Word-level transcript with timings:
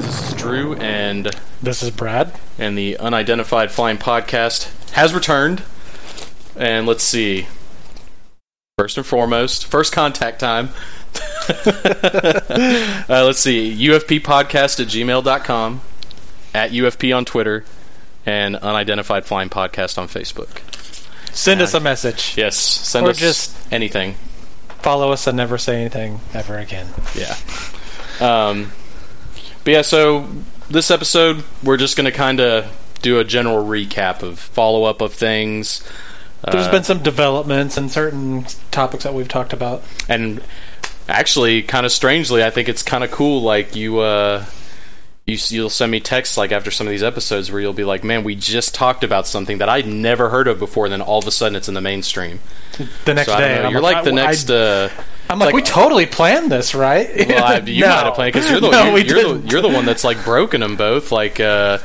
guys. 0.00 0.06
This 0.20 0.28
is 0.32 0.34
Drew, 0.36 0.74
and 0.74 1.30
This 1.62 1.82
is 1.82 1.90
Brad. 1.90 2.32
and 2.58 2.76
the 2.76 2.96
Unidentified 2.98 3.70
Flying 3.70 3.98
Podcast 3.98 4.68
has 4.92 5.14
returned. 5.14 5.62
And 6.56 6.86
let's 6.86 7.04
see. 7.04 7.46
First 8.78 8.96
and 8.96 9.06
foremost, 9.06 9.66
first 9.66 9.92
contact 9.92 10.40
time. 10.40 10.70
uh, 11.48 13.24
let's 13.24 13.38
see. 13.40 13.76
UFP 13.88 14.20
Podcast 14.20 14.80
at 14.80 14.88
gmail.com, 14.88 15.80
at 16.54 16.70
UFP 16.70 17.16
on 17.16 17.24
Twitter, 17.24 17.64
and 18.26 18.56
Unidentified 18.56 19.24
Flying 19.24 19.48
Podcast 19.48 19.98
on 19.98 20.08
Facebook. 20.08 20.60
Send 21.34 21.60
us 21.60 21.74
a 21.74 21.80
message. 21.80 22.34
Yes, 22.36 22.56
send 22.56 23.06
Or 23.06 23.10
us 23.10 23.18
just- 23.18 23.72
anything. 23.72 24.14
Follow 24.82 25.12
us 25.12 25.26
and 25.26 25.36
never 25.36 25.58
say 25.58 25.78
anything 25.78 26.20
ever 26.32 26.56
again. 26.58 26.88
Yeah. 27.14 27.36
Um, 28.18 28.72
but 29.70 29.74
yeah, 29.76 29.82
so 29.82 30.26
this 30.68 30.90
episode, 30.90 31.44
we're 31.62 31.76
just 31.76 31.96
going 31.96 32.06
to 32.06 32.10
kind 32.10 32.40
of 32.40 32.66
do 33.02 33.20
a 33.20 33.24
general 33.24 33.64
recap 33.64 34.22
of 34.22 34.38
follow 34.40 34.82
up 34.82 35.00
of 35.00 35.12
things. 35.14 35.88
There's 36.50 36.66
Uh, 36.66 36.70
been 36.72 36.82
some 36.82 37.02
developments 37.04 37.76
and 37.76 37.88
certain 37.88 38.46
topics 38.72 39.04
that 39.04 39.14
we've 39.14 39.28
talked 39.28 39.52
about. 39.52 39.84
and 40.08 40.40
actually, 41.08 41.62
kind 41.62 41.86
of 41.86 41.92
strangely, 41.92 42.42
I 42.42 42.50
think 42.50 42.68
it's 42.68 42.82
kind 42.82 43.04
of 43.04 43.12
cool. 43.12 43.42
Like 43.42 43.76
you, 43.76 44.00
uh, 44.00 44.44
you, 45.24 45.38
you'll 45.50 45.70
send 45.70 45.92
me 45.92 46.00
texts 46.00 46.36
like 46.36 46.50
after 46.50 46.72
some 46.72 46.88
of 46.88 46.90
these 46.90 47.04
episodes 47.04 47.52
where 47.52 47.60
you'll 47.60 47.72
be 47.72 47.84
like, 47.84 48.02
"Man, 48.02 48.24
we 48.24 48.34
just 48.34 48.74
talked 48.74 49.04
about 49.04 49.26
something 49.28 49.58
that 49.58 49.68
I'd 49.68 49.86
never 49.86 50.30
heard 50.30 50.48
of 50.48 50.58
before." 50.58 50.86
And 50.86 50.92
Then 50.92 51.00
all 51.00 51.18
of 51.20 51.26
a 51.28 51.30
sudden, 51.30 51.54
it's 51.54 51.68
in 51.68 51.74
the 51.74 51.80
mainstream. 51.80 52.40
The 53.04 53.14
next 53.14 53.30
So 53.30 53.38
day, 53.38 53.62
know. 53.62 53.68
You're 53.70 53.80
like 53.80 54.02
the 54.02 54.10
I- 54.10 54.14
next. 54.14 54.50
I, 54.50 54.54
uh, 54.56 54.90
am 55.32 55.38
like, 55.38 55.46
like- 55.46 55.54
we 55.54 55.62
totally 55.62 56.06
planned 56.06 56.50
this, 56.50 56.74
right? 56.74 57.08
Well, 57.28 57.44
I, 57.44 57.58
you 57.66 57.82
No. 57.82 57.88
might 57.88 58.04
have 58.04 58.14
played 58.14 58.32
because 58.32 58.50
you're 58.50 58.60
the 58.60 58.70
No, 58.72 58.96
you're, 58.96 59.06
you're 59.06 59.34
the 59.38 59.48
you're 59.48 59.62
the 59.62 59.68
one 59.68 59.84
that's 59.86 60.04
like 60.04 60.24
broken 60.24 60.60
them 60.60 60.76
both. 60.76 61.12
Like, 61.12 61.40
uh, 61.40 61.78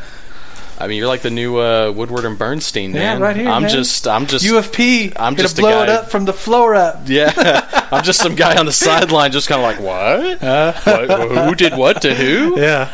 I 0.78 0.88
mean, 0.88 0.98
you're 0.98 1.08
like 1.08 1.22
the 1.22 1.30
new 1.32 1.58
uh, 1.58 1.90
Woodward 1.96 2.26
and 2.26 2.38
Bernstein 2.38 2.92
Yeah, 2.94 3.14
man. 3.14 3.22
right 3.22 3.36
here, 3.38 3.48
I'm 3.48 3.62
man. 3.62 3.72
just 3.72 4.06
I'm 4.08 4.26
just 4.26 4.44
UFP. 4.46 5.14
I'm 5.16 5.38
just 5.38 5.58
a 5.58 5.62
blow 5.62 5.84
it 5.84 5.90
up 5.90 6.12
from 6.12 6.26
the 6.26 6.34
floor 6.34 6.76
up. 6.76 7.04
yeah. 7.06 7.88
I'm 7.92 8.04
just 8.04 8.20
some 8.20 8.36
guy 8.36 8.58
on 8.58 8.66
the 8.66 8.74
sideline, 8.74 9.32
just 9.32 9.48
kind 9.48 9.62
of 9.62 9.66
like 9.66 9.80
what? 9.80 10.42
what? 10.42 11.48
Who 11.48 11.56
did 11.56 11.78
what 11.78 12.02
to 12.02 12.14
who? 12.14 12.60
Yeah, 12.60 12.90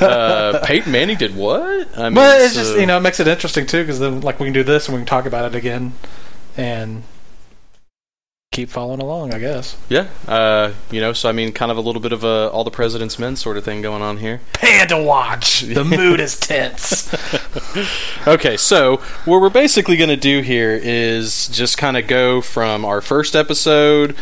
Uh, 0.00 0.64
Peyton 0.64 0.90
Manning 0.92 1.18
did 1.18 1.36
what? 1.36 1.88
I 1.98 2.04
mean, 2.04 2.14
but 2.14 2.40
it's 2.40 2.54
so- 2.54 2.60
just 2.62 2.78
you 2.78 2.86
know 2.86 2.96
it 2.96 3.00
makes 3.00 3.20
it 3.20 3.28
interesting 3.28 3.66
too 3.66 3.82
because 3.82 3.98
then 4.00 4.22
like 4.22 4.40
we 4.40 4.46
can 4.46 4.54
do 4.54 4.62
this 4.62 4.88
and 4.88 4.94
we 4.94 5.00
can 5.00 5.06
talk 5.06 5.26
about 5.26 5.44
it 5.44 5.54
again 5.54 5.92
and 6.56 7.02
keep 8.56 8.70
following 8.70 9.02
along. 9.02 9.34
I 9.34 9.38
guess. 9.38 9.76
yeah. 9.90 10.08
Uh, 10.26 10.72
you 10.90 10.98
know, 10.98 11.12
so 11.12 11.28
I 11.28 11.32
mean, 11.32 11.52
kind 11.52 11.70
of 11.70 11.76
a 11.76 11.82
little 11.82 12.00
bit 12.00 12.12
of 12.12 12.24
a 12.24 12.48
all 12.50 12.64
the 12.64 12.70
president's 12.70 13.18
men 13.18 13.36
sort 13.36 13.58
of 13.58 13.64
thing 13.64 13.82
going 13.82 14.00
on 14.00 14.16
here. 14.16 14.40
Panda 14.54 15.00
watch. 15.02 15.62
The 15.76 15.84
mood 15.84 16.20
is 16.20 16.38
tense. 16.40 17.12
Okay, 18.26 18.56
so 18.56 18.96
what 19.24 19.40
we're 19.40 19.50
basically 19.50 19.96
going 19.96 20.08
to 20.10 20.16
do 20.16 20.40
here 20.40 20.72
is 20.82 21.48
just 21.48 21.76
kind 21.76 21.96
of 21.96 22.06
go 22.08 22.40
from 22.40 22.84
our 22.84 23.00
first 23.00 23.36
episode 23.36 24.16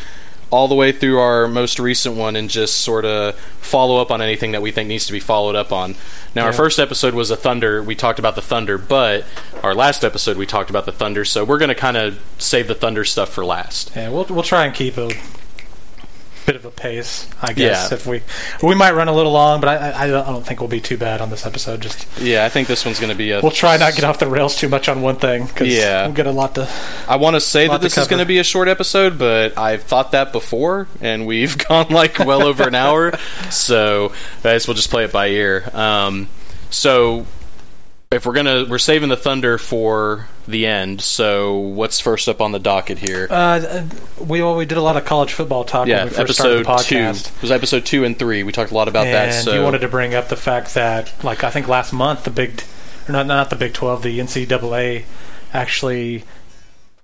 all 0.55 0.69
the 0.69 0.75
way 0.77 0.93
through 0.93 1.19
our 1.19 1.49
most 1.49 1.81
recent 1.81 2.15
one 2.15 2.37
and 2.37 2.49
just 2.49 2.83
sort 2.83 3.05
of 3.05 3.35
follow 3.61 4.01
up 4.01 4.13
on 4.13 4.23
anything 4.23 4.53
that 4.53 4.63
we 4.63 4.71
think 4.71 4.87
needs 4.87 5.05
to 5.05 5.13
be 5.13 5.19
followed 5.19 5.57
up 5.57 5.73
on. 5.73 5.97
Now, 6.37 6.47
our 6.47 6.53
first 6.53 6.79
episode 6.79 7.13
was 7.13 7.33
a 7.33 7.37
Thunder. 7.37 7.83
We 7.83 7.97
talked 7.97 8.21
about 8.21 8.37
the 8.37 8.43
Thunder, 8.43 8.79
but 8.79 9.25
our 9.65 9.75
last 9.75 10.05
episode 10.05 10.37
we 10.37 10.47
talked 10.47 10.71
about 10.71 10.87
the 10.87 10.93
Thunder, 10.93 11.25
so 11.25 11.45
we're 11.45 11.59
going 11.59 11.71
to 11.71 11.75
kind 11.75 11.97
of 11.97 12.21
save 12.39 12.69
the 12.69 12.75
Thunder 12.77 13.05
stuff 13.05 13.31
for 13.31 13.45
last. 13.45 13.91
Yeah, 13.97 14.11
we'll 14.11 14.27
we'll 14.27 14.45
try 14.45 14.65
and 14.65 14.73
keep 14.73 14.97
a 14.97 15.11
bit 16.47 16.57
of 16.57 16.65
a 16.65 16.71
pace, 16.71 17.29
I 17.43 17.53
guess. 17.53 17.91
Yeah. 17.91 17.95
If 17.97 18.07
we 18.07 18.23
we 18.63 18.75
might 18.75 18.93
run 18.95 19.09
a 19.09 19.13
little 19.13 19.33
long, 19.33 19.61
but 19.61 19.69
I 19.69 19.91
I, 19.91 20.05
I 20.05 20.07
don't 20.09 20.45
think 20.47 20.61
we'll 20.61 20.69
be 20.69 20.81
too 20.81 20.97
bad 20.97 21.21
on 21.21 21.31
this 21.31 21.47
episode. 21.47 21.81
Just 21.81 22.07
Yeah, 22.21 22.45
I 22.45 22.49
think 22.49 22.69
this 22.69 22.85
one's 22.85 22.99
going 23.01 23.11
to 23.13 23.17
be 23.17 23.31
a. 23.31 23.41
we'll 23.41 23.51
try 23.51 23.77
not 23.77 23.95
get 23.95 24.05
off 24.05 24.19
the 24.19 24.27
rails 24.27 24.57
too 24.57 24.69
much 24.69 24.89
on 24.89 25.03
one 25.03 25.17
thing 25.17 25.47
because 25.47 25.69
Yeah. 25.69 26.07
we've 26.07 26.15
got 26.15 26.27
a 26.27 26.31
lot 26.33 26.55
to. 26.57 26.69
I 27.09 27.17
want 27.17 27.35
to 27.35 27.41
say 27.41 27.69
that 27.69 27.81
this 27.81 27.97
is 27.99 28.07
going 28.09 28.21
to 28.21 28.27
be 28.27 28.39
a 28.39 28.45
short 28.45 28.69
episode, 28.69 29.19
but 29.19 29.57
I've 29.59 29.83
thought 29.83 30.13
that 30.13 30.33
before, 30.33 30.87
and 31.01 31.27
we've 31.27 31.57
gone 31.69 31.89
like 31.89 32.19
well 32.19 32.43
over 32.43 32.65
an 32.65 32.75
hour. 32.75 33.13
So 33.51 34.13
I 34.41 34.53
guess 34.55 34.67
we'll 34.69 34.75
just 34.77 34.91
play 34.91 35.05
it 35.05 35.13
by 35.13 35.29
ear. 35.29 35.69
Um, 35.73 36.29
so 36.71 37.27
if 38.15 38.25
we're 38.27 38.33
gonna, 38.33 38.65
we're 38.69 38.79
saving 38.79 39.09
the 39.09 39.17
thunder 39.17 39.59
for 39.59 40.29
the 40.47 40.67
end. 40.67 41.01
So 41.01 41.57
what's 41.57 42.01
first 42.01 42.29
up 42.29 42.41
on 42.41 42.53
the 42.53 42.59
docket 42.59 42.99
here? 42.99 43.27
Uh, 43.29 43.85
we 44.19 44.41
well, 44.43 44.57
we 44.57 44.65
did 44.67 44.79
a 44.79 44.83
lot 44.83 44.97
of 44.97 45.05
college 45.05 45.33
football 45.33 45.65
talk 45.65 45.89
yeah, 45.89 46.05
when 46.05 46.09
we 46.09 46.15
first 46.15 46.35
started 46.39 46.67
episode 46.67 46.85
two. 46.85 46.97
It 46.99 47.43
was 47.43 47.51
episode 47.51 47.85
two 47.85 48.05
and 48.05 48.19
three. 48.19 48.43
We 48.43 48.53
talked 48.53 48.71
a 48.71 48.75
lot 48.75 48.89
about 48.89 49.07
and 49.07 49.15
that. 49.15 49.33
So 49.45 49.55
you 49.55 49.63
wanted 49.63 49.81
to 49.81 49.89
bring 49.89 50.15
up 50.15 50.29
the 50.29 50.37
fact 50.37 50.75
that, 50.75 51.13
like, 51.25 51.43
I 51.45 51.51
think 51.51 51.67
last 51.69 51.93
month 51.93 52.25
the 52.25 52.31
big, 52.31 52.63
or 53.09 53.13
not 53.13 53.27
not 53.27 53.51
the 53.51 53.57
Big 53.57 53.75
Twelve, 53.75 54.03
the 54.03 54.19
NCAA 54.19 55.05
actually 55.53 56.25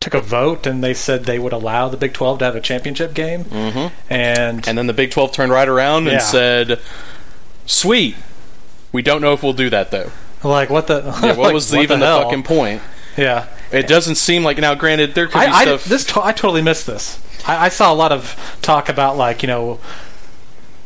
took 0.00 0.15
a 0.15 0.21
vote 0.21 0.66
and 0.66 0.82
they 0.82 0.94
said 0.94 1.25
they 1.25 1.38
would 1.38 1.53
allow 1.53 1.88
the 1.88 1.97
Big 1.97 2.12
Twelve 2.15 2.38
to 2.38 2.44
have 2.47 2.56
a 2.56 2.60
championship 2.60 3.15
game, 3.15 3.44
Mhm. 3.44 3.91
and 4.09 4.66
and 4.69 4.78
then 4.78 4.87
the 4.87 4.94
Big 4.94 5.10
Twelve 5.10 5.32
turned 5.32 5.53
right 5.53 5.69
around 5.69 6.06
Yeah. 6.06 6.12
and 6.12 6.22
said, 6.22 6.81
"Sweet, 7.66 8.16
we 8.92 9.03
don't 9.03 9.21
know 9.21 9.32
if 9.32 9.42
we'll 9.42 9.53
do 9.53 9.69
that 9.71 9.91
though." 9.91 10.10
Like 10.42 10.70
what 10.70 10.86
the 10.86 11.02
Yeah, 11.22 11.28
what 11.28 11.38
like, 11.38 11.54
was 11.54 11.70
what 11.72 11.82
even 11.82 12.00
the, 12.00 12.06
hell? 12.06 12.22
fucking 12.24 12.42
point? 12.44 12.82
yeah. 13.16 13.46
It 13.72 13.86
doesn't 13.86 14.16
seem 14.16 14.42
like 14.42 14.58
now. 14.58 14.74
Granted, 14.74 15.14
there 15.14 15.26
could 15.26 15.34
be 15.40 15.46
I, 15.46 15.52
I, 15.52 15.62
stuff. 15.64 15.84
this 15.84 16.04
to- 16.06 16.24
I 16.24 16.32
totally 16.32 16.62
missed 16.62 16.86
this. 16.86 17.20
I, 17.46 17.66
I 17.66 17.68
saw 17.68 17.92
a 17.92 17.94
lot 17.94 18.10
of 18.10 18.34
talk 18.62 18.88
about 18.88 19.16
like 19.16 19.42
you 19.42 19.46
know, 19.46 19.78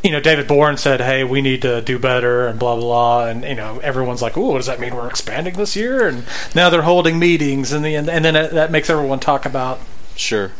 you 0.02 0.10
know, 0.10 0.20
David 0.20 0.46
Boren 0.46 0.76
said, 0.76 1.00
"Hey, 1.00 1.24
we 1.24 1.40
need 1.40 1.62
to 1.62 1.80
do 1.80 1.98
better," 1.98 2.46
and 2.46 2.58
blah 2.58 2.74
blah 2.74 2.84
blah, 2.84 3.26
and 3.26 3.42
you 3.42 3.54
know, 3.54 3.78
everyone's 3.82 4.20
like, 4.20 4.36
"Ooh, 4.36 4.48
what 4.48 4.58
does 4.58 4.66
that 4.66 4.80
mean? 4.80 4.94
We're 4.94 5.08
expanding 5.08 5.54
this 5.54 5.74
year?" 5.76 6.06
And 6.06 6.24
now 6.54 6.68
they're 6.68 6.82
holding 6.82 7.18
meetings, 7.18 7.72
and 7.72 7.82
the 7.82 7.94
and, 7.94 8.10
and 8.10 8.22
then 8.22 8.34
that 8.34 8.70
makes 8.70 8.90
everyone 8.90 9.18
talk 9.20 9.46
about 9.46 9.80
Sure. 10.14 10.52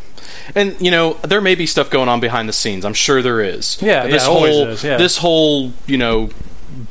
And 0.55 0.75
you 0.81 0.89
know, 0.91 1.13
there 1.21 1.41
may 1.41 1.53
be 1.55 1.65
stuff 1.67 1.89
going 1.91 2.09
on 2.09 2.19
behind 2.19 2.49
the 2.49 2.53
scenes. 2.53 2.85
I'm 2.85 2.93
sure 2.95 3.21
there 3.21 3.39
is. 3.41 3.79
Yeah, 3.81 4.07
this 4.07 4.23
yeah, 4.23 4.27
whole 4.29 4.45
is, 4.45 4.83
yeah. 4.83 4.97
this 4.97 5.17
whole, 5.17 5.73
you 5.85 5.97
know, 5.97 6.29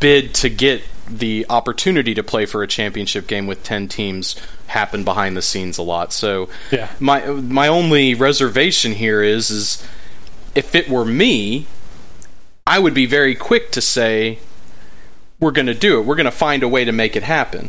bid 0.01 0.33
to 0.35 0.49
get 0.49 0.83
the 1.19 1.47
opportunity 1.49 2.15
to 2.15 2.23
play 2.23 2.47
for 2.47 2.63
a 2.63 2.67
championship 2.69 3.27
game 3.27 3.47
with 3.47 3.63
10 3.63 3.89
teams 3.89 4.37
happened 4.69 5.05
behind 5.05 5.37
the 5.37 5.43
scenes 5.43 5.79
a 5.79 5.83
lot. 5.83 6.13
So 6.13 6.49
Yeah. 6.71 6.89
my 7.01 7.25
my 7.27 7.69
only 7.69 8.15
reservation 8.15 8.93
here 8.93 9.23
is 9.23 9.51
is 9.51 9.87
if 10.55 10.75
it 10.75 10.89
were 10.89 11.05
me, 11.05 11.67
I 12.67 12.79
would 12.79 12.95
be 12.95 13.07
very 13.07 13.35
quick 13.35 13.71
to 13.73 13.81
say 13.81 14.39
we're 15.41 15.51
going 15.51 15.67
to 15.67 15.75
do 15.75 15.99
it. 15.99 16.07
We're 16.07 16.15
going 16.15 16.25
to 16.25 16.31
find 16.31 16.63
a 16.63 16.69
way 16.69 16.85
to 16.85 16.93
make 16.93 17.17
it 17.17 17.23
happen 17.25 17.69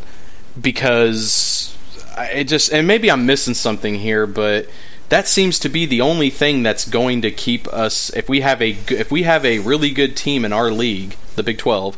because 0.62 1.76
it 2.18 2.46
just 2.46 2.72
and 2.72 2.88
maybe 2.88 3.10
I'm 3.12 3.26
missing 3.26 3.54
something 3.54 3.96
here, 3.96 4.26
but 4.28 4.68
that 5.10 5.28
seems 5.28 5.60
to 5.60 5.70
be 5.70 5.86
the 5.86 6.02
only 6.02 6.30
thing 6.30 6.64
that's 6.64 6.88
going 6.88 7.22
to 7.22 7.32
keep 7.32 7.68
us 7.68 8.10
if 8.16 8.28
we 8.30 8.42
have 8.42 8.62
a 8.62 8.78
if 8.90 9.12
we 9.12 9.24
have 9.24 9.46
a 9.46 9.60
really 9.60 9.92
good 9.92 10.16
team 10.16 10.46
in 10.46 10.54
our 10.54 10.72
league, 10.72 11.16
the 11.36 11.44
Big 11.44 11.58
12. 11.58 11.98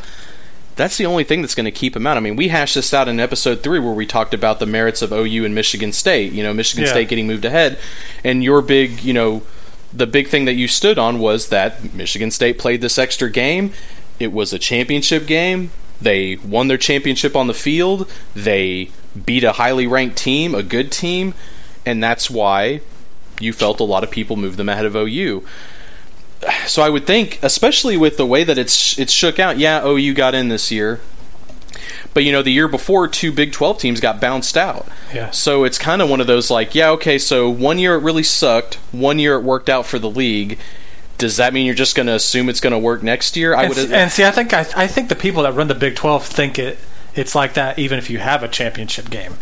That's 0.78 0.98
the 0.98 1.06
only 1.06 1.24
thing 1.24 1.42
that's 1.42 1.56
going 1.56 1.66
to 1.66 1.72
keep 1.72 1.94
them 1.94 2.08
out. 2.08 2.16
I 2.18 2.20
mean, 2.22 2.36
we 2.36 2.48
hashed 2.48 2.76
this 2.76 2.94
out 2.94 3.08
in 3.08 3.20
episode 3.20 3.62
three 3.64 3.80
where 3.80 3.94
we 3.94 4.06
talked 4.06 4.34
about 4.34 4.60
the 4.60 4.66
merits 4.66 5.02
of 5.02 5.12
OU 5.12 5.44
and 5.46 5.54
Michigan 5.54 5.92
State. 5.92 6.32
You 6.32 6.44
know, 6.44 6.54
Michigan 6.54 6.86
Yeah. 6.86 6.92
State 6.92 7.10
getting 7.10 7.28
moved 7.28 7.46
ahead, 7.46 7.78
and 8.24 8.44
your 8.44 8.62
big, 8.62 9.04
you 9.04 9.14
know, 9.14 9.42
the 9.94 10.08
big 10.08 10.28
thing 10.28 10.46
that 10.46 10.54
you 10.54 10.68
stood 10.68 10.98
on 10.98 11.20
was 11.20 11.48
that 11.50 11.94
Michigan 11.94 12.30
State 12.32 12.60
played 12.60 12.82
this 12.82 12.98
extra 12.98 13.30
game. 13.30 13.74
It 14.20 14.32
was 14.32 14.54
a 14.54 14.60
championship 14.60 15.26
game. 15.28 15.72
They 16.02 16.36
won 16.38 16.68
their 16.68 16.78
championship 16.78 17.36
on 17.36 17.48
the 17.48 17.54
field. 17.54 18.10
They 18.36 18.90
beat 19.26 19.44
a 19.44 19.54
highly 19.54 19.88
ranked 19.88 20.18
team, 20.18 20.54
a 20.54 20.62
good 20.62 20.92
team, 20.92 21.34
and 21.86 22.04
that's 22.04 22.30
why 22.30 22.82
you 23.40 23.54
felt 23.54 23.80
a 23.80 23.84
lot 23.84 24.04
of 24.04 24.12
people 24.12 24.36
moved 24.36 24.58
them 24.58 24.70
ahead 24.70 24.86
of 24.86 24.96
OU. 24.96 25.44
So 26.68 26.82
I 26.82 26.90
would 26.90 27.08
think, 27.08 27.40
especially 27.42 27.98
with 27.98 28.18
the 28.18 28.26
way 28.26 28.44
that 28.44 28.58
it's 28.58 28.98
it's 29.00 29.12
shook 29.12 29.40
out. 29.40 29.58
Yeah, 29.58 29.86
OU 29.86 30.14
got 30.14 30.36
in 30.36 30.50
this 30.50 30.72
year, 30.72 31.00
but 32.14 32.24
you 32.24 32.32
know 32.32 32.42
the 32.42 32.52
year 32.52 32.68
before, 32.68 33.08
two 33.08 33.32
Big 33.32 33.52
Twelve 33.52 33.80
teams 33.80 34.00
got 34.00 34.22
bounced 34.22 34.58
out. 34.58 34.88
Yeah. 35.14 35.32
So 35.32 35.64
it's 35.64 35.78
kind 35.78 36.02
of 36.02 36.10
one 36.10 36.22
of 36.22 36.28
those 36.28 36.52
like, 36.52 36.76
yeah, 36.76 36.90
okay, 36.92 37.18
so 37.18 37.50
one 37.50 37.80
year 37.80 37.96
it 37.96 38.04
really 38.04 38.24
sucked, 38.24 38.76
one 38.92 39.20
year 39.20 39.36
it 39.36 39.44
worked 39.44 39.70
out 39.70 39.86
for 39.86 40.00
the 40.00 40.10
league. 40.10 40.60
Does 41.18 41.38
that 41.38 41.54
mean 41.54 41.66
you're 41.66 41.74
just 41.74 41.96
going 41.96 42.06
to 42.06 42.14
assume 42.14 42.48
it's 42.48 42.60
going 42.60 42.72
to 42.72 42.80
work 42.80 43.02
next 43.02 43.36
year? 43.36 43.56
I 43.56 43.64
and, 43.64 43.76
would. 43.76 43.92
and 43.92 44.12
see, 44.12 44.24
I 44.24 44.32
think 44.32 44.54
I, 44.54 44.68
I 44.76 44.88
think 44.88 45.10
the 45.10 45.16
people 45.16 45.44
that 45.44 45.54
run 45.54 45.68
the 45.68 45.76
Big 45.76 45.96
Twelve 45.96 46.26
think 46.26 46.60
it 46.60 46.78
it's 47.18 47.36
like 47.36 47.56
that 47.56 47.80
even 47.80 47.98
if 47.98 48.10
you 48.10 48.20
have 48.20 48.44
a 48.44 48.48
championship 48.48 49.10
game. 49.10 49.36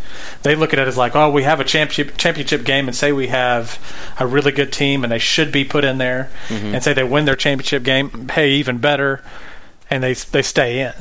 They 0.44 0.56
look 0.56 0.74
at 0.74 0.80
it 0.80 0.88
as 0.88 0.98
like, 0.98 1.16
oh, 1.16 1.30
we 1.30 1.44
have 1.44 1.60
a 1.60 1.64
championship 1.64 2.18
championship 2.18 2.64
game, 2.64 2.88
and 2.88 2.96
say 2.96 3.12
we 3.12 3.28
have 3.28 3.80
a 4.20 4.26
really 4.26 4.52
good 4.52 4.72
team, 4.72 5.04
and 5.04 5.12
they 5.12 5.20
should 5.20 5.52
be 5.52 5.64
put 5.66 5.84
in 5.84 5.98
there, 5.98 6.30
mm-hmm. 6.48 6.74
and 6.74 6.84
say 6.84 6.94
they 6.94 7.04
win 7.04 7.26
their 7.26 7.36
championship 7.36 7.84
game, 7.84 8.30
hey, 8.30 8.52
even 8.52 8.78
better, 8.78 9.22
and 9.90 10.04
they 10.04 10.14
they 10.14 10.42
stay 10.42 10.80
in. 10.82 10.94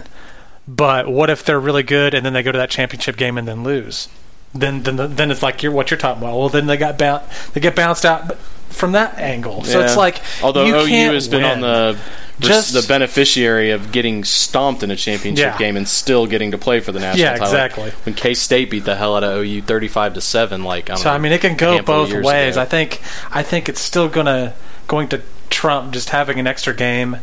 But 0.67 1.09
what 1.09 1.31
if 1.31 1.45
they're 1.45 1.61
really 1.61 1.83
good 1.83 2.15
and 2.15 2.25
then 2.25 2.33
they 2.33 2.43
go 2.43 2.51
to 2.51 2.59
that 2.59 2.71
championship 2.71 3.17
game 3.17 3.37
and 3.37 3.47
then 3.47 3.63
lose? 3.63 4.09
Then 4.55 4.83
then 4.83 5.17
then 5.17 5.31
it's 5.31 5.43
like 5.43 5.63
you're 5.63 5.73
what 5.73 5.91
you're 5.91 5.99
talking 5.99 6.23
about. 6.23 6.39
Well, 6.39 6.49
then 6.49 6.67
they 6.67 6.77
got 6.77 6.99
boun- 6.99 7.23
they 7.53 7.61
get 7.61 7.77
bounced 7.77 8.05
out 8.05 8.29
but 8.29 8.39
from 8.75 8.93
that 8.93 9.19
angle. 9.19 9.65
So 9.65 9.81
it's 9.81 9.97
like 9.97 10.21
although 10.43 10.65
you 10.65 10.75
OU 10.77 11.13
has 11.15 11.29
been 11.29 11.43
win. 11.43 11.53
on 11.53 11.61
the 11.61 11.99
Just- 12.41 12.73
the 12.75 12.83
beneficiary 12.89 13.71
of 13.71 13.93
getting 13.93 14.25
stomped 14.25 14.83
in 14.83 14.91
a 14.91 14.97
championship 14.97 15.53
Yeah. 15.53 15.57
game 15.59 15.77
and 15.77 15.87
still 15.89 16.27
getting 16.27 16.51
to 16.51 16.59
play 16.59 16.81
for 16.81 16.91
the 16.91 16.99
national 16.99 17.21
Yeah, 17.21 17.31
title. 17.33 17.47
exactly. 17.47 17.93
When 18.05 18.15
K 18.17 18.35
State 18.35 18.71
beat 18.71 18.85
the 18.85 18.97
hell 18.97 19.17
out 19.17 19.23
of 19.23 19.37
OU 19.39 19.63
thirty-five 19.63 20.15
to 20.15 20.21
seven, 20.21 20.65
like 20.65 20.91
I 20.91 20.95
don't 20.95 21.03
So 21.03 21.11
know, 21.11 21.15
I 21.15 21.19
mean, 21.19 21.31
it 21.33 21.41
can 21.41 21.55
go 21.55 21.81
both 21.83 22.13
ways. 22.13 22.57
ago. 22.57 22.63
I 22.63 22.65
think 22.65 23.01
I 23.33 23.43
think 23.45 23.69
it's 23.69 23.81
still 23.81 24.09
gonna 24.09 24.53
going 24.89 25.07
to 25.09 25.21
trump 25.49 25.93
just 25.93 26.09
having 26.11 26.41
an 26.41 26.49
extra 26.49 26.75
game, 26.75 27.19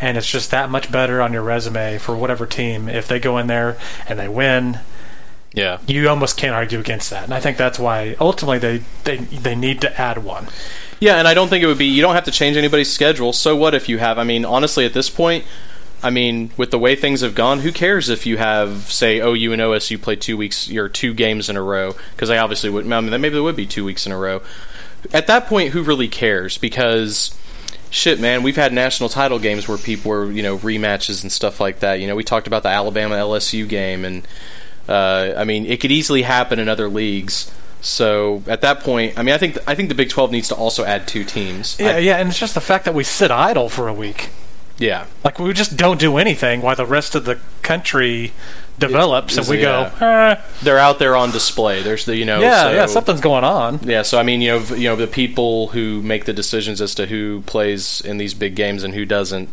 and 0.00 0.16
it's 0.16 0.26
just 0.26 0.50
that 0.50 0.70
much 0.70 0.90
better 0.90 1.20
on 1.20 1.34
your 1.34 1.42
resume 1.42 1.98
for 1.98 2.16
whatever 2.16 2.46
team. 2.46 2.88
If 2.88 3.06
they 3.06 3.18
go 3.18 3.36
in 3.36 3.46
there 3.46 3.76
and 4.08 4.18
they 4.18 4.28
win, 4.28 4.78
yeah. 5.54 5.78
you 5.86 6.08
almost 6.08 6.36
can't 6.36 6.54
argue 6.54 6.78
against 6.78 7.10
that. 7.10 7.24
And 7.24 7.34
I 7.34 7.40
think 7.40 7.56
that's 7.56 7.78
why 7.78 8.16
ultimately 8.20 8.58
they 8.58 8.82
they, 9.04 9.16
they 9.16 9.54
need 9.54 9.80
to 9.82 10.00
add 10.00 10.24
one. 10.24 10.48
Yeah, 11.00 11.16
and 11.16 11.28
I 11.28 11.34
don't 11.34 11.48
think 11.48 11.62
it 11.62 11.66
would 11.66 11.78
be. 11.78 11.86
You 11.86 12.02
don't 12.02 12.14
have 12.14 12.24
to 12.24 12.30
change 12.30 12.56
anybody's 12.56 12.92
schedule. 12.92 13.32
So 13.32 13.56
what 13.56 13.74
if 13.74 13.88
you 13.88 13.98
have? 13.98 14.18
I 14.18 14.24
mean, 14.24 14.44
honestly, 14.44 14.84
at 14.84 14.94
this 14.94 15.10
point, 15.10 15.44
I 16.02 16.10
mean, 16.10 16.50
with 16.56 16.70
the 16.70 16.78
way 16.78 16.96
things 16.96 17.20
have 17.22 17.34
gone, 17.34 17.60
who 17.60 17.72
cares 17.72 18.08
if 18.08 18.26
you 18.26 18.36
have, 18.36 18.92
say, 18.92 19.18
OU 19.18 19.52
and 19.52 19.62
OSU 19.62 20.00
play 20.00 20.16
two 20.16 20.36
weeks 20.36 20.70
or 20.70 20.88
two 20.88 21.14
games 21.14 21.48
in 21.48 21.56
a 21.56 21.62
row? 21.62 21.94
Because 22.12 22.28
they 22.28 22.38
obviously 22.38 22.70
would. 22.70 22.90
I 22.90 23.00
mean, 23.00 23.10
maybe 23.20 23.30
there 23.30 23.42
would 23.42 23.56
be 23.56 23.66
two 23.66 23.84
weeks 23.84 24.06
in 24.06 24.12
a 24.12 24.18
row. 24.18 24.42
At 25.12 25.26
that 25.26 25.46
point, 25.46 25.72
who 25.72 25.82
really 25.82 26.08
cares? 26.08 26.58
Because 26.58 27.34
shit, 27.90 28.20
man, 28.20 28.42
we've 28.42 28.56
had 28.56 28.72
national 28.72 29.08
title 29.08 29.38
games 29.38 29.68
where 29.68 29.78
people 29.78 30.10
were, 30.10 30.30
you 30.30 30.42
know, 30.42 30.58
rematches 30.58 31.22
and 31.22 31.30
stuff 31.30 31.60
like 31.60 31.78
that. 31.80 32.00
You 32.00 32.06
know, 32.06 32.16
we 32.16 32.24
talked 32.24 32.46
about 32.46 32.64
the 32.64 32.68
Alabama 32.68 33.14
LSU 33.14 33.68
game, 33.68 34.04
and 34.04 34.26
uh, 34.88 35.34
I 35.36 35.44
mean, 35.44 35.66
it 35.66 35.80
could 35.80 35.92
easily 35.92 36.22
happen 36.22 36.58
in 36.58 36.68
other 36.68 36.88
leagues. 36.88 37.50
So 37.80 38.42
at 38.46 38.62
that 38.62 38.80
point, 38.80 39.18
I 39.18 39.22
mean, 39.22 39.34
I 39.34 39.38
think 39.38 39.58
I 39.66 39.74
think 39.74 39.88
the 39.90 39.94
Big 39.94 40.08
Twelve 40.08 40.30
needs 40.32 40.48
to 40.48 40.54
also 40.54 40.84
add 40.84 41.06
two 41.06 41.22
teams. 41.24 41.76
Yeah, 41.78 41.96
I- 41.96 41.98
yeah, 41.98 42.16
and 42.16 42.28
it's 42.30 42.38
just 42.38 42.54
the 42.54 42.60
fact 42.62 42.84
that 42.86 42.94
we 42.94 43.04
sit 43.04 43.30
idle 43.30 43.68
for 43.68 43.88
a 43.88 43.92
week. 43.94 44.30
yeah, 44.78 45.04
Like 45.22 45.38
we 45.38 45.52
just 45.52 45.76
don't 45.76 46.00
do 46.00 46.16
anything 46.16 46.62
while 46.62 46.74
the 46.76 46.86
rest 46.86 47.14
of 47.14 47.24
the 47.26 47.38
country 47.62 48.32
develops, 48.78 49.36
and 49.36 49.46
we 49.46 49.60
yeah. 49.62 49.92
go, 50.00 50.06
eh, 50.06 50.40
they're 50.62 50.78
out 50.78 50.98
there 50.98 51.14
on 51.14 51.30
display. 51.30 51.82
There's 51.82 52.06
the 52.06 52.16
you 52.16 52.24
know, 52.24 52.40
yeah, 52.40 52.62
so- 52.64 52.72
yeah, 52.72 52.86
something's 52.86 53.20
going 53.20 53.44
on. 53.44 53.80
Yeah, 53.84 54.02
so 54.02 54.18
I 54.18 54.22
mean, 54.22 54.40
you 54.40 54.48
know, 54.48 54.58
you 54.74 54.88
know, 54.88 54.96
the 54.96 55.06
people 55.06 55.68
who 55.68 56.00
make 56.02 56.24
the 56.24 56.32
decisions 56.32 56.80
as 56.80 56.94
to 56.96 57.06
who 57.06 57.42
plays 57.42 58.00
in 58.00 58.16
these 58.16 58.32
big 58.34 58.56
games 58.56 58.82
and 58.82 58.94
who 58.94 59.04
doesn't, 59.04 59.48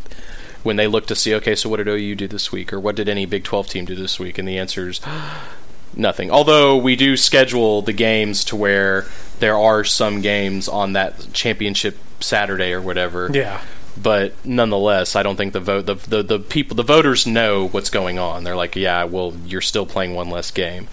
when 0.63 0.75
they 0.75 0.87
look 0.87 1.07
to 1.07 1.15
see, 1.15 1.33
okay, 1.35 1.55
so 1.55 1.69
what 1.69 1.77
did 1.77 1.87
OU 1.87 2.15
do 2.15 2.27
this 2.27 2.51
week, 2.51 2.71
or 2.71 2.79
what 2.79 2.95
did 2.95 3.09
any 3.09 3.25
Big 3.25 3.43
Twelve 3.43 3.67
team 3.67 3.85
do 3.85 3.95
this 3.95 4.19
week, 4.19 4.37
and 4.37 4.47
the 4.47 4.57
answer 4.57 4.89
is 4.89 4.99
nothing. 5.95 6.31
Although 6.31 6.77
we 6.77 6.95
do 6.95 7.17
schedule 7.17 7.81
the 7.81 7.93
games 7.93 8.43
to 8.45 8.55
where 8.55 9.05
there 9.39 9.57
are 9.57 9.83
some 9.83 10.21
games 10.21 10.67
on 10.67 10.93
that 10.93 11.33
championship 11.33 11.97
Saturday 12.19 12.71
or 12.71 12.81
whatever. 12.81 13.29
Yeah, 13.33 13.61
But 14.01 14.33
nonetheless, 14.45 15.15
I 15.15 15.23
don't 15.23 15.35
think 15.35 15.53
the 15.53 15.59
vote 15.59 15.85
the, 15.85 15.95
the 15.95 16.23
the 16.23 16.39
people 16.39 16.75
the 16.75 16.83
voters 16.83 17.25
know 17.25 17.67
what's 17.67 17.89
going 17.89 18.19
on. 18.19 18.43
They're 18.43 18.55
like, 18.55 18.75
yeah, 18.75 19.03
well, 19.05 19.33
you're 19.45 19.61
still 19.61 19.85
playing 19.85 20.13
one 20.13 20.29
less 20.29 20.51
game, 20.51 20.87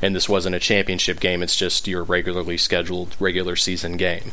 and 0.00 0.14
this 0.14 0.28
wasn't 0.28 0.54
a 0.54 0.60
championship 0.60 1.20
game. 1.20 1.42
It's 1.42 1.56
just 1.56 1.88
your 1.88 2.04
regularly 2.04 2.56
scheduled 2.56 3.16
regular 3.18 3.56
season 3.56 3.96
game. 3.96 4.32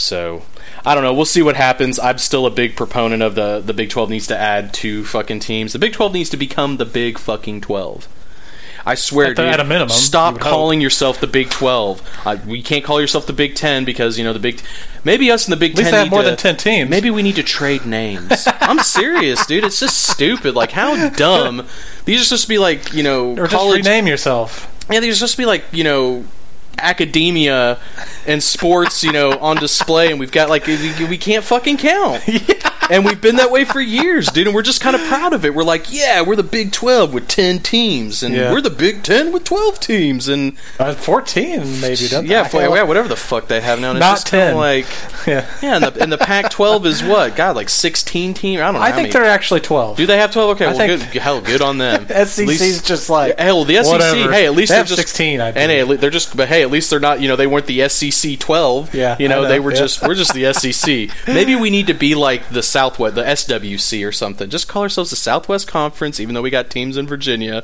So 0.00 0.42
I 0.84 0.94
don't 0.94 1.04
know. 1.04 1.12
We'll 1.14 1.24
see 1.24 1.42
what 1.42 1.56
happens. 1.56 1.98
I'm 1.98 2.18
still 2.18 2.46
a 2.46 2.50
big 2.50 2.76
proponent 2.76 3.22
of 3.22 3.34
the 3.34 3.60
the 3.64 3.74
Big 3.74 3.90
12 3.90 4.10
needs 4.10 4.26
to 4.28 4.36
add 4.38 4.72
two 4.72 5.04
fucking 5.04 5.40
teams. 5.40 5.72
The 5.72 5.78
Big 5.78 5.92
12 5.92 6.12
needs 6.14 6.30
to 6.30 6.36
become 6.36 6.76
the 6.78 6.84
Big 6.86 7.18
fucking 7.18 7.60
12. 7.60 8.08
I 8.86 8.94
swear, 8.94 9.26
At 9.26 9.36
the- 9.36 9.42
dude. 9.42 9.52
at 9.52 9.60
a 9.60 9.64
minimum, 9.64 9.90
you 9.90 9.94
stop 9.94 10.32
would 10.34 10.42
hope. 10.42 10.50
calling 10.52 10.80
yourself 10.80 11.20
the 11.20 11.26
Big 11.26 11.50
12. 11.50 12.00
Uh, 12.24 12.38
we 12.46 12.62
can't 12.62 12.82
call 12.82 12.98
yourself 12.98 13.26
the 13.26 13.34
Big 13.34 13.54
10 13.54 13.84
because 13.84 14.16
you 14.16 14.24
know 14.24 14.32
the 14.32 14.38
Big. 14.38 14.62
Maybe 15.04 15.30
us 15.30 15.46
in 15.46 15.50
the 15.50 15.58
Big 15.58 15.72
at 15.72 15.76
least 15.78 15.90
10 15.90 15.92
they 15.92 15.98
have 16.04 16.10
more 16.10 16.22
to- 16.22 16.28
than 16.28 16.36
ten 16.38 16.56
teams. 16.56 16.88
Maybe 16.88 17.10
we 17.10 17.22
need 17.22 17.36
to 17.36 17.42
trade 17.42 17.84
names. 17.84 18.48
I'm 18.60 18.78
serious, 18.78 19.44
dude. 19.44 19.64
It's 19.64 19.80
just 19.80 19.98
stupid. 20.08 20.54
Like 20.54 20.72
how 20.72 21.10
dumb. 21.10 21.66
These 22.06 22.22
are 22.22 22.24
supposed 22.24 22.42
to 22.44 22.48
be 22.48 22.58
like 22.58 22.94
you 22.94 23.02
know 23.02 23.32
or 23.32 23.46
just 23.46 23.52
college. 23.52 23.84
rename 23.84 24.06
yourself. 24.06 24.66
Yeah, 24.90 25.00
these 25.00 25.12
are 25.12 25.16
supposed 25.18 25.32
to 25.36 25.42
be 25.42 25.46
like 25.46 25.64
you 25.72 25.84
know 25.84 26.24
academia 26.78 27.78
and 28.26 28.42
sports. 28.42 29.02
You 29.02 29.12
know 29.12 29.38
on 29.38 29.56
display, 29.56 30.10
and 30.10 30.20
we've 30.20 30.32
got 30.32 30.48
like 30.48 30.66
we, 30.66 31.18
can't 31.18 31.44
fucking 31.44 31.78
count. 31.78 32.22
And 32.90 33.04
we've 33.04 33.20
been 33.20 33.36
that 33.36 33.50
way 33.50 33.64
for 33.64 33.80
years, 33.80 34.28
dude. 34.28 34.46
And 34.46 34.54
we're 34.54 34.62
just 34.62 34.80
kind 34.80 34.96
of 34.96 35.02
proud 35.02 35.32
of 35.32 35.44
it. 35.44 35.54
We're 35.54 35.64
like, 35.64 35.92
yeah, 35.92 36.22
we're 36.22 36.36
the 36.36 36.42
Big 36.42 36.72
Twelve 36.72 37.14
with 37.14 37.28
ten 37.28 37.60
teams, 37.60 38.22
and 38.22 38.34
Yeah. 38.34 38.52
we're 38.52 38.60
the 38.60 38.70
Big 38.70 39.02
Ten 39.02 39.32
with 39.32 39.44
twelve 39.44 39.80
teams, 39.80 40.28
and 40.28 40.56
Uh, 40.78 40.94
Fourteen, 40.94 41.80
maybe. 41.80 42.08
Doesn't 42.08 42.26
yeah, 42.26 42.48
yeah, 42.52 42.82
whatever 42.82 43.08
the 43.08 43.16
fuck 43.16 43.48
they 43.48 43.60
have 43.60 43.80
now. 43.80 43.90
And 43.90 43.98
it's 43.98 44.06
Not 44.06 44.26
10. 44.26 44.56
Like, 44.56 44.86
yeah. 45.26 45.46
yeah, 45.62 45.76
and 45.76 45.84
the, 45.84 46.02
and 46.02 46.12
the 46.12 46.18
Pac-12 46.18 46.84
is 46.86 47.02
what? 47.04 47.36
God, 47.36 47.56
like 47.56 47.68
sixteen 47.68 48.34
teams. 48.34 48.60
I 48.60 48.64
don't 48.64 48.74
know. 48.74 48.80
I 48.80 48.92
think 48.92 48.96
many. 49.08 49.10
they're 49.12 49.24
actually 49.24 49.60
twelve. 49.60 49.96
Do 49.96 50.06
they 50.06 50.18
have 50.18 50.32
twelve? 50.32 50.50
Okay, 50.56 50.64
I 50.64 50.68
well, 50.68 50.78
think- 50.78 51.12
good. 51.12 51.20
Hell, 51.22 51.40
good 51.40 51.62
on 51.62 51.78
them. 51.78 52.06
SEC's 52.08 52.38
least- 52.46 52.86
just 52.86 53.08
like 53.10 53.38
hell, 53.38 53.64
the 53.64 53.76
SEC. 53.76 53.86
whatever. 53.86 54.32
Hey, 54.32 54.46
at 54.46 54.54
least 54.54 54.70
They 54.70 54.76
are 54.76 54.78
have 54.78 54.86
just 54.88 54.98
16, 55.00 55.40
I 55.40 55.48
and 55.48 55.70
hey, 55.70 55.82
they're 55.96 56.10
just. 56.10 56.36
But 56.36 56.48
hey, 56.48 56.62
at 56.62 56.70
least 56.70 56.90
they're 56.90 57.00
not. 57.00 57.20
You 57.20 57.28
know, 57.28 57.36
they 57.36 57.46
weren't 57.46 57.66
the 57.66 57.88
SEC 57.88 58.38
twelve. 58.38 58.94
Yeah, 58.94 59.16
you 59.18 59.28
know, 59.28 59.42
know, 59.42 59.48
they 59.48 59.60
were 59.60 59.72
yeah. 59.72 59.78
just. 59.78 60.02
We're 60.02 60.14
just 60.14 60.34
the 60.34 60.52
SEC. 60.52 61.10
Maybe 61.26 61.54
we 61.56 61.70
need 61.70 61.86
to 61.88 61.94
be 61.94 62.14
like 62.14 62.48
the 62.50 62.62
Southwest, 62.80 63.14
the 63.14 63.22
SWC 63.22 64.06
or 64.08 64.12
something. 64.12 64.48
Just 64.48 64.66
call 64.68 64.82
ourselves 64.82 65.10
the 65.10 65.16
Southwest 65.16 65.68
Conference, 65.68 66.18
even 66.18 66.34
though 66.34 66.40
we 66.40 66.48
got 66.48 66.70
teams 66.70 66.96
in 66.96 67.06
Virginia. 67.06 67.62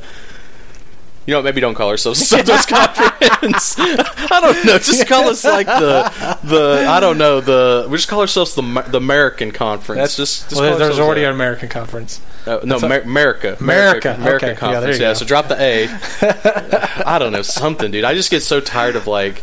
You 1.26 1.32
know, 1.34 1.42
maybe 1.42 1.60
don't 1.60 1.74
call 1.74 1.88
ourselves 1.88 2.20
the 2.20 2.26
Southwest 2.26 2.68
Conference. 2.68 3.74
I 3.78 4.38
don't 4.40 4.64
know. 4.66 4.78
Just 4.78 5.08
call 5.08 5.28
us 5.28 5.42
like 5.42 5.66
the 5.66 6.38
the. 6.44 6.86
I 6.86 7.00
don't 7.00 7.16
know 7.16 7.40
the. 7.40 7.86
We 7.90 7.96
just 7.96 8.08
call 8.08 8.20
ourselves 8.20 8.54
the 8.54 8.62
the 8.88 8.98
American 8.98 9.52
Conference. 9.52 9.98
That's 10.00 10.16
just, 10.16 10.50
just 10.50 10.60
well, 10.60 10.76
there's 10.78 10.98
already 10.98 11.22
that. 11.22 11.28
an 11.28 11.34
American 11.34 11.68
conference. 11.70 12.20
Uh, 12.46 12.60
no, 12.62 12.78
Mer- 12.78 13.00
America. 13.00 13.56
America. 13.58 14.14
America 14.14 14.46
Okay. 14.50 14.54
Conference. 14.54 14.98
you 14.98 15.04
Yeah, 15.04 15.14
so 15.14 15.24
drop 15.24 15.48
the 15.48 15.60
A. 15.60 15.88
I 17.06 17.18
don't 17.18 17.32
know, 17.32 17.42
something, 17.42 17.90
dude. 17.90 18.04
I 18.04 18.14
just 18.14 18.30
get 18.30 18.42
so 18.42 18.60
tired 18.60 18.94
of 18.96 19.06
like. 19.06 19.42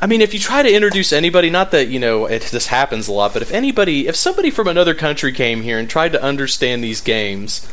I 0.00 0.06
mean, 0.06 0.20
if 0.20 0.34
you 0.34 0.40
try 0.40 0.62
to 0.62 0.72
introduce 0.72 1.12
anybody, 1.12 1.48
not 1.48 1.70
that 1.70 1.88
you 1.88 1.98
know 1.98 2.26
it, 2.26 2.42
this 2.42 2.66
happens 2.66 3.08
a 3.08 3.12
lot, 3.12 3.32
but 3.32 3.42
if 3.42 3.50
anybody, 3.50 4.06
if 4.06 4.16
somebody 4.16 4.50
from 4.50 4.68
another 4.68 4.94
country 4.94 5.32
came 5.32 5.62
here 5.62 5.78
and 5.78 5.88
tried 5.88 6.12
to 6.12 6.22
understand 6.22 6.84
these 6.84 7.00
games, 7.00 7.66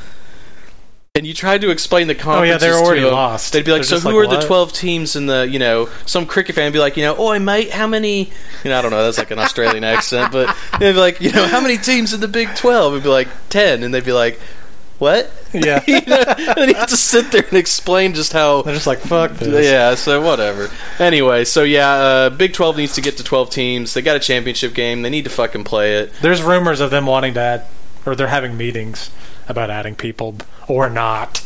and 1.15 1.27
you 1.27 1.33
tried 1.33 1.61
to 1.61 1.69
explain 1.69 2.07
the 2.07 2.15
Oh 2.25 2.41
yeah, 2.43 2.57
they're 2.57 2.73
already 2.73 3.01
to 3.01 3.07
them, 3.07 3.13
lost. 3.13 3.51
They'd 3.53 3.65
be 3.65 3.71
like, 3.71 3.85
They're 3.85 3.99
"So 3.99 4.09
who 4.09 4.23
like, 4.23 4.33
are 4.33 4.39
the 4.39 4.47
twelve 4.47 4.71
teams 4.71 5.15
in 5.15 5.25
the 5.25 5.47
you 5.47 5.59
know?" 5.59 5.89
Some 6.05 6.25
cricket 6.25 6.55
fan 6.55 6.65
would 6.65 6.73
be 6.73 6.79
like, 6.79 6.95
"You 6.95 7.03
know, 7.03 7.19
oi 7.19 7.39
mate, 7.39 7.71
how 7.71 7.87
many?" 7.87 8.31
You 8.63 8.69
know, 8.69 8.79
I 8.79 8.81
don't 8.81 8.91
know. 8.91 9.03
That's 9.03 9.17
like 9.17 9.31
an 9.31 9.39
Australian 9.39 9.83
accent, 9.83 10.31
but 10.31 10.55
they'd 10.79 10.93
be 10.93 10.99
like, 10.99 11.19
"You 11.19 11.31
know, 11.33 11.45
how 11.45 11.59
many 11.59 11.77
teams 11.77 12.13
in 12.13 12.21
the 12.21 12.27
Big 12.29 12.55
12? 12.55 12.93
It'd 12.93 13.03
be 13.03 13.09
like 13.09 13.27
ten, 13.49 13.83
and 13.83 13.93
they'd 13.93 14.05
be 14.05 14.13
like, 14.13 14.39
"What?" 15.03 15.31
Yeah, 15.53 15.83
you 15.87 16.01
know, 16.07 16.23
and 16.57 16.75
have 16.75 16.89
to 16.89 16.97
sit 16.97 17.31
there 17.31 17.43
and 17.43 17.53
explain 17.57 18.13
just 18.15 18.33
how. 18.33 18.63
they're 18.63 18.73
just 18.73 18.87
like 18.87 18.99
fuck 18.99 19.31
this. 19.37 19.65
Yeah, 19.65 19.93
so 19.95 20.21
whatever. 20.21 20.69
Anyway, 20.99 21.45
so 21.45 21.63
yeah, 21.63 21.89
uh, 21.91 22.29
Big 22.31 22.53
12 22.53 22.77
needs 22.77 22.95
to 22.95 23.01
get 23.01 23.17
to 23.17 23.23
12 23.23 23.49
teams. 23.51 23.93
They 23.93 24.01
got 24.01 24.15
a 24.15 24.19
championship 24.19 24.73
game. 24.73 25.01
They 25.03 25.09
need 25.11 25.25
to 25.25 25.29
fucking 25.29 25.63
play 25.65 25.97
it. 25.97 26.13
There's 26.21 26.41
rumors 26.41 26.79
of 26.79 26.89
them 26.89 27.05
wanting 27.05 27.35
to 27.35 27.39
add, 27.39 27.65
or 28.05 28.15
they're 28.15 28.27
having 28.27 28.57
meetings 28.57 29.11
about 29.47 29.69
adding 29.69 29.93
people 29.95 30.37
or 30.67 30.89
not. 30.89 31.41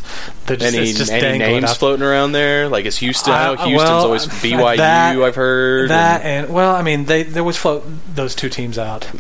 Just, 0.45 0.61
Any, 0.61 0.93
just 0.93 1.11
any 1.11 1.39
names 1.39 1.75
floating 1.75 2.05
around 2.05 2.31
there? 2.31 2.69
Like, 2.69 2.85
is 2.85 2.97
Houston? 2.97 3.33
I 3.33 3.49
Houston's 3.55 3.73
well, 3.75 4.05
always 4.05 4.27
BYU, 4.27 4.77
that- 4.77 5.17
I've 5.19 5.35
heard. 5.35 5.89
That 5.89 6.21
and- 6.21 6.45
and 6.45 6.53
well, 6.53 6.75
I 6.75 6.81
mean, 6.83 7.05
they 7.05 7.23
they 7.23 7.39
always 7.39 7.57
float 7.57 7.83
those 8.13 8.35
two 8.35 8.49
teams 8.49 8.77
out. 8.77 9.09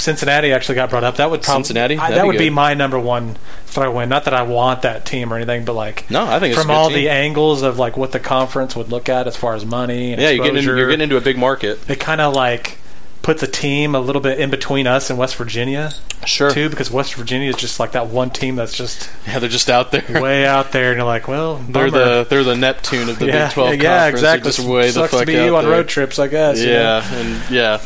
Cincinnati 0.00 0.52
actually 0.52 0.74
got 0.76 0.90
brought 0.90 1.04
up. 1.04 1.16
That 1.16 1.30
would 1.30 1.42
probably 1.42 1.64
Cincinnati? 1.64 1.96
I, 1.98 2.10
That'd 2.10 2.22
be 2.22 2.26
would 2.28 2.38
be 2.38 2.50
my 2.50 2.74
number 2.74 2.98
one 2.98 3.36
throw 3.66 3.98
in. 4.00 4.08
Not 4.08 4.24
that 4.24 4.34
I 4.34 4.42
want 4.42 4.82
that 4.82 5.04
team 5.06 5.32
or 5.32 5.36
anything, 5.36 5.64
but 5.64 5.74
like 5.74 6.10
no, 6.10 6.26
I 6.26 6.38
think 6.40 6.52
it's 6.52 6.58
from 6.60 6.68
good 6.68 6.74
all 6.74 6.88
team. 6.88 6.96
the 6.98 7.08
angles 7.10 7.62
of 7.62 7.78
like 7.78 7.96
what 7.96 8.12
the 8.12 8.20
conference 8.20 8.74
would 8.76 8.88
look 8.88 9.08
at 9.08 9.26
as 9.26 9.36
far 9.36 9.54
as 9.54 9.64
money. 9.64 10.12
And 10.12 10.20
Yeah, 10.20 10.30
you're 10.30 10.44
getting, 10.44 10.58
in, 10.58 10.64
you're 10.64 10.88
getting 10.88 11.02
into 11.04 11.16
a 11.16 11.20
big 11.20 11.38
market. 11.38 11.78
It 11.88 12.00
kind 12.00 12.20
of 12.20 12.34
like 12.34 12.78
puts 13.22 13.42
a 13.42 13.46
team 13.46 13.94
a 13.94 14.00
little 14.00 14.22
bit 14.22 14.40
in 14.40 14.48
between 14.50 14.86
us 14.86 15.10
and 15.10 15.18
West 15.18 15.36
Virginia 15.36 15.92
Sure. 16.24 16.50
too, 16.50 16.70
because 16.70 16.90
West 16.90 17.14
Virginia 17.14 17.50
is 17.50 17.56
just 17.56 17.78
like 17.78 17.92
that 17.92 18.06
one 18.08 18.30
team 18.30 18.56
that's 18.56 18.74
just 18.74 19.10
Yeah, 19.26 19.38
they're 19.40 19.48
just 19.50 19.68
out 19.68 19.90
there. 19.92 20.22
way 20.22 20.46
out 20.46 20.72
there, 20.72 20.90
and 20.92 20.98
you're 20.98 21.06
like, 21.06 21.28
well, 21.28 21.56
They're 21.68 21.90
the 21.90 22.26
they're 22.28 22.44
the 22.44 22.56
Neptune 22.56 23.08
of 23.10 23.18
the 23.18 23.26
yeah, 23.26 23.46
Big 23.48 23.54
12 23.54 23.74
yeah, 23.76 23.82
conference. 24.10 24.14
exactly. 24.14 24.42
They're 24.42 24.52
just 24.52 24.60
way 24.68 24.86
the 24.86 24.92
Sucks 24.92 25.10
fuck 25.12 25.20
to 25.20 25.26
be 25.26 25.38
out 25.38 25.44
you 25.44 25.56
on 25.56 25.64
there. 25.64 25.72
road 25.74 25.88
trips, 25.88 26.18
I 26.18 26.28
guess. 26.28 26.60
you 26.60 26.66
know? 26.68 26.72
Yeah, 26.72 27.14
and 27.14 27.50
yeah. 27.50 27.76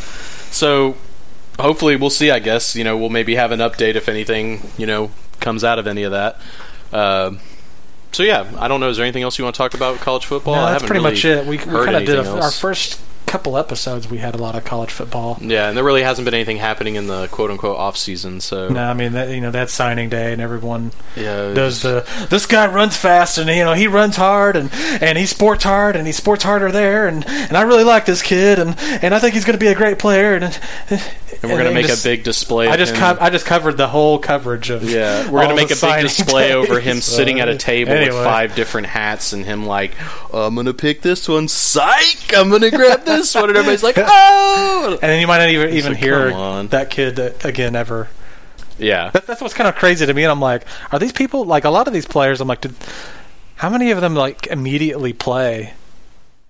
So 0.51 0.97
hopefully 1.59 1.97
we'll 1.97 2.11
see. 2.11 2.31
I 2.31 2.39
guess 2.39 2.77
you 2.77 2.85
know 2.85 2.97
we'll 2.97 3.11
maybe 3.11 3.35
have 3.37 3.53
an 3.53 3.61
update 3.61 3.95
if 3.95 4.09
anything 4.09 4.63
you 4.77 4.87
know 4.87 5.11
comes 5.41 5.65
out 5.65 5.79
of 5.79 5.87
any 5.87 6.03
of 6.03 6.13
that. 6.13 6.41
Um 6.93 7.41
so 8.13 8.23
yeah, 8.23 8.49
I 8.59 8.69
don't 8.69 8.79
know. 8.79 8.89
Is 8.91 8.97
there 8.97 9.05
anything 9.05 9.25
else 9.25 9.39
you 9.39 9.45
want 9.45 9.57
to 9.57 9.59
talk 9.59 9.75
about 9.75 9.99
college 9.99 10.27
football? 10.27 10.55
No, 10.55 10.61
I 10.61 10.71
that's 10.71 10.83
haven't 10.83 10.87
pretty 10.87 11.05
really 11.05 11.15
much 11.15 11.25
it. 11.25 11.47
We, 11.47 11.57
we 11.59 11.85
kind 11.85 11.97
of 11.97 12.07
did 12.07 12.19
a, 12.19 12.31
our 12.43 12.51
first 12.53 13.01
couple 13.27 13.59
episodes. 13.59 14.09
We 14.09 14.19
had 14.19 14.37
a 14.37 14.39
lot 14.39 14.55
of 14.55 14.65
college 14.65 14.93
football. 14.93 15.37
Yeah, 15.41 15.67
and 15.67 15.77
there 15.77 15.83
really 15.83 16.05
hasn't 16.05 16.25
been 16.25 16.35
anything 16.35 16.59
happening 16.59 16.95
in 16.95 17.09
the 17.09 17.27
quote 17.27 17.51
unquote 17.51 17.77
off 17.77 17.97
season. 17.97 18.41
So 18.41 18.69
No, 18.69 18.85
I 18.85 18.95
mean 18.95 19.13
that 19.15 19.31
you 19.31 19.41
know 19.41 19.51
that's 19.51 19.73
signing 19.73 20.09
day, 20.09 20.33
and 20.33 20.41
everyone 20.41 20.93
yeah, 21.17 21.53
does 21.53 21.83
the 21.83 22.07
this 22.31 22.47
guy 22.47 22.73
runs 22.73 22.97
fast, 22.97 23.37
and 23.39 23.51
you 23.51 23.65
know 23.65 23.73
he 23.73 23.89
runs 23.89 24.15
hard, 24.15 24.55
and 24.55 24.71
and 24.73 25.19
he 25.19 25.27
sports 25.27 25.65
hard, 25.65 25.97
and 25.97 26.07
he 26.07 26.13
sports 26.13 26.45
harder 26.45 26.71
there, 26.71 27.09
and 27.09 27.27
and 27.27 27.57
I 27.57 27.63
really 27.63 27.83
like 27.83 28.07
this 28.07 28.23
kid, 28.23 28.61
and 28.61 28.77
and 28.79 29.13
I 29.13 29.19
think 29.19 29.35
he's 29.35 29.45
going 29.45 29.59
to 29.59 29.65
be 29.65 29.73
a 29.73 29.75
great 29.75 29.99
player, 29.99 30.37
and 30.37 30.45
and 30.91 31.03
we're 31.49 31.55
And 31.55 31.65
gonna 31.65 31.75
make 31.75 31.87
just- 31.87 32.05
a 32.05 32.09
big 32.09 32.23
display. 32.25 32.69
I 32.69 32.77
just 32.77 32.95
co- 32.95 33.17
I 33.21 33.31
just 33.31 33.47
covered 33.47 33.77
the 33.77 33.89
whole 33.89 34.19
coverage 34.19 34.71
of 34.71 34.83
Yeah, 34.89 35.29
we're 35.31 35.43
gonna 35.43 35.55
make 35.55 35.71
a 35.71 35.77
big 35.81 36.01
display 36.03 36.53
over 36.53 36.81
him 36.81 36.97
days. 36.97 37.05
sitting 37.05 37.41
at 37.41 37.49
a 37.49 37.57
table 37.57 37.93
with 37.95 38.13
five 38.13 38.55
different 38.55 38.87
hats, 38.89 39.33
and 39.33 39.45
him 39.45 39.67
like, 39.67 39.93
"I'm 40.33 40.55
gonna 40.55 40.75
pick 40.75 41.03
this 41.03 41.29
one, 41.29 41.49
psych! 41.49 42.33
I'm 42.37 42.51
gonna 42.51 42.71
grab 42.71 43.05
this 43.05 43.35
one," 43.35 43.49
and 43.49 43.57
everybody's 43.57 43.83
like, 43.83 43.97
"Oh!" 43.99 44.99
and 45.01 45.11
then 45.11 45.21
you 45.21 45.27
might 45.27 45.39
not 45.39 45.49
even 45.51 45.71
even 45.75 45.93
like, 45.93 46.03
hear 46.03 46.31
that 46.71 46.91
kid 46.91 47.19
again 47.45 47.77
ever. 47.77 48.09
Yeah, 48.77 49.11
That, 49.11 49.27
that's 49.29 49.41
what's 49.41 49.55
kind 49.55 49.69
of 49.69 49.77
crazy 49.77 50.05
to 50.05 50.13
me. 50.13 50.25
And 50.25 50.33
I'm 50.33 50.41
like, 50.41 50.65
are 50.91 50.99
these 50.99 51.13
people 51.13 51.45
like 51.45 51.65
a 51.65 51.71
lot 51.71 51.87
of 51.87 51.93
these 51.95 52.07
players? 52.07 52.41
I'm 52.41 52.49
like, 52.49 52.61
did, 52.63 52.75
how 53.55 53.71
many 53.71 53.93
of 53.93 54.01
them 54.01 54.17
like 54.17 54.49
immediately 54.49 55.13
play 55.13 55.75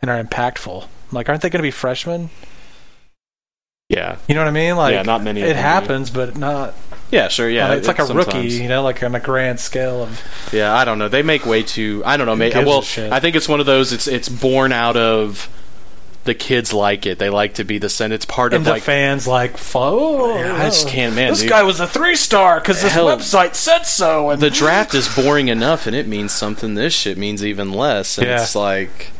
and 0.00 0.10
are 0.10 0.22
impactful? 0.24 0.84
I'm 0.84 0.88
like, 1.12 1.28
aren't 1.28 1.42
they 1.42 1.50
going 1.50 1.58
to 1.58 1.62
be 1.66 1.70
freshmen? 1.70 2.30
Yeah, 3.88 4.16
You 4.28 4.34
know 4.34 4.40
what 4.42 4.48
I 4.48 4.52
mean? 4.52 4.76
Like, 4.76 4.92
Yeah, 4.94 5.02
not 5.02 5.22
many 5.22 5.42
It 5.42 5.48
do. 5.48 5.54
happens, 5.54 6.10
but 6.10 6.36
not. 6.36 6.74
yeah, 7.10 7.28
sure, 7.28 7.48
yeah. 7.50 7.68
uh, 7.70 7.74
it's 7.76 7.86
like 7.88 7.98
a 7.98 8.06
sometimes. 8.06 8.26
rookie, 8.34 8.48
you 8.48 8.68
know, 8.68 8.82
like 8.82 9.02
on 9.02 9.14
a 9.14 9.20
grand 9.20 9.60
scale 9.60 10.02
of. 10.04 10.22
Yeah, 10.52 10.74
I 10.74 10.84
don't 10.84 10.98
know. 10.98 11.08
They 11.08 11.22
make 11.22 11.44
way 11.44 11.62
too. 11.62 12.02
I 12.04 12.16
don't 12.16 12.26
know. 12.26 12.32
A 12.44 12.64
well. 12.64 12.84
I 13.12 13.20
think 13.20 13.36
it's 13.36 13.48
one 13.48 13.60
of 13.60 13.66
those. 13.66 13.92
It's 13.92 14.06
it's 14.06 14.28
born 14.28 14.72
out 14.72 14.96
of 14.96 15.48
the 16.24 16.34
kids 16.34 16.72
like 16.72 17.04
it. 17.04 17.18
They 17.18 17.28
like 17.28 17.54
to 17.54 17.64
be 17.64 17.76
the 17.76 17.90
center. 17.90 18.14
It's 18.14 18.24
part 18.24 18.54
And 18.54 18.62
of 18.62 18.64
the 18.64 18.70
like. 18.72 18.82
fans 18.82 19.26
like, 19.26 19.56
oh, 19.74 20.38
Yeah, 20.38 20.54
I 20.56 20.64
just 20.64 20.88
can't, 20.88 21.14
man, 21.14 21.28
This 21.32 21.40
dude. 21.42 21.50
guy 21.50 21.62
was 21.64 21.80
a 21.80 21.86
three 21.86 22.16
star 22.16 22.60
because 22.60 22.80
this 22.80 22.92
Hell, 22.94 23.06
website 23.08 23.54
said 23.54 23.82
so. 23.82 24.30
And 24.30 24.40
the 24.40 24.48
draft 24.48 24.94
is 24.94 25.14
boring 25.14 25.48
enough, 25.48 25.86
and 25.86 25.94
it 25.94 26.08
means 26.08 26.32
something. 26.32 26.74
This 26.76 26.94
shit 26.94 27.18
means 27.18 27.44
even 27.44 27.70
less. 27.72 28.16
And 28.16 28.26
Yeah. 28.26 28.40
it's 28.40 28.56
like, 28.56 29.10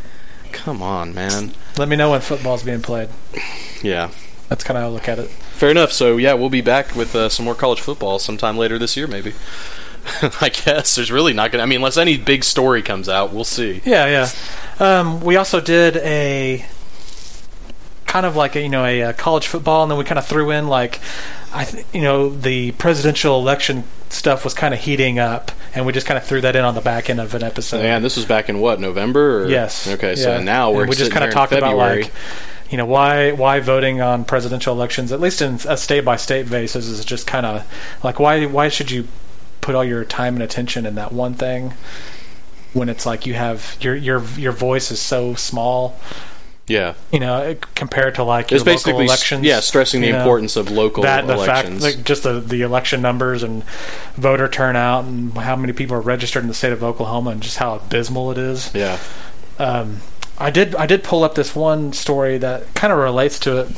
come 0.52 0.80
on, 0.82 1.12
man. 1.14 1.52
let 1.76 1.90
me 1.90 1.96
know 1.96 2.12
when 2.12 2.22
football's 2.22 2.62
being 2.62 2.80
played. 2.80 3.10
Yeah. 3.82 4.08
That's 4.48 4.62
kind 4.62 4.76
of 4.76 4.82
how 4.82 4.88
I 4.88 4.92
look 4.92 5.08
at 5.08 5.18
it. 5.18 5.28
Fair 5.28 5.70
enough. 5.70 5.92
So 5.92 6.16
yeah, 6.16 6.34
we'll 6.34 6.50
be 6.50 6.60
back 6.60 6.94
with 6.94 7.14
uh, 7.14 7.28
some 7.28 7.44
more 7.44 7.54
college 7.54 7.80
football 7.80 8.18
sometime 8.18 8.56
later 8.56 8.78
this 8.78 8.96
year, 8.96 9.06
maybe. 9.06 9.32
I 10.40 10.50
guess 10.50 10.96
there's 10.96 11.10
really 11.10 11.32
not 11.32 11.50
gonna. 11.50 11.62
I 11.62 11.66
mean, 11.66 11.78
unless 11.78 11.96
any 11.96 12.16
big 12.16 12.44
story 12.44 12.82
comes 12.82 13.08
out, 13.08 13.32
we'll 13.32 13.44
see. 13.44 13.80
Yeah, 13.84 14.28
yeah. 14.78 15.00
Um, 15.00 15.20
we 15.20 15.36
also 15.36 15.60
did 15.60 15.96
a 15.98 16.64
kind 18.06 18.26
of 18.26 18.36
like 18.36 18.54
a, 18.54 18.60
you 18.60 18.68
know 18.68 18.84
a, 18.84 19.02
uh 19.02 19.12
college 19.14 19.46
football, 19.46 19.82
and 19.82 19.90
then 19.90 19.98
we 19.98 20.04
kind 20.04 20.18
of 20.18 20.26
threw 20.26 20.50
in 20.50 20.68
like 20.68 21.00
I 21.52 21.64
th- 21.64 21.86
you 21.92 22.02
know 22.02 22.28
the 22.28 22.72
presidential 22.72 23.38
election 23.38 23.84
stuff 24.10 24.44
was 24.44 24.52
kind 24.54 24.74
of 24.74 24.80
heating 24.80 25.18
up, 25.18 25.52
and 25.74 25.86
we 25.86 25.92
just 25.92 26.06
kind 26.06 26.18
of 26.18 26.24
threw 26.24 26.40
that 26.42 26.54
in 26.54 26.64
on 26.64 26.74
the 26.74 26.80
back 26.80 27.08
end 27.08 27.20
of 27.20 27.34
an 27.34 27.42
episode. 27.42 27.82
Man, 27.82 28.02
this 28.02 28.16
was 28.16 28.26
back 28.26 28.48
in 28.48 28.60
what 28.60 28.80
November? 28.80 29.44
Or? 29.44 29.48
Yes. 29.48 29.88
Okay, 29.88 30.16
so 30.16 30.36
yeah. 30.36 30.42
now 30.42 30.70
we're 30.72 30.86
we 30.86 30.96
just 30.96 31.12
kind 31.12 31.24
of 31.24 31.32
talked 31.32 31.52
about 31.52 31.70
February. 31.70 32.02
like 32.02 32.12
you 32.74 32.78
know 32.78 32.86
why 32.86 33.30
why 33.30 33.60
voting 33.60 34.00
on 34.00 34.24
presidential 34.24 34.74
elections, 34.74 35.12
at 35.12 35.20
least 35.20 35.40
in 35.40 35.60
a 35.68 35.76
state 35.76 36.04
by 36.04 36.16
state 36.16 36.50
basis, 36.50 36.88
is 36.88 37.04
just 37.04 37.24
kind 37.24 37.46
of 37.46 37.64
like 38.02 38.18
why 38.18 38.46
why 38.46 38.68
should 38.68 38.90
you 38.90 39.06
put 39.60 39.76
all 39.76 39.84
your 39.84 40.04
time 40.04 40.34
and 40.34 40.42
attention 40.42 40.84
in 40.84 40.96
that 40.96 41.12
one 41.12 41.34
thing 41.34 41.74
when 42.72 42.88
it's 42.88 43.06
like 43.06 43.26
you 43.26 43.34
have 43.34 43.76
your 43.78 43.94
your 43.94 44.20
your 44.36 44.50
voice 44.50 44.90
is 44.90 44.98
so 44.98 45.36
small 45.36 46.00
yeah, 46.66 46.94
you 47.12 47.20
know, 47.20 47.54
compared 47.76 48.16
to 48.16 48.24
like 48.24 48.50
your 48.50 48.56
it's 48.56 48.64
basically 48.64 48.94
local 48.94 49.04
elections. 49.06 49.44
yeah, 49.44 49.60
stressing 49.60 50.00
the 50.00 50.10
know, 50.10 50.18
importance 50.18 50.56
of 50.56 50.68
local 50.68 51.04
that 51.04 51.28
the 51.28 51.36
fact, 51.36 51.68
elections. 51.68 51.82
like 51.84 52.04
just 52.04 52.24
the 52.24 52.40
the 52.40 52.62
election 52.62 53.00
numbers 53.00 53.44
and 53.44 53.62
voter 54.16 54.48
turnout 54.48 55.04
and 55.04 55.32
how 55.38 55.54
many 55.54 55.72
people 55.72 55.94
are 55.94 56.00
registered 56.00 56.42
in 56.42 56.48
the 56.48 56.54
state 56.54 56.72
of 56.72 56.82
Oklahoma 56.82 57.30
and 57.30 57.40
just 57.40 57.58
how 57.58 57.76
abysmal 57.76 58.32
it 58.32 58.38
is. 58.38 58.74
yeah, 58.74 58.98
Um, 59.60 60.00
I 60.38 60.50
did 60.50 60.74
I 60.74 60.86
did 60.86 61.04
pull 61.04 61.24
up 61.24 61.34
this 61.34 61.54
one 61.54 61.92
story 61.92 62.38
that 62.38 62.74
kind 62.74 62.92
of 62.92 62.98
relates 62.98 63.38
to 63.40 63.58
it, 63.58 63.68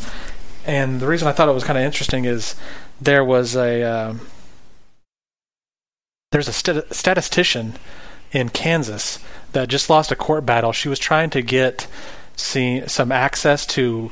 and 0.65 1.01
the 1.01 1.07
reason 1.07 1.29
I 1.29 1.33
thought 1.33 1.49
it 1.49 1.53
was 1.53 1.65
kind 1.65 1.79
of 1.79 1.85
interesting 1.85 2.25
is 2.25 2.55
there 3.01 3.25
was 3.25 3.57
a 3.57 3.83
um, 3.83 4.21
there's 6.33 6.49
a 6.49 6.53
st- 6.53 6.93
statistician 6.93 7.75
in 8.33 8.49
Kansas 8.49 9.19
that 9.53 9.69
just 9.69 9.91
lost 9.91 10.11
a 10.13 10.17
court 10.17 10.45
battle. 10.47 10.73
She 10.73 10.89
was 10.89 10.99
trying 10.99 11.31
to 11.31 11.43
get 11.43 11.87
see, 12.37 12.83
some 12.87 13.11
access 13.11 13.67
to 13.67 14.11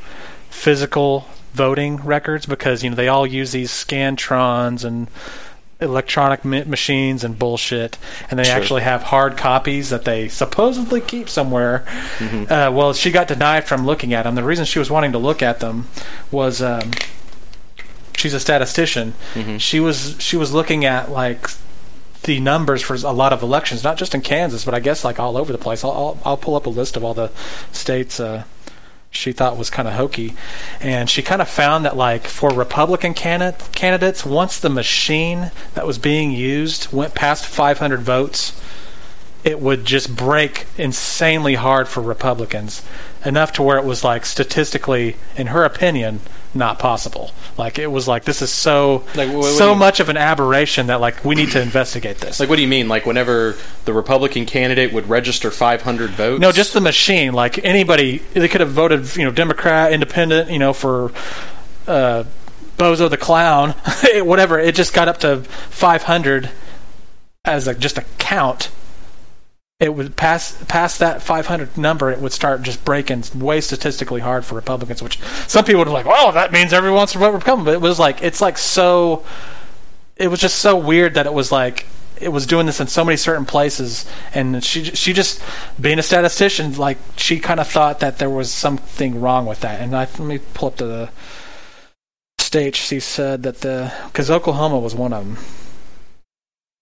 physical 0.51 1.27
voting 1.53 1.97
records 1.99 2.47
because 2.47 2.83
you 2.83 2.91
know 2.91 2.97
they 2.97 3.09
all 3.09 3.27
use 3.27 3.53
these 3.53 3.71
scantrons 3.71 4.85
and 4.85 5.09
electronic 5.81 6.45
ma- 6.45 6.65
machines 6.65 7.25
and 7.25 7.39
bullshit, 7.39 7.99
and 8.31 8.39
they 8.39 8.45
Sure. 8.45 8.55
actually 8.55 8.83
have 8.83 9.05
hard 9.05 9.37
copies 9.37 9.91
that 9.91 10.05
they 10.05 10.29
supposedly 10.29 11.01
keep 11.01 11.29
somewhere. 11.29 11.85
Mm-hmm. 12.19 12.53
Uh, 12.53 12.71
well, 12.71 12.93
she 12.93 13.11
got 13.11 13.29
denied 13.29 13.65
from 13.65 13.85
looking 13.85 14.15
at 14.15 14.23
them. 14.23 14.35
The 14.35 14.45
reason 14.45 14.65
she 14.65 14.79
was 14.79 14.91
wanting 14.91 15.13
to 15.13 15.19
look 15.19 15.43
at 15.43 15.61
them 15.61 15.89
was 16.31 16.63
um, 16.63 16.93
she's 18.17 18.35
a 18.35 18.41
statistician. 18.41 19.15
Mhm. 19.35 19.61
She 19.61 19.81
was 19.81 20.17
she 20.19 20.37
was 20.37 20.53
looking 20.53 20.85
at 20.85 21.11
like 21.11 21.49
the 22.23 22.41
numbers 22.41 22.81
for 22.81 22.95
a 22.95 23.13
lot 23.13 23.33
of 23.35 23.43
elections, 23.43 23.85
not 23.85 23.99
just 23.99 24.15
in 24.15 24.23
Kansas, 24.23 24.65
but 24.65 24.73
I 24.75 24.81
guess 24.81 25.05
like 25.05 25.21
all 25.21 25.37
over 25.37 25.53
the 25.53 25.59
place. 25.59 25.85
I'll 25.85 25.91
I'll, 25.93 26.19
I'll 26.25 26.37
pull 26.37 26.55
up 26.55 26.67
a 26.67 26.71
list 26.71 26.97
of 26.97 27.05
all 27.05 27.13
the 27.15 27.31
states. 27.73 28.19
Uh, 28.19 28.45
she 29.15 29.33
thought 29.33 29.57
was 29.57 29.71
kind 29.71 29.89
of 29.89 29.95
hokey, 29.95 30.35
and 30.81 31.09
she 31.09 31.23
kind 31.23 31.41
of 31.41 31.49
found 31.49 31.85
that 31.85 31.97
like 31.97 32.27
for 32.27 32.51
Republican 32.51 33.15
candidate, 33.15 33.71
candidates, 33.73 34.25
once 34.25 34.59
the 34.59 34.69
machine 34.69 35.51
that 35.75 35.87
was 35.87 35.99
being 35.99 36.31
used 36.31 36.93
went 36.93 37.15
past 37.15 37.47
500 37.47 38.01
votes, 38.01 38.61
it 39.45 39.61
would 39.61 39.85
just 39.85 40.15
break 40.17 40.67
insanely 40.79 41.55
hard 41.55 41.87
for 41.89 42.01
Republicans, 42.01 42.83
enough 43.25 43.53
to 43.53 43.63
where 43.63 43.77
it 43.77 43.85
was 43.85 44.03
like 44.03 44.25
statistically, 44.27 45.17
in 45.37 45.49
her 45.49 45.65
opinion, 45.65 46.21
not 46.55 46.79
possible. 46.79 47.33
Like 47.59 47.79
it 47.79 47.89
was 47.89 48.07
like 48.09 48.25
this 48.25 48.41
is 48.41 48.51
so 48.51 49.05
Like, 49.15 49.29
what- 49.29 49.39
what 49.39 49.53
so 49.55 49.75
much 49.75 49.99
of 50.01 50.09
an 50.09 50.17
aberration 50.17 50.87
that 50.87 51.01
like 51.01 51.25
we 51.25 51.35
need 51.35 51.51
to 51.51 51.61
investigate 51.61 52.19
this. 52.19 52.39
like 52.41 52.49
what 52.49 52.57
do 52.57 52.63
you 52.63 52.69
mean? 52.69 52.89
Like 52.89 53.07
whenever 53.07 53.57
the 53.85 53.93
Republican 53.93 54.47
candidate 54.47 54.93
would 54.93 55.09
register 55.09 55.51
500 55.51 56.11
votes? 56.11 56.41
No, 56.41 56.53
just 56.53 56.73
the 56.73 56.81
machine. 56.81 57.33
Like 57.33 57.63
anybody, 57.65 58.19
they 58.35 58.49
could 58.49 58.61
have 58.61 58.71
voted, 58.71 59.15
you 59.17 59.25
know, 59.25 59.31
Democrat, 59.33 59.93
Independent, 59.93 60.51
you 60.51 60.59
know, 60.61 60.73
for 60.73 61.13
uh, 61.89 62.25
Bozo 62.79 63.11
the 63.11 63.17
Clown, 63.19 63.71
whatever. 64.15 64.59
It 64.59 64.75
just 64.75 64.95
got 64.95 65.09
up 65.09 65.19
to 65.19 65.43
500 65.71 66.51
as 67.45 67.67
a, 67.69 67.75
just 67.75 67.99
a 67.99 68.05
count. 68.19 68.71
It 69.81 69.95
would 69.95 70.15
pass 70.17 70.63
past 70.69 71.01
that 71.01 71.21
500 71.21 71.77
number. 71.77 72.11
It 72.11 72.21
would 72.21 72.33
start 72.33 72.63
just 72.63 72.85
breaking 72.85 73.25
way 73.35 73.61
statistically 73.61 74.21
hard 74.21 74.45
for 74.45 74.55
Republicans. 74.55 75.03
Which 75.03 75.19
some 75.49 75.65
people 75.65 75.81
would 75.81 75.89
like, 75.89 76.07
"Well, 76.07 76.31
that 76.33 76.53
means 76.53 76.73
everyone 76.73 76.99
wants 76.99 77.13
to 77.15 77.19
vote 77.19 77.33
Republican." 77.33 77.65
But 77.65 77.75
it 77.75 77.81
was 77.81 77.99
like 77.99 78.23
it's 78.23 78.41
like 78.41 78.57
so. 78.57 79.25
It 80.17 80.29
was 80.29 80.39
just 80.39 80.61
so 80.61 80.77
weird 80.77 81.15
that 81.15 81.27
it 81.27 81.35
was 81.35 81.51
like 81.51 81.87
it 82.21 82.29
was 82.29 82.47
doing 82.47 82.67
this 82.67 82.81
in 82.81 82.87
so 82.87 83.05
many 83.05 83.17
certain 83.17 83.45
places, 83.45 84.07
and 84.33 84.63
she 84.63 84.85
she 84.85 85.13
just 85.13 85.43
being 85.81 85.99
a 85.99 86.03
statistician, 86.03 86.77
like 86.77 86.99
she 87.17 87.41
kind 87.41 87.59
of 87.59 87.67
thought 87.67 88.01
that 88.01 88.19
there 88.19 88.31
was 88.31 88.53
something 88.53 89.21
wrong 89.21 89.47
with 89.47 89.61
that. 89.61 89.81
And 89.81 89.95
I, 89.97 90.01
let 90.01 90.21
me 90.21 90.39
pull 90.39 90.69
up 90.69 90.77
the 90.77 91.11
state. 92.39 92.77
She 92.77 93.01
said 93.01 93.43
that 93.43 93.63
the 93.63 93.93
because 94.07 94.31
Oklahoma 94.31 94.79
was 94.79 94.95
one 94.95 95.13
of 95.13 95.25
them. 95.25 95.64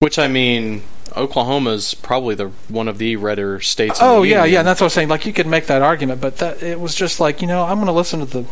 Which 0.02 0.18
I 0.18 0.26
mean, 0.26 0.82
Oklahoma's 1.16 1.94
probably 1.94 2.34
the 2.34 2.48
one 2.68 2.88
of 2.88 2.98
the 2.98 3.14
redder 3.14 3.60
states. 3.60 4.00
in 4.00 4.04
Oh 4.06 4.22
the 4.22 4.28
yeah, 4.30 4.36
union. 4.38 4.52
yeah. 4.54 4.58
And 4.60 4.66
that's 4.68 4.80
what 4.80 4.86
I 4.86 4.86
was 4.86 4.92
saying. 4.94 5.08
Like 5.08 5.26
you 5.26 5.32
could 5.32 5.46
make 5.46 5.66
that 5.66 5.80
argument, 5.80 6.20
but 6.20 6.38
that 6.38 6.60
it 6.60 6.80
was 6.80 6.96
just 6.96 7.20
like 7.20 7.40
you 7.40 7.46
know 7.46 7.62
I'm 7.62 7.76
going 7.76 7.86
to 7.86 7.92
listen 7.92 8.18
to 8.18 8.26
the. 8.26 8.44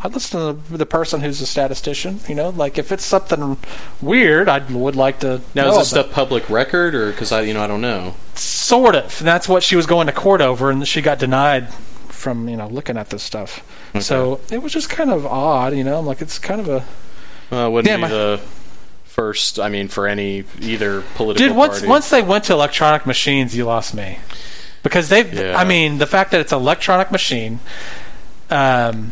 I 0.00 0.08
listen 0.08 0.38
to 0.38 0.52
the, 0.70 0.76
the 0.76 0.86
person 0.86 1.22
who's 1.22 1.40
a 1.40 1.46
statistician. 1.46 2.20
You 2.28 2.34
know, 2.34 2.50
like 2.50 2.76
if 2.76 2.92
it's 2.92 3.06
something 3.06 3.56
weird, 4.02 4.50
I 4.50 4.58
would 4.70 4.96
like 4.96 5.20
to. 5.20 5.40
Now 5.54 5.64
know 5.64 5.70
is 5.72 5.78
this 5.78 5.88
stuff 5.90 6.12
public 6.12 6.50
record, 6.50 6.94
or 6.94 7.10
because 7.10 7.32
I, 7.32 7.40
you 7.40 7.54
know, 7.54 7.62
I 7.62 7.66
don't 7.66 7.80
know. 7.80 8.14
Sort 8.34 8.94
of. 8.94 9.18
And 9.20 9.26
that's 9.26 9.48
what 9.48 9.62
she 9.62 9.76
was 9.76 9.86
going 9.86 10.06
to 10.08 10.12
court 10.12 10.42
over, 10.42 10.70
and 10.70 10.86
she 10.86 11.00
got 11.00 11.18
denied 11.18 11.72
from 12.08 12.48
you 12.50 12.56
know 12.56 12.68
looking 12.68 12.98
at 12.98 13.08
this 13.08 13.22
stuff. 13.22 13.64
Okay. 13.90 14.00
So 14.00 14.40
it 14.52 14.62
was 14.62 14.72
just 14.74 14.90
kind 14.90 15.10
of 15.10 15.24
odd, 15.24 15.74
you 15.74 15.84
know. 15.84 15.98
I'm 16.00 16.06
like, 16.06 16.20
it's 16.20 16.38
kind 16.38 16.60
of 16.60 16.68
a. 16.68 16.84
Uh, 17.50 17.70
wouldn't 17.70 17.88
Yeah, 17.88 18.06
be 18.06 18.12
the 18.12 18.40
first. 19.18 19.58
I 19.58 19.68
mean, 19.68 19.88
for 19.88 20.06
any 20.06 20.44
either 20.60 21.02
political 21.16 21.48
Dude, 21.48 21.56
once 21.56 21.78
party. 21.80 21.88
once 21.88 22.08
they 22.08 22.22
went 22.22 22.44
to 22.44 22.52
electronic 22.52 23.04
machines, 23.04 23.56
you 23.56 23.64
lost 23.64 23.92
me 23.92 24.20
because 24.84 25.08
they've. 25.08 25.32
Yeah. 25.34 25.58
I 25.58 25.64
mean, 25.64 25.98
the 25.98 26.06
fact 26.06 26.30
that 26.30 26.40
it's 26.40 26.52
electronic 26.52 27.10
machine, 27.10 27.58
um, 28.48 29.10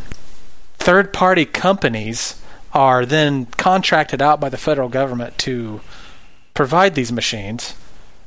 third 0.79 1.13
party 1.13 1.45
companies 1.45 2.41
are 2.73 3.05
then 3.05 3.47
contracted 3.47 4.23
out 4.23 4.39
by 4.39 4.49
the 4.49 4.57
federal 4.57 4.89
government 4.89 5.39
to 5.39 5.81
provide 6.55 6.95
these 6.95 7.11
machines. 7.11 7.75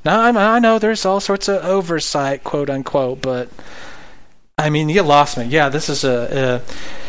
Now 0.03 0.19
I, 0.19 0.55
I 0.55 0.59
know 0.59 0.79
there's 0.79 1.05
all 1.05 1.21
sorts 1.21 1.47
of 1.47 1.63
oversight, 1.63 2.43
quote 2.43 2.69
unquote, 2.69 3.21
but 3.21 3.49
I 4.57 4.69
mean, 4.69 4.89
you 4.89 5.01
lost 5.03 5.37
me. 5.37 5.45
Yeah, 5.45 5.69
this 5.69 5.87
is 5.87 6.03
a. 6.03 6.61
a 6.67 7.08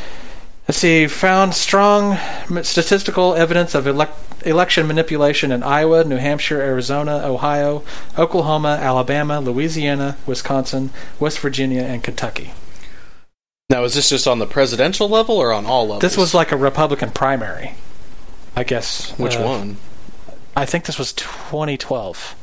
Let's 0.71 0.79
see. 0.79 1.09
Found 1.09 1.55
strong 1.55 2.17
statistical 2.63 3.35
evidence 3.35 3.75
of 3.75 3.87
elec 3.87 4.11
election 4.47 4.87
manipulation 4.87 5.51
in 5.51 5.65
Iowa, 5.65 6.05
New 6.05 6.19
Hampshire, 6.19 6.61
Arizona, 6.61 7.23
Ohio, 7.25 7.83
Oklahoma, 8.17 8.79
Alabama, 8.81 9.41
Louisiana, 9.41 10.17
Wisconsin, 10.27 10.91
West 11.19 11.41
Virginia, 11.41 11.83
and 11.83 12.05
Kentucky. 12.05 12.53
Now, 13.69 13.83
is 13.83 13.95
this 13.95 14.11
just 14.11 14.29
on 14.29 14.39
the 14.39 14.47
presidential 14.47 15.09
level 15.09 15.39
or 15.39 15.53
on 15.53 15.67
all 15.67 15.89
levels? 15.89 16.03
This 16.03 16.17
was 16.17 16.35
like 16.35 16.53
a 16.53 16.57
Republican 16.57 17.11
primary, 17.11 17.75
I 18.55 18.63
guess. 18.63 19.11
which 19.19 19.39
Uh, 19.39 19.43
one? 19.43 19.77
I 20.55 20.67
think 20.67 20.85
this 20.85 21.01
was 21.01 21.13
2012. 21.15 22.37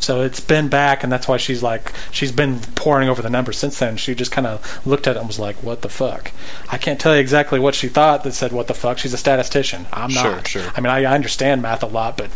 So 0.00 0.22
it's 0.22 0.40
been 0.40 0.68
back, 0.68 1.04
and 1.04 1.12
that's 1.12 1.28
why 1.28 1.36
she's 1.36 1.62
like 1.62 1.92
she's 2.10 2.32
been 2.32 2.58
pouring 2.74 3.08
over 3.08 3.20
the 3.22 3.30
numbers 3.30 3.58
since 3.58 3.78
then. 3.78 3.96
She 3.98 4.14
just 4.14 4.32
kind 4.32 4.46
of 4.46 4.86
looked 4.86 5.06
at 5.06 5.16
it 5.16 5.18
and 5.18 5.28
was 5.28 5.38
like, 5.38 5.56
"What 5.62 5.82
the 5.82 5.88
fuck?" 5.90 6.32
I 6.70 6.78
can't 6.78 6.98
tell 6.98 7.14
you 7.14 7.20
exactly 7.20 7.58
what 7.60 7.74
she 7.74 7.86
thought 7.88 8.24
that 8.24 8.32
said, 8.32 8.50
"What 8.52 8.66
the 8.66 8.74
fuck?" 8.74 8.98
She's 8.98 9.12
a 9.12 9.18
statistician. 9.18 9.86
I'm 9.92 10.10
Sure, 10.10 10.36
not. 10.36 10.48
sure. 10.48 10.72
I 10.74 10.80
mean, 10.80 10.90
I, 10.90 11.02
I 11.04 11.14
understand 11.14 11.60
math 11.62 11.82
a 11.82 11.86
lot, 11.86 12.16
but 12.16 12.30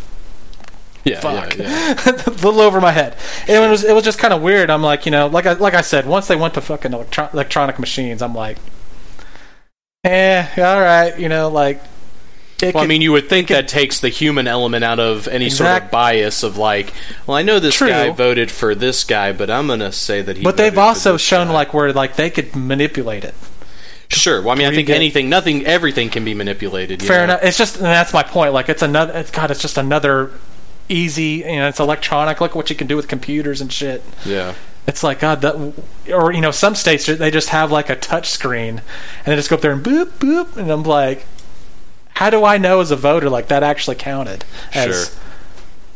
Yeah, 1.04 1.20
fuck, 1.20 1.56
yeah, 1.56 1.94
yeah. 2.06 2.12
a 2.26 2.30
little 2.30 2.60
over 2.60 2.80
my 2.82 2.92
head. 2.92 3.16
And 3.48 3.64
it 3.64 3.68
was 3.70 3.82
it 3.82 3.94
was 3.94 4.04
just 4.04 4.18
kind 4.18 4.34
of 4.34 4.42
weird. 4.42 4.68
I'm 4.70 4.82
like, 4.82 5.06
you 5.06 5.10
know, 5.12 5.26
like 5.26 5.46
I 5.46 5.52
like 5.54 5.74
I 5.74 5.80
said, 5.80 6.06
once 6.06 6.28
they 6.28 6.36
went 6.36 6.52
to 6.54 6.60
fucking 6.60 6.92
electro- 6.92 7.30
electronic 7.32 7.78
machines, 7.78 8.20
I'm 8.20 8.34
like, 8.34 8.58
eh, 10.04 10.46
all 10.58 10.80
right, 10.80 11.18
you 11.18 11.28
know, 11.28 11.48
like. 11.48 11.80
It 12.62 12.74
Well, 12.74 12.84
I 12.84 12.86
mean, 12.86 13.02
you 13.02 13.12
would 13.12 13.28
think 13.28 13.48
that 13.48 13.68
takes 13.68 14.00
the 14.00 14.08
human 14.08 14.46
element 14.46 14.84
out 14.84 15.00
of 15.00 15.26
any 15.28 15.50
sort 15.50 15.82
of 15.82 15.90
bias 15.90 16.42
of 16.42 16.56
like, 16.56 16.92
well, 17.26 17.36
I 17.36 17.42
know 17.42 17.58
this 17.58 17.74
True. 17.74 17.88
guy 17.88 18.10
voted 18.10 18.50
for 18.50 18.74
this 18.74 19.04
guy, 19.04 19.32
but 19.32 19.50
I'm 19.50 19.66
gonna 19.66 19.92
say 19.92 20.22
that 20.22 20.36
he. 20.36 20.42
but 20.44 20.56
they've 20.56 20.78
also 20.78 21.16
shown 21.16 21.48
guy. 21.48 21.52
like 21.54 21.74
where 21.74 21.92
like 21.92 22.16
they 22.16 22.30
could 22.30 22.54
manipulate 22.54 23.24
it. 23.24 23.34
sure. 24.08 24.40
Well, 24.40 24.50
I 24.52 24.54
mean, 24.54 24.66
I 24.68 24.74
think 24.74 24.88
anything, 24.88 25.28
nothing, 25.28 25.66
everything 25.66 26.10
can 26.10 26.24
be 26.24 26.34
manipulated. 26.34 27.02
you 27.02 27.08
Fair 27.08 27.18
know? 27.18 27.34
enough. 27.34 27.40
It's 27.42 27.58
just 27.58 27.76
and 27.76 27.86
that's 27.86 28.12
my 28.12 28.22
point. 28.22 28.52
Like 28.52 28.68
it's 28.68 28.82
another. 28.82 29.12
It's 29.18 29.30
God. 29.30 29.50
It's 29.50 29.60
just 29.62 29.76
another 29.76 30.30
easy. 30.88 31.44
You 31.46 31.56
know, 31.56 31.68
it's 31.68 31.80
electronic. 31.80 32.40
Look 32.40 32.54
what 32.54 32.70
you 32.70 32.76
can 32.76 32.86
do 32.86 32.96
with 32.96 33.08
computers 33.08 33.60
and 33.60 33.72
shit. 33.72 34.02
Yeah. 34.24 34.54
It's 34.86 35.02
like 35.02 35.20
God. 35.20 35.40
That 35.40 35.72
or 36.12 36.32
you 36.32 36.40
know, 36.40 36.50
some 36.50 36.74
states 36.74 37.06
they 37.06 37.30
just 37.30 37.48
have 37.48 37.72
like 37.72 37.88
a 37.90 37.96
touch 37.96 38.28
screen 38.30 38.82
and 39.24 39.26
they 39.26 39.34
just 39.36 39.48
go 39.50 39.56
up 39.56 39.62
there 39.62 39.72
and 39.72 39.82
boop 39.82 40.06
boop, 40.18 40.56
and 40.56 40.70
I'm 40.70 40.82
like, 40.82 41.26
how 42.14 42.30
do 42.30 42.44
I 42.44 42.58
know 42.58 42.80
as 42.80 42.90
a 42.90 42.96
voter 42.96 43.28
like 43.30 43.48
that 43.48 43.62
actually 43.62 43.96
counted? 43.96 44.44
As, 44.72 44.84
Sure. 45.08 45.18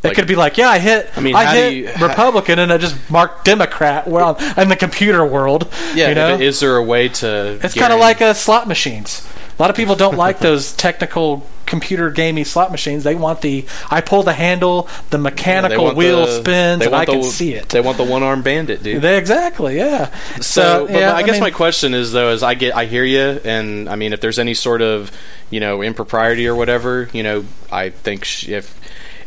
It 0.01 0.09
Like- 0.09 0.17
could 0.17 0.29
be 0.29 0.37
like, 0.37 0.57
yeah, 0.57 0.69
I 0.69 0.79
hit, 0.79 1.11
I 1.17 1.21
mean, 1.21 1.35
I 1.35 1.45
hit 1.53 1.73
you- 1.73 1.89
ha- 1.89 2.07
Republican, 2.07 2.61
and 2.61 2.73
I 2.73 2.79
just 2.79 2.95
marked 3.11 3.45
Democrat. 3.45 4.07
Well, 4.07 4.39
in 4.57 4.69
the 4.69 4.77
computer 4.77 5.25
world, 5.25 5.67
Yeah. 5.93 6.11
you 6.11 6.15
know, 6.15 6.37
Is 6.39 6.61
there 6.61 6.77
a 6.77 6.83
way 6.85 7.09
to? 7.09 7.59
it's 7.65 7.75
kind 7.75 7.93
of 7.93 7.99
like 7.99 8.23
uh, 8.23 8.33
slot 8.35 8.69
machines. 8.69 9.23
A 9.59 9.63
lot 9.63 9.71
of 9.71 9.77
people 9.77 9.97
don't 9.97 10.17
like 10.17 10.39
those 10.39 10.73
technical 10.77 11.47
computer 11.67 12.11
gamey 12.11 12.45
slot 12.45 12.71
machines. 12.71 13.05
They 13.05 13.15
want 13.15 13.41
the 13.43 13.67
I 13.91 14.01
pull 14.01 14.23
the 14.23 14.33
handle, 14.33 14.89
the 15.11 15.19
mechanical 15.19 15.85
want 15.85 15.97
wheel 15.97 16.27
the- 16.27 16.41
spins, 16.41 16.87
and 16.87 16.95
I 16.95 16.99
want 16.99 17.09
can 17.11 17.23
see 17.25 17.55
it. 17.55 17.69
They 17.69 17.81
want 17.81 17.99
the 17.99 18.05
one-armed 18.05 18.45
bandit, 18.45 18.83
dude. 18.83 19.03
They, 19.03 19.19
exactly, 19.19 19.77
yeah. 19.77 20.15
So, 20.41 20.87
but 20.87 20.95
yeah, 20.95 21.15
I 21.15 21.23
guess 21.23 21.35
mean, 21.35 21.43
my 21.43 21.51
question 21.51 21.93
is 21.93 22.13
though, 22.13 22.31
is 22.31 22.43
I 22.43 22.55
get, 22.55 22.75
I 22.75 22.87
hear 22.87 23.05
you, 23.05 23.41
and 23.45 23.89
I 23.89 23.97
mean, 23.97 24.13
if 24.13 24.21
there's 24.21 24.39
any 24.39 24.55
sort 24.55 24.81
of, 24.81 25.11
you 25.51 25.61
know, 25.61 25.83
impropriety 25.83 26.47
or 26.47 26.55
whatever, 26.55 27.11
you 27.13 27.23
know, 27.23 27.45
I 27.71 27.91
think 27.91 28.49
if, 28.49 28.78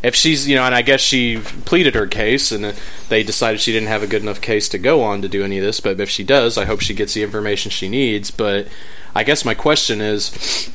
if 0.02 0.14
she's, 0.14 0.48
you 0.48 0.56
know, 0.56 0.64
and 0.64 0.74
I 0.74 0.82
guess 0.82 1.00
she 1.00 1.38
pleaded 1.64 1.94
her 1.94 2.06
case, 2.06 2.50
and 2.52 2.74
they 3.08 3.22
decided 3.22 3.60
she 3.60 3.72
didn't 3.72 3.88
have 3.88 4.02
a 4.02 4.06
good 4.06 4.22
enough 4.22 4.40
case 4.40 4.68
to 4.70 4.78
go 4.78 5.02
on 5.02 5.22
to 5.22 5.28
do 5.28 5.44
any 5.44 5.58
of 5.58 5.64
this. 5.64 5.80
But 5.80 6.00
if 6.00 6.10
she 6.10 6.24
does, 6.24 6.58
I 6.58 6.64
hope 6.64 6.80
she 6.80 6.94
gets 6.94 7.14
the 7.14 7.22
information 7.22 7.70
she 7.70 7.88
needs. 7.88 8.30
But 8.30 8.68
I 9.14 9.24
guess 9.24 9.44
my 9.44 9.54
question 9.54 10.00
is. 10.00 10.70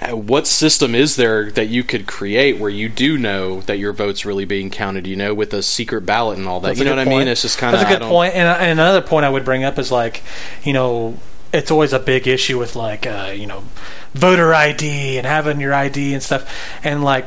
uh, 0.00 0.16
What 0.16 0.46
system 0.46 0.94
is 0.94 1.16
there 1.16 1.50
that 1.52 1.66
you 1.68 1.84
could 1.84 2.06
create 2.06 2.58
where 2.58 2.70
you 2.70 2.88
do 2.88 3.16
know 3.16 3.60
that 3.62 3.78
your 3.78 3.92
vote's 3.92 4.24
really 4.24 4.44
being 4.44 4.70
counted? 4.70 5.06
You 5.06 5.16
know, 5.16 5.34
with 5.34 5.52
a 5.54 5.62
secret 5.62 6.02
ballot 6.04 6.38
and 6.38 6.46
all 6.48 6.60
that. 6.60 6.68
That's 6.68 6.78
you 6.80 6.84
know 6.84 6.96
what 6.96 7.04
good 7.04 7.12
I 7.12 7.18
mean? 7.18 7.28
It's 7.28 7.42
just 7.42 7.58
kind 7.58 7.74
of 7.74 7.80
That's 7.80 7.94
a 7.94 7.98
good 7.98 8.08
point. 8.08 8.34
And, 8.34 8.48
and 8.48 8.70
another 8.72 9.00
point 9.02 9.24
I 9.24 9.30
would 9.30 9.44
bring 9.44 9.64
up 9.64 9.78
is 9.78 9.90
like, 9.92 10.22
you 10.64 10.72
know, 10.72 11.16
it's 11.54 11.70
always 11.70 11.92
a 11.92 11.98
big 11.98 12.26
issue 12.26 12.58
with 12.58 12.76
like, 12.76 13.06
uh, 13.06 13.32
you 13.34 13.46
know, 13.46 13.64
voter 14.12 14.52
ID 14.52 15.18
and 15.18 15.26
having 15.26 15.60
your 15.60 15.72
ID 15.72 16.12
and 16.14 16.22
stuff. 16.22 16.50
And 16.84 17.04
like, 17.04 17.26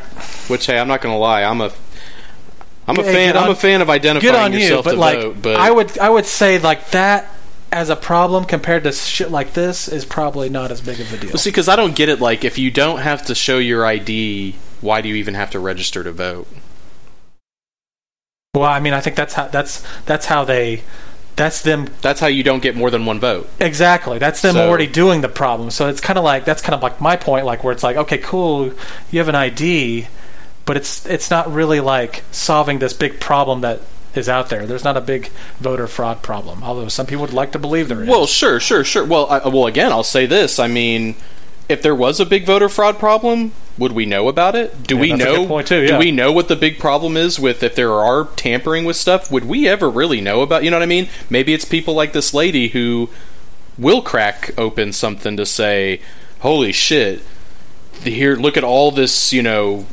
Which 0.49 0.65
hey, 0.65 0.77
I'm 0.77 0.87
not 0.87 1.01
gonna 1.01 1.17
lie, 1.17 1.43
I'm 1.43 1.61
a 1.61 1.71
I'm 2.87 2.97
a 2.99 3.03
fan. 3.03 3.33
good 3.33 3.35
I'm 3.41 3.51
a 3.51 3.55
fan 3.55 3.81
of 3.81 3.89
identifying 3.89 4.33
good 4.33 4.39
on 4.39 4.53
you, 4.53 4.59
yourself 4.59 4.85
but 4.85 4.91
to 4.93 4.97
like, 4.97 5.19
vote. 5.19 5.41
But 5.41 5.55
I 5.57 5.71
would, 5.71 5.97
I 5.97 6.09
would 6.09 6.25
say 6.25 6.59
like 6.59 6.89
that 6.91 7.33
as 7.71 7.89
a 7.89 7.95
problem 7.95 8.45
compared 8.45 8.83
to 8.83 8.91
shit 8.91 9.29
like 9.31 9.53
this 9.53 9.87
is 9.87 10.05
probably 10.05 10.49
not 10.49 10.71
as 10.71 10.81
big 10.81 10.99
of 10.99 11.11
a 11.13 11.17
deal. 11.17 11.31
Well, 11.31 11.37
see, 11.37 11.49
because 11.49 11.67
I 11.67 11.75
don't 11.75 11.95
get 11.95 12.09
it. 12.09 12.19
Like, 12.21 12.43
if 12.45 12.57
you 12.57 12.71
don't 12.71 12.99
have 12.99 13.25
to 13.25 13.35
show 13.35 13.57
your 13.57 13.85
ID, 13.85 14.55
why 14.81 15.01
do 15.01 15.09
you 15.09 15.15
even 15.15 15.33
have 15.33 15.51
to 15.51 15.59
register 15.59 16.03
to 16.03 16.11
vote? 16.11 16.47
Well, 18.55 18.65
I 18.65 18.79
mean, 18.79 18.93
I 18.93 19.01
think 19.01 19.15
that's 19.15 19.33
how 19.33 19.47
that's 19.47 19.83
that's 20.05 20.25
how 20.27 20.43
they 20.45 20.81
that's 21.37 21.61
them 21.61 21.87
That's 22.01 22.19
how 22.19 22.27
you 22.27 22.43
don't 22.43 22.61
get 22.61 22.75
more 22.75 22.89
than 22.91 23.05
one 23.05 23.19
vote. 23.21 23.49
exactly. 23.59 24.17
That's 24.19 24.41
them 24.41 24.55
So- 24.55 24.67
already 24.67 24.87
doing 24.87 25.21
the 25.21 25.29
problem. 25.29 25.71
So 25.71 25.87
it's 25.87 26.01
kind 26.01 26.19
of 26.19 26.25
like 26.25 26.43
that's 26.43 26.61
kind 26.61 26.75
of 26.75 26.83
like 26.83 26.99
my 26.99 27.15
point, 27.15 27.45
like 27.45 27.63
where 27.63 27.71
it's 27.71 27.83
like, 27.83 27.95
okay, 27.95 28.17
cool, 28.17 28.73
you 29.11 29.19
have 29.19 29.29
an 29.29 29.35
ID, 29.35 30.07
but 30.65 30.75
it's 30.75 31.05
it's 31.05 31.31
not 31.31 31.49
really 31.51 31.79
like 31.79 32.23
solving 32.31 32.79
this 32.79 32.91
big 32.93 33.19
problem 33.21 33.61
that 33.61 33.79
is 34.15 34.27
out 34.27 34.49
there. 34.49 34.65
There's 34.65 34.83
not 34.83 34.97
a 34.97 35.01
big 35.01 35.29
voter 35.59 35.85
fraud 35.87 36.23
problem, 36.23 36.63
although 36.63 36.87
some 36.87 37.05
people 37.05 37.21
would 37.21 37.33
like 37.33 37.51
to 37.53 37.59
believe 37.59 37.87
there 37.87 38.01
is. 38.03 38.09
Well, 38.09 38.25
sure, 38.25 38.59
sure, 38.59 38.83
sure. 38.83 39.05
Well, 39.05 39.27
I, 39.29 39.47
well, 39.47 39.67
again, 39.67 39.91
I'll 39.91 40.03
say 40.03 40.25
this. 40.25 40.57
I 40.59 40.65
mean, 40.67 41.15
if 41.69 41.81
there 41.83 41.93
was 41.95 42.19
a 42.19 42.25
big 42.25 42.45
voter 42.45 42.67
fraud 42.67 42.97
problem, 42.97 43.51
would 43.77 43.91
we 43.91 44.05
know 44.05 44.27
about 44.27 44.55
it? 44.55 44.83
Do 44.83 44.95
Yeah, 44.95 45.01
we 45.01 45.13
know? 45.13 45.61
too, 45.61 45.87
Do 45.87 45.97
we 45.97 46.11
know 46.11 46.31
what 46.31 46.47
the 46.47 46.55
big 46.55 46.79
problem 46.79 47.15
is 47.15 47.39
with 47.39 47.61
if 47.63 47.75
there 47.75 47.93
are 47.93 48.25
tampering 48.35 48.85
with 48.85 48.95
stuff? 48.95 49.31
Would 49.31 49.45
we 49.45 49.67
ever 49.67 49.89
really 49.89 50.21
know 50.21 50.41
about? 50.41 50.63
You 50.63 50.71
know 50.71 50.77
what 50.77 50.83
I 50.83 50.87
mean? 50.87 51.09
Maybe 51.29 51.53
it's 51.53 51.65
people 51.65 51.93
like 51.93 52.13
this 52.13 52.33
lady 52.33 52.69
who 52.69 53.09
will 53.77 54.01
crack 54.01 54.51
open 54.57 54.93
something 54.93 55.37
to 55.37 55.45
say, 55.45 56.01
"Holy 56.39 56.71
shit! 56.71 57.21
Here, 58.03 58.35
look 58.35 58.57
at 58.57 58.63
all 58.63 58.91
this." 58.91 59.31
You 59.31 59.43
know, 59.43 59.85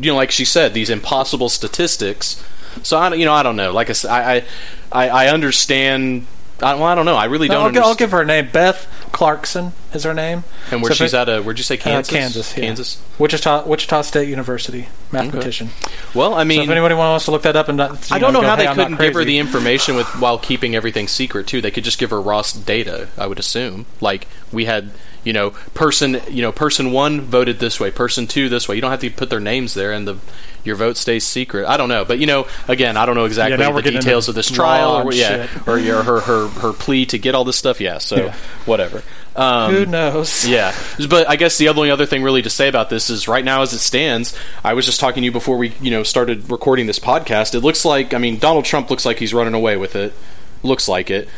you 0.00 0.10
know, 0.12 0.16
like 0.16 0.30
she 0.30 0.44
said, 0.44 0.72
these 0.74 0.90
impossible 0.90 1.48
statistics. 1.48 2.42
So 2.82 2.96
I, 2.98 3.14
you 3.14 3.24
know, 3.24 3.32
I 3.34 3.42
don't 3.42 3.56
know. 3.56 3.72
Like 3.72 3.90
I, 4.06 4.44
I, 4.92 5.08
I 5.08 5.28
understand. 5.28 6.26
I, 6.62 6.74
well, 6.74 6.84
I 6.84 6.94
don't 6.94 7.04
know. 7.04 7.16
I 7.16 7.26
really 7.26 7.48
No, 7.48 7.54
don't. 7.56 7.64
I'll, 7.64 7.72
gi- 7.72 7.78
I'll 7.80 7.94
give 7.94 8.10
her 8.12 8.22
a 8.22 8.24
name. 8.24 8.48
Beth 8.50 8.86
Clarkson 9.12 9.72
is 9.92 10.04
her 10.04 10.14
name. 10.14 10.44
And 10.70 10.80
where 10.82 10.90
So 10.92 11.04
she's 11.04 11.12
at? 11.12 11.28
A, 11.28 11.42
where'd 11.42 11.58
you 11.58 11.64
say 11.64 11.76
Uh, 11.76 11.82
Kansas? 11.82 12.10
Kansas, 12.14 12.56
yeah. 12.56 12.64
Kansas. 12.64 13.02
Wichita, 13.18 13.64
Wichita 13.66 14.02
State 14.02 14.28
University, 14.28 14.88
mathematician. 15.12 15.68
Well, 16.14 16.34
I 16.34 16.40
So 16.40 16.44
mean, 16.44 16.62
if 16.62 16.70
anybody 16.70 16.94
wants 16.94 17.26
to 17.26 17.30
look 17.30 17.42
that 17.42 17.56
up 17.56 17.68
and 17.68 17.76
not, 17.76 18.10
I 18.10 18.18
don't 18.18 18.32
know, 18.32 18.40
how 18.40 18.56
"Hey, 18.56 18.62
they 18.62 18.68
I'm 18.68 18.74
couldn't 18.76 18.96
give 18.98 19.14
her 19.14 19.24
the 19.24 19.38
information 19.38 19.96
with 19.96 20.06
while 20.18 20.38
keeping 20.38 20.74
everything 20.74 21.08
secret 21.08 21.46
too. 21.46 21.60
They 21.60 21.70
could 21.70 21.84
just 21.84 21.98
give 21.98 22.08
her 22.10 22.20
raw 22.20 22.42
data. 22.64 23.08
I 23.18 23.26
would 23.26 23.38
assume. 23.38 23.84
Like 24.00 24.26
we 24.50 24.64
had, 24.64 24.90
you 25.26 25.32
know, 25.32 25.50
person, 25.74 26.20
you 26.30 26.40
know, 26.40 26.52
person 26.52 26.92
one 26.92 27.20
voted 27.20 27.58
this 27.58 27.80
way, 27.80 27.90
person 27.90 28.28
two 28.28 28.48
this 28.48 28.68
way. 28.68 28.76
You 28.76 28.80
don't 28.80 28.92
have 28.92 29.00
to 29.00 29.10
put 29.10 29.28
their 29.28 29.40
names 29.40 29.74
there, 29.74 29.92
and 29.92 30.06
the 30.06 30.16
your 30.62 30.76
vote 30.76 30.96
stays 30.96 31.24
secret. 31.24 31.66
I 31.66 31.76
don't 31.76 31.88
know, 31.88 32.04
but 32.04 32.18
you 32.20 32.26
know, 32.26 32.46
again, 32.68 32.96
I 32.96 33.06
don't 33.06 33.16
know 33.16 33.24
exactly 33.24 33.58
we're 33.58 33.82
the 33.82 33.90
details 33.90 34.28
of 34.28 34.34
this 34.36 34.50
trial, 34.50 35.06
or 35.06 35.12
yeah, 35.12 35.46
shit. 35.46 35.68
or 35.68 35.78
your, 35.78 36.02
her 36.02 36.20
her 36.20 36.48
her 36.48 36.72
plea 36.72 37.06
to 37.06 37.18
get 37.18 37.34
all 37.34 37.44
this 37.44 37.56
stuff. 37.56 37.80
Yeah, 37.80 37.98
so 37.98 38.16
Yeah. 38.16 38.34
whatever. 38.66 39.02
Um, 39.34 39.74
Who 39.74 39.84
knows? 39.86 40.46
yeah, 40.48 40.74
but 41.10 41.28
I 41.28 41.36
guess 41.36 41.58
the 41.58 41.68
only 41.68 41.90
other 41.90 42.06
thing 42.06 42.22
really 42.22 42.42
to 42.42 42.50
say 42.50 42.68
about 42.68 42.88
this 42.88 43.10
is 43.10 43.26
right 43.28 43.44
now, 43.44 43.62
as 43.62 43.72
it 43.72 43.78
stands, 43.80 44.32
I 44.64 44.74
was 44.74 44.86
just 44.86 44.98
talking 45.00 45.22
to 45.22 45.24
you 45.26 45.32
before 45.32 45.58
we, 45.58 45.74
you 45.80 45.90
know, 45.90 46.04
started 46.04 46.50
recording 46.50 46.86
this 46.86 46.98
podcast. 47.00 47.54
It 47.54 47.60
looks 47.60 47.84
like, 47.84 48.14
I 48.14 48.18
mean, 48.18 48.38
Donald 48.38 48.64
Trump 48.64 48.88
looks 48.90 49.04
like 49.04 49.18
he's 49.18 49.34
running 49.34 49.52
away 49.54 49.76
with 49.76 49.94
it. 49.96 50.14
Looks 50.62 50.88
like 50.88 51.10
it. 51.10 51.28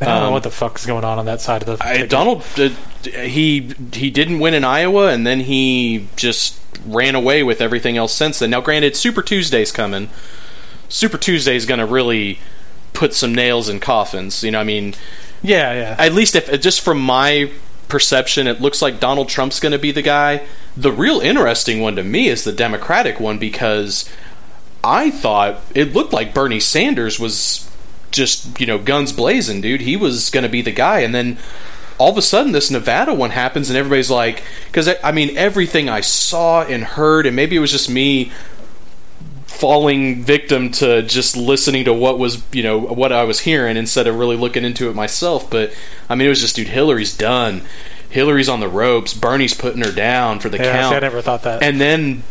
I 0.00 0.04
don't 0.04 0.20
know 0.20 0.26
Um, 0.28 0.32
what 0.32 0.42
the 0.44 0.50
fuck 0.50 0.78
is 0.78 0.86
going 0.86 1.04
on 1.04 1.18
on 1.18 1.26
that 1.26 1.40
side 1.40 1.62
of 1.66 1.78
the. 1.78 1.84
I. 1.84 2.06
Donald, 2.06 2.44
uh, 2.56 2.68
he 3.04 3.72
he 3.92 4.10
didn't 4.10 4.38
win 4.38 4.54
in 4.54 4.64
Iowa, 4.64 5.08
and 5.08 5.26
then 5.26 5.40
he 5.40 6.06
just 6.16 6.60
ran 6.86 7.14
away 7.14 7.42
with 7.42 7.60
everything 7.60 7.96
else 7.96 8.14
since 8.14 8.38
then. 8.38 8.50
Now, 8.50 8.60
granted, 8.60 8.96
Super 8.96 9.22
Tuesday's 9.22 9.72
coming. 9.72 10.08
Super 10.88 11.18
Tuesday's 11.18 11.66
going 11.66 11.80
to 11.80 11.86
really 11.86 12.38
put 12.92 13.12
some 13.14 13.34
nails 13.34 13.68
in 13.68 13.80
coffins. 13.80 14.42
You 14.44 14.52
know, 14.52 14.60
I 14.60 14.64
mean, 14.64 14.94
Yeah, 15.42 15.72
yeah. 15.72 15.96
at 15.98 16.12
least 16.14 16.34
if 16.36 16.60
just 16.60 16.80
from 16.80 16.98
my 17.00 17.50
perception, 17.88 18.46
it 18.46 18.60
looks 18.60 18.80
like 18.80 19.00
Donald 19.00 19.28
Trump's 19.28 19.60
going 19.60 19.72
to 19.72 19.78
be 19.78 19.90
the 19.92 20.02
guy. 20.02 20.42
The 20.76 20.92
real 20.92 21.20
interesting 21.20 21.80
one 21.80 21.96
to 21.96 22.04
me 22.04 22.28
is 22.28 22.44
the 22.44 22.52
Democratic 22.52 23.18
one 23.18 23.38
because 23.38 24.08
I 24.84 25.10
thought 25.10 25.60
it 25.74 25.92
looked 25.92 26.12
like 26.12 26.32
Bernie 26.34 26.60
Sanders 26.60 27.18
was 27.18 27.67
just 28.10 28.60
you 28.60 28.66
know 28.66 28.78
guns 28.78 29.12
blazing, 29.12 29.60
dude. 29.60 29.80
He 29.80 29.96
was 29.96 30.30
going 30.30 30.44
to 30.44 30.48
be 30.48 30.62
the 30.62 30.72
guy, 30.72 31.00
and 31.00 31.14
then 31.14 31.38
all 31.98 32.10
of 32.10 32.18
a 32.18 32.22
sudden 32.22 32.52
this 32.52 32.70
Nevada 32.70 33.12
one 33.12 33.30
happens, 33.30 33.68
and 33.68 33.76
everybody's 33.76 34.10
like, 34.10 34.42
because 34.66 34.88
I 35.02 35.12
mean 35.12 35.36
everything 35.36 35.88
I 35.88 36.00
saw 36.00 36.62
and 36.62 36.84
heard, 36.84 37.26
and 37.26 37.34
maybe 37.34 37.56
it 37.56 37.60
was 37.60 37.72
just 37.72 37.90
me 37.90 38.32
falling 39.46 40.22
victim 40.22 40.70
to 40.70 41.02
just 41.02 41.36
listening 41.36 41.84
to 41.84 41.92
what 41.92 42.16
was 42.16 42.40
you 42.52 42.62
know 42.62 42.78
what 42.78 43.10
I 43.10 43.24
was 43.24 43.40
hearing 43.40 43.76
instead 43.76 44.06
of 44.06 44.16
really 44.16 44.36
looking 44.36 44.64
into 44.64 44.88
it 44.88 44.94
myself. 44.94 45.50
But 45.50 45.72
I 46.08 46.14
mean, 46.14 46.26
it 46.26 46.30
was 46.30 46.40
just 46.40 46.56
dude, 46.56 46.68
Hillary's 46.68 47.16
done. 47.16 47.62
Hillary's 48.10 48.48
on 48.48 48.60
the 48.60 48.68
ropes. 48.68 49.12
Bernie's 49.12 49.54
putting 49.54 49.82
her 49.82 49.92
down 49.92 50.40
for 50.40 50.48
the 50.48 50.56
yeah, 50.56 50.72
count. 50.72 50.96
I 50.96 51.00
never 51.00 51.20
thought 51.20 51.42
that. 51.42 51.62
And 51.62 51.78
then 51.80 52.22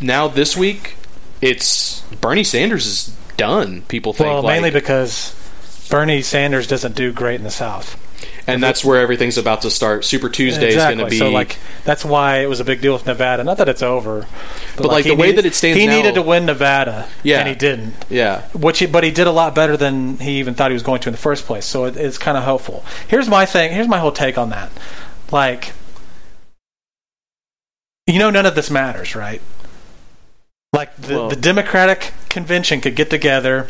now 0.00 0.28
this 0.28 0.56
week, 0.56 0.96
it's 1.42 2.00
Bernie 2.20 2.44
Sanders 2.44 2.86
is 2.86 3.16
done. 3.36 3.82
People 3.82 4.12
think 4.12 4.28
well, 4.28 4.42
like, 4.42 4.54
mainly 4.56 4.70
because 4.70 5.34
Bernie 5.90 6.22
Sanders 6.22 6.66
doesn't 6.66 6.94
do 6.96 7.12
great 7.12 7.36
in 7.36 7.44
the 7.44 7.50
South. 7.50 8.02
and 8.48 8.62
that's 8.62 8.84
where 8.84 9.00
everything's 9.00 9.36
about 9.38 9.62
to 9.62 9.70
start. 9.70 10.04
Super 10.04 10.28
Tuesday 10.28 10.66
exactly. 10.68 10.94
is 10.94 10.98
going 10.98 11.06
to 11.06 11.10
be 11.10 11.18
so 11.18 11.30
like 11.30 11.58
that's 11.84 12.04
why 12.04 12.38
it 12.38 12.48
was 12.48 12.60
a 12.60 12.64
big 12.64 12.80
deal 12.80 12.92
with 12.92 13.04
Nevada. 13.06 13.44
Not 13.44 13.58
that 13.58 13.68
it's 13.68 13.82
over, 13.82 14.26
but, 14.76 14.86
like, 14.86 15.04
he 15.04 15.10
the 15.10 15.16
way 15.16 15.26
needed- 15.28 15.38
that 15.44 15.46
it 15.46 15.54
stands 15.54 15.78
he 15.78 15.86
now- 15.86 15.96
needed 15.96 16.14
to 16.14 16.22
win 16.22 16.46
Nevada, 16.46 17.08
Yeah. 17.22 17.40
and 17.40 17.48
he 17.48 17.54
didn't. 17.54 17.94
yeah. 18.08 18.42
Which, 18.48 18.78
he, 18.80 18.86
but 18.86 19.04
he 19.04 19.10
did 19.10 19.26
a 19.26 19.32
lot 19.32 19.54
better 19.54 19.76
than 19.76 20.18
he 20.18 20.38
even 20.38 20.54
thought 20.54 20.70
he 20.70 20.74
was 20.74 20.82
going 20.82 21.00
to 21.02 21.08
in 21.08 21.12
the 21.12 21.18
first 21.18 21.44
place. 21.46 21.66
So 21.66 21.84
it, 21.84 21.96
it's 21.96 22.18
kind 22.18 22.36
of 22.38 22.44
hopeful. 22.44 22.84
Here's 23.08 23.28
my 23.28 23.46
thing. 23.46 23.72
Here's 23.72 23.88
my 23.88 23.98
whole 23.98 24.12
take 24.12 24.38
on 24.38 24.50
that. 24.50 24.70
Like, 25.30 25.72
you 28.06 28.18
know, 28.18 28.30
none 28.30 28.46
of 28.46 28.54
this 28.54 28.70
matters, 28.70 29.14
right? 29.16 29.42
Like 30.72 30.94
the, 30.96 31.28
the 31.28 31.36
Democratic 31.36 32.12
convention 32.36 32.82
could 32.82 32.94
get 32.94 33.08
together, 33.08 33.66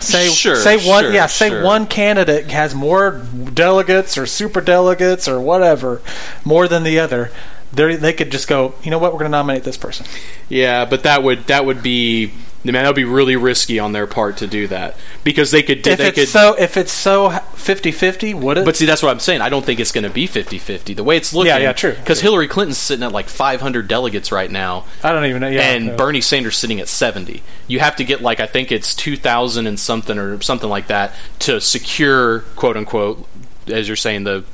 say 0.00 0.28
Sure, 0.28 0.56
say 0.56 0.76
one 0.88 1.04
sure, 1.04 1.12
yeah 1.12 1.26
say 1.26 1.50
sure. 1.50 1.62
one 1.62 1.86
candidate 1.86 2.50
has 2.50 2.74
more 2.74 3.22
delegates 3.54 4.18
or 4.18 4.26
super 4.26 4.60
delegates 4.60 5.28
or 5.28 5.40
whatever 5.40 6.02
more 6.44 6.66
than 6.66 6.82
the 6.82 6.98
other. 6.98 7.30
They 7.72 7.94
they 7.96 8.12
could 8.12 8.32
just 8.32 8.48
go. 8.48 8.74
You 8.82 8.90
know 8.90 8.98
what? 8.98 9.12
We're 9.12 9.20
going 9.20 9.30
to 9.30 9.38
nominate 9.38 9.62
this 9.62 9.76
person. 9.76 10.06
Yeah, 10.48 10.84
but 10.84 11.02
that 11.04 11.22
would 11.22 11.46
that 11.46 11.64
would 11.66 11.82
be 11.82 12.32
man, 12.64 12.74
that 12.74 12.86
would 12.86 12.96
be 12.96 13.04
really 13.04 13.36
risky 13.36 13.78
on 13.78 13.92
their 13.92 14.06
part 14.06 14.36
to 14.38 14.46
do 14.46 14.66
that 14.68 14.96
because 15.24 15.50
they 15.50 15.62
could 15.62 15.86
If 15.86 15.98
they 15.98 16.08
it's 16.08 16.14
could. 16.18 16.28
so 16.28 16.54
if 16.58 16.76
it's 16.76 16.92
so 16.92 17.28
50-50, 17.30 18.34
would 18.34 18.58
it? 18.58 18.64
but 18.64 18.76
see, 18.76 18.86
that's 18.86 19.02
what 19.02 19.10
I'm 19.10 19.20
saying. 19.20 19.40
I 19.40 19.48
don't 19.48 19.64
think 19.64 19.80
it's 19.80 19.92
going 19.92 20.04
to 20.04 20.10
be 20.10 20.26
50-50. 20.26 20.96
The 20.96 21.04
way 21.04 21.16
it's 21.16 21.32
looking, 21.32 21.48
Yeah, 21.48 21.58
yeah, 21.58 21.72
true, 21.72 21.92
Because. 21.94 22.20
Hillary 22.20 22.48
Clinton's 22.48 22.78
sitting 22.78 23.04
at 23.04 23.12
like 23.12 23.28
500 23.28 23.86
delegates 23.88 24.32
right 24.32 24.50
now, 24.50 24.84
I 25.02 25.12
don't 25.12 25.24
even 25.26 25.40
know. 25.40 25.48
Yeah, 25.48 25.62
and. 25.62 25.96
Bernie 25.96 26.20
Sanders 26.20 26.56
sitting 26.56 26.80
at 26.80 26.88
70. 26.88 27.42
You 27.66 27.80
have 27.80 27.96
to 27.96 28.04
get 28.04 28.20
like 28.22 28.40
I 28.40 28.46
think 28.46 28.70
it's 28.72 28.94
2,000 28.94 29.66
and 29.66 29.78
something 29.78 30.18
or 30.18 30.40
something 30.42 30.68
like 30.68 30.88
that 30.88 31.14
to 31.40 31.60
secure 31.60 32.40
quote 32.56 32.76
unquote, 32.76 33.26
as 33.66 33.88
you're 33.88 33.96
saying 33.96 34.24
the 34.24 34.44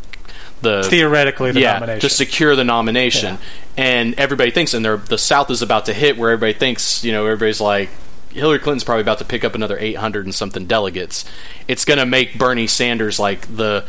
the 0.64 0.82
theoretically 0.82 1.52
the 1.52 1.60
yeah, 1.60 1.74
nomination. 1.74 2.00
to 2.00 2.14
secure 2.14 2.56
the 2.56 2.64
nomination. 2.64 3.38
And 3.76 4.14
everybody 4.14 4.50
thinks, 4.50 4.74
and 4.74 4.84
they're, 4.84 4.96
the 4.96 5.18
South 5.18 5.50
is 5.50 5.62
about 5.62 5.86
to 5.86 5.94
hit 5.94 6.16
where 6.16 6.30
everybody 6.30 6.58
thinks, 6.58 7.04
you 7.04 7.12
know, 7.12 7.26
everybody's 7.26 7.60
like, 7.60 7.90
Hillary 8.30 8.58
Clinton's 8.58 8.84
probably 8.84 9.02
about 9.02 9.18
to 9.18 9.24
pick 9.24 9.44
up 9.44 9.54
another 9.54 9.78
800 9.78 10.24
and 10.26 10.34
something 10.34 10.66
delegates. 10.66 11.24
It's 11.68 11.84
going 11.84 11.98
to 11.98 12.06
make 12.06 12.36
Bernie 12.36 12.66
Sanders 12.66 13.18
like 13.20 13.56
the 13.56 13.84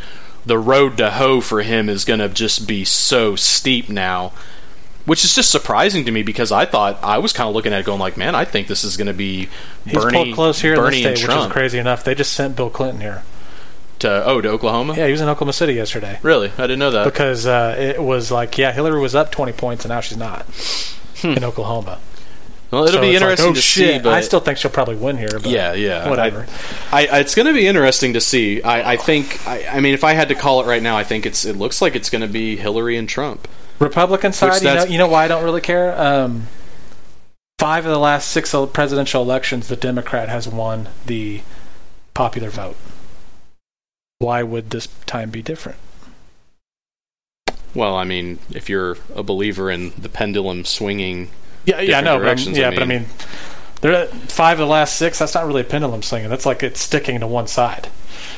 the 0.45 0.57
road 0.59 0.97
to 0.97 1.09
hoe 1.09 1.41
for 1.41 1.63
him 1.63 1.89
is 1.89 2.05
going 2.05 2.19
to 2.19 2.29
just 2.29 2.67
be 2.67 2.85
so 2.85 3.35
steep 3.35 3.89
now. 3.89 4.31
Which 5.05 5.23
is 5.23 5.35
just 5.35 5.51
surprising 5.51 6.05
to 6.05 6.11
me 6.11 6.23
because 6.23 6.51
I 6.51 6.65
thought 6.65 6.97
I 7.03 7.19
was 7.19 7.31
kind 7.31 7.47
of 7.47 7.53
looking 7.53 7.73
at 7.73 7.81
it 7.81 7.85
going 7.85 7.99
like, 7.99 8.17
man, 8.17 8.33
I 8.33 8.43
think 8.43 8.67
this 8.67 8.83
is 8.83 8.97
going 8.97 9.05
to 9.05 9.13
be 9.13 9.49
He's 9.83 9.93
Bernie, 9.93 10.17
pulled 10.17 10.35
close 10.35 10.61
here 10.61 10.75
Bernie 10.75 11.03
in 11.03 11.11
this 11.11 11.19
state, 11.21 11.29
which 11.29 11.45
is 11.45 11.51
crazy 11.51 11.77
enough. 11.77 12.03
They 12.03 12.15
just 12.15 12.33
sent 12.33 12.55
Bill 12.55 12.71
Clinton 12.71 13.01
here. 13.01 13.23
To 13.99 14.25
oh 14.25 14.41
to 14.41 14.49
Oklahoma. 14.49 14.95
Yeah, 14.95 15.05
he 15.05 15.11
was 15.11 15.21
in 15.21 15.29
Oklahoma 15.29 15.53
City 15.53 15.73
yesterday 15.73 16.19
Really, 16.21 16.51
I 16.57 16.61
didn't 16.63 16.79
know 16.79 16.91
that. 16.91 17.05
because 17.05 17.45
uh, 17.45 17.75
it 17.77 18.01
was 18.01 18.31
like, 18.31 18.57
yeah, 18.57 18.71
Hillary 18.71 18.99
was 18.99 19.15
up 19.15 19.31
twenty 19.31 19.53
points 19.53 19.85
and 19.85 19.89
now 19.89 20.01
she's 20.01 20.17
not 20.17 20.45
Hmm. 21.21 21.29
in 21.31 21.43
Oklahoma. 21.45 21.99
well, 22.71 22.83
it'll 22.83 22.95
So 22.97 23.01
be 23.01 23.07
it's 23.11 23.21
like, 23.21 23.31
interesting 23.31 23.51
oh, 23.51 23.53
to 23.53 23.61
shit. 23.61 23.95
see. 23.97 24.03
But 24.03 24.13
I 24.13 24.19
still 24.21 24.41
think 24.41 24.57
she'll 24.57 24.69
probably 24.71 24.97
win 24.97 25.17
here. 25.17 25.29
But 25.31 25.45
Yeah, 25.47 25.71
yeah. 25.73 26.09
whatever. 26.09 26.45
I, 26.91 27.07
I, 27.07 27.19
it's 27.19 27.35
going 27.35 27.47
to 27.47 27.53
be 27.53 27.65
interesting 27.67 28.13
to 28.13 28.21
see. 28.21 28.61
I, 28.61 28.93
I 28.93 28.97
think. 28.97 29.47
I, 29.47 29.65
I 29.67 29.79
mean, 29.79 29.93
if 29.93 30.03
I 30.03 30.11
had 30.13 30.27
to 30.27 30.35
call 30.35 30.61
it 30.61 30.67
right 30.67 30.83
now, 30.83 30.97
I 30.97 31.03
think 31.05 31.25
it's. 31.25 31.45
It 31.45 31.55
looks 31.55 31.81
like 31.81 31.95
it's 31.95 32.09
going 32.09 32.21
to 32.23 32.27
be 32.27 32.57
Hillary 32.57 32.97
and 32.97 33.07
Trump. 33.07 33.47
Republican 33.79 34.33
side, 34.33 34.61
you 34.61 34.73
know, 34.73 34.83
you 34.85 34.97
know 34.97 35.07
why 35.07 35.23
I 35.23 35.27
don't 35.29 35.43
really 35.43 35.61
care. 35.61 35.97
Um, 35.99 36.47
five 37.59 37.85
of 37.85 37.91
the 37.91 37.99
last 37.99 38.29
six 38.29 38.53
presidential 38.73 39.21
elections, 39.21 39.67
the 39.69 39.75
Democrat 39.77 40.27
has 40.29 40.47
won 40.47 40.89
the 41.05 41.41
popular 42.13 42.49
vote. 42.49 42.75
Why 44.19 44.43
would 44.43 44.69
this 44.69 44.87
time 45.05 45.29
be 45.29 45.41
different? 45.41 45.77
Well, 47.73 47.95
I 47.95 48.05
mean, 48.05 48.39
if 48.51 48.69
you're 48.69 48.97
a 49.13 49.23
believer 49.23 49.69
in 49.69 49.91
the 49.97 50.07
pendulum 50.07 50.63
swinging, 50.63 51.29
Yeah, 51.65 51.81
yeah, 51.81 51.99
no. 51.99 52.19
But 52.19 52.39
yeah, 52.45 52.69
I 52.69 52.71
but 52.71 52.83
I 52.83 52.85
mean- 52.85 53.01
mean, 53.03 53.09
there 53.81 54.05
five 54.07 54.59
of 54.59 54.67
the 54.67 54.71
last 54.71 54.95
six. 54.95 55.19
That's 55.19 55.35
not 55.35 55.45
really 55.45 55.61
a 55.61 55.65
pendulum 55.65 56.01
swinging. 56.01 56.29
That's 56.29 56.45
like 56.45 56.63
it's 56.63 56.79
sticking 56.79 57.19
to 57.19 57.27
one 57.27 57.47
side. 57.47 57.89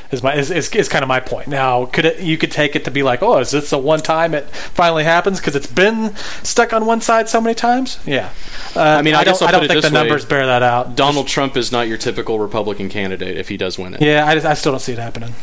Is 0.09 0.23
my 0.23 0.33
is, 0.33 0.49
is, 0.49 0.73
is 0.73 0.89
kind 0.89 1.03
of 1.03 1.07
my 1.07 1.19
point. 1.19 1.47
Now, 1.47 1.85
could 1.85 2.05
it 2.05 2.19
you 2.21 2.37
could 2.37 2.51
take 2.51 2.75
it 2.75 2.83
to 2.85 2.91
be 2.91 3.03
like, 3.03 3.21
oh, 3.21 3.37
is 3.37 3.51
this 3.51 3.69
the 3.69 3.77
one 3.77 3.99
time 3.99 4.33
it 4.33 4.49
finally 4.49 5.03
happens 5.03 5.39
because 5.39 5.55
it's 5.55 5.67
been 5.67 6.15
stuck 6.43 6.73
on 6.73 6.85
one 6.87 7.01
side 7.01 7.29
so 7.29 7.39
many 7.39 7.53
times? 7.53 7.99
Yeah. 8.05 8.31
Uh, 8.75 8.81
I 8.81 9.01
mean, 9.03 9.13
I 9.13 9.19
I 9.19 9.23
don't, 9.25 9.41
I 9.43 9.51
don't 9.51 9.67
think 9.67 9.81
the 9.83 9.87
way. 9.89 9.93
numbers 9.93 10.25
bear 10.25 10.47
that 10.47 10.63
out. 10.63 10.95
Donald 10.95 11.27
Trump 11.27 11.55
is 11.55 11.71
not 11.71 11.87
your 11.87 11.97
typical 11.97 12.39
Republican 12.39 12.89
candidate 12.89 13.37
if 13.37 13.49
he 13.49 13.57
does 13.57 13.77
win 13.77 13.93
it. 13.93 14.01
Yeah, 14.01 14.25
I, 14.25 14.33
just, 14.33 14.45
I 14.47 14.55
still 14.55 14.71
don't 14.71 14.79
see 14.79 14.93
it 14.93 14.99
happening. 14.99 15.35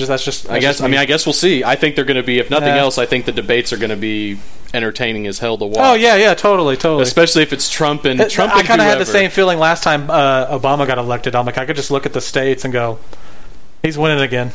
Just 0.00 0.08
that's 0.08 0.24
just. 0.24 0.50
I 0.50 0.58
guess. 0.58 0.76
just 0.76 0.82
I 0.82 0.88
mean. 0.88 0.98
I 0.98 1.04
guess 1.04 1.24
we'll 1.26 1.32
see. 1.32 1.62
I 1.64 1.76
think 1.76 1.94
they're 1.96 2.04
going 2.04 2.16
to 2.16 2.22
be, 2.22 2.38
if 2.38 2.50
nothing 2.50 2.68
Yeah. 2.68 2.78
else, 2.80 2.98
I 2.98 3.06
think 3.06 3.24
the 3.26 3.32
debates 3.32 3.72
are 3.72 3.76
going 3.78 3.90
to 3.90 3.96
be 3.96 4.38
entertaining 4.74 5.26
as 5.26 5.38
hell 5.38 5.58
to 5.58 5.64
watch. 5.66 5.78
Oh 5.80 5.94
yeah, 5.94 6.16
yeah, 6.16 6.34
totally, 6.34 6.76
totally. 6.76 7.02
especially 7.02 7.42
if 7.42 7.52
it's 7.52 7.68
Trump 7.70 8.04
and 8.04 8.20
It- 8.20 8.30
Trump. 8.30 8.54
I 8.54 8.62
kind 8.62 8.80
of 8.80 8.86
had 8.86 8.98
the 8.98 9.06
same 9.06 9.30
feeling 9.30 9.58
last 9.58 9.82
time 9.82 10.10
uh, 10.10 10.46
Obama 10.58 10.86
got 10.86 10.98
elected. 10.98 11.34
I'm 11.34 11.46
like, 11.46 11.58
I 11.58 11.66
could 11.66 11.76
just 11.76 11.90
look 11.90 12.06
at 12.06 12.12
the 12.12 12.20
states 12.20 12.64
and 12.64 12.72
go, 12.72 12.98
he's 13.82 13.98
winning 13.98 14.20
again. 14.20 14.52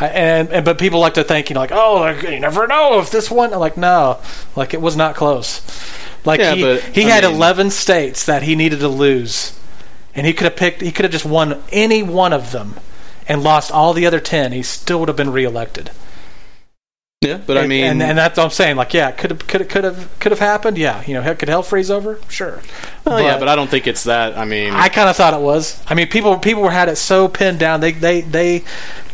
I, 0.00 0.06
and, 0.08 0.48
and 0.50 0.64
but 0.64 0.78
people 0.78 1.00
like 1.00 1.14
to 1.14 1.24
think, 1.24 1.50
you 1.50 1.54
know, 1.54 1.60
like, 1.60 1.72
oh, 1.72 1.96
like, 2.00 2.22
you 2.22 2.40
never 2.40 2.66
know 2.66 2.98
if 3.00 3.10
this 3.10 3.30
one. 3.30 3.52
I'm 3.52 3.60
like, 3.60 3.76
no, 3.76 4.18
like 4.56 4.72
it 4.74 4.80
was 4.80 4.96
not 4.96 5.14
close. 5.14 5.60
Like 6.24 6.40
Yeah, 6.40 6.54
he 6.54 6.62
but, 6.62 6.82
he 6.82 7.04
I 7.04 7.08
had 7.10 7.24
mean- 7.24 7.34
11 7.34 7.70
states 7.70 8.24
that 8.26 8.42
he 8.44 8.54
needed 8.56 8.80
to 8.80 8.88
lose, 8.88 9.58
and 10.14 10.26
he 10.26 10.32
could 10.32 10.44
have 10.44 10.56
picked. 10.56 10.80
He 10.80 10.92
could 10.92 11.04
have 11.04 11.12
just 11.12 11.26
won 11.26 11.62
any 11.72 12.02
one 12.02 12.32
of 12.32 12.52
them. 12.52 12.74
And 13.28 13.42
lost 13.42 13.70
all 13.70 13.92
the 13.92 14.06
other 14.06 14.20
ten, 14.20 14.52
he 14.52 14.62
still 14.62 15.00
would 15.00 15.08
have 15.08 15.16
been 15.16 15.30
reelected. 15.32 15.90
Yeah, 17.20 17.40
but 17.44 17.58
I 17.58 17.66
mean, 17.66 17.84
and, 17.84 18.00
and 18.02 18.16
that's 18.16 18.36
what 18.36 18.44
I'm 18.44 18.50
saying. 18.50 18.76
Like, 18.76 18.94
yeah, 18.94 19.10
could 19.10 19.30
have, 19.32 19.46
could 19.48 19.60
have, 19.62 19.68
could 19.68 19.82
have, 19.84 20.18
could 20.20 20.30
have 20.30 20.38
happened. 20.38 20.78
Yeah, 20.78 21.02
you 21.04 21.14
know, 21.14 21.34
could 21.34 21.48
hell 21.48 21.64
freeze 21.64 21.90
over? 21.90 22.20
Sure. 22.28 22.62
oh 23.06 23.18
yeah, 23.18 23.40
but 23.40 23.48
I 23.48 23.56
don't 23.56 23.68
think 23.68 23.88
it's 23.88 24.04
that. 24.04 24.38
I 24.38 24.44
mean, 24.44 24.72
I 24.72 24.88
kind 24.88 25.08
of 25.08 25.16
thought 25.16 25.34
it 25.34 25.40
was. 25.40 25.82
I 25.88 25.94
mean, 25.94 26.06
people 26.06 26.38
people 26.38 26.68
had 26.68 26.88
it 26.88 26.94
so 26.94 27.26
pinned 27.26 27.58
down. 27.58 27.80
They 27.80 27.90
they 27.90 28.20
they 28.20 28.62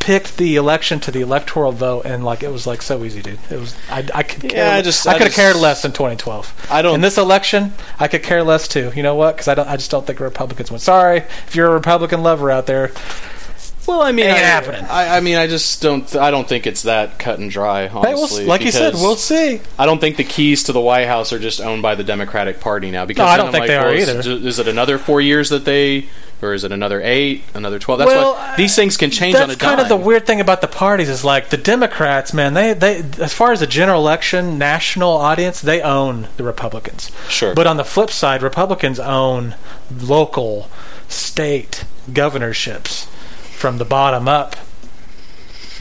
picked 0.01 0.37
the 0.37 0.57
election 0.57 1.01
to 1.01 1.11
the 1.11 1.23
electoral 1.23 1.73
vote, 1.73 2.05
and 2.05 2.23
like 2.27 2.43
it 2.43 2.53
was 2.53 2.67
like 2.67 2.83
so 2.83 3.03
easy, 3.05 3.23
dude. 3.23 3.39
It 3.51 3.59
was. 3.59 3.75
I, 3.91 4.07
I 4.15 4.23
could 4.23 4.51
care. 4.51 4.67
Yeah, 4.67 4.75
I 4.75 4.83
just- 4.83 5.07
I 5.07 5.13
I 5.13 5.17
could 5.17 5.29
have 5.29 5.35
cared 5.35 5.57
less 5.57 5.83
in 5.87 5.93
2012. 5.93 6.67
I 6.71 6.83
don't- 6.83 6.97
In 6.97 7.01
this 7.01 7.17
election, 7.17 7.73
I 7.99 8.09
could 8.09 8.23
care 8.23 8.43
less 8.43 8.69
too. 8.69 8.93
You 8.95 9.03
know 9.03 9.15
what? 9.15 9.35
Because 9.37 9.49
I 9.49 9.55
don't. 9.55 9.67
I 9.67 9.79
just 9.79 9.91
don't 9.91 10.07
think 10.07 10.21
Republicans 10.21 10.71
win. 10.71 10.79
Sorry 10.79 11.21
if 11.47 11.55
you're 11.57 11.69
a 11.69 11.73
Republican 11.73 12.23
lover 12.23 12.51
out 12.51 12.67
there. 12.67 12.91
Well, 13.87 14.01
I 14.03 14.13
mean, 14.13 14.27
Ain't 14.27 14.37
I, 14.37 14.41
happening. 14.41 14.85
I, 14.87 15.19
I 15.19 15.21
mean, 15.21 15.37
I 15.37 15.47
just 15.47 15.83
don't. 15.83 16.15
I 16.17 16.31
don't 16.31 16.49
think 16.49 16.67
it's 16.67 16.83
that 16.83 17.19
cut 17.19 17.39
and 17.39 17.51
dry. 17.51 17.87
Honestly, 17.89 18.09
Hey, 18.11 18.15
we'll, 18.45 18.49
like 18.49 18.63
you 18.63 18.71
said, 18.73 18.95
we'll 18.95 19.17
see. 19.17 19.61
I 19.79 19.85
don't 19.87 20.01
think 20.01 20.17
the 20.17 20.25
keys 20.25 20.63
to 20.65 20.73
the 20.73 20.81
White 20.81 21.07
House 21.07 21.33
are 21.33 21.39
just 21.39 21.61
owned 21.61 21.83
by 21.83 21.95
the 21.95 22.05
Democratic 22.05 22.61
Party 22.61 22.91
now. 22.91 23.05
Because 23.05 23.27
No, 23.27 23.31
I 23.33 23.37
don't 23.37 23.53
think 23.53 23.61
like, 23.63 23.69
they 23.69 23.77
are 23.77 23.85
well, 23.87 23.95
is- 23.95 24.09
either. 24.27 24.47
Is, 24.49 24.59
it 24.59 24.69
another 24.69 24.97
four 24.99 25.21
years 25.21 25.51
that 25.51 25.65
they, 25.67 26.09
or 26.41 26.55
is 26.55 26.65
it 26.65 26.73
another 26.73 27.01
eight, 27.05 27.45
another 27.53 27.79
twelve? 27.79 27.99
That's 27.99 28.09
Well, 28.11 28.35
why 28.35 28.55
these 28.57 28.75
things 28.75 28.97
can 28.97 29.11
change 29.11 29.35
on 29.37 29.43
a 29.43 29.47
That's 29.49 29.59
dime. 29.59 29.77
kind 29.77 29.81
of 29.83 29.89
the 29.89 29.97
weird 30.03 30.27
thing 30.27 30.41
about 30.41 30.63
the 30.63 30.69
parties 30.69 31.11
is 31.11 31.23
like 31.25 31.51
the 31.51 31.59
Democrats, 31.59 32.33
man. 32.33 32.55
They 32.55 32.73
they 32.73 32.97
as 33.21 33.35
far 33.35 33.53
as 33.53 33.61
the 33.61 33.67
general 33.67 34.01
election 34.01 34.57
national 34.57 35.11
audience, 35.11 35.61
they 35.61 35.83
own 35.83 36.29
the 36.39 36.43
Republicans. 36.45 37.11
Sure. 37.29 37.55
But 37.55 37.67
on 37.67 37.77
the 37.77 37.85
flip 37.85 38.11
side, 38.11 38.43
Republicans 38.43 38.99
own 38.99 39.57
local, 40.01 40.71
state 41.09 41.85
governorships 42.13 43.09
from 43.55 43.79
the 43.79 43.85
bottom 43.85 44.29
up. 44.29 44.57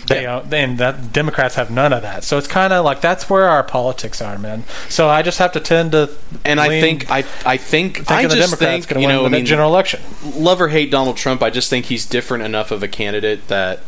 They 0.07 0.23
Yeah. 0.23 0.41
own, 0.41 0.53
and 0.53 0.77
that 0.79 1.13
Democrats 1.13 1.55
have 1.55 1.71
none 1.71 1.93
of 1.93 2.01
that. 2.01 2.25
So 2.25 2.37
it's 2.37 2.47
kind 2.47 2.73
of 2.73 2.83
like 2.83 2.99
that's 2.99 3.29
where 3.29 3.47
our 3.47 3.63
politics 3.63 4.21
are, 4.21 4.37
man. 4.37 4.65
So 4.89 5.07
I 5.09 5.21
just 5.21 5.39
have 5.39 5.53
to 5.53 5.61
tend 5.61 5.93
to 5.93 6.09
and 6.43 6.59
I 6.59 6.67
think 6.81 7.09
I 7.09 7.23
I 7.45 7.55
think 7.55 8.11
I 8.11 8.23
just 8.23 8.35
Democrats 8.35 8.59
think 8.59 8.87
going 8.89 8.95
to 8.95 9.01
you 9.01 9.07
know 9.07 9.21
the 9.21 9.27
I 9.27 9.29
mean 9.29 9.45
general 9.45 9.69
election. 9.69 10.01
love 10.35 10.59
or 10.59 10.67
hate 10.67 10.91
Donald 10.91 11.15
Trump, 11.15 11.41
I 11.41 11.49
just 11.49 11.69
think 11.69 11.85
he's 11.85 12.05
different 12.05 12.43
enough 12.43 12.69
of 12.71 12.83
a 12.83 12.87
candidate 12.89 13.47
that 13.47 13.79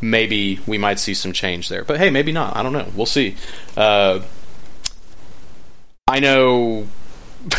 maybe 0.00 0.60
we 0.66 0.78
might 0.78 0.98
see 0.98 1.12
some 1.12 1.32
change 1.34 1.68
there. 1.68 1.84
But 1.84 1.98
hey, 1.98 2.08
maybe 2.08 2.32
not. 2.32 2.56
I 2.56 2.62
don't 2.62 2.72
know. 2.72 2.86
We'll 2.96 3.04
see. 3.06 3.36
Uh, 3.76 4.20
I 6.08 6.18
know. 6.20 6.86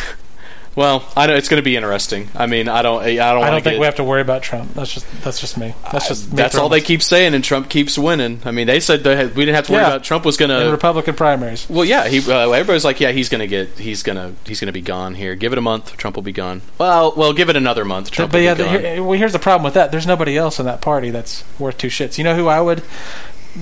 Well, 0.77 1.03
I 1.17 1.25
know 1.25 1.33
it's 1.35 1.49
going 1.49 1.57
to 1.59 1.65
be 1.65 1.75
interesting. 1.75 2.29
I 2.35 2.45
mean, 2.45 2.69
I 2.69 2.83
don't. 2.83 3.01
I 3.01 3.15
don't. 3.15 3.43
I 3.43 3.49
don't 3.49 3.63
think 3.63 3.79
we 3.79 3.85
have 3.85 3.95
to 3.95 4.03
worry 4.03 4.21
about 4.21 4.43
Trump. 4.43 4.75
That's 4.75 4.93
just 4.93 5.07
that's 5.23 5.41
just 5.41 5.57
me. 5.57 5.73
That's 5.91 6.07
just 6.07 6.29
me 6.29 6.35
That's 6.37 6.53
all 6.53 6.69
they 6.69 6.81
keep 6.81 7.01
saying, 7.01 7.33
and 7.33 7.43
Trump 7.43 7.67
keeps 7.67 7.97
winning. 7.97 8.41
I 8.45 8.51
mean, 8.51 8.67
they 8.67 8.79
said 8.79 9.03
they 9.03 9.15
had, 9.15 9.35
we 9.35 9.43
didn't 9.43 9.55
have 9.55 9.65
to 9.65 9.71
worry 9.71 9.81
Yeah. 9.81 9.87
about 9.87 10.03
Trump 10.03 10.23
was 10.23 10.37
going 10.37 10.51
in 10.51 10.59
to. 10.63 10.69
Republican 10.69 11.15
primaries. 11.15 11.67
Well, 11.67 11.83
yeah, 11.83 12.07
he. 12.07 12.19
Uh, 12.19 12.51
everybody's 12.51 12.85
like, 12.85 12.99
yeah, 12.99 13.11
he's 13.11 13.27
going 13.27 13.39
to 13.39 13.47
get. 13.47 13.69
He's 13.79 14.03
going 14.03 14.17
to. 14.17 14.35
He's 14.47 14.59
going 14.59 14.67
to 14.67 14.71
be 14.71 14.81
gone 14.81 15.15
here. 15.15 15.33
Give 15.33 15.51
it 15.51 15.57
a 15.57 15.61
month, 15.63 15.97
Trump 15.97 16.15
will 16.15 16.21
be 16.21 16.31
gone. 16.31 16.61
Well, 16.77 17.11
well, 17.17 17.33
give 17.33 17.49
it 17.49 17.55
another 17.55 17.83
month, 17.83 18.11
Trump 18.11 18.31
but 18.31 18.37
will 18.37 18.43
yeah, 18.45 18.53
be 18.53 18.61
the, 18.61 18.69
here, 18.69 19.03
well, 19.03 19.17
here's 19.17 19.33
the 19.33 19.39
problem 19.39 19.63
with 19.63 19.73
that. 19.73 19.89
There's 19.91 20.05
nobody 20.05 20.37
else 20.37 20.59
in 20.59 20.67
that 20.67 20.81
party 20.81 21.09
that's 21.09 21.43
worth 21.57 21.79
two 21.79 21.87
shits. 21.87 22.19
You 22.19 22.23
know 22.23 22.35
who 22.35 22.47
I 22.49 22.61
would, 22.61 22.83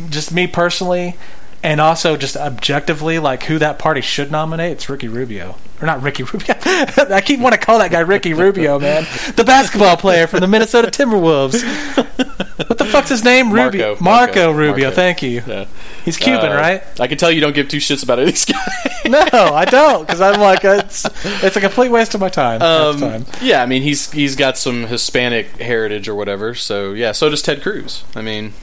just 0.10 0.34
me 0.34 0.48
personally, 0.48 1.16
and 1.64 1.80
also 1.80 2.18
just 2.18 2.36
objectively, 2.36 3.20
like 3.20 3.44
who 3.44 3.58
that 3.60 3.80
party 3.80 4.02
should 4.02 4.32
nominate? 4.32 4.74
It's 4.74 4.90
Ricky 4.90 5.08
Rubio, 5.08 5.56
or 5.82 5.86
not 5.86 6.02
Ricky 6.02 6.24
Rubio. 6.32 6.56
I 6.66 7.22
keep 7.26 7.40
want 7.40 7.54
to 7.54 7.60
call 7.60 7.80
that 7.80 7.92
guy 7.92 8.00
Ricky 8.02 8.34
Rubio, 8.34 8.80
man, 8.80 9.06
the 9.36 9.44
basketball 9.44 9.98
player 9.98 10.28
from 10.28 10.40
the 10.42 10.48
Minnesota 10.48 10.88
Timberwolves. 10.90 11.62
what 12.68 12.78
the 12.78 12.86
fuck's 12.86 13.10
his 13.10 13.24
name? 13.24 13.52
Rubio. 13.52 13.96
Marco. 13.96 14.04
Marco, 14.04 14.04
Marco. 14.04 14.52
Rubio. 14.52 14.84
Marco. 14.86 14.96
Thank 14.96 15.22
you. 15.22 15.44
Yeah. 15.46 15.66
He's 16.04 16.18
Cuban, 16.18 16.52
Uh, 16.52 16.56
right? 16.56 16.84
I 17.00 17.08
can 17.08 17.18
tell 17.18 17.32
you 17.32 17.42
don't 17.42 17.54
give 17.56 17.68
two 17.68 17.78
shits 17.78 18.04
about 18.04 18.20
any 18.20 18.30
of 18.30 18.34
these 18.36 18.46
guys. 18.46 18.60
No, 19.06 19.20
I 19.32 19.66
don't, 19.66 20.02
because 20.04 20.20
I'm 20.20 20.40
like, 20.42 20.64
it's 20.66 21.06
it's 21.44 21.56
a 21.56 21.62
complete 21.62 21.90
waste 21.90 22.16
of 22.16 22.22
my 22.22 22.30
time. 22.30 22.60
Um, 22.64 23.00
time. 23.00 23.26
yeah, 23.40 23.62
I 23.62 23.68
mean 23.68 23.84
he's 23.84 24.10
he's 24.12 24.36
got 24.36 24.58
some 24.58 24.88
Hispanic 24.88 25.58
heritage 25.62 26.08
or 26.10 26.16
whatever. 26.16 26.56
So 26.56 26.94
yeah, 26.94 27.12
so 27.12 27.30
does 27.30 27.44
Ted 27.44 27.62
Cruz. 27.62 28.04
I 28.16 28.24
mean, 28.24 28.54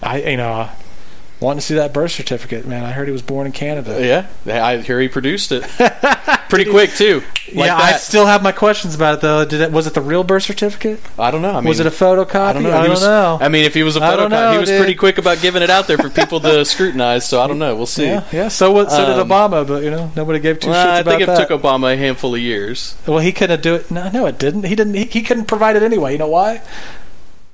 I 0.00 0.22
you 0.22 0.36
know, 0.36 0.68
wanting 1.40 1.60
to 1.60 1.66
see 1.66 1.74
that 1.74 1.92
birth 1.92 2.12
certificate, 2.12 2.66
man. 2.66 2.84
I 2.84 2.92
heard 2.92 3.08
he 3.08 3.12
was 3.12 3.22
born 3.22 3.46
in 3.46 3.52
Canada. 3.52 4.26
yeah, 4.46 4.64
I 4.64 4.78
hear 4.78 5.00
he 5.00 5.08
produced 5.08 5.50
it 5.52 5.62
pretty 6.48 6.70
quick 6.70 6.90
too. 6.92 7.22
Like 7.52 7.66
yeah, 7.66 7.76
I 7.78 7.92
still 7.94 8.26
have 8.26 8.44
my 8.44 8.52
questions 8.52 8.94
about 8.94 9.14
it 9.14 9.20
though. 9.22 9.44
Did 9.44 9.60
it 9.60 9.72
was 9.72 9.88
it 9.88 9.94
the 9.94 10.00
real 10.00 10.22
birth 10.22 10.44
certificate? 10.44 11.00
I 11.18 11.32
don't 11.32 11.42
know. 11.42 11.50
I 11.50 11.54
mean, 11.60 11.64
was 11.64 11.80
it 11.80 11.86
a 11.86 11.90
photocopy? 11.90 12.36
I 12.36 12.52
don't 12.52 12.62
know. 12.62 12.70
I 12.70 12.82
don't 12.82 12.90
was- 12.90 13.02
know. 13.02 13.38
I 13.40 13.48
mean, 13.48 13.64
if 13.64 13.74
he 13.74 13.82
was 13.82 13.96
a 13.96 14.00
photocopy, 14.00 14.52
he 14.52 14.58
was 14.58 14.68
dude. 14.68 14.78
pretty 14.78 14.94
quick 14.94 15.18
about 15.18 15.40
giving 15.40 15.60
it 15.60 15.68
out 15.68 15.88
there 15.88 15.98
for 15.98 16.08
people 16.10 16.38
to 16.42 16.64
scrutinize. 16.64 17.28
So 17.28 17.40
I 17.40 17.48
don't 17.48 17.58
know. 17.58 17.74
We'll 17.74 17.86
see. 17.86 18.04
yeah, 18.04 18.22
yeah. 18.30 18.46
So 18.46 18.70
what? 18.70 18.92
So 18.92 19.04
did 19.04 19.18
Um, 19.18 19.28
Obama, 19.28 19.66
but 19.66 19.82
you 19.82 19.90
know, 19.90 20.12
nobody 20.14 20.38
gave 20.38 20.60
two 20.60 20.70
Well, 20.70 20.86
shits 20.86 20.90
I 20.90 20.98
about 21.00 21.10
think 21.10 21.22
it 21.22 21.26
that. 21.26 21.48
took 21.48 21.60
Obama 21.60 21.92
a 21.92 21.96
handful 21.96 22.36
of 22.36 22.40
years. 22.40 22.94
well, 23.04 23.18
he 23.18 23.32
couldn't 23.32 23.64
do 23.64 23.74
it. 23.74 23.90
No, 23.90 24.08
no, 24.10 24.26
it 24.26 24.38
didn't. 24.38 24.62
He 24.62 24.76
didn't. 24.76 24.94
He, 24.94 25.06
he 25.06 25.22
couldn't 25.22 25.46
provide 25.46 25.74
it 25.74 25.82
anyway. 25.82 26.12
You 26.12 26.18
know 26.18 26.28
why? 26.28 26.62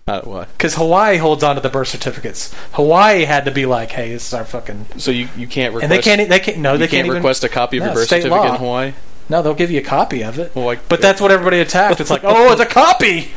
Uh, 0.09 0.21
what? 0.23 0.49
Because 0.53 0.77
Hawaii 0.77 1.17
holds 1.17 1.43
on 1.43 1.57
to 1.57 1.61
the 1.61 1.69
birth 1.69 1.89
certificates. 1.89 2.55
Hawaii 2.75 3.25
had 3.25 3.45
to 3.47 3.51
be 3.51 3.67
like, 3.67 3.91
"Hey, 3.91 4.13
this 4.13 4.29
is 4.29 4.35
our 4.35 4.45
fucking." 4.45 4.87
So 4.99 5.11
you, 5.11 5.29
you 5.37 5.49
can't 5.49 5.75
request. 5.75 5.83
And 5.83 5.91
they 5.91 6.01
can't. 6.01 6.29
They 6.29 6.39
can't. 6.39 6.59
No, 6.59 6.73
you 6.73 6.79
they 6.79 6.85
can't, 6.85 6.91
can't, 6.93 7.07
even 7.07 7.17
request 7.17 7.43
a 7.43 7.49
copy 7.49 7.79
of 7.79 7.83
No, 7.83 7.87
your 7.87 7.95
birth 7.97 8.09
certificate 8.09 8.31
law. 8.31 8.53
in 8.55 8.61
Hawaii. 8.61 8.93
No, 9.29 9.43
they'll 9.43 9.55
give 9.55 9.73
you 9.73 9.81
a 9.81 9.83
copy 9.83 10.23
of 10.23 10.39
it. 10.39 10.55
Well, 10.55 10.65
like, 10.65 10.89
But 10.89 11.03
that's 11.03 11.21
what 11.21 11.33
everybody 11.33 11.59
attacked. 11.59 11.99
It's 12.01 12.11
like, 12.11 12.21
oh, 12.25 12.53
it's 12.53 12.61
a 12.61 12.67
copy. 12.67 13.33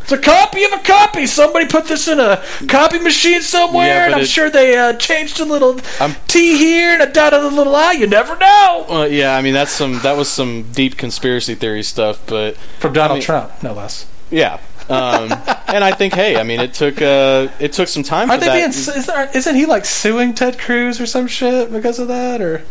It's 0.00 0.12
a 0.12 0.16
copy 0.18 0.64
of 0.64 0.72
a 0.72 0.78
copy. 0.78 1.26
Somebody 1.26 1.66
put 1.66 1.84
this 1.88 2.08
in 2.08 2.18
a 2.18 2.42
copy 2.68 2.98
machine 2.98 3.42
somewhere, 3.42 3.86
Yeah, 3.88 4.04
and 4.06 4.14
I'm 4.14 4.20
it- 4.22 4.28
sure 4.28 4.48
they 4.48 4.78
uh, 4.78 4.94
changed 4.94 5.40
a 5.40 5.44
little 5.44 5.78
I'm- 6.00 6.16
T 6.26 6.56
here 6.56 6.94
and 6.94 7.02
a 7.02 7.12
dot 7.12 7.34
of 7.34 7.42
the 7.42 7.50
little 7.50 7.76
I. 7.76 7.92
You 7.92 8.06
never 8.06 8.34
know. 8.38 8.86
Well, 8.88 9.08
yeah, 9.08 9.36
I 9.36 9.42
mean 9.42 9.52
that's 9.52 9.72
some 9.72 9.98
that 9.98 10.16
was 10.16 10.30
some 10.30 10.72
deep 10.72 10.96
conspiracy 10.96 11.54
theory 11.54 11.82
stuff, 11.82 12.22
but 12.26 12.56
From 12.78 12.94
Donald 12.94 13.10
I 13.10 13.14
mean- 13.16 13.22
Trump, 13.24 13.62
no 13.62 13.74
less. 13.74 14.06
yeah. 14.30 14.60
Um, 14.88 15.32
and 15.68 15.82
I 15.82 15.92
think, 15.92 16.12
hey, 16.14 16.36
I 16.36 16.42
mean, 16.42 16.60
it 16.60 16.74
took 16.74 17.00
uh, 17.00 17.48
it 17.58 17.72
took 17.72 17.88
some 17.88 18.02
time 18.02 18.28
for 18.28 18.36
they 18.36 18.46
that. 18.46 18.54
being? 18.54 18.68
Is 18.68 19.06
there, 19.06 19.30
isn't 19.34 19.54
he 19.54 19.64
like 19.66 19.84
suing 19.84 20.34
Ted 20.34 20.58
Cruz 20.58 21.00
or 21.00 21.06
some 21.06 21.26
shit 21.26 21.72
because 21.72 21.98
of 21.98 22.08
that, 22.08 22.40
or 22.42 22.62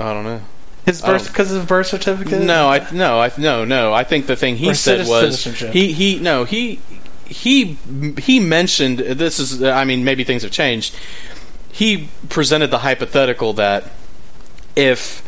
I 0.00 0.12
don't 0.14 0.24
know. 0.24 0.40
his 0.86 1.02
birth 1.02 1.28
because 1.28 1.52
of 1.52 1.58
his 1.58 1.66
birth 1.68 1.88
certificate? 1.88 2.40
No, 2.42 2.68
I 2.68 2.90
no, 2.92 3.20
I 3.20 3.30
no, 3.36 3.64
no. 3.64 3.92
I 3.92 4.04
think 4.04 4.26
the 4.26 4.36
thing 4.36 4.56
he 4.56 4.70
Or 4.70 4.74
said 4.74 5.06
was 5.06 5.44
he 5.44 5.92
he 5.92 6.18
no 6.20 6.44
he 6.44 6.80
he 7.26 7.76
he 8.18 8.40
mentioned 8.40 8.98
this 9.00 9.38
is 9.38 9.62
I 9.62 9.84
mean 9.84 10.04
maybe 10.04 10.24
things 10.24 10.42
have 10.42 10.52
changed. 10.52 10.96
He 11.70 12.08
presented 12.30 12.70
the 12.70 12.78
hypothetical 12.78 13.52
that 13.52 13.90
if 14.74 15.22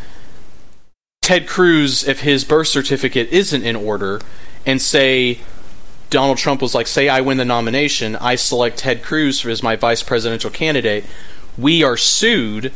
Ted 1.21 1.47
Cruz, 1.47 2.09
if 2.09 2.21
his 2.21 2.45
birth 2.45 2.69
certificate 2.69 3.29
isn't 3.31 3.63
in 3.63 3.77
order, 3.77 4.21
and 4.65 4.81
say 4.81 5.41
Donald 6.11 6.39
Trump 6.39 6.61
was 6.61 6.75
like, 6.75 6.87
say 6.87 7.09
I 7.09 7.21
win 7.21 7.39
the 7.39 7.45
nomination, 7.45 8.17
I 8.17 8.35
select 8.35 8.79
Ted 8.79 9.03
Cruz 9.03 9.47
as 9.47 9.63
my 9.63 9.77
vice 9.77 10.03
presidential 10.03 10.51
candidate, 10.51 11.05
we 11.57 11.83
are 11.83 11.97
sued 11.97 12.73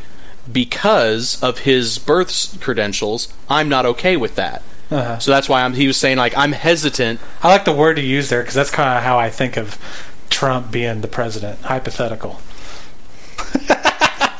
because 0.51 1.43
of 1.43 1.61
his 1.61 1.99
birth 1.99 2.59
credentials. 2.61 3.33
I'm 3.49 3.69
not 3.69 3.87
okay 3.87 4.17
with 4.17 4.37
that. 4.37 4.63
Uh-huh. 4.91 5.19
So 5.19 5.31
that's 5.31 5.49
why 5.49 5.63
I'm, 5.63 5.75
he 5.75 5.87
was 5.87 5.97
saying 5.97 6.19
like 6.19 6.37
I'm 6.37 6.53
hesitant. 6.53 7.19
I 7.43 7.49
like 7.49 7.65
the 7.65 7.73
word 7.73 7.99
you 7.99 8.05
use 8.05 8.29
there 8.29 8.43
because 8.43 8.55
that's 8.55 8.71
kind 8.71 8.97
of 8.97 9.03
how 9.03 9.19
I 9.19 9.31
think 9.31 9.57
of 9.57 9.79
Trump 10.31 10.71
being 10.71 11.01
the 11.01 11.09
president. 11.09 11.61
Hypothetical. 11.63 12.41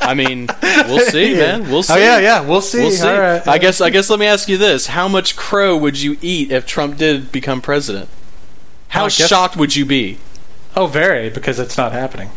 I 0.01 0.13
mean, 0.15 0.49
we'll 0.87 1.01
see, 1.11 1.35
man. 1.35 1.69
We'll 1.71 1.83
see. 1.83 1.95
Oh 1.95 1.97
yeah, 1.97 2.19
yeah. 2.19 2.41
We'll 2.43 2.61
see. 2.61 2.81
We'll 2.83 2.91
see. 2.91 3.09
Right. 3.09 3.47
I 3.49 3.59
guess. 3.59 3.81
I 3.81 3.91
guess. 3.91 4.11
Let 4.11 4.19
me 4.19 4.27
ask 4.27 4.49
you 4.49 4.59
this: 4.59 4.89
How 4.89 5.09
much 5.09 5.35
crow 5.35 5.77
would 5.77 6.01
you 6.01 6.19
eat 6.21 6.53
if 6.53 6.67
Trump 6.67 6.99
did 6.99 7.33
become 7.33 7.63
president? 7.63 8.09
How 8.89 9.05
guess- 9.05 9.29
shocked 9.29 9.57
would 9.57 9.75
you 9.75 9.85
be? 9.87 10.19
Oh, 10.77 10.87
very 10.87 11.31
because 11.31 11.59
it's 11.59 11.77
not 11.77 11.93
happening. 11.93 12.31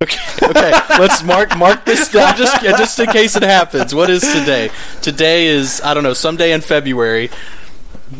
Okay, 0.00 0.18
okay. 0.44 0.70
Let's 0.90 1.24
mark 1.24 1.56
mark 1.58 1.84
this 1.84 2.08
down 2.08 2.36
just 2.36 2.60
just 2.62 2.98
in 3.00 3.06
case 3.06 3.34
it 3.34 3.42
happens. 3.42 3.92
What 3.92 4.10
is 4.10 4.20
today? 4.22 4.70
Today 5.02 5.46
is 5.48 5.80
I 5.82 5.92
don't 5.94 6.04
know. 6.04 6.12
Someday 6.14 6.52
in 6.52 6.60
February. 6.60 7.30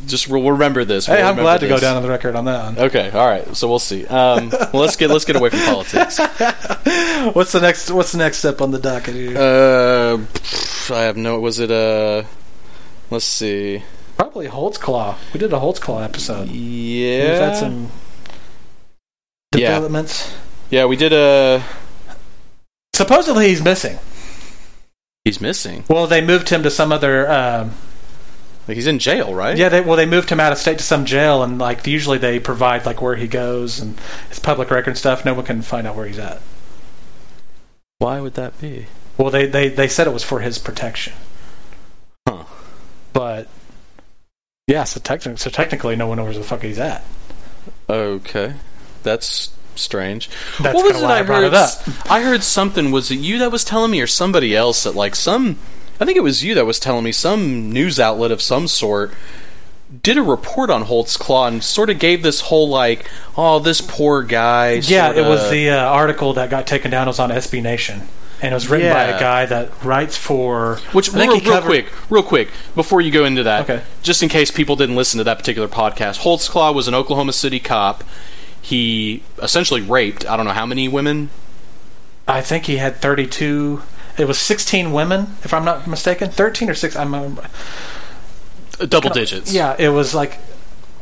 Just 0.07 0.29
we'll 0.29 0.43
remember 0.51 0.85
this. 0.85 1.07
Hey, 1.07 1.15
We'll 1.15 1.21
I'm 1.23 1.29
remember 1.37 1.43
glad 1.43 1.61
to 1.61 1.69
go 1.69 1.79
down 1.79 1.97
on 1.97 2.03
the 2.03 2.09
record 2.09 2.35
on 2.35 2.45
that 2.47 2.65
one. 2.65 2.79
Okay, 2.87 3.11
all 3.11 3.27
right. 3.27 3.57
So 3.57 3.69
we'll 3.69 3.79
see. 3.79 4.05
Um, 4.07 4.51
well, 4.51 4.71
let's 4.83 4.97
get 4.97 5.09
let's 5.09 5.25
get 5.25 5.37
away 5.37 5.51
from 5.51 5.61
politics. 5.61 6.19
What's 7.35 7.53
the 7.53 7.61
next? 7.63 7.91
What's 7.93 8.11
the 8.13 8.19
next 8.19 8.39
step 8.39 8.61
on 8.61 8.71
the 8.73 8.79
docket? 8.81 9.15
Here? 9.15 9.39
Uh, 9.39 10.19
I 10.95 11.03
have 11.03 11.17
no. 11.17 11.39
Was 11.39 11.59
it 11.61 11.71
uh? 11.71 12.25
Let's 13.11 13.25
see. 13.25 13.83
Probably 14.19 14.49
Holtzclaw. 14.49 15.17
We 15.33 15.39
did 15.41 15.53
a 15.53 15.57
Holtzclaw 15.61 16.05
episode. 16.05 16.49
Yeah. 16.49 17.31
We've 17.31 17.41
had 17.41 17.57
some 17.57 17.91
Yeah. 19.55 19.69
developments. 19.75 20.35
Yeah, 20.71 20.85
we 20.87 20.97
did 20.97 21.13
a. 21.13 21.63
Supposedly 22.95 23.49
he's 23.49 23.63
missing. 23.63 23.99
He's 25.25 25.41
missing. 25.41 25.85
Well, 25.89 26.07
they 26.07 26.21
moved 26.21 26.49
him 26.49 26.63
to 26.65 26.71
some 26.71 26.91
other. 26.93 27.31
Um, 27.31 27.73
Like 28.67 28.75
he's 28.75 28.87
in 28.89 28.99
jail, 28.99 29.33
right? 29.35 29.57
yeah, 29.57 29.69
they, 29.69 29.81
well, 29.81 29.97
they 29.97 30.05
moved 30.05 30.31
him 30.31 30.41
out 30.41 30.53
of 30.53 30.59
state 30.59 30.79
to 30.79 30.85
some 30.85 31.05
jail, 31.05 31.43
and 31.43 31.59
like 31.59 31.87
usually 31.87 32.19
they 32.19 32.39
provide 32.41 32.85
like 32.85 33.01
where 33.01 33.15
he 33.17 33.27
goes 33.29 33.79
and 33.79 33.99
his 34.29 34.39
public 34.41 34.71
record 34.71 34.99
stuff. 34.99 35.25
No 35.25 35.33
one 35.35 35.45
can 35.45 35.63
find 35.63 35.87
out 35.87 35.95
where 35.97 36.07
he's 36.07 36.19
at. 36.19 36.41
Why 37.99 38.21
would 38.21 38.35
that 38.35 38.61
be? 38.61 38.87
Well, 39.17 39.31
they, 39.31 39.47
they, 39.47 39.69
they 39.69 39.89
said 39.89 40.07
it 40.07 40.13
was 40.13 40.23
for 40.23 40.41
his 40.41 40.59
protection. 40.59 41.15
Huh. 42.29 42.45
But 43.13 43.49
yeah, 44.69 44.85
so 44.85 45.01
technically, 45.01 45.39
so 45.39 45.51
technically, 45.51 45.97
no 45.97 46.07
one 46.07 46.19
knows 46.19 46.27
where 46.27 46.39
the 46.39 46.45
fuck 46.45 46.63
he's 46.63 46.79
at. 46.79 47.03
Okay, 47.91 48.55
that's 49.03 49.51
strange. 49.75 50.29
That's 50.61 50.75
what 50.75 50.85
was 50.85 51.03
it 51.03 51.05
I 51.05 51.21
I 51.21 51.23
heard? 51.25 51.53
it. 51.53 52.11
I 52.11 52.23
heard 52.23 52.45
something. 52.45 52.93
Was 52.93 53.11
it 53.11 53.17
you 53.17 53.39
that 53.41 53.51
was 53.51 53.65
telling 53.65 53.91
me, 53.91 54.01
or 54.01 54.07
somebody 54.07 54.55
else 54.55 54.85
that 54.85 54.95
like 54.95 55.17
some? 55.17 55.59
I 56.01 56.05
think 56.05 56.17
it 56.17 56.23
was 56.23 56.45
you 56.45 56.55
that 56.55 56.67
was 56.67 56.79
telling 56.79 57.03
me 57.03 57.11
some 57.11 57.73
news 57.73 57.99
outlet 57.99 58.31
of 58.31 58.41
some 58.41 58.69
sort 58.69 59.13
did 60.03 60.19
a 60.19 60.23
report 60.23 60.69
on 60.71 60.85
Holtzclaw 60.85 61.49
and 61.49 61.65
sort 61.65 61.89
of 61.91 61.99
gave 61.99 62.23
this 62.23 62.43
whole 62.43 62.69
like, 62.69 63.11
oh, 63.37 63.59
this 63.59 63.81
poor 63.81 64.23
guy. 64.23 64.73
Yeah, 64.73 65.11
it 65.11 65.15
sorta- 65.15 65.23
was 65.29 65.51
the 65.51 65.71
uh, 65.71 65.77
article 65.83 66.35
that 66.35 66.51
got 66.51 66.67
taken 66.67 66.91
down. 66.91 67.07
It 67.09 67.11
was 67.11 67.19
on 67.19 67.31
SB 67.31 67.63
Nation, 67.63 68.03
and 68.41 68.53
it 68.53 68.55
was 68.55 68.69
written 68.69 68.93
by 68.93 69.05
a 69.05 69.19
guy 69.19 69.47
that 69.47 69.85
writes 69.85 70.17
for. 70.17 70.77
Which 70.93 71.09
I 71.11 71.13
think 71.13 71.33
real, 71.33 71.41
he 71.41 71.51
real 71.51 71.63
quick, 71.63 71.93
real 72.11 72.23
quick 72.23 72.51
before 72.75 73.01
you 73.01 73.11
go 73.11 73.25
into 73.25 73.43
that, 73.43 73.63
Okay. 73.69 73.83
just 74.03 74.23
in 74.23 74.29
case 74.29 74.51
people 74.51 74.77
didn't 74.77 74.97
listen 74.97 75.19
to 75.19 75.25
that 75.25 75.39
particular 75.39 75.69
podcast, 75.69 76.21
Holtzclaw 76.21 76.75
was 76.75 76.89
an 76.89 76.95
Oklahoma 76.95 77.33
City 77.33 77.61
cop. 77.61 78.05
He 78.61 79.23
essentially 79.43 79.81
raped 79.81 80.27
I 80.27 80.37
don't 80.37 80.47
know 80.47 80.53
how 80.53 80.67
many 80.67 80.89
women. 80.89 81.31
I 82.27 82.41
think 82.43 82.67
he 82.67 82.77
had 82.77 82.97
thirty-two. 82.97 83.83
It 84.19 84.27
was 84.29 84.39
sixteen 84.39 84.93
women, 84.93 85.37
if 85.45 85.55
I'm 85.55 85.65
not 85.65 85.87
mistaken. 85.87 86.31
Thirteen 86.31 86.69
or 86.69 86.75
six. 86.75 86.95
I'm. 86.97 87.15
Uh, 87.15 87.31
Double 88.87 89.11
digits. 89.11 89.53
Yeah, 89.53 89.75
it 89.79 89.89
was 89.89 90.15
like, 90.15 90.39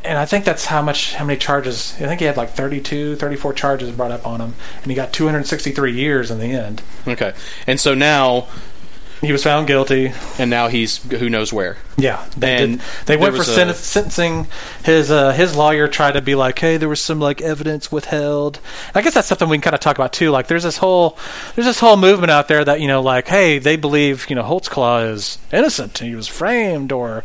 and 0.07 0.19
I 0.19 0.25
think 0.25 0.45
that's 0.45 0.67
how 0.67 0.83
much, 0.83 1.15
how 1.15 1.25
many 1.25 1.39
charges. 1.39 1.95
I 2.01 2.07
think 2.07 2.21
he 2.21 2.27
had 2.27 2.37
like 2.37 2.51
32, 2.51 3.17
34 3.17 3.53
charges 3.55 3.91
brought 3.91 4.11
up 4.13 4.27
on 4.27 4.41
him, 4.41 4.55
and 4.83 4.87
he 4.91 4.95
got 4.95 5.13
263 5.13 5.93
years 5.93 6.31
in 6.31 6.39
the 6.39 6.53
end. 6.53 6.83
Okay. 7.07 7.33
And 7.67 7.79
so 7.81 7.95
now, 7.95 8.47
He 9.23 9.33
was 9.33 9.43
found 9.43 9.67
guilty. 9.67 10.13
and 10.39 10.51
now 10.51 10.69
he's 10.69 10.99
who 11.11 11.29
knows 11.31 11.53
where. 11.53 11.79
Yeah, 11.97 12.23
they 12.37 12.57
And 12.63 12.79
did. 12.79 12.87
They 13.07 13.17
went 13.17 13.35
for 13.35 13.43
sen- 13.45 13.71
a- 13.71 13.75
sentencing. 13.75 14.47
His 14.85 15.11
uh, 15.11 15.33
his 15.33 15.57
lawyer 15.57 15.89
tried 15.89 16.13
to 16.13 16.21
be 16.21 16.35
like, 16.35 16.59
"Hey, 16.59 16.77
there 16.77 16.89
was 16.91 17.01
some 17.01 17.19
like 17.19 17.41
evidence 17.41 17.91
withheld." 17.91 18.61
I 18.95 19.01
guess 19.01 19.15
that's 19.15 19.27
something 19.29 19.49
we 19.49 19.57
can 19.57 19.63
kind 19.63 19.75
of 19.75 19.81
talk 19.81 19.97
about 19.97 20.13
too. 20.13 20.31
Like, 20.31 20.49
there's 20.49 20.65
this 20.65 20.77
whole 20.77 21.17
there's 21.55 21.67
this 21.67 21.81
whole 21.81 21.97
movement 21.97 22.31
out 22.31 22.49
there 22.49 22.63
that 22.67 22.81
you 22.83 22.89
know, 22.89 23.01
like, 23.01 23.29
hey, 23.29 23.59
they 23.59 23.77
believe 23.77 24.29
you 24.29 24.37
know 24.37 24.43
Holtzclaw 24.43 25.11
is 25.11 25.39
innocent 25.51 25.99
and 26.03 26.11
he 26.11 26.15
was 26.15 26.29
framed 26.29 26.93
or 26.93 27.25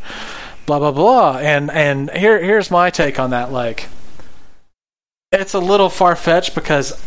blah 0.65 0.79
blah 0.79 0.91
blah. 0.91 1.37
And 1.37 1.71
and 1.71 2.09
here 2.11 2.41
here's 2.41 2.71
my 2.71 2.89
take 2.89 3.19
on 3.19 3.29
that. 3.31 3.51
Like, 3.51 3.89
it's 5.31 5.53
a 5.53 5.59
little 5.59 5.89
far 5.89 6.15
fetched 6.15 6.55
because 6.55 6.99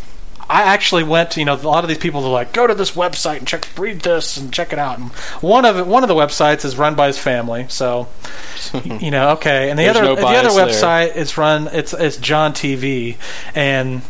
I 0.47 0.63
actually 0.63 1.03
went 1.03 1.31
to, 1.31 1.39
you 1.39 1.45
know, 1.45 1.55
a 1.55 1.57
lot 1.57 1.83
of 1.83 1.87
these 1.87 1.97
people 1.97 2.23
are 2.23 2.29
like, 2.29 2.53
go 2.53 2.67
to 2.67 2.75
this 2.75 2.91
website 2.91 3.37
and 3.37 3.47
check, 3.47 3.67
read 3.77 4.01
this 4.01 4.37
and 4.37 4.53
check 4.53 4.71
it 4.71 4.79
out. 4.79 4.99
And 4.99 5.11
one 5.41 5.65
of 5.65 5.87
one 5.87 6.03
of 6.03 6.07
the 6.07 6.15
websites 6.15 6.63
is 6.63 6.77
run 6.77 6.95
by 6.95 7.07
his 7.07 7.17
family, 7.17 7.65
so 7.67 8.07
you 8.83 9.11
know, 9.11 9.31
okay. 9.31 9.69
And 9.69 9.79
the 9.79 9.83
There's 9.83 9.97
other, 9.97 10.05
no 10.05 10.15
the 10.15 10.27
other 10.27 10.49
website 10.49 11.15
is 11.15 11.37
run, 11.37 11.67
it's 11.71 11.93
it's 11.93 12.17
John 12.17 12.53
TV, 12.53 13.17
and 13.55 14.03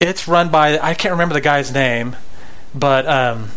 it's 0.00 0.26
run 0.26 0.48
by 0.48 0.78
I 0.78 0.94
can't 0.94 1.12
remember 1.12 1.34
the 1.34 1.40
guy's 1.42 1.72
name, 1.72 2.16
but 2.74 3.06
um, 3.06 3.50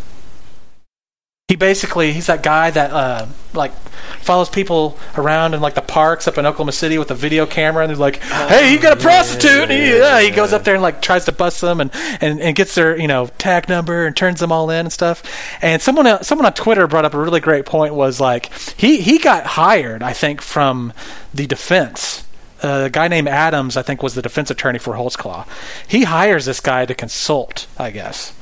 he 1.49 1.55
basically 1.55 2.13
he's 2.13 2.27
that 2.27 2.43
guy 2.43 2.69
that 2.69 2.91
uh, 2.91 3.25
like 3.53 3.73
follows 4.21 4.49
people 4.49 4.99
around 5.17 5.55
in 5.55 5.61
like 5.61 5.73
the 5.73 5.81
parks 5.81 6.27
up 6.27 6.37
in 6.37 6.45
Oklahoma 6.45 6.71
City 6.71 6.99
with 6.99 7.09
a 7.09 7.15
video 7.15 7.47
camera, 7.47 7.81
and 7.83 7.91
he's 7.91 7.99
like, 7.99 8.21
"Hey, 8.21 8.71
you 8.71 8.79
got 8.79 8.95
a 8.95 9.01
prostitute?" 9.01 9.63
and 9.63 9.71
he, 9.71 9.97
yeah, 9.97 10.21
he 10.21 10.29
goes 10.29 10.53
up 10.53 10.63
there 10.63 10.75
and 10.75 10.83
like 10.83 11.01
tries 11.01 11.25
to 11.25 11.31
bust 11.31 11.59
them 11.59 11.81
and, 11.81 11.89
and, 12.21 12.39
and 12.39 12.55
gets 12.55 12.75
their 12.75 12.95
you 12.95 13.07
know 13.07 13.25
tag 13.39 13.67
number 13.67 14.05
and 14.05 14.15
turns 14.15 14.39
them 14.39 14.51
all 14.51 14.69
in 14.69 14.81
and 14.81 14.93
stuff. 14.93 15.23
And 15.63 15.81
someone 15.81 16.05
else- 16.05 16.27
someone 16.27 16.45
on 16.45 16.53
Twitter 16.53 16.85
brought 16.85 17.03
up 17.05 17.15
a 17.15 17.19
really 17.19 17.39
great 17.39 17.65
point 17.65 17.95
was 17.95 18.21
like 18.21 18.53
he 18.77 19.01
he 19.01 19.17
got 19.17 19.47
hired 19.47 20.03
I 20.03 20.13
think 20.13 20.41
from 20.41 20.93
the 21.33 21.47
defense. 21.47 22.25
Uh, 22.61 22.83
a 22.87 22.89
guy 22.89 23.07
named 23.07 23.29
Adams, 23.29 23.75
I 23.77 23.81
think, 23.81 24.03
was 24.03 24.15
the 24.15 24.21
defense 24.21 24.51
attorney 24.51 24.79
for 24.79 24.93
Holtzclaw. 24.93 25.47
He 25.87 26.03
hires 26.03 26.43
this 26.43 26.59
guy 26.59 26.85
to 26.85 26.93
consult, 26.93 27.67
I 27.77 27.89
guess. 27.89 28.33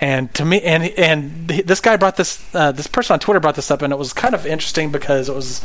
And 0.00 0.32
to 0.34 0.44
me, 0.44 0.60
and 0.62 0.84
and 0.96 1.48
this 1.48 1.80
guy 1.80 1.96
brought 1.96 2.16
this 2.16 2.42
uh, 2.54 2.70
this 2.72 2.86
person 2.86 3.14
on 3.14 3.20
Twitter 3.20 3.40
brought 3.40 3.56
this 3.56 3.70
up, 3.70 3.82
and 3.82 3.92
it 3.92 3.98
was 3.98 4.12
kind 4.12 4.34
of 4.34 4.46
interesting 4.46 4.90
because 4.92 5.28
it 5.28 5.34
was. 5.34 5.64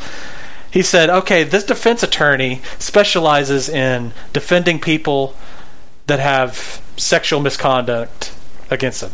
He 0.72 0.82
said, 0.82 1.10
"Okay, 1.10 1.44
this 1.44 1.64
defense 1.64 2.02
attorney 2.02 2.62
specializes 2.80 3.70
in 3.70 4.12
defending 4.34 4.80
people 4.80 5.36
that 6.08 6.20
have 6.20 6.82
sexual 6.98 7.42
misconduct 7.42 8.34
against 8.72 9.02
them, 9.02 9.12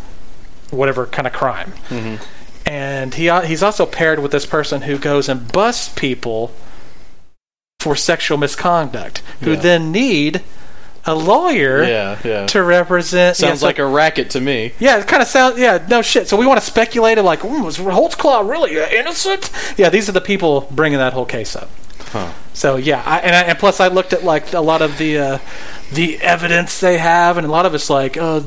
whatever 0.72 1.06
kind 1.06 1.28
of 1.28 1.34
crime." 1.34 1.74
And 2.66 3.14
he 3.16 3.28
uh, 3.30 3.42
he's 3.42 3.62
also 3.62 3.86
paired 3.86 4.20
with 4.20 4.32
this 4.32 4.46
person 4.46 4.84
who 4.84 4.98
goes 4.98 5.28
and 5.28 5.52
busts 5.52 5.90
people 5.90 6.54
for 7.82 7.96
sexual 7.98 8.38
misconduct, 8.38 9.22
who 9.42 9.52
Yeah. 9.52 9.60
then 9.60 9.92
need 9.92 10.44
a 11.06 11.16
lawyer 11.16 11.84
Yeah, 11.84 12.20
yeah. 12.24 12.46
to 12.48 12.62
represent. 12.64 13.38
Sounds 13.38 13.50
yeah, 13.50 13.56
so- 13.56 13.66
like 13.66 13.80
a 13.80 13.86
racket 13.86 14.32
to 14.32 14.42
me. 14.42 14.74
yeah, 14.80 15.00
it 15.00 15.08
kind 15.08 15.22
of 15.22 15.28
sounds. 15.28 15.58
Yeah, 15.58 15.86
no 15.90 16.02
shit. 16.02 16.28
So 16.28 16.38
we 16.38 16.46
want 16.46 16.60
to 16.60 16.66
speculate 16.66 17.18
like, 17.20 17.40
mm, 17.40 17.64
was 17.64 17.78
Holtzclaw 17.78 18.48
really 18.50 18.80
uh, 18.80 18.88
innocent? 18.90 19.50
Yeah, 19.78 19.90
these 19.90 20.08
are 20.10 20.14
the 20.14 20.22
people 20.22 20.68
bringing 20.72 21.00
that 21.00 21.14
whole 21.14 21.26
case 21.26 21.56
up. 21.56 21.70
Huh. 22.12 22.32
So 22.54 22.76
yeah, 22.78 23.04
I, 23.06 23.20
and, 23.20 23.36
I, 23.36 23.42
and 23.44 23.60
plus 23.60 23.80
I 23.80 23.88
looked 23.88 24.14
at 24.14 24.24
like 24.24 24.54
a 24.54 24.62
lot 24.62 24.82
of 24.82 24.98
the 24.98 25.18
uh, 25.18 25.38
the 25.92 26.20
evidence 26.22 26.80
they 26.80 26.98
have, 26.98 27.38
and 27.38 27.46
a 27.46 27.50
lot 27.52 27.66
of 27.66 27.74
it's 27.76 27.90
like, 27.90 28.18
uh, 28.18 28.42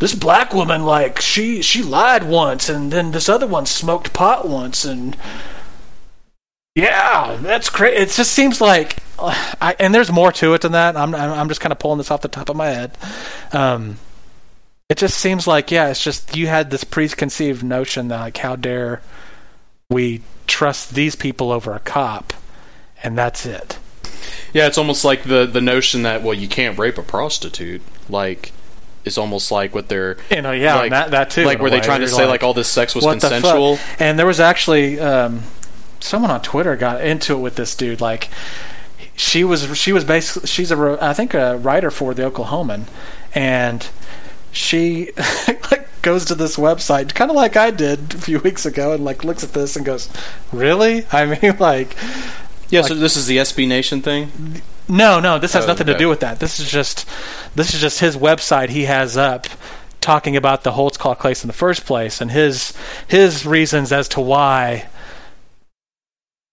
this 0.00 0.14
black 0.14 0.52
woman 0.54 0.84
like 0.84 1.20
she 1.20 1.62
she 1.62 1.82
lied 1.82 2.24
once, 2.24 2.68
and 2.68 2.92
then 2.92 3.12
this 3.12 3.28
other 3.28 3.46
one 3.46 3.66
smoked 3.66 4.12
pot 4.12 4.48
once, 4.48 4.84
and 4.84 5.16
yeah, 6.74 7.38
that's 7.40 7.68
crazy. 7.68 7.96
It 7.96 8.10
just 8.10 8.32
seems 8.32 8.60
like, 8.60 8.96
uh, 9.18 9.54
I, 9.60 9.76
and 9.78 9.94
there's 9.94 10.12
more 10.12 10.32
to 10.32 10.54
it 10.54 10.62
than 10.62 10.72
that. 10.72 10.96
I'm 10.96 11.14
I'm, 11.14 11.48
just 11.48 11.60
kind 11.60 11.72
of 11.72 11.78
pulling 11.78 11.98
this 11.98 12.10
off 12.10 12.20
the 12.20 12.28
top 12.28 12.48
of 12.48 12.56
my 12.56 12.68
head. 12.68 12.96
Um, 13.52 13.98
it 14.88 14.98
just 14.98 15.18
seems 15.18 15.46
like 15.46 15.70
yeah, 15.70 15.88
it's 15.88 16.02
just 16.02 16.36
you 16.36 16.46
had 16.46 16.70
this 16.70 16.84
preconceived 16.84 17.62
notion 17.62 18.08
that 18.08 18.20
like 18.20 18.36
how 18.36 18.56
dare 18.56 19.02
we 19.88 20.22
trust 20.46 20.94
these 20.94 21.16
people 21.16 21.50
over 21.50 21.74
a 21.74 21.80
cop, 21.80 22.32
and 23.02 23.18
that's 23.18 23.46
it. 23.46 23.78
Yeah, 24.52 24.66
it's 24.66 24.78
almost 24.78 25.04
like 25.04 25.24
the 25.24 25.46
the 25.46 25.60
notion 25.60 26.02
that 26.02 26.22
well, 26.22 26.34
you 26.34 26.48
can't 26.48 26.78
rape 26.78 26.98
a 26.98 27.02
prostitute. 27.02 27.82
Like, 28.08 28.52
it's 29.04 29.18
almost 29.18 29.50
like 29.50 29.74
what 29.74 29.88
they're 29.88 30.16
You 30.30 30.42
know, 30.42 30.52
yeah, 30.52 30.76
like, 30.76 30.90
that 30.90 31.10
that 31.12 31.30
too. 31.30 31.44
Like, 31.44 31.60
were 31.60 31.70
they 31.70 31.80
trying 31.80 32.00
to 32.00 32.08
say 32.08 32.26
like, 32.26 32.42
all 32.42 32.54
this 32.54 32.68
sex 32.68 32.94
was 32.94 33.04
consensual? 33.04 33.78
And 33.98 34.18
there 34.18 34.26
was 34.26 34.40
actually 34.40 34.98
um, 35.00 35.42
someone 36.00 36.30
on 36.30 36.42
Twitter 36.42 36.76
got 36.76 37.00
into 37.02 37.34
it 37.36 37.40
with 37.40 37.56
this 37.56 37.74
dude. 37.74 38.00
Like, 38.00 38.28
she 39.16 39.44
was 39.44 39.76
she 39.76 39.92
was 39.92 40.04
basically 40.04 40.46
she's 40.46 40.72
a 40.72 40.98
I 41.00 41.12
think 41.12 41.34
a 41.34 41.56
writer 41.58 41.90
for 41.90 42.14
the 42.14 42.22
Oklahoman, 42.30 42.84
and 43.34 43.86
she 44.52 45.10
like 45.70 45.88
goes 46.02 46.24
to 46.26 46.34
this 46.34 46.56
website, 46.56 47.14
kind 47.14 47.30
of 47.30 47.36
like 47.36 47.56
I 47.56 47.70
did 47.70 48.14
a 48.14 48.18
few 48.18 48.38
weeks 48.40 48.64
ago, 48.66 48.92
and 48.92 49.04
like 49.04 49.24
looks 49.24 49.44
at 49.44 49.52
this 49.52 49.76
and 49.76 49.84
goes, 49.84 50.08
"Really?" 50.52 51.06
I 51.12 51.26
mean, 51.26 51.56
like. 51.58 51.96
Yeah, 52.70 52.82
so 52.82 52.94
this 52.94 53.16
is 53.16 53.26
the 53.26 53.38
SB 53.38 53.66
Nation 53.66 54.00
thing. 54.00 54.62
No, 54.88 55.18
no, 55.18 55.40
this 55.40 55.54
has 55.54 55.64
Oh, 55.64 55.68
nothing 55.68 55.88
to 55.88 55.98
do 55.98 56.08
with 56.08 56.20
that. 56.20 56.38
This 56.38 56.60
is 56.60 56.70
just 56.70 57.04
this 57.54 57.74
is 57.74 57.80
just 57.80 57.98
his 58.00 58.16
website 58.16 58.68
he 58.68 58.84
has 58.84 59.16
up 59.16 59.46
talking 60.00 60.36
about 60.36 60.62
the 60.62 60.72
Holtzclaw 60.72 61.20
case 61.20 61.42
in 61.42 61.48
the 61.48 61.52
first 61.52 61.84
place 61.84 62.20
and 62.20 62.30
his 62.30 62.72
his 63.06 63.44
reasons 63.44 63.92
as 63.92 64.08
to 64.08 64.20
why 64.20 64.88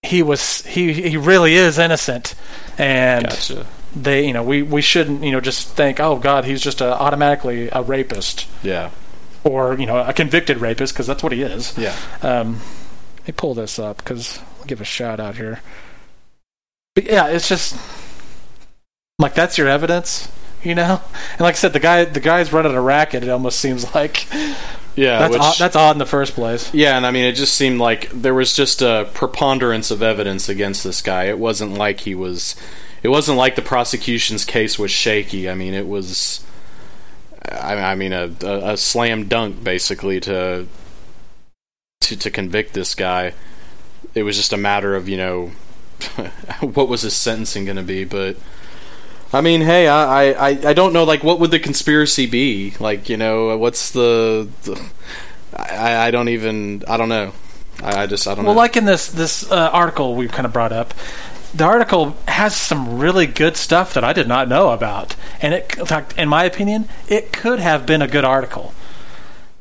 he 0.03 0.21
was 0.23 0.65
he 0.65 0.93
he 0.93 1.17
really 1.17 1.55
is 1.55 1.77
innocent 1.79 2.35
and 2.77 3.25
Gotcha. 3.27 3.65
they 3.95 4.25
you 4.27 4.33
know 4.33 4.43
we 4.43 4.61
we 4.63 4.81
shouldn't 4.81 5.23
you 5.23 5.31
know 5.31 5.41
just 5.41 5.69
think 5.69 5.99
oh 5.99 6.17
god 6.17 6.45
he's 6.45 6.61
just 6.61 6.81
a, 6.81 6.93
automatically 6.99 7.69
a 7.71 7.81
rapist 7.81 8.47
Yeah, 8.63 8.91
or 9.43 9.77
you 9.79 9.85
know 9.85 9.97
a 9.97 10.13
convicted 10.13 10.57
rapist 10.59 10.93
because 10.93 11.07
that's 11.07 11.23
what 11.23 11.31
he 11.31 11.41
is 11.41 11.77
yeah. 11.77 11.95
um, 12.21 12.61
let 13.19 13.27
me 13.27 13.33
pull 13.35 13.53
this 13.53 13.79
up 13.79 13.97
because 13.97 14.39
give 14.67 14.81
a 14.81 14.85
shout 14.85 15.19
out 15.19 15.35
here. 15.37 15.61
But 16.95 17.05
yeah, 17.05 17.27
it's 17.27 17.47
just 17.47 17.75
like 19.19 19.33
that's 19.35 19.57
your 19.57 19.67
evidence, 19.67 20.31
you 20.63 20.75
know. 20.75 21.01
And 21.33 21.41
like 21.41 21.55
I 21.55 21.57
said, 21.57 21.73
the 21.73 21.79
guy 21.79 22.05
the 22.05 22.19
guy's 22.19 22.51
running 22.53 22.73
a 22.73 22.81
racket. 22.81 23.23
It 23.23 23.29
almost 23.29 23.59
seems 23.59 23.93
like 23.95 24.27
Yeah, 24.97 25.19
that's 25.19 25.33
which, 25.33 25.41
odd, 25.41 25.55
that's 25.59 25.75
odd 25.75 25.91
in 25.91 25.99
the 25.99 26.07
first 26.07 26.33
place. 26.33 26.73
yeah, 26.73 26.97
and 26.97 27.05
I 27.05 27.11
mean, 27.11 27.25
it 27.25 27.33
just 27.33 27.53
seemed 27.53 27.79
like 27.79 28.09
there 28.09 28.33
was 28.33 28.55
just 28.55 28.81
a 28.81 29.07
preponderance 29.13 29.91
of 29.91 30.01
evidence 30.01 30.49
against 30.49 30.83
this 30.83 31.03
guy. 31.03 31.25
It 31.25 31.37
wasn't 31.37 31.75
like 31.75 32.01
he 32.01 32.15
was. 32.15 32.55
It 33.03 33.09
wasn't 33.09 33.37
like 33.37 33.55
the 33.55 33.61
prosecution's 33.61 34.43
case 34.43 34.79
was 34.79 34.89
shaky. 34.89 35.47
I 35.47 35.53
mean, 35.53 35.75
it 35.75 35.87
was. 35.87 36.43
I, 37.49 37.75
I 37.75 37.95
mean, 37.95 38.11
a, 38.11 38.31
a, 38.41 38.73
a 38.73 38.77
slam 38.77 39.27
dunk 39.27 39.63
basically 39.63 40.19
to, 40.21 40.67
to 42.01 42.15
to 42.17 42.31
convict 42.31 42.73
this 42.73 42.95
guy. 42.95 43.33
It 44.15 44.23
was 44.23 44.35
just 44.35 44.51
a 44.51 44.57
matter 44.57 44.95
of 44.95 45.07
you 45.07 45.17
know, 45.17 45.51
what 46.61 46.89
was 46.89 47.03
his 47.03 47.13
sentencing 47.13 47.65
going 47.65 47.77
to 47.77 47.83
be, 47.83 48.03
but. 48.03 48.35
I 49.33 49.41
mean, 49.41 49.61
hey, 49.61 49.87
I, 49.87 50.31
I, 50.31 50.47
I 50.69 50.73
don't 50.73 50.93
know. 50.93 51.03
Like, 51.03 51.23
what 51.23 51.39
would 51.39 51.51
the 51.51 51.59
conspiracy 51.59 52.25
be? 52.25 52.73
Like, 52.79 53.09
you 53.09 53.17
know, 53.17 53.57
what's 53.57 53.91
the? 53.91 54.47
the 54.63 54.89
I, 55.55 56.07
I 56.07 56.11
don't 56.11 56.29
even. 56.29 56.83
I 56.87 56.97
don't 56.97 57.09
know. 57.09 57.33
I, 57.83 58.03
I 58.03 58.07
just 58.07 58.27
I 58.27 58.35
don't 58.35 58.45
Well, 58.45 58.53
know. 58.53 58.57
Well, 58.57 58.57
like 58.57 58.77
in 58.77 58.85
this 58.85 59.07
this 59.07 59.51
uh, 59.51 59.69
article 59.73 60.15
we've 60.15 60.31
kind 60.31 60.45
of 60.45 60.53
brought 60.53 60.71
up, 60.71 60.93
the 61.53 61.65
article 61.65 62.15
has 62.27 62.55
some 62.55 62.99
really 62.99 63.25
good 63.25 63.57
stuff 63.57 63.93
that 63.93 64.03
I 64.03 64.13
did 64.13 64.27
not 64.27 64.47
know 64.47 64.69
about, 64.71 65.15
and 65.41 65.53
it, 65.53 65.77
in 65.77 65.85
fact, 65.85 66.17
in 66.17 66.29
my 66.29 66.43
opinion, 66.45 66.87
it 67.07 67.33
could 67.33 67.59
have 67.59 67.85
been 67.85 68.01
a 68.01 68.07
good 68.07 68.25
article. 68.25 68.73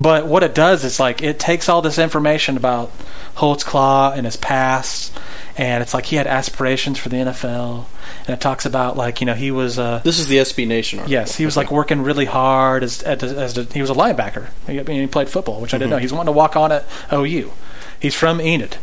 But 0.01 0.27
what 0.27 0.43
it 0.43 0.55
does 0.55 0.85
is 0.85 1.01
like 1.01 1.23
it 1.23 1.39
takes 1.39 1.69
all 1.69 1.83
this 1.83 1.99
information 1.99 2.57
about 2.57 2.93
Holtzclaw 3.37 4.17
and 4.17 4.27
his 4.27 4.37
past, 4.37 5.13
and 5.57 5.83
it's 5.83 5.95
like 5.95 6.07
he 6.07 6.17
had 6.17 6.27
aspirations 6.27 6.99
for 6.99 7.09
the 7.09 7.17
NFL, 7.17 7.87
and 8.27 8.31
it 8.31 8.41
talks 8.41 8.67
about 8.67 8.97
like 8.97 9.21
you 9.21 9.27
know 9.27 9.35
he 9.35 9.51
was 9.51 9.79
uh, 9.79 10.01
this 10.05 10.19
is 10.19 10.29
the 10.29 10.37
SB 10.37 10.67
Nation 10.67 10.99
article. 10.99 11.13
Yes, 11.13 11.37
he 11.37 11.47
was 11.47 11.57
like 11.57 11.71
working 11.71 12.03
really 12.03 12.27
hard 12.27 12.83
as 12.83 13.03
as, 13.03 13.23
as 13.23 13.59
a, 13.59 13.65
he 13.65 13.81
was 13.81 13.89
a 13.89 13.95
linebacker. 13.95 14.51
He, 14.67 14.79
I 14.79 14.83
mean, 14.83 15.01
he 15.01 15.07
played 15.07 15.31
football, 15.31 15.61
which 15.61 15.73
I 15.73 15.79
didn't 15.79 15.91
know. 15.91 15.99
He's 15.99 16.13
wanting 16.13 16.33
to 16.33 16.37
walk 16.37 16.57
on 16.57 16.73
at 16.73 16.85
OU. 17.13 17.53
He's 17.99 18.15
from 18.15 18.41
Enid, 18.41 18.77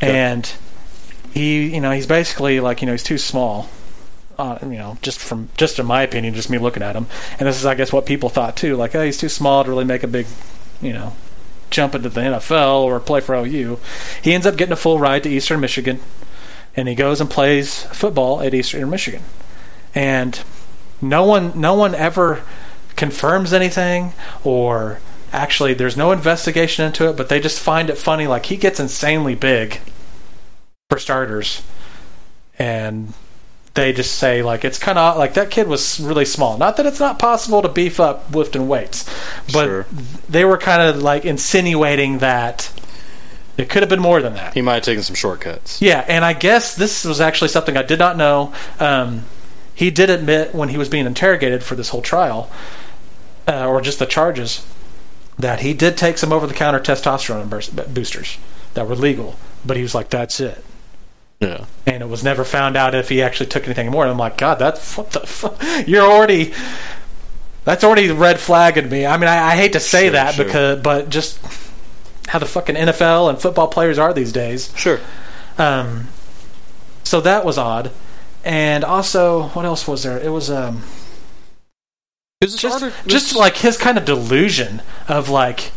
and 0.00 0.52
he 1.32 1.74
you 1.74 1.80
know 1.80 1.90
he's 1.90 2.06
basically 2.06 2.60
like 2.60 2.80
you 2.80 2.86
know 2.86 2.92
he's 2.92 3.02
too 3.02 3.18
small. 3.18 3.68
Uh, 4.38 4.56
you 4.62 4.68
know, 4.78 4.96
just 5.02 5.18
from 5.18 5.48
just 5.56 5.80
in 5.80 5.86
my 5.86 6.02
opinion, 6.02 6.32
just 6.32 6.48
me 6.48 6.58
looking 6.58 6.82
at 6.82 6.94
him, 6.94 7.08
and 7.40 7.48
this 7.48 7.56
is 7.56 7.66
I 7.66 7.74
guess 7.74 7.92
what 7.92 8.06
people 8.06 8.28
thought 8.28 8.56
too. 8.56 8.76
Like, 8.76 8.94
oh, 8.94 9.04
he's 9.04 9.18
too 9.18 9.28
small 9.28 9.64
to 9.64 9.70
really 9.70 9.84
make 9.84 10.04
a 10.04 10.06
big, 10.06 10.26
you 10.80 10.92
know, 10.92 11.12
jump 11.70 11.94
into 11.94 12.08
the 12.08 12.20
NFL 12.20 12.82
or 12.82 13.00
play 13.00 13.20
for 13.20 13.34
OU. 13.34 13.78
He 14.22 14.34
ends 14.34 14.46
up 14.46 14.56
getting 14.56 14.72
a 14.72 14.76
full 14.76 14.98
ride 14.98 15.22
to 15.24 15.28
Eastern 15.28 15.60
Michigan, 15.60 16.00
and 16.76 16.88
he 16.88 16.94
goes 16.94 17.20
and 17.20 17.30
plays 17.30 17.82
football 17.84 18.40
at 18.40 18.54
Eastern 18.54 18.90
Michigan, 18.90 19.22
and 19.94 20.42
no 21.00 21.24
one 21.24 21.58
no 21.58 21.74
one 21.74 21.94
ever 21.94 22.42
confirms 22.96 23.52
anything 23.52 24.12
or 24.42 24.98
actually 25.32 25.72
there's 25.72 25.96
no 25.96 26.10
investigation 26.10 26.84
into 26.84 27.08
it 27.08 27.16
but 27.16 27.28
they 27.28 27.38
just 27.38 27.60
find 27.60 27.88
it 27.88 27.96
funny 27.96 28.26
like 28.26 28.46
he 28.46 28.56
gets 28.56 28.80
insanely 28.80 29.36
big 29.36 29.80
for 30.90 30.98
starters 30.98 31.62
and 32.58 33.12
they 33.78 33.92
just 33.92 34.14
say 34.16 34.42
like 34.42 34.64
it's 34.64 34.78
kind 34.78 34.98
of 34.98 35.16
like 35.16 35.34
that 35.34 35.50
kid 35.50 35.66
was 35.68 35.98
really 36.00 36.24
small 36.24 36.58
not 36.58 36.76
that 36.76 36.84
it's 36.86 37.00
not 37.00 37.18
possible 37.18 37.62
to 37.62 37.68
beef 37.68 37.98
up 38.00 38.34
lifting 38.34 38.66
weights 38.68 39.04
but 39.52 39.64
Sure. 39.64 39.86
they 40.28 40.44
were 40.44 40.58
kind 40.58 40.82
of 40.82 41.02
like 41.02 41.24
insinuating 41.24 42.18
that 42.18 42.70
it 43.56 43.68
could 43.68 43.82
have 43.82 43.88
been 43.88 44.00
more 44.00 44.20
than 44.22 44.34
that 44.34 44.54
He 44.54 44.62
might 44.62 44.74
have 44.74 44.82
taken 44.84 45.02
some 45.02 45.16
shortcuts. 45.16 45.80
yeah, 45.82 46.04
and 46.08 46.24
I 46.24 46.32
guess 46.32 46.74
this 46.76 47.04
was 47.04 47.20
actually 47.20 47.48
something 47.48 47.76
I 47.76 47.82
did 47.82 47.98
not 47.98 48.16
know. 48.16 48.52
Um, 48.78 49.24
he 49.74 49.90
did 49.90 50.10
admit 50.10 50.54
when 50.54 50.68
he 50.68 50.76
was 50.78 50.88
being 50.88 51.06
interrogated 51.06 51.64
for 51.64 51.74
this 51.74 51.88
whole 51.88 52.02
trial, 52.02 52.48
uh, 53.48 53.66
or 53.66 53.80
just 53.80 53.98
the 53.98 54.06
charges, 54.06 54.64
that 55.38 55.60
he 55.60 55.74
did 55.74 55.96
take 55.96 56.18
some 56.18 56.32
over-the-counter 56.32 56.78
testosterone 56.80 57.48
boosters 57.92 58.38
that 58.74 58.86
were 58.88 58.94
legal. 58.94 59.36
But 59.66 59.76
he 59.76 59.82
was 59.82 59.92
like, 59.94 60.08
"That's 60.10 60.38
it," 60.40 60.64
Yeah. 61.40 61.66
and 61.86 62.02
it 62.02 62.08
was 62.08 62.24
never 62.24 62.42
found 62.44 62.76
out 62.76 62.94
if 62.96 63.08
he 63.10 63.22
actually 63.22 63.46
took 63.46 63.64
anything 63.64 63.90
more. 63.90 64.02
And 64.02 64.10
I'm 64.10 64.18
like, 64.18 64.36
God, 64.36 64.58
that's 64.58 64.96
what 64.96 65.10
the 65.12 65.20
fuck? 65.20 65.56
You're 65.86 66.04
already. 66.10 66.52
That's 67.64 67.84
already 67.84 68.10
red 68.10 68.40
flagging 68.40 68.88
me. 68.88 69.04
I 69.06 69.16
mean, 69.18 69.28
I, 69.28 69.52
I 69.52 69.56
hate 69.56 69.74
to 69.74 69.80
say 69.80 70.04
Sure, 70.04 70.10
that 70.12 70.34
sure. 70.34 70.44
because, 70.46 70.80
but 70.82 71.10
just 71.10 71.38
how 72.28 72.38
the 72.38 72.46
fucking 72.46 72.76
NFL 72.76 73.28
and 73.30 73.38
football 73.40 73.68
players 73.68 73.98
are 73.98 74.12
these 74.14 74.32
days. 74.32 74.72
Sure. 74.76 74.98
Um, 75.58 76.08
so 77.04 77.20
that 77.20 77.44
was 77.44 77.58
odd. 77.58 77.90
And 78.44 78.84
also, 78.84 79.48
what 79.48 79.64
else 79.64 79.86
was 79.86 80.02
there? 80.02 80.18
It 80.18 80.30
was 80.30 80.50
um, 80.50 80.82
just 82.42 82.84
just 83.06 83.36
like 83.36 83.56
his 83.58 83.76
kind 83.76 83.98
of 83.98 84.04
delusion 84.04 84.80
of 85.08 85.28
like 85.28 85.72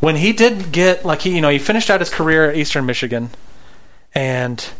when 0.00 0.16
he 0.16 0.32
didn't 0.32 0.72
get 0.72 1.04
like 1.04 1.22
he 1.22 1.34
you 1.36 1.40
know 1.40 1.50
he 1.50 1.58
finished 1.58 1.90
out 1.90 2.00
his 2.00 2.10
career 2.10 2.50
at 2.50 2.56
Eastern 2.56 2.86
Michigan, 2.86 3.30
and 4.14 4.72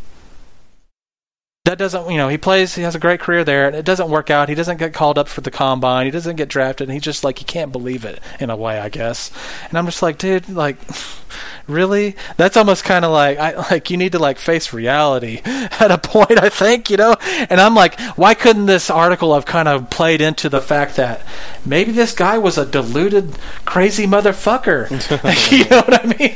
that 1.64 1.78
doesn't 1.78 2.10
you 2.10 2.18
know 2.18 2.28
he 2.28 2.36
plays 2.36 2.74
he 2.74 2.82
has 2.82 2.94
a 2.94 2.98
great 2.98 3.20
career 3.20 3.42
there 3.42 3.66
and 3.66 3.74
it 3.74 3.86
doesn't 3.86 4.10
work 4.10 4.28
out. 4.28 4.50
He 4.50 4.54
doesn't 4.54 4.76
get 4.76 4.92
called 4.92 5.16
up 5.16 5.28
for 5.28 5.40
the 5.40 5.50
combine. 5.50 6.04
He 6.04 6.10
doesn't 6.10 6.36
get 6.36 6.50
drafted. 6.50 6.88
And 6.88 6.92
he's 6.92 7.02
just 7.02 7.24
like 7.24 7.38
he 7.38 7.46
can't 7.46 7.72
believe 7.72 8.04
it 8.04 8.20
in 8.38 8.50
a 8.50 8.56
way 8.56 8.78
i 8.78 8.90
guess. 8.90 9.30
And 9.70 9.78
i'm 9.78 9.86
just 9.86 10.02
like 10.02 10.18
dude 10.18 10.50
like 10.50 10.76
really? 11.66 12.16
That's 12.36 12.58
almost 12.58 12.84
kind 12.84 13.02
of 13.02 13.12
like 13.12 13.38
i 13.38 13.54
like 13.70 13.88
you 13.88 13.96
need 13.96 14.12
to 14.12 14.18
like 14.18 14.38
face 14.38 14.74
reality 14.74 15.40
at 15.44 15.90
a 15.90 15.96
point 15.96 16.38
i 16.38 16.50
think 16.50 16.90
you 16.90 16.98
know? 16.98 17.16
And 17.48 17.58
i'm 17.58 17.74
like 17.74 17.98
why 18.18 18.34
couldn't 18.34 18.66
this 18.66 18.90
article 18.90 19.32
have 19.32 19.46
kind 19.46 19.66
of 19.66 19.88
played 19.88 20.20
into 20.20 20.50
the 20.50 20.60
fact 20.60 20.96
that 20.96 21.22
maybe 21.64 21.92
this 21.92 22.12
guy 22.12 22.36
was 22.36 22.58
a 22.58 22.66
deluded 22.66 23.38
crazy 23.64 24.06
motherfucker? 24.06 24.90
You 25.50 25.64
know 25.70 25.80
what 25.80 26.04
i 26.04 26.06
mean? 26.06 26.34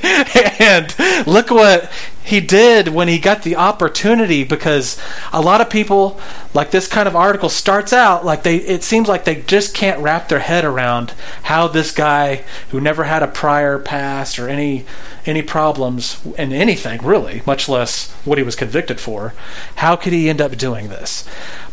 And 0.59 1.27
look 1.27 1.51
what 1.51 1.91
he 2.29 2.41
did 2.41 2.89
when 2.89 3.09
he 3.09 3.19
got 3.19 3.43
the 3.43 3.57
opportunity 3.57 4.45
because 4.45 5.01
a 5.33 5.41
lot 5.41 5.63
of 5.63 5.71
people 5.71 6.21
like 6.53 6.71
this 6.71 6.87
kind 6.87 7.09
of 7.09 7.17
article 7.17 7.49
starts 7.49 7.91
out 7.91 8.23
like 8.23 8.43
they 8.43 8.57
it 8.57 8.85
seems 8.85 9.09
like 9.09 9.25
they 9.25 9.41
just 9.43 9.75
can't 9.75 9.99
wrap 10.03 10.29
their 10.29 10.41
head 10.41 10.63
around 10.63 11.15
how 11.45 11.67
this 11.67 11.91
guy 11.91 12.45
who 12.69 12.83
never 12.83 13.05
had 13.05 13.23
a 13.23 13.27
prior 13.27 13.79
past 13.79 14.39
or 14.39 14.47
any 14.47 14.85
any 15.25 15.41
problems 15.41 16.23
in 16.37 16.53
anything 16.53 17.01
really 17.03 17.41
much 17.47 17.67
less 17.67 18.13
what 18.27 18.37
he 18.37 18.45
was 18.45 18.55
convicted 18.55 19.01
for 19.01 19.33
how 19.77 19.97
could 19.97 20.13
he 20.13 20.29
end 20.29 20.43
up 20.43 20.55
doing 20.59 20.89
this? 20.89 21.27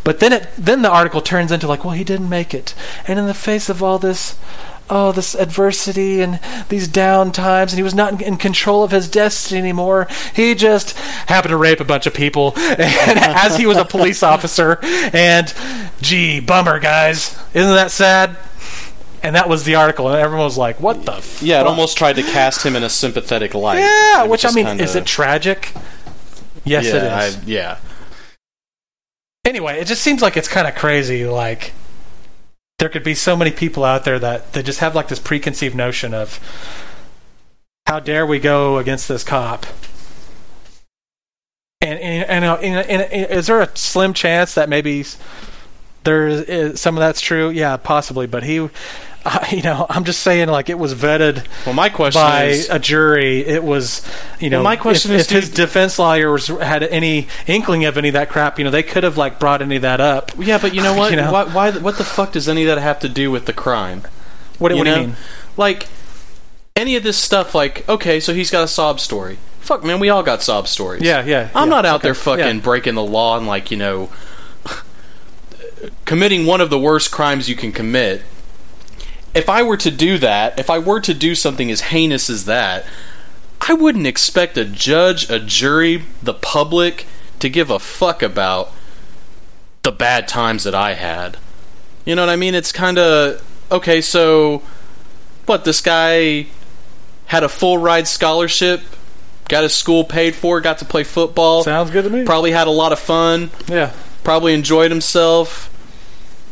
But 0.06 0.22
then 0.22 0.32
it 0.32 0.48
then 0.58 0.84
the 0.84 0.90
article 0.90 1.20
turns 1.20 1.52
into 1.52 1.68
like 1.68 1.84
well 1.84 1.96
he 1.96 2.06
didn't 2.06 2.30
make 2.30 2.54
it. 2.54 2.74
And 3.10 3.20
in 3.20 3.28
the 3.28 3.34
face 3.34 3.68
of 3.68 3.84
all 3.84 4.00
this 4.00 4.38
oh, 4.90 5.12
this 5.12 5.36
adversity 5.36 6.22
and 6.22 6.40
these 6.70 6.88
down 6.88 7.32
times, 7.32 7.72
and 7.72 7.78
he 7.78 7.84
was 7.84 7.96
not 7.96 8.14
in, 8.14 8.22
in, 8.22 8.38
control 8.38 8.84
of 8.84 8.92
his 8.92 9.10
destiny 9.10 9.60
anymore. 9.60 10.08
He 10.36 10.56
just 10.56 10.98
happened 11.28 11.52
to 11.52 11.58
rape 11.58 11.80
a 11.80 11.86
bunch 11.86 12.06
of 12.06 12.14
people 12.14 12.54
and, 12.58 13.20
as 13.20 13.58
he 13.58 13.66
was 13.66 13.78
a 13.78 13.86
police 13.86 14.24
officer. 14.24 14.80
And 14.84 15.54
gee, 16.02 16.40
bummer, 16.40 16.80
guys. 16.80 17.38
Isn't 17.54 17.74
that 17.74 17.92
sad? 17.92 18.38
And 19.24 19.36
that 19.36 19.50
was 19.50 19.64
the 19.64 19.74
article, 19.76 20.08
and 20.08 20.18
everyone 20.18 20.46
was 20.46 20.58
like, 20.58 20.80
"What 20.80 21.04
the?" 21.04 21.14
Yeah, 21.42 21.58
fuck? 21.58 21.66
it 21.66 21.68
almost 21.68 21.98
tried 21.98 22.18
to 22.18 22.22
cast 22.22 22.64
him 22.64 22.76
in 22.76 22.84
a 22.84 22.90
sympathetic 22.90 23.56
light. 23.56 23.80
Yeah, 23.80 24.26
which 24.26 24.46
I 24.46 24.52
mean, 24.52 24.66
kinda... 24.68 24.84
is 24.84 24.96
it 24.96 25.08
tragic? 25.08 25.72
Yes, 26.64 26.86
yeah, 26.86 26.96
it 26.96 27.28
is. 27.28 27.38
I, 27.38 27.42
yeah. 27.48 27.78
Anyway, 29.46 29.80
it 29.80 29.86
just 29.86 30.04
seems 30.04 30.22
like 30.22 30.38
it's 30.38 30.48
kind 30.48 30.68
of 30.68 30.76
crazy. 30.76 31.26
Like, 31.26 31.74
there 32.80 32.90
could 32.90 33.04
be 33.04 33.16
so 33.16 33.36
many 33.36 33.52
people 33.52 33.84
out 33.84 34.04
there 34.04 34.20
that 34.20 34.54
they 34.54 34.62
just 34.62 34.80
have 34.80 34.96
like 34.96 35.08
this 35.08 35.20
preconceived 35.20 35.76
notion 35.76 36.14
of 36.14 36.40
how 37.88 38.00
dare 38.00 38.26
we 38.26 38.40
go 38.40 38.78
against 38.78 39.08
this 39.08 39.24
cop? 39.24 39.66
And 41.82 42.00
and, 42.00 42.30
and, 42.30 42.46
uh, 42.46 42.56
and, 42.56 42.90
and 42.90 43.32
is 43.32 43.48
there 43.48 43.62
a 43.62 43.78
slim 43.78 44.14
chance 44.14 44.56
that 44.56 44.70
maybe 44.70 45.06
there 46.04 46.28
is 46.28 46.82
some 46.82 46.96
of 46.96 47.00
that's 47.00 47.22
true? 47.22 47.50
Yeah 47.50 47.78
possibly 47.78 48.28
but 48.28 48.44
he 48.44 48.70
you 49.52 49.62
know, 49.62 49.86
I'm 49.90 50.04
just 50.04 50.22
saying, 50.22 50.50
like 50.50 50.70
it 50.70 50.78
was 50.78 50.94
vetted. 50.94 51.46
Well, 51.66 51.76
my 51.76 51.90
question 51.90 52.22
by 52.22 52.46
is, 52.46 52.70
a 52.70 52.80
jury. 52.80 53.40
It 53.40 53.64
was, 53.64 54.08
you 54.40 54.50
know, 54.50 54.58
well, 54.58 54.66
my 54.66 54.76
question 54.76 55.12
if, 55.12 55.22
is, 55.22 55.32
if 55.32 55.44
his 55.44 55.50
defense 55.50 55.98
lawyers 55.98 56.48
had 56.48 56.84
any 56.84 57.28
inkling 57.48 57.86
of 57.86 57.98
any 57.98 58.10
of 58.10 58.14
that 58.14 58.30
crap, 58.30 58.60
you 58.60 58.66
know, 58.66 58.72
they 58.72 58.84
could 58.84 59.04
have 59.04 59.18
like 59.18 59.40
brought 59.40 59.62
any 59.62 59.78
of 59.78 59.82
that 59.82 60.00
up. 60.00 60.32
Yeah, 60.38 60.60
but 60.60 60.76
you 60.76 60.82
know 60.82 60.94
what? 60.98 61.12
You 61.12 61.18
know? 61.18 61.32
Why, 61.32 61.46
why? 61.46 61.72
What 61.72 61.98
the 61.98 62.04
fuck 62.04 62.34
does 62.34 62.48
any 62.48 62.64
of 62.64 62.68
that 62.68 62.82
have 62.82 63.00
to 63.00 63.10
do 63.10 63.32
with 63.32 63.46
the 63.46 63.54
crime? 63.54 64.04
What, 64.60 64.72
you 64.72 64.78
what 64.78 64.84
do 64.86 64.90
you 64.92 64.96
mean? 64.96 65.16
Like 65.58 65.88
any 66.76 66.96
of 66.96 67.04
this 67.04 67.18
stuff? 67.18 67.56
Like, 67.56 67.88
okay, 67.90 68.20
so 68.20 68.34
he's 68.34 68.52
got 68.52 68.64
a 68.64 68.68
sob 68.68 69.00
story. 69.00 69.38
Fuck, 69.62 69.84
man, 69.84 70.00
we 70.00 70.10
all 70.10 70.22
got 70.22 70.44
sob 70.44 70.68
stories. 70.68 71.02
Yeah, 71.02 71.26
yeah. 71.26 71.50
I'm 71.56 71.68
yeah, 71.68 71.76
not 71.76 71.86
out 71.86 71.96
okay, 71.96 72.10
there 72.10 72.16
fucking 72.16 72.58
yeah. 72.58 72.62
breaking 72.62 72.94
the 72.94 73.04
law 73.04 73.38
and 73.38 73.48
like 73.48 73.72
you 73.72 73.78
know 73.78 74.12
committing 76.06 76.46
one 76.46 76.62
of 76.62 76.70
the 76.70 76.78
worst 76.78 77.12
crimes 77.12 77.50
you 77.50 77.56
can 77.56 77.72
commit 77.72 78.22
if 79.36 79.50
I 79.50 79.62
were 79.62 79.78
to 79.78 79.92
do 79.92 80.18
that, 80.20 80.58
if 80.58 80.70
I 80.70 80.80
were 80.80 81.02
to 81.02 81.14
do 81.14 81.36
something 81.36 81.70
as 81.70 81.82
heinous 81.82 82.30
as 82.30 82.46
that, 82.46 82.86
I 83.68 83.74
wouldn't 83.74 84.08
expect 84.08 84.58
a 84.58 84.64
judge, 84.64 85.30
a 85.30 85.40
jury, 85.40 86.04
the 86.24 86.34
public 86.34 87.06
to 87.40 87.50
give 87.50 87.70
a 87.70 87.78
fuck 87.78 88.24
about 88.24 88.72
the 89.84 89.92
bad 89.92 90.28
times 90.28 90.64
that 90.64 90.74
I 90.74 90.94
had. 90.94 91.38
You 92.06 92.16
know 92.16 92.22
what 92.22 92.30
I 92.30 92.38
mean? 92.38 92.56
It's 92.56 92.72
kind 92.72 92.98
of 92.98 93.44
okay, 93.72 94.02
so 94.02 94.64
what 95.46 95.66
this 95.66 95.82
guy 95.82 96.48
had 97.26 97.44
a 97.44 97.50
full 97.50 97.78
ride 97.78 98.08
scholarship, 98.08 98.82
got 99.50 99.64
his 99.64 99.74
school 99.74 100.04
paid 100.04 100.36
for, 100.36 100.62
got 100.62 100.78
to 100.78 100.86
play 100.86 101.04
football. 101.04 101.64
Sounds 101.64 101.92
good 101.92 102.04
to 102.04 102.10
me. 102.10 102.24
Probably 102.24 102.52
had 102.52 102.68
a 102.68 102.72
lot 102.72 102.94
of 102.94 103.00
fun. 103.00 103.52
Yeah. 103.68 103.92
Probably 104.24 104.54
enjoyed 104.54 104.92
himself 104.92 105.72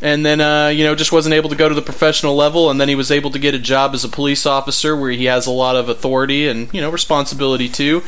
and 0.03 0.23
then 0.25 0.39
uh, 0.41 0.67
you 0.67 0.83
know 0.83 0.93
just 0.93 1.11
wasn't 1.11 1.33
able 1.33 1.49
to 1.49 1.55
go 1.55 1.67
to 1.69 1.73
the 1.73 1.81
professional 1.81 2.35
level 2.35 2.69
and 2.69 2.79
then 2.79 2.89
he 2.89 2.93
was 2.95 3.09
able 3.09 3.31
to 3.31 3.39
get 3.39 3.55
a 3.55 3.59
job 3.59 3.93
as 3.95 4.03
a 4.03 4.09
police 4.09 4.45
officer 4.45 4.95
where 4.95 5.09
he 5.11 5.25
has 5.25 5.47
a 5.47 5.51
lot 5.51 5.75
of 5.75 5.89
authority 5.89 6.47
and 6.47 6.71
you 6.73 6.81
know 6.81 6.89
responsibility 6.91 7.67
too 7.69 8.03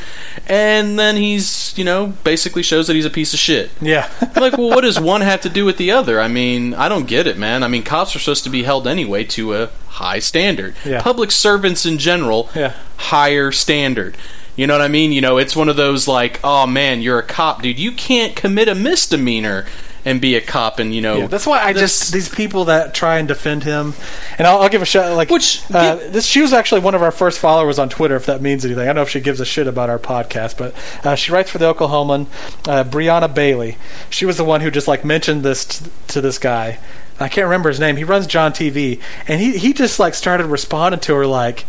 and 0.46 0.98
then 0.98 1.16
he's 1.16 1.76
you 1.78 1.84
know 1.84 2.12
basically 2.22 2.62
shows 2.62 2.86
that 2.86 2.94
he's 2.94 3.04
a 3.06 3.10
piece 3.10 3.32
of 3.32 3.40
shit 3.40 3.70
Yeah. 3.80 4.08
like 4.36 4.56
well 4.58 4.68
what 4.68 4.82
does 4.82 5.00
one 5.00 5.22
have 5.22 5.40
to 5.40 5.48
do 5.48 5.64
with 5.64 5.78
the 5.78 5.90
other 5.90 6.20
i 6.20 6.28
mean 6.28 6.74
i 6.74 6.88
don't 6.88 7.06
get 7.08 7.26
it 7.26 7.38
man 7.38 7.62
i 7.62 7.68
mean 7.68 7.82
cops 7.82 8.14
are 8.14 8.18
supposed 8.18 8.44
to 8.44 8.50
be 8.50 8.62
held 8.62 8.86
anyway 8.86 9.24
to 9.24 9.54
a 9.54 9.70
high 9.88 10.18
standard 10.18 10.74
Yeah. 10.84 11.00
public 11.02 11.30
servants 11.32 11.86
in 11.86 11.98
general 11.98 12.50
Yeah. 12.54 12.74
higher 12.96 13.50
standard 13.52 14.16
you 14.58 14.66
know 14.66 14.72
what 14.72 14.80
I 14.80 14.88
mean? 14.88 15.12
You 15.12 15.20
know, 15.20 15.36
it's 15.36 15.54
one 15.54 15.68
of 15.68 15.76
those 15.76 16.08
like, 16.08 16.40
oh 16.42 16.66
man, 16.66 17.02
you're 17.02 17.18
a 17.18 17.22
cop, 17.22 17.60
dude. 17.60 17.78
You 17.78 17.92
can't 17.92 18.34
commit 18.34 18.68
a 18.68 18.74
misdemeanor 18.74 19.66
and 20.06 20.20
be 20.20 20.36
a 20.36 20.40
cop, 20.40 20.78
and 20.78 20.94
you 20.94 21.02
know. 21.02 21.16
Yeah, 21.18 21.26
that's 21.26 21.46
why 21.46 21.60
I 21.60 21.72
just 21.72 22.12
these 22.12 22.28
people 22.28 22.66
that 22.66 22.94
try 22.94 23.18
and 23.18 23.26
defend 23.26 23.64
him, 23.64 23.92
and 24.38 24.46
I'll, 24.46 24.62
I'll 24.62 24.68
give 24.68 24.80
a 24.80 24.86
shout. 24.86 25.14
Like, 25.16 25.28
Which- 25.28 25.62
uh, 25.74 25.96
this 25.96 26.24
she 26.24 26.40
was 26.40 26.52
actually 26.52 26.80
one 26.80 26.94
of 26.94 27.02
our 27.02 27.10
first 27.10 27.40
followers 27.40 27.78
on 27.78 27.88
Twitter. 27.88 28.14
If 28.16 28.24
that 28.26 28.40
means 28.40 28.64
anything, 28.64 28.84
I 28.84 28.86
don't 28.86 28.94
know 28.96 29.02
if 29.02 29.10
she 29.10 29.20
gives 29.20 29.40
a 29.40 29.44
shit 29.44 29.66
about 29.66 29.90
our 29.90 29.98
podcast, 29.98 30.56
but 30.56 30.74
uh, 31.04 31.16
she 31.16 31.32
writes 31.32 31.50
for 31.50 31.58
the 31.58 31.74
Oklahoman. 31.74 32.26
Uh, 32.66 32.84
Brianna 32.84 33.32
Bailey, 33.34 33.76
she 34.08 34.24
was 34.24 34.36
the 34.36 34.44
one 34.44 34.60
who 34.60 34.70
just 34.70 34.88
like 34.88 35.04
mentioned 35.04 35.42
this 35.42 35.64
t- 35.64 35.90
to 36.08 36.20
this 36.20 36.38
guy. 36.38 36.78
I 37.18 37.28
can't 37.28 37.46
remember 37.46 37.68
his 37.68 37.80
name. 37.80 37.96
He 37.96 38.04
runs 38.04 38.26
John 38.28 38.52
TV, 38.52 39.00
and 39.26 39.40
he 39.40 39.58
he 39.58 39.72
just 39.72 39.98
like 39.98 40.14
started 40.14 40.46
responding 40.46 41.00
to 41.00 41.14
her 41.16 41.26
like. 41.26 41.64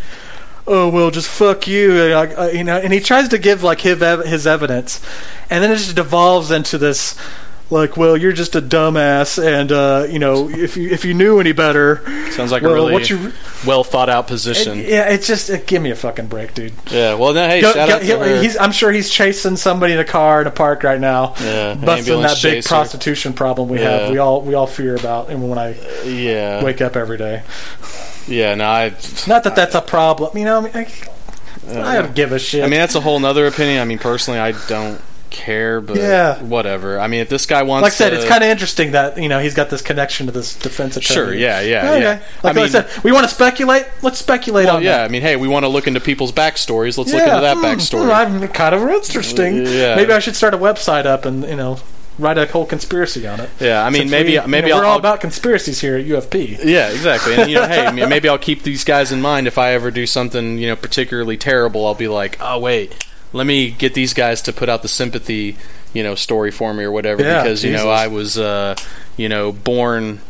Oh 0.69 0.89
well, 0.89 1.11
just 1.11 1.29
fuck 1.29 1.65
you, 1.65 1.93
uh, 1.93 2.35
uh, 2.37 2.51
you 2.53 2.61
know. 2.65 2.77
And 2.77 2.91
he 2.91 2.99
tries 2.99 3.29
to 3.29 3.37
give 3.37 3.63
like 3.63 3.79
his 3.79 4.01
ev- 4.01 4.25
his 4.25 4.45
evidence, 4.45 5.01
and 5.49 5.63
then 5.63 5.71
it 5.71 5.77
just 5.77 5.95
devolves 5.95 6.51
into 6.51 6.77
this 6.77 7.17
like, 7.69 7.97
well, 7.97 8.15
you're 8.15 8.31
just 8.31 8.55
a 8.55 8.61
dumbass, 8.61 9.43
and 9.43 9.71
uh, 9.71 10.05
you 10.09 10.19
know, 10.19 10.49
if 10.49 10.77
you 10.77 10.89
if 10.89 11.03
you 11.03 11.13
knew 11.13 11.39
any 11.39 11.51
better, 11.51 12.01
Sounds 12.31 12.51
like 12.51 12.61
well, 12.63 12.71
a 12.71 12.75
really 12.89 13.05
you, 13.05 13.33
well 13.65 13.83
thought 13.83 14.07
out 14.09 14.27
position. 14.27 14.77
yeah, 14.77 15.09
it's 15.09 15.27
just 15.27 15.49
uh, 15.49 15.57
give 15.65 15.81
me 15.81 15.91
a 15.91 15.95
fucking 15.95 16.27
break, 16.27 16.53
dude. 16.53 16.73
yeah. 16.91 17.15
Well, 17.15 17.33
no, 17.33 17.47
hey, 17.47 17.59
Go- 17.61 17.73
go- 17.73 18.41
he- 18.41 18.57
I'm 18.57 18.71
sure 18.71 18.91
he's 18.91 19.09
chasing 19.09 19.57
somebody 19.57 19.93
in 19.93 19.99
a 19.99 20.05
car 20.05 20.41
in 20.41 20.47
a 20.47 20.51
park 20.51 20.83
right 20.83 20.99
now, 20.99 21.33
Yeah, 21.41 21.73
busting 21.75 22.21
that 22.21 22.39
big 22.41 22.53
chaser. 22.55 22.69
prostitution 22.69 23.33
problem 23.33 23.67
we 23.69 23.79
Yeah. 23.79 23.89
have. 23.99 24.11
We 24.11 24.17
all 24.17 24.41
we 24.41 24.53
all 24.53 24.67
fear 24.67 24.95
about, 24.95 25.29
and 25.29 25.49
when 25.49 25.59
I 25.59 25.75
yeah, 26.05 26.63
wake 26.63 26.81
up 26.81 26.95
every 26.95 27.17
day. 27.17 27.43
yeah. 28.27 28.55
No, 28.55 28.65
I. 28.65 28.89
Not 29.27 29.43
that 29.43 29.55
that's 29.55 29.75
a 29.75 29.81
problem, 29.81 30.37
you 30.37 30.45
know. 30.45 30.59
I, 30.59 30.61
mean, 30.61 30.71
I, 30.73 30.87
I 31.81 32.01
don't 32.01 32.15
give 32.15 32.31
a 32.31 32.39
shit. 32.39 32.63
I 32.63 32.67
mean, 32.67 32.79
that's 32.79 32.95
a 32.95 33.01
whole 33.01 33.19
nother 33.19 33.45
opinion. 33.47 33.81
I 33.81 33.85
mean, 33.85 33.99
personally, 33.99 34.39
I 34.39 34.53
don't 34.67 35.01
care, 35.29 35.81
but 35.81 35.97
Yeah. 35.97 36.41
whatever. 36.41 36.99
I 36.99 37.07
mean, 37.07 37.21
if 37.21 37.29
this 37.29 37.45
guy 37.45 37.63
wants, 37.63 37.83
like 37.83 37.91
I 37.91 37.95
said, 37.95 38.09
to, 38.11 38.17
it's 38.17 38.25
kind 38.25 38.43
of 38.43 38.49
interesting 38.49 38.91
that 38.91 39.17
you 39.17 39.29
know 39.29 39.39
he's 39.39 39.53
got 39.53 39.69
this 39.69 39.81
connection 39.81 40.25
to 40.27 40.31
this 40.31 40.55
defense 40.55 40.97
attorney. 40.97 41.15
Sure, 41.15 41.33
yeah, 41.33 41.61
yeah, 41.61 41.91
Okay. 41.91 42.01
yeah. 42.01 42.19
Like 42.43 42.57
I 42.57 42.63
I, 42.63 42.67
said, 42.67 42.89
we 43.03 43.11
want 43.11 43.27
to 43.27 43.33
speculate. 43.33 43.85
Let's 44.01 44.19
speculate 44.19 44.65
Well, 44.65 44.77
on 44.77 44.83
yeah. 44.83 44.97
that. 44.97 45.05
I 45.05 45.07
mean, 45.07 45.21
hey, 45.21 45.35
we 45.35 45.47
want 45.47 45.63
to 45.63 45.69
look 45.69 45.87
into 45.87 45.99
people's 45.99 46.31
backstories. 46.31 46.97
Let's 46.97 47.13
look 47.13 47.23
into 47.23 47.41
that 47.41 47.57
hmm, 47.57 47.63
backstory. 47.65 48.13
I'm 48.13 48.47
kind 48.49 48.75
of 48.75 48.81
interesting. 48.81 49.65
Yeah. 49.65 49.95
Maybe 49.95 50.13
I 50.13 50.19
should 50.19 50.35
start 50.35 50.53
a 50.53 50.57
website 50.57 51.05
up 51.05 51.25
and 51.25 51.43
you 51.43 51.55
know 51.55 51.79
write 52.19 52.37
a 52.37 52.45
whole 52.47 52.65
conspiracy 52.65 53.27
on 53.27 53.39
it. 53.39 53.49
yeah, 53.59 53.83
I 53.83 53.89
mean, 53.89 54.03
Since 54.03 54.11
maybe 54.11 54.29
we, 54.29 54.35
you 54.35 54.47
maybe 54.47 54.69
know, 54.69 54.77
I'll, 54.77 54.81
we're 54.81 54.87
all 54.87 54.97
about 54.97 55.21
conspiracies 55.21 55.81
here 55.81 55.97
at 55.97 56.05
UFP. 56.05 56.63
Yeah, 56.63 56.89
exactly. 56.89 57.35
And 57.35 57.49
you 57.49 57.57
know, 57.57 57.67
hey, 57.67 57.91
maybe 58.07 58.27
I'll 58.29 58.37
keep 58.37 58.63
these 58.63 58.83
guys 58.83 59.11
in 59.11 59.21
mind 59.21 59.47
if 59.47 59.57
I 59.57 59.73
ever 59.73 59.91
do 59.91 60.05
something, 60.05 60.57
you 60.57 60.67
know, 60.67 60.75
particularly 60.75 61.37
terrible. 61.37 61.85
I'll 61.85 61.93
be 61.93 62.07
like, 62.07 62.37
oh 62.39 62.59
wait, 62.59 63.05
let 63.33 63.45
me 63.47 63.71
get 63.71 63.93
these 63.93 64.13
guys 64.13 64.41
to 64.43 64.53
put 64.53 64.69
out 64.69 64.81
the 64.81 64.87
sympathy, 64.87 65.57
you 65.93 66.03
know, 66.03 66.15
story 66.15 66.51
for 66.51 66.73
me 66.73 66.83
or 66.83 66.91
whatever, 66.91 67.21
Yeah, 67.23 67.43
because 67.43 67.63
you 67.63 67.71
know 67.71 67.89
I 67.89 68.07
was, 68.07 68.37
uh, 68.37 68.75
you 69.17 69.29
know, 69.29 69.51
born 69.51 70.21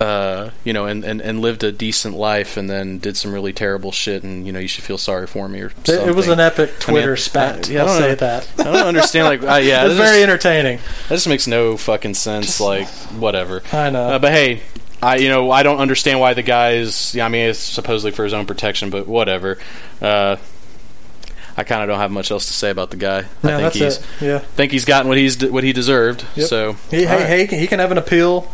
uh, 0.00 0.50
you 0.64 0.72
know, 0.72 0.86
and, 0.86 1.04
and, 1.04 1.20
and 1.20 1.40
lived 1.40 1.62
a 1.62 1.70
decent 1.70 2.16
life, 2.16 2.56
and 2.56 2.68
then 2.68 2.98
did 2.98 3.16
some 3.16 3.32
really 3.32 3.52
terrible 3.52 3.92
shit, 3.92 4.24
and 4.24 4.44
you 4.44 4.52
know, 4.52 4.58
you 4.58 4.66
should 4.66 4.82
feel 4.82 4.98
sorry 4.98 5.28
for 5.28 5.48
me 5.48 5.60
or 5.60 5.66
It, 5.66 5.86
something. 5.86 6.08
it 6.08 6.16
was 6.16 6.26
an 6.26 6.40
epic 6.40 6.80
Twitter 6.80 7.12
uh, 7.12 7.16
spat. 7.16 7.68
yeah, 7.68 7.78
I 7.78 7.86
I'll 7.86 7.86
don't 7.86 7.98
say 8.02 8.14
that. 8.16 8.48
I 8.58 8.64
don't 8.64 8.86
understand. 8.88 9.26
Like, 9.26 9.42
uh, 9.48 9.60
yeah, 9.62 9.84
it 9.84 9.88
was 9.88 9.96
that 9.98 10.02
very 10.02 10.16
just, 10.16 10.22
entertaining. 10.28 10.78
that 11.08 11.14
just 11.14 11.28
makes 11.28 11.46
no 11.46 11.76
fucking 11.76 12.14
sense. 12.14 12.60
like, 12.60 12.88
whatever. 13.14 13.62
I 13.72 13.90
know. 13.90 14.08
Uh, 14.14 14.18
but 14.18 14.32
hey, 14.32 14.62
I 15.00 15.18
you 15.18 15.28
know 15.28 15.52
I 15.52 15.62
don't 15.62 15.78
understand 15.78 16.18
why 16.18 16.34
the 16.34 16.42
guy's. 16.42 17.14
Yeah, 17.14 17.26
I 17.26 17.28
mean, 17.28 17.50
it's 17.50 17.60
supposedly 17.60 18.10
for 18.10 18.24
his 18.24 18.32
own 18.34 18.44
protection, 18.46 18.90
but 18.90 19.06
whatever. 19.06 19.58
Uh, 20.00 20.34
I 21.56 21.64
kind 21.64 21.82
of 21.82 21.88
don't 21.88 21.98
have 21.98 22.10
much 22.10 22.30
else 22.30 22.46
to 22.46 22.52
say 22.52 22.70
about 22.70 22.90
the 22.90 22.96
guy. 22.96 23.18
I 23.42 23.70
think 23.70 23.72
he's 23.74 23.96
it. 23.98 24.06
Yeah. 24.20 24.38
think 24.38 24.72
he's 24.72 24.84
gotten 24.84 25.08
what 25.08 25.18
he's 25.18 25.44
what 25.44 25.64
he 25.64 25.72
deserved. 25.72 26.24
Yep. 26.36 26.48
So 26.48 26.72
He, 26.90 27.04
hey, 27.04 27.06
right. 27.06 27.26
hey, 27.26 27.40
he 27.42 27.46
can- 27.46 27.58
he 27.58 27.66
can 27.66 27.78
have 27.78 27.90
an 27.92 27.98
appeal. 27.98 28.50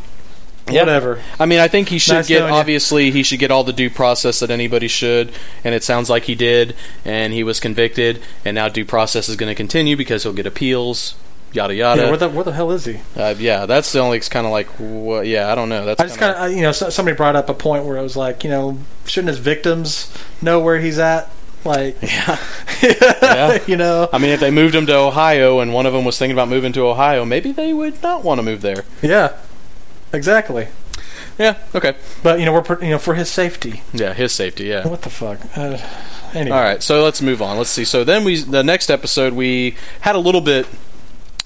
Yeah. 0.71 0.81
Whatever. 0.83 1.23
I 1.41 1.47
mean, 1.47 1.61
I 1.61 1.69
think 1.69 1.89
he 1.89 1.99
should 1.99 2.13
Nice 2.15 2.29
get 2.29 2.41
knowing 2.41 2.53
you. 2.53 2.59
obviously 2.59 3.11
he 3.11 3.23
should 3.23 3.39
get 3.39 3.51
all 3.51 3.65
the 3.65 3.73
due 3.73 3.89
process 3.89 4.41
that 4.41 4.51
anybody 4.51 4.87
should, 4.87 5.33
and 5.65 5.75
it 5.75 5.83
sounds 5.83 6.11
like 6.11 6.25
he 6.25 6.35
did, 6.35 6.77
and 7.07 7.33
he 7.33 7.43
was 7.43 7.59
convicted, 7.59 8.21
and 8.45 8.55
now 8.57 8.69
due 8.69 8.85
process 8.85 9.31
is 9.31 9.37
going 9.37 9.49
to 9.51 9.55
continue 9.55 9.97
because 9.97 10.25
he'll 10.25 10.35
get 10.35 10.45
appeals, 10.47 11.15
yada 11.55 11.75
yada. 11.75 12.03
Yeah, 12.03 12.09
where 12.09 12.19
the 12.19 12.29
where 12.29 12.45
the 12.45 12.53
hell 12.53 12.71
is 12.73 12.85
he? 12.85 12.99
uh, 13.17 13.35
yeah, 13.39 13.65
that's 13.65 13.93
the 13.93 14.01
only 14.01 14.21
kind 14.21 14.45
of 14.45 14.53
like 14.53 14.67
what, 14.79 15.27
yeah, 15.27 15.51
I 15.51 15.55
don't 15.55 15.71
know. 15.71 15.87
That's 15.87 16.03
I 16.03 16.05
just 16.05 16.19
kind 16.19 16.35
of 16.37 16.53
you 16.55 16.61
know 16.61 16.73
somebody 16.73 17.17
brought 17.17 17.35
up 17.35 17.49
a 17.49 17.55
point 17.55 17.87
where 17.87 17.97
it 17.97 18.03
was 18.03 18.15
like 18.17 18.45
you 18.45 18.51
know 18.51 18.77
shouldn't 19.07 19.29
his 19.29 19.39
victims 19.39 20.13
know 20.43 20.61
where 20.61 20.81
he's 20.81 20.99
at? 20.99 21.31
Like 21.65 21.97
yeah. 22.03 22.39
yeah. 22.83 23.59
you 23.67 23.77
know 23.77 24.09
I 24.13 24.19
mean, 24.19 24.31
if 24.31 24.41
they 24.41 24.51
moved 24.51 24.75
him 24.75 24.87
to 24.87 24.95
Ohio 24.95 25.61
and 25.61 25.73
one 25.73 25.87
of 25.87 25.93
them 25.93 26.05
was 26.05 26.19
thinking 26.19 26.35
about 26.35 26.49
moving 26.49 26.73
to 26.75 26.87
Ohio, 26.87 27.25
maybe 27.25 27.53
they 27.53 27.73
would 27.73 28.03
not 28.03 28.25
want 28.25 28.39
to 28.39 28.43
move 28.43 28.63
there. 28.63 28.85
yeah 29.03 29.37
exactly. 30.13 30.69
Yeah. 31.39 31.57
Okay. 31.75 31.95
But 32.23 32.41
you 32.41 32.47
know 32.47 32.53
we're 32.53 32.83
you 32.83 32.91
know 32.91 32.99
for 32.99 33.15
his 33.15 33.31
safety. 33.31 33.83
Yeah, 33.93 34.13
his 34.13 34.33
safety. 34.33 34.65
Yeah. 34.65 34.87
What 34.89 35.03
the 35.03 35.11
fuck? 35.11 35.39
Uh, 35.57 35.79
anyway. 36.35 36.57
All 36.57 36.63
right, 36.63 36.83
so 36.83 37.05
let's 37.05 37.23
move 37.23 37.41
on. 37.41 37.57
Let's 37.57 37.71
see. 37.71 37.85
So 37.85 38.05
then 38.05 38.25
we, 38.25 38.43
the 38.43 38.65
next 38.65 38.91
episode, 38.91 39.33
we 39.35 39.77
had 40.01 40.17
a 40.17 40.19
little 40.19 40.41
bit. 40.41 40.67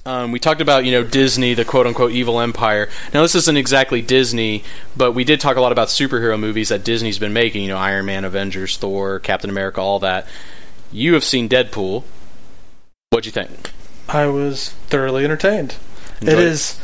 Um, 0.05 0.32
we 0.32 0.40
talked 0.40 0.61
about 0.61 0.84
you 0.84 0.92
know 0.92 1.05
Disney, 1.05 1.55
the 1.55 1.64
quote 1.64 1.86
unquote 1.86 2.12
evil 2.12 2.40
empire. 2.40 2.88
Now 3.14 3.22
this 3.22 3.34
isn't 3.36 3.57
exactly 3.57 4.03
Disney, 4.03 4.64
but 4.96 5.12
we 5.12 5.22
did 5.22 5.40
talk 5.40 5.57
a 5.57 5.61
lot 5.61 5.70
about 5.70 5.88
superhero 5.88 6.38
movies 6.38 6.70
that 6.70 6.82
Disney's 6.84 7.18
been 7.18 7.32
making. 7.32 7.62
You 7.62 7.68
know, 7.68 7.76
Iron 7.76 8.07
Man, 8.07 8.24
Avengers, 8.24 8.76
Thor, 8.76 9.20
Captain 9.20 9.48
America, 9.48 9.80
all 9.80 10.00
that. 10.00 10.26
You 10.90 11.14
have 11.14 11.24
seen 11.24 11.48
Deadpool. 11.48 12.03
What'd 13.11 13.26
you 13.26 13.32
think? 13.32 13.70
I 14.09 14.26
was 14.26 14.70
thoroughly 14.88 15.24
entertained. 15.24 15.76
Enjoyed 16.20 16.38
it? 16.38 16.44
is 16.44 16.80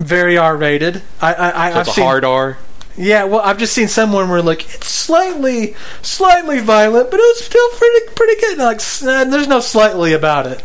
very 0.00 0.38
R 0.38 0.56
rated. 0.56 1.02
I 1.20 1.34
I, 1.34 1.66
I 1.66 1.72
So 1.72 1.80
I've 1.80 1.88
a 1.88 1.90
seen 1.90 2.04
hard 2.04 2.24
R. 2.24 2.58
Yeah, 2.96 3.24
well, 3.24 3.40
I've 3.40 3.58
just 3.58 3.72
seen 3.72 3.88
someone 3.88 4.28
where 4.28 4.40
like 4.42 4.62
it's 4.74 4.86
slightly, 4.88 5.74
slightly 6.02 6.60
violent, 6.60 7.10
but 7.10 7.18
it 7.18 7.22
was 7.22 7.44
still 7.44 7.68
pretty, 7.70 8.14
pretty 8.14 8.40
good. 8.40 8.58
Like, 8.58 8.76
s- 8.76 9.02
uh, 9.04 9.24
there's 9.24 9.48
no 9.48 9.60
slightly 9.60 10.12
about 10.12 10.46
it. 10.46 10.62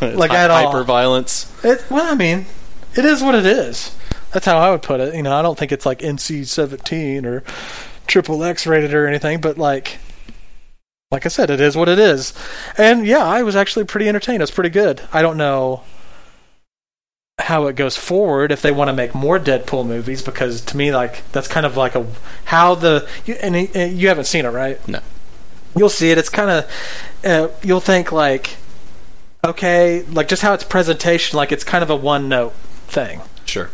Like, 0.16 0.30
at 0.32 0.50
all. 0.50 0.66
hyper 0.66 0.84
violence. 0.84 1.52
It, 1.64 1.84
well, 1.90 2.10
I 2.10 2.14
mean, 2.14 2.46
it 2.96 3.04
is 3.04 3.22
what 3.22 3.34
it 3.34 3.44
is. 3.46 3.94
That's 4.32 4.46
how 4.46 4.58
I 4.58 4.70
would 4.70 4.82
put 4.82 5.00
it. 5.00 5.14
You 5.14 5.22
know, 5.22 5.34
I 5.34 5.42
don't 5.42 5.58
think 5.58 5.72
it's 5.72 5.84
like 5.84 5.98
NC-17 5.98 7.24
or 7.24 7.42
triple 8.06 8.42
X 8.44 8.66
rated 8.66 8.94
or 8.94 9.06
anything, 9.06 9.40
but 9.40 9.58
like, 9.58 9.98
like 11.10 11.26
I 11.26 11.28
said, 11.28 11.50
it 11.50 11.60
is 11.60 11.76
what 11.76 11.88
it 11.88 11.98
is. 11.98 12.32
And 12.78 13.06
yeah, 13.06 13.24
I 13.26 13.42
was 13.42 13.56
actually 13.56 13.84
pretty 13.84 14.08
entertained. 14.08 14.40
It 14.40 14.44
was 14.44 14.50
pretty 14.50 14.70
good. 14.70 15.02
I 15.12 15.20
don't 15.22 15.36
know 15.36 15.82
how 17.42 17.66
it 17.66 17.76
goes 17.76 17.96
forward 17.96 18.52
if 18.52 18.62
they 18.62 18.70
want 18.70 18.88
to 18.88 18.92
make 18.92 19.14
more 19.14 19.38
Deadpool 19.38 19.86
movies 19.86 20.22
because 20.22 20.60
to 20.62 20.76
me, 20.76 20.92
like 20.92 21.30
that's 21.32 21.48
kind 21.48 21.66
of 21.66 21.76
like 21.76 21.94
a 21.94 22.06
how 22.46 22.74
the 22.74 23.08
you, 23.24 23.34
and 23.34 23.54
and 23.56 23.98
you 23.98 24.08
haven't 24.08 24.24
seen 24.24 24.44
it, 24.44 24.50
right? 24.50 24.86
No. 24.88 25.00
You'll 25.76 25.88
see 25.88 26.10
it. 26.10 26.18
It's 26.18 26.28
kind 26.28 26.50
of 26.50 26.70
uh, 27.24 27.48
you'll 27.62 27.80
think 27.80 28.12
like 28.12 28.56
okay, 29.44 30.02
like 30.04 30.28
just 30.28 30.42
how 30.42 30.52
its 30.54 30.64
presentation, 30.64 31.36
like 31.36 31.52
it's 31.52 31.64
kind 31.64 31.82
of 31.82 31.90
a 31.90 31.96
one 31.96 32.28
note 32.28 32.54
thing. 32.86 33.20
Sure. 33.44 33.70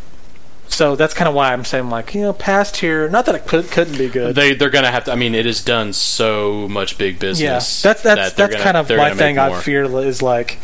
So 0.68 0.96
that's 0.96 1.14
kind 1.14 1.28
of 1.28 1.34
why 1.34 1.52
I'm 1.52 1.64
saying 1.64 1.88
like 1.88 2.14
you 2.14 2.22
know 2.22 2.32
past 2.32 2.76
here. 2.76 3.08
Not 3.08 3.26
that 3.26 3.34
it 3.34 3.46
could, 3.46 3.70
couldn't 3.70 3.98
be 3.98 4.08
good. 4.08 4.34
They 4.34 4.54
they're 4.54 4.70
gonna 4.70 4.90
have 4.90 5.04
to. 5.04 5.12
I 5.12 5.16
mean, 5.16 5.34
it 5.34 5.46
has 5.46 5.64
done 5.64 5.92
so 5.92 6.68
much 6.68 6.98
big 6.98 7.14
yeah, 7.14 7.20
business. 7.20 7.82
that's 7.82 8.02
that's 8.02 8.02
that 8.02 8.36
that's 8.36 8.52
gonna- 8.52 8.64
kind 8.64 8.76
of 8.76 8.88
my 8.90 9.14
thing. 9.14 9.38
I 9.38 9.60
fear 9.60 9.84
is 9.84 10.22
like 10.22 10.58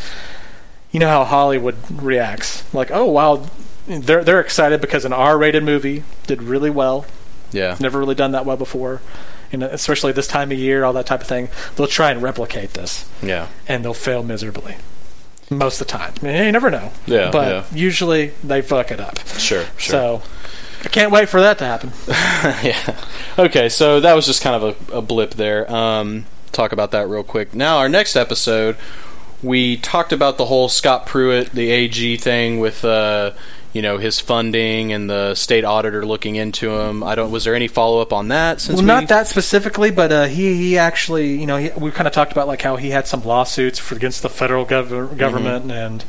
you 0.95 1.01
know 1.01 1.09
how 1.09 1.25
Hollywood 1.25 1.75
reacts. 1.91 2.63
Like 2.73 2.91
oh 2.93 3.07
wow, 3.07 3.47
they're 3.89 4.23
they're 4.23 4.41
excited 4.41 4.81
because 4.81 5.05
an 5.05 5.13
R-rated 5.13 5.65
movie 5.65 6.05
did 6.29 6.41
really 6.43 6.71
well. 6.71 7.05
Yeah. 7.51 7.77
Never 7.81 7.99
really 7.99 8.15
done 8.15 8.31
that 8.33 8.47
well 8.47 8.57
before. 8.57 9.03
You 9.53 9.59
know, 9.59 9.67
especially 9.67 10.13
this 10.13 10.27
time 10.29 10.51
of 10.53 10.59
year, 10.59 10.85
all 10.85 10.93
that 10.95 11.07
type 11.07 11.21
of 11.21 11.27
thing. 11.27 11.49
They'll 11.77 11.87
try 11.89 12.11
and 12.13 12.23
replicate 12.23 12.75
this, 12.75 13.09
Yeah. 13.23 13.49
and 13.69 13.85
they'll 13.85 13.93
fail 13.95 14.23
miserably 14.23 14.77
most 15.51 15.81
of 15.81 15.87
the 15.87 15.93
time. 15.93 16.15
I 16.23 16.25
mean, 16.25 16.45
you 16.47 16.53
never 16.53 16.71
know. 16.71 16.91
Yeah, 17.07 17.31
but 17.31 17.49
yeah. 17.49 17.65
usually 17.79 18.29
they 18.43 18.63
fuck 18.63 18.91
it 18.91 19.01
up. 19.01 19.19
Sure. 19.39 19.65
Sure. 19.77 20.21
So 20.21 20.23
I 20.85 20.89
can't 20.89 21.13
wait 21.13 21.29
for 21.29 21.41
that 21.41 21.59
to 21.59 21.65
happen. 21.65 21.93
yeah. 22.65 23.05
Okay, 23.39 23.69
so 23.69 24.01
that 24.01 24.15
was 24.15 24.27
just 24.27 24.43
kind 24.43 24.63
of 24.63 24.91
a, 24.93 24.99
a 24.99 25.03
blip 25.03 25.35
there. 25.35 25.71
Um, 25.73 26.27
talk 26.53 26.73
about 26.73 26.91
that 26.93 27.09
real 27.09 27.23
quick. 27.25 27.55
Now, 27.55 27.79
our 27.79 27.89
next 27.89 28.17
episode, 28.17 28.77
we 29.45 29.77
talked 29.77 30.13
about 30.13 30.39
the 30.39 30.47
whole 30.47 30.69
Scott 30.69 31.07
Pruitt, 31.07 31.53
the 31.53 31.71
AG 31.71 32.17
thing 32.17 32.59
with, 32.61 32.85
uh, 32.85 33.33
you 33.73 33.83
know, 33.83 33.99
his 33.99 34.21
funding 34.21 34.93
and 34.93 35.11
the 35.11 35.35
state 35.35 35.65
auditor 35.65 36.07
looking 36.07 36.37
into 36.37 36.71
him. 36.71 37.03
I 37.03 37.15
don't. 37.15 37.31
Was 37.31 37.45
there 37.45 37.55
any 37.55 37.69
follow 37.69 38.01
up 38.01 38.13
on 38.13 38.29
that? 38.29 38.61
Since 38.61 38.77
Well, 38.77 38.83
we, 38.83 38.87
not 38.87 39.09
that 39.09 39.27
specifically, 39.27 39.91
but 39.91 40.13
uh, 40.13 40.25
he 40.27 40.55
he 40.55 40.79
actually, 40.79 41.39
you 41.39 41.47
know, 41.47 41.57
he, 41.59 41.71
we 41.77 41.91
kind 41.91 42.07
of 42.07 42.15
talked 42.15 42.33
about 42.33 42.47
like 42.47 42.63
how 42.63 42.77
he 42.77 42.91
had 42.91 43.07
some 43.07 43.25
lawsuits 43.25 43.79
for, 43.79 43.95
against 43.97 44.23
the 44.23 44.29
federal 44.29 44.65
gov- 44.65 45.17
government 45.19 45.71
and 45.71 46.05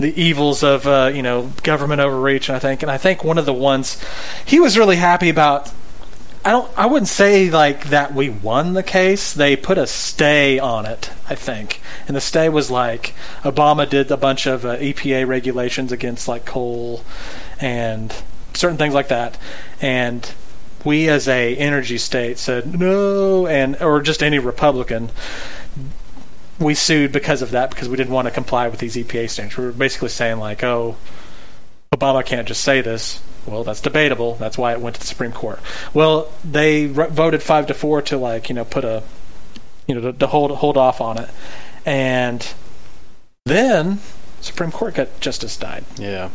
the 0.00 0.20
evils 0.20 0.62
of 0.62 0.86
uh, 0.86 1.10
you 1.14 1.22
know 1.22 1.52
government 1.62 2.00
overreach. 2.00 2.48
And 2.48 2.56
I 2.56 2.58
think, 2.58 2.82
and 2.82 2.90
I 2.90 2.98
think 2.98 3.22
one 3.22 3.38
of 3.38 3.46
the 3.46 3.54
ones 3.54 4.02
he 4.44 4.60
was 4.60 4.76
really 4.76 4.96
happy 4.96 5.28
about. 5.28 5.72
I 6.44 6.52
don't. 6.52 6.70
I 6.78 6.86
wouldn't 6.86 7.08
say 7.08 7.50
like 7.50 7.90
that 7.90 8.14
we 8.14 8.30
won 8.30 8.72
the 8.72 8.82
case. 8.82 9.34
They 9.34 9.56
put 9.56 9.76
a 9.76 9.86
stay 9.86 10.58
on 10.58 10.86
it. 10.86 11.10
I 11.28 11.34
think, 11.34 11.80
and 12.06 12.16
the 12.16 12.20
stay 12.20 12.48
was 12.48 12.70
like 12.70 13.14
Obama 13.42 13.88
did 13.88 14.10
a 14.10 14.16
bunch 14.16 14.46
of 14.46 14.64
uh, 14.64 14.76
EPA 14.78 15.26
regulations 15.26 15.92
against 15.92 16.28
like 16.28 16.46
coal 16.46 17.04
and 17.60 18.14
certain 18.54 18.78
things 18.78 18.94
like 18.94 19.08
that, 19.08 19.36
and 19.82 20.32
we 20.82 21.08
as 21.08 21.28
a 21.28 21.56
energy 21.56 21.98
state 21.98 22.38
said 22.38 22.78
no, 22.78 23.46
and 23.46 23.80
or 23.82 24.00
just 24.00 24.22
any 24.22 24.38
Republican. 24.38 25.10
We 26.58 26.74
sued 26.74 27.12
because 27.12 27.42
of 27.42 27.50
that 27.52 27.70
because 27.70 27.88
we 27.88 27.96
didn't 27.96 28.12
want 28.12 28.28
to 28.28 28.34
comply 28.34 28.68
with 28.68 28.80
these 28.80 28.96
EPA 28.96 29.30
standards. 29.30 29.58
We 29.58 29.64
were 29.64 29.72
basically 29.72 30.10
saying 30.10 30.38
like, 30.38 30.62
oh, 30.62 30.96
Obama 31.92 32.24
can't 32.24 32.46
just 32.48 32.62
say 32.62 32.80
this. 32.80 33.22
Well, 33.50 33.64
that's 33.64 33.80
debatable. 33.80 34.34
That's 34.36 34.56
why 34.56 34.72
it 34.72 34.80
went 34.80 34.94
to 34.96 35.00
the 35.00 35.06
Supreme 35.06 35.32
Court. 35.32 35.60
Well, 35.92 36.32
they 36.44 36.86
re- 36.86 37.08
voted 37.08 37.42
five 37.42 37.66
to 37.66 37.74
four 37.74 38.02
to 38.02 38.16
like 38.16 38.48
you 38.48 38.54
know 38.54 38.64
put 38.64 38.84
a 38.84 39.02
you 39.86 39.94
know 39.94 40.12
to, 40.12 40.12
to 40.18 40.26
hold 40.28 40.50
hold 40.52 40.76
off 40.76 41.00
on 41.00 41.18
it, 41.18 41.30
and 41.84 42.54
then 43.44 44.00
Supreme 44.40 44.70
Court 44.70 44.94
got 44.94 45.20
justice 45.20 45.56
died. 45.56 45.84
Yeah. 45.96 46.30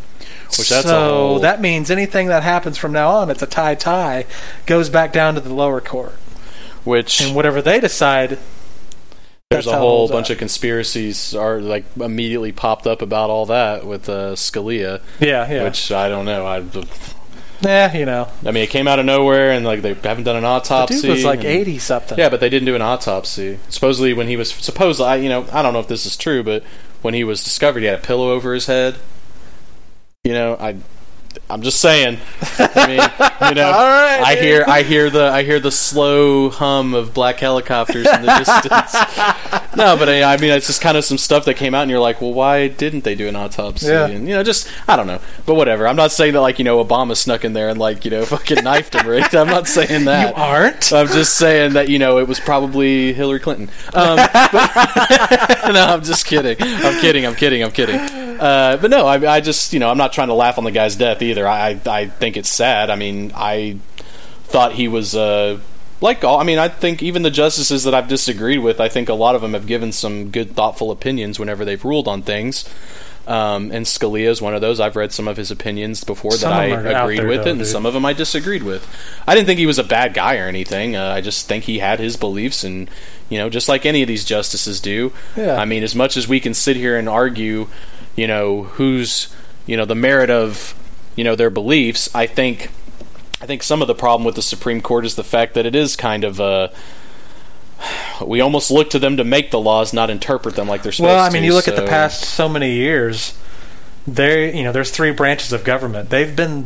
Which 0.58 0.70
that's 0.70 0.86
so 0.86 1.00
whole, 1.00 1.40
that 1.40 1.62
means 1.62 1.90
anything 1.90 2.28
that 2.28 2.44
happens 2.44 2.78
from 2.78 2.92
now 2.92 3.10
on, 3.10 3.30
it's 3.30 3.42
a 3.42 3.48
tie 3.48 3.76
tie, 3.76 4.26
goes 4.66 4.90
back 4.90 5.12
down 5.12 5.36
to 5.36 5.42
the 5.42 5.54
lower 5.54 5.82
court, 5.82 6.14
which 6.84 7.22
and 7.22 7.36
whatever 7.36 7.62
they 7.62 7.80
decide. 7.80 8.38
There's 9.56 9.66
that's 9.66 9.76
a 9.76 9.80
whole 9.80 10.08
bunch 10.08 10.30
of 10.30 10.38
conspiracies 10.38 11.34
are 11.36 11.60
like 11.60 11.86
immediately 12.00 12.52
popped 12.52 12.88
up 12.88 13.02
about 13.02 13.30
all 13.30 13.46
that 13.48 13.86
with 13.86 14.08
uh, 14.10 14.34
Scalia, 14.36 15.02
Yeah, 15.20 15.52
yeah. 15.52 15.64
which 15.64 15.92
I 15.92 16.10
don't 16.10 16.26
know. 16.26 16.46
I, 16.46 16.64
yeah, 17.62 17.96
you 17.98 18.06
know, 18.06 18.28
I 18.46 18.52
mean, 18.52 18.64
it 18.64 18.70
came 18.70 18.88
out 18.88 19.00
of 19.00 19.06
nowhere, 19.06 19.52
and 19.52 19.66
like 19.66 19.82
they 19.82 19.94
haven't 19.94 20.26
done 20.26 20.36
an 20.36 20.42
the 20.44 20.48
autopsy. 20.50 21.02
dude 21.02 21.10
was 21.12 21.24
like 21.24 21.40
and- 21.40 21.48
eighty 21.48 21.80
something. 21.80 22.18
Yeah, 22.18 22.30
but 22.30 22.40
they 22.40 22.50
didn't 22.50 22.66
do 22.66 22.76
an 22.76 22.82
autopsy. 22.82 23.60
Supposedly, 23.70 24.14
when 24.14 24.28
he 24.28 24.36
was 24.38 24.52
supposedly, 24.52 25.10
I, 25.10 25.16
you 25.16 25.30
know, 25.30 25.48
I 25.52 25.62
don't 25.62 25.74
know 25.74 25.80
if 25.80 25.88
this 25.88 26.06
is 26.06 26.18
true, 26.18 26.44
but 26.44 26.64
when 27.02 27.14
he 27.14 27.24
was 27.24 27.44
discovered, 27.44 27.80
he 27.80 27.86
had 27.86 28.00
a 28.00 28.02
pillow 28.02 28.32
over 28.32 28.54
his 28.54 28.66
head. 28.68 28.96
You 30.24 30.34
know, 30.34 30.58
I, 30.60 30.76
I'm 31.50 31.62
just 31.62 31.80
saying. 31.80 32.18
I 32.60 32.88
mean, 32.88 33.50
you 33.50 33.56
know, 33.56 33.68
All 33.72 33.86
right, 33.86 34.22
I 34.22 34.36
hear, 34.36 34.64
I 34.68 34.84
hear 34.84 35.10
the, 35.10 35.26
I 35.26 35.44
hear 35.44 35.60
the 35.60 35.72
slow 35.72 36.50
hum 36.50 36.94
of 36.94 37.14
black 37.14 37.40
helicopters 37.40 38.08
in 38.08 38.22
the 38.22 38.36
distance. 38.38 38.94
no, 39.78 39.98
but 39.98 40.10
I, 40.10 40.24
I 40.34 40.38
mean, 40.38 40.52
it's 40.52 40.68
just 40.68 40.82
kind 40.82 40.98
of 40.98 41.04
some 41.06 41.18
stuff 41.18 41.46
that 41.46 41.56
came 41.56 41.74
out, 41.74 41.82
and 41.84 41.92
you're 41.92 42.00
like, 42.00 42.22
well, 42.22 42.34
why 42.34 42.68
didn't 42.68 43.04
they 43.04 43.16
do 43.16 43.28
an 43.28 43.36
autopsy? 43.36 43.88
Yeah. 43.88 44.08
And 44.08 44.28
you 44.28 44.34
know, 44.36 44.44
just 44.44 44.68
I 44.88 44.96
don't 44.96 45.08
know, 45.08 45.20
but 45.46 45.56
whatever. 45.56 45.88
I'm 45.88 45.96
not 45.96 46.12
saying 46.12 46.34
that 46.34 46.42
like 46.42 46.60
you 46.60 46.66
know 46.66 46.84
Obama 46.84 47.16
snuck 47.16 47.44
in 47.46 47.54
there 47.54 47.70
and 47.70 47.80
like 47.80 48.06
you 48.06 48.12
know 48.12 48.26
fucking 48.26 48.64
knifed 48.64 48.96
him 48.96 49.12
anything. 49.12 49.40
I'm 49.40 49.48
not 49.48 49.68
saying 49.68 50.06
that. 50.06 50.30
you 50.36 50.42
aren't. 50.42 50.92
I'm 50.94 51.08
just 51.08 51.36
saying 51.36 51.74
that 51.74 51.90
you 51.90 52.00
know 52.00 52.18
it 52.20 52.28
was 52.28 52.40
probably 52.40 53.14
Hillary 53.14 53.40
Clinton. 53.40 53.70
Um, 53.94 54.18
but- 54.18 54.52
no, 55.74 55.82
I'm 55.86 56.04
just 56.04 56.26
kidding. 56.26 56.58
I'm 56.62 57.02
kidding. 57.02 57.26
I'm 57.26 57.36
kidding. 57.36 57.64
I'm 57.64 57.72
kidding. 57.72 57.96
uh, 58.00 58.78
but 58.82 58.90
no, 58.92 59.06
I, 59.08 59.36
I 59.36 59.42
just 59.42 59.74
you 59.74 59.80
know 59.80 59.90
I'm 59.90 59.98
not 59.98 60.14
trying 60.14 60.28
to 60.30 60.34
laugh 60.34 60.58
on 60.58 60.64
the 60.64 60.72
guy's 60.72 60.96
death 60.96 61.22
either. 61.22 61.48
I 61.48 61.80
I 61.86 62.08
think 62.08 62.38
it's 62.38 62.50
sad. 62.50 62.90
I 62.90 62.96
mean, 62.96 63.32
I 63.36 63.78
thought 64.46 64.74
he 64.74 64.88
was 64.88 65.16
uh, 65.16 65.60
like 66.02 66.24
all. 66.24 66.40
I 66.40 66.44
mean, 66.44 66.58
I 66.60 66.68
think 66.68 67.02
even 67.04 67.22
the 67.24 67.32
justices 67.32 67.84
that 67.86 67.94
I've 67.94 68.08
disagreed 68.08 68.60
with, 68.60 68.80
I 68.80 68.90
think 68.90 69.10
a 69.10 69.14
lot 69.14 69.36
of 69.36 69.42
them 69.42 69.54
have 69.54 69.68
given 69.68 69.92
some 69.92 70.30
good, 70.32 70.56
thoughtful 70.56 70.92
opinions 70.92 71.40
whenever 71.40 71.66
they've 71.66 71.84
ruled 71.84 72.08
on 72.08 72.22
things. 72.22 72.68
Um, 73.28 73.72
and 73.72 73.88
Scalia 73.88 74.28
is 74.30 74.40
one 74.40 74.54
of 74.54 74.62
those. 74.62 74.80
I've 74.80 74.96
read 74.96 75.12
some 75.12 75.28
of 75.28 75.36
his 75.36 75.50
opinions 75.50 76.04
before 76.04 76.34
Some 76.34 76.52
that 76.52 76.60
I 76.60 76.66
of 76.66 76.80
'em 76.80 76.86
are 76.86 76.92
out 76.94 77.04
agreed 77.06 77.20
there, 77.20 77.28
with 77.28 77.44
though, 77.44 77.48
it, 77.48 77.52
and 77.54 77.60
dude. 77.60 77.68
some 77.68 77.86
of 77.88 77.94
them 77.96 78.06
I 78.06 78.14
disagreed 78.14 78.62
with. 78.62 78.88
I 79.28 79.34
didn't 79.34 79.48
think 79.48 79.58
he 79.58 79.66
was 79.66 79.80
a 79.80 79.84
bad 79.84 80.14
guy 80.14 80.38
or 80.38 80.48
anything. 80.48 80.96
Uh, 80.96 81.08
I 81.10 81.22
just 81.22 81.48
think 81.48 81.64
he 81.64 81.80
had 81.80 82.00
his 82.00 82.18
beliefs, 82.18 82.64
and 82.64 82.88
you 83.30 83.40
know, 83.40 83.50
just 83.50 83.68
like 83.68 83.84
any 83.84 84.04
of 84.04 84.08
these 84.08 84.26
justices 84.26 84.80
do. 84.80 85.12
Yeah. 85.36 85.56
I 85.56 85.66
mean, 85.66 85.82
as 85.84 85.96
much 85.96 86.18
as 86.18 86.28
we 86.28 86.40
can 86.40 86.54
sit 86.54 86.76
here 86.76 86.98
and 86.98 87.10
argue, 87.10 87.68
you 88.16 88.28
know, 88.28 88.64
who's 88.64 89.30
you 89.66 89.76
know 89.76 89.86
the 89.86 89.96
merit 89.96 90.30
of 90.30 90.76
you 91.16 91.24
know 91.24 91.36
their 91.36 91.50
beliefs, 91.50 92.14
I 92.14 92.28
think 92.28 92.70
I 93.46 93.48
think 93.48 93.62
some 93.62 93.84
of 93.84 93.88
the 93.88 93.94
problem 93.94 94.26
with 94.26 94.34
the 94.34 94.42
Supreme 94.42 94.82
Court 94.82 95.06
is 95.06 95.14
the 95.14 95.24
fact 95.24 95.54
that 95.54 95.68
it 95.68 95.76
is 95.76 95.96
kind 95.96 96.24
of 96.24 96.42
uh 96.42 96.70
we 98.26 98.42
almost 98.42 98.72
look 98.72 98.90
to 98.90 98.98
them 98.98 99.18
to 99.18 99.24
make 99.24 99.52
the 99.52 99.60
laws, 99.60 99.94
not 99.94 100.10
interpret 100.10 100.56
them 100.56 100.68
like 100.68 100.82
they're 100.82 100.92
supposed 100.92 101.12
to. 101.12 101.16
Well, 101.16 101.24
I 101.24 101.30
mean, 101.30 101.44
you 101.44 101.54
look 101.54 101.68
at 101.68 101.76
the 101.76 101.86
past 101.86 102.24
so 102.24 102.50
many 102.50 102.72
years. 102.72 103.38
There, 104.08 104.50
you 104.50 104.64
know, 104.64 104.72
there's 104.72 104.90
three 104.90 105.12
branches 105.12 105.54
of 105.54 105.64
government. 105.64 106.10
They've 106.10 106.36
been, 106.36 106.66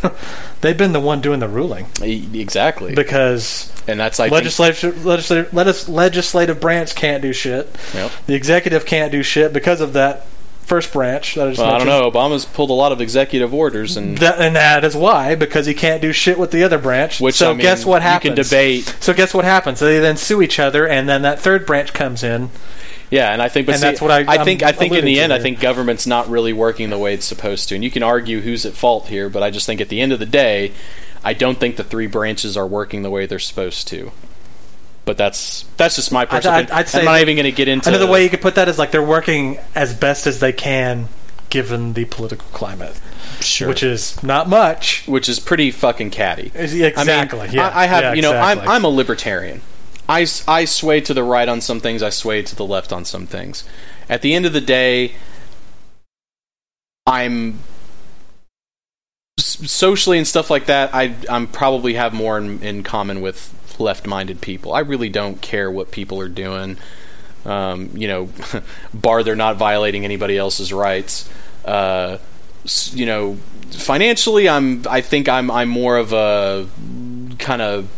they've 0.60 0.76
been 0.76 0.92
the 0.92 1.00
one 1.00 1.22
doing 1.22 1.40
the 1.40 1.48
ruling 1.48 1.86
exactly, 2.02 2.94
because 2.94 3.72
and 3.88 3.98
that's 3.98 4.18
like 4.18 4.30
legislative, 4.30 5.06
legislative, 5.06 5.54
legis- 5.54 5.88
legislative 5.88 6.60
branch 6.60 6.94
can't 6.94 7.22
do 7.22 7.32
shit. 7.32 7.74
Yep. 7.94 8.12
The 8.26 8.34
executive 8.34 8.84
can't 8.84 9.10
do 9.10 9.22
shit 9.22 9.54
because 9.54 9.80
of 9.80 9.94
that 9.94 10.26
first 10.70 10.92
branch. 10.92 11.34
That 11.34 11.48
I 11.48 11.50
just 11.50 11.60
Well, 11.60 11.74
I 11.74 11.78
don't 11.78 11.88
know. 11.88 12.08
Obama's 12.08 12.44
pulled 12.44 12.70
a 12.70 12.74
lot 12.74 12.92
of 12.92 13.00
executive 13.00 13.52
orders, 13.52 13.96
and 13.96 14.16
That, 14.18 14.40
and 14.40 14.54
that 14.54 14.84
is 14.84 14.94
why 14.94 15.34
because 15.34 15.66
he 15.66 15.74
can't 15.74 16.00
do 16.00 16.12
shit 16.12 16.38
with 16.38 16.52
the 16.52 16.62
other 16.62 16.78
branch. 16.78 17.20
which 17.20 17.34
so 17.34 17.50
I 17.50 17.54
mean, 17.54 17.62
guess 17.62 17.84
what 17.84 18.02
happens? 18.02 18.38
You 18.38 18.44
can 18.44 18.44
debate, 18.44 18.96
So 19.00 19.12
guess 19.12 19.34
what 19.34 19.44
happens? 19.44 19.80
They 19.80 19.98
then 19.98 20.16
sue 20.16 20.40
each 20.40 20.60
other, 20.60 20.86
and 20.86 21.08
then 21.08 21.22
that 21.22 21.40
third 21.40 21.66
branch 21.66 21.92
comes 21.92 22.22
in. 22.22 22.50
yeah. 23.10 23.32
And 23.32 23.42
I 23.42 23.48
think, 23.48 23.66
but 23.66 23.74
see, 23.74 23.80
that's 23.80 24.00
what 24.00 24.12
I- 24.12 24.24
I'm 24.38 24.44
think. 24.44 24.62
I 24.62 24.70
think 24.70 24.94
in 24.94 25.04
the 25.04 25.18
end, 25.18 25.32
I 25.32 25.40
think 25.40 25.58
government's 25.58 26.06
not 26.06 26.30
really 26.30 26.52
working 26.52 26.90
the 26.90 26.98
way 26.98 27.14
it's 27.14 27.26
supposed 27.26 27.68
to. 27.70 27.74
And 27.74 27.82
you 27.82 27.90
can 27.90 28.04
argue 28.04 28.40
who's 28.40 28.64
at 28.64 28.74
fault 28.74 29.08
here, 29.08 29.28
but 29.28 29.42
I 29.42 29.50
just 29.50 29.66
think 29.66 29.80
at 29.80 29.88
the 29.88 30.00
end 30.00 30.12
of 30.12 30.20
the 30.20 30.26
day, 30.26 30.70
I 31.24 31.34
don't 31.34 31.58
think 31.58 31.74
the 31.76 31.84
three 31.84 32.06
branches 32.06 32.56
are 32.56 32.66
working 32.66 33.02
the 33.02 33.10
way 33.10 33.26
they're 33.26 33.40
supposed 33.40 33.88
to. 33.88 34.12
But 35.10 35.16
that's 35.16 35.64
that's 35.76 35.96
just 35.96 36.12
my 36.12 36.24
personal. 36.24 36.58
I'd, 36.58 36.70
I'd 36.70 36.88
say 36.88 37.00
I'm 37.00 37.04
not 37.04 37.20
even 37.20 37.34
going 37.34 37.46
to 37.46 37.50
get 37.50 37.66
into 37.66 37.88
Another 37.88 38.06
way 38.06 38.22
you 38.22 38.30
could 38.30 38.40
put 38.40 38.54
that 38.54 38.68
is 38.68 38.78
like 38.78 38.92
they're 38.92 39.02
working 39.02 39.58
as 39.74 39.92
best 39.92 40.28
as 40.28 40.38
they 40.38 40.52
can 40.52 41.08
given 41.48 41.94
the 41.94 42.04
political 42.04 42.46
climate, 42.52 42.94
sure, 43.40 43.66
which 43.66 43.82
is 43.82 44.22
not 44.22 44.48
much. 44.48 45.02
which 45.08 45.28
is 45.28 45.40
pretty 45.40 45.72
fucking 45.72 46.10
catty. 46.10 46.52
Exactly. 46.54 47.40
I 47.40 47.46
mean, 47.46 47.54
yeah. 47.54 47.68
I, 47.70 47.82
I 47.82 47.86
have, 47.86 48.02
Yeah, 48.04 48.12
you 48.14 48.22
know, 48.22 48.30
exactly. 48.30 48.62
I'm, 48.62 48.68
I'm 48.68 48.84
a 48.84 48.88
libertarian. 48.88 49.62
I, 50.08 50.28
I 50.46 50.64
sway 50.64 51.00
to 51.00 51.12
the 51.12 51.24
right 51.24 51.48
on 51.48 51.60
some 51.60 51.80
things, 51.80 52.04
I 52.04 52.10
sway 52.10 52.42
to 52.42 52.54
the 52.54 52.64
left 52.64 52.92
on 52.92 53.04
some 53.04 53.26
things. 53.26 53.64
At 54.08 54.22
the 54.22 54.32
end 54.32 54.46
of 54.46 54.52
the 54.52 54.60
day, 54.60 55.16
I'm 57.04 57.58
socially 59.36 60.18
and 60.18 60.26
stuff 60.28 60.50
like 60.50 60.66
that. 60.66 60.94
I 60.94 61.16
I'm 61.28 61.48
probably 61.48 61.94
have 61.94 62.12
more 62.12 62.38
in, 62.38 62.62
in 62.62 62.84
common 62.84 63.20
with 63.20 63.52
left-minded 63.80 64.40
people. 64.40 64.72
I 64.72 64.80
really 64.80 65.08
don't 65.08 65.40
care 65.40 65.70
what 65.70 65.90
people 65.90 66.20
are 66.20 66.28
doing. 66.28 66.78
Um, 67.44 67.90
you 67.94 68.06
know, 68.06 68.28
bar 68.94 69.22
they're 69.22 69.36
not 69.36 69.56
violating 69.56 70.04
anybody 70.04 70.36
else's 70.36 70.72
rights. 70.72 71.28
Uh, 71.64 72.18
you 72.92 73.06
know, 73.06 73.38
financially, 73.70 74.48
I'm. 74.48 74.86
I 74.88 75.00
think 75.00 75.28
I'm. 75.28 75.50
I'm 75.50 75.68
more 75.68 75.96
of 75.96 76.12
a 76.12 76.68
kind 77.38 77.62
of 77.62 77.88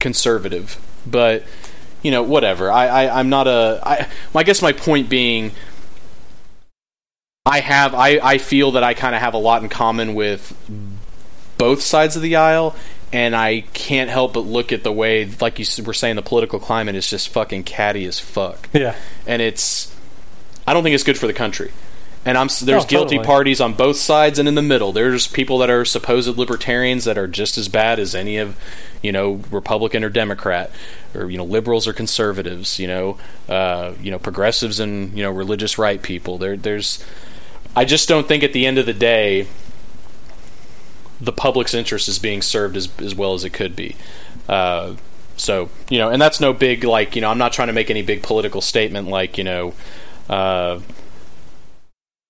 conservative, 0.00 0.78
but 1.06 1.44
you 2.02 2.10
know, 2.10 2.22
whatever. 2.22 2.70
I, 2.70 2.86
I 2.86 3.20
I'm 3.20 3.28
not 3.28 3.46
a. 3.46 3.80
I. 3.84 4.08
I 4.34 4.42
guess 4.42 4.60
my 4.60 4.72
point 4.72 5.08
being, 5.08 5.52
I 7.44 7.60
have. 7.60 7.94
I 7.94 8.18
I 8.22 8.38
feel 8.38 8.72
that 8.72 8.82
I 8.82 8.94
kind 8.94 9.14
of 9.14 9.20
have 9.20 9.34
a 9.34 9.38
lot 9.38 9.62
in 9.62 9.68
common 9.68 10.14
with 10.14 10.56
both 11.58 11.82
sides 11.82 12.16
of 12.16 12.22
the 12.22 12.36
aisle. 12.36 12.74
And 13.16 13.34
I 13.34 13.62
can't 13.72 14.10
help 14.10 14.34
but 14.34 14.40
look 14.40 14.72
at 14.72 14.82
the 14.82 14.92
way, 14.92 15.24
like 15.40 15.58
you 15.58 15.84
were 15.84 15.94
saying, 15.94 16.16
the 16.16 16.22
political 16.22 16.60
climate 16.60 16.94
is 16.96 17.08
just 17.08 17.30
fucking 17.30 17.64
catty 17.64 18.04
as 18.04 18.20
fuck 18.20 18.68
yeah. 18.72 18.94
and 19.26 19.40
it's 19.40 19.94
I 20.66 20.74
don't 20.74 20.82
think 20.82 20.94
it's 20.94 21.04
good 21.04 21.18
for 21.18 21.26
the 21.26 21.32
country. 21.32 21.72
And 22.24 22.36
I'm 22.36 22.48
there's 22.62 22.84
guilty 22.86 23.16
totally. 23.16 23.24
parties 23.24 23.60
on 23.60 23.74
both 23.74 23.96
sides 23.96 24.40
and 24.40 24.48
in 24.48 24.56
the 24.56 24.62
middle. 24.62 24.90
There's 24.90 25.28
people 25.28 25.58
that 25.58 25.70
are 25.70 25.84
supposed 25.84 26.36
libertarians 26.36 27.04
that 27.04 27.16
are 27.16 27.28
just 27.28 27.56
as 27.56 27.68
bad 27.68 28.00
as 28.00 28.16
any 28.16 28.38
of 28.38 28.58
you 29.00 29.12
know 29.12 29.40
Republican 29.52 30.02
or 30.02 30.08
Democrat 30.08 30.72
or 31.14 31.30
you 31.30 31.38
know 31.38 31.44
liberals 31.44 31.86
or 31.86 31.92
conservatives. 31.92 32.80
You 32.80 32.88
know 32.88 33.18
uh, 33.48 33.94
you 34.02 34.10
know 34.10 34.18
progressives 34.18 34.80
and 34.80 35.16
you 35.16 35.22
know 35.22 35.30
religious 35.30 35.78
right 35.78 36.02
people. 36.02 36.36
There 36.36 36.56
there's 36.56 37.04
I 37.76 37.84
just 37.84 38.08
don't 38.08 38.26
think 38.26 38.42
at 38.42 38.52
the 38.52 38.66
end 38.66 38.78
of 38.78 38.86
the 38.86 38.94
day 38.94 39.46
the 41.20 41.32
public's 41.32 41.74
interest 41.74 42.08
is 42.08 42.18
being 42.18 42.42
served 42.42 42.76
as 42.76 42.88
as 43.00 43.14
well 43.14 43.34
as 43.34 43.44
it 43.44 43.50
could 43.50 43.74
be. 43.74 43.96
Uh, 44.48 44.94
so 45.36 45.68
you 45.90 45.98
know, 45.98 46.10
and 46.10 46.20
that's 46.20 46.40
no 46.40 46.52
big 46.52 46.84
like 46.84 47.14
you 47.14 47.22
know. 47.22 47.30
I'm 47.30 47.38
not 47.38 47.52
trying 47.52 47.68
to 47.68 47.74
make 47.74 47.90
any 47.90 48.02
big 48.02 48.22
political 48.22 48.60
statement 48.60 49.08
like 49.08 49.38
you 49.38 49.44
know. 49.44 49.74
Uh, 50.28 50.80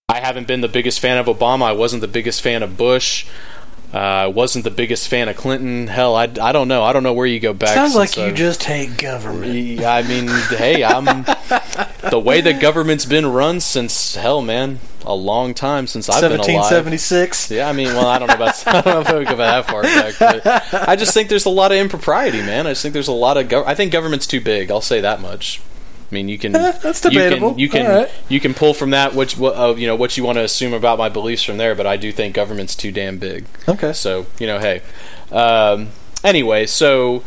I 0.08 0.20
haven't 0.20 0.46
been 0.46 0.60
the 0.60 0.68
biggest 0.68 1.00
fan 1.00 1.18
of 1.18 1.26
Obama. 1.26 1.62
I 1.62 1.72
wasn't 1.72 2.00
the 2.00 2.08
biggest 2.08 2.40
fan 2.40 2.62
of 2.62 2.76
Bush. 2.76 3.26
Uh, 3.96 4.24
I 4.24 4.26
wasn't 4.26 4.64
the 4.64 4.70
biggest 4.70 5.08
fan 5.08 5.30
of 5.30 5.36
Clinton. 5.36 5.86
Hell, 5.86 6.14
I, 6.14 6.24
I 6.24 6.52
don't 6.52 6.68
know. 6.68 6.82
I 6.84 6.92
don't 6.92 7.02
know 7.02 7.14
where 7.14 7.26
you 7.26 7.40
go 7.40 7.54
back. 7.54 7.74
Sounds 7.74 7.94
like 7.94 8.14
you 8.18 8.24
I've- 8.24 8.36
just 8.36 8.62
hate 8.64 8.98
government. 8.98 9.80
I 9.82 10.02
mean, 10.02 10.28
hey, 10.28 10.84
I'm 10.84 11.04
the 12.10 12.20
way 12.22 12.42
that 12.42 12.60
government's 12.60 13.06
been 13.06 13.24
run 13.24 13.58
since 13.60 14.14
hell, 14.16 14.42
man, 14.42 14.80
a 15.06 15.14
long 15.14 15.54
time 15.54 15.86
since 15.86 16.10
I've 16.10 16.20
been 16.20 16.32
alive. 16.32 16.46
1776. 16.46 17.50
Yeah, 17.52 17.70
I 17.70 17.72
mean, 17.72 17.88
well, 17.88 18.06
I 18.06 18.18
don't 18.18 18.28
know 18.28 18.34
about 18.34 18.66
I 18.68 18.80
don't 18.82 18.86
know 18.86 19.00
if 19.00 19.18
we 19.18 19.24
go 19.24 19.36
that 19.36 19.66
far 19.66 19.82
back, 19.82 20.14
but 20.18 20.86
I 20.88 20.94
just 20.96 21.14
think 21.14 21.30
there's 21.30 21.46
a 21.46 21.50
lot 21.50 21.72
of 21.72 21.78
impropriety, 21.78 22.42
man. 22.42 22.66
I 22.66 22.72
just 22.72 22.82
think 22.82 22.92
there's 22.92 23.08
a 23.08 23.12
lot 23.12 23.38
of. 23.38 23.48
Gov- 23.48 23.64
I 23.66 23.74
think 23.74 23.92
government's 23.92 24.26
too 24.26 24.42
big. 24.42 24.70
I'll 24.70 24.82
say 24.82 25.00
that 25.00 25.22
much. 25.22 25.62
I 26.10 26.14
mean, 26.14 26.28
you 26.28 26.38
can. 26.38 26.52
That's 26.82 27.04
you 27.04 27.10
can- 27.10 27.58
You 27.58 27.68
can. 27.68 27.86
Right. 27.86 28.10
You 28.28 28.40
can 28.40 28.54
pull 28.54 28.74
from 28.74 28.90
that 28.90 29.14
which 29.14 29.36
what 29.36 29.56
uh, 29.56 29.74
you 29.76 29.86
know 29.86 29.96
what 29.96 30.16
you 30.16 30.24
want 30.24 30.36
to 30.36 30.42
assume 30.44 30.72
about 30.72 30.98
my 30.98 31.08
beliefs 31.08 31.42
from 31.42 31.56
there, 31.58 31.74
but 31.74 31.86
I 31.86 31.96
do 31.96 32.12
think 32.12 32.34
government's 32.34 32.74
too 32.76 32.92
damn 32.92 33.18
big. 33.18 33.44
Okay. 33.68 33.92
So 33.92 34.26
you 34.38 34.46
know, 34.46 34.58
hey. 34.58 34.82
Um, 35.32 35.88
anyway, 36.22 36.66
so 36.66 37.24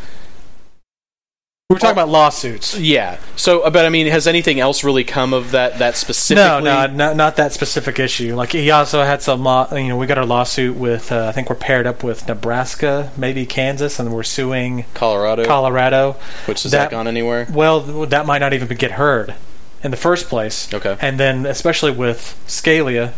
were 1.70 1.78
talking 1.78 1.92
about 1.92 2.10
lawsuits. 2.10 2.80
yeah. 2.80 3.20
So, 3.36 3.60
uh, 3.62 3.70
but 3.70 3.86
I 3.86 3.90
mean, 3.90 4.08
has 4.08 4.26
anything 4.26 4.60
else 4.60 4.84
really 4.84 5.04
come 5.04 5.36
of 5.36 5.52
that? 5.52 5.78
That 5.78 5.96
specifically? 5.96 6.44
No, 6.44 6.60
no, 6.88 6.88
not, 6.88 7.16
not 7.16 7.36
that 7.36 7.54
specific 7.54 8.00
issue. 8.00 8.36
Like 8.36 8.54
he 8.54 8.72
also 8.72 9.04
had 9.04 9.22
some, 9.22 9.44
law, 9.44 9.72
you 9.76 9.90
know, 9.90 9.96
we 9.96 10.08
got 10.08 10.18
our 10.18 10.26
lawsuit 10.26 10.76
with. 10.76 11.12
Uh, 11.12 11.28
I 11.28 11.32
think 11.32 11.48
we're 11.48 11.56
paired 11.56 11.86
up 11.86 12.04
with 12.04 12.28
Nebraska, 12.28 13.12
maybe 13.16 13.46
Kansas, 13.46 14.00
and 14.00 14.12
we're 14.12 14.24
suing 14.24 14.86
Colorado. 14.96 15.46
Colorado. 15.46 16.14
which 16.48 16.64
has 16.64 16.72
that- 16.72 16.86
that 16.86 16.92
gone 16.92 17.08
anywhere? 17.08 17.46
Well, 17.54 17.82
that 18.08 18.26
might 18.26 18.40
not 18.40 18.54
even 18.54 18.68
get 18.76 18.94
heard 18.94 19.36
in 19.84 19.92
the 19.92 19.98
first 19.98 20.28
place. 20.28 20.74
Okay. 20.74 20.98
And 21.00 21.20
then, 21.20 21.46
especially 21.46 21.92
with 21.92 22.36
Scalia 22.48 23.12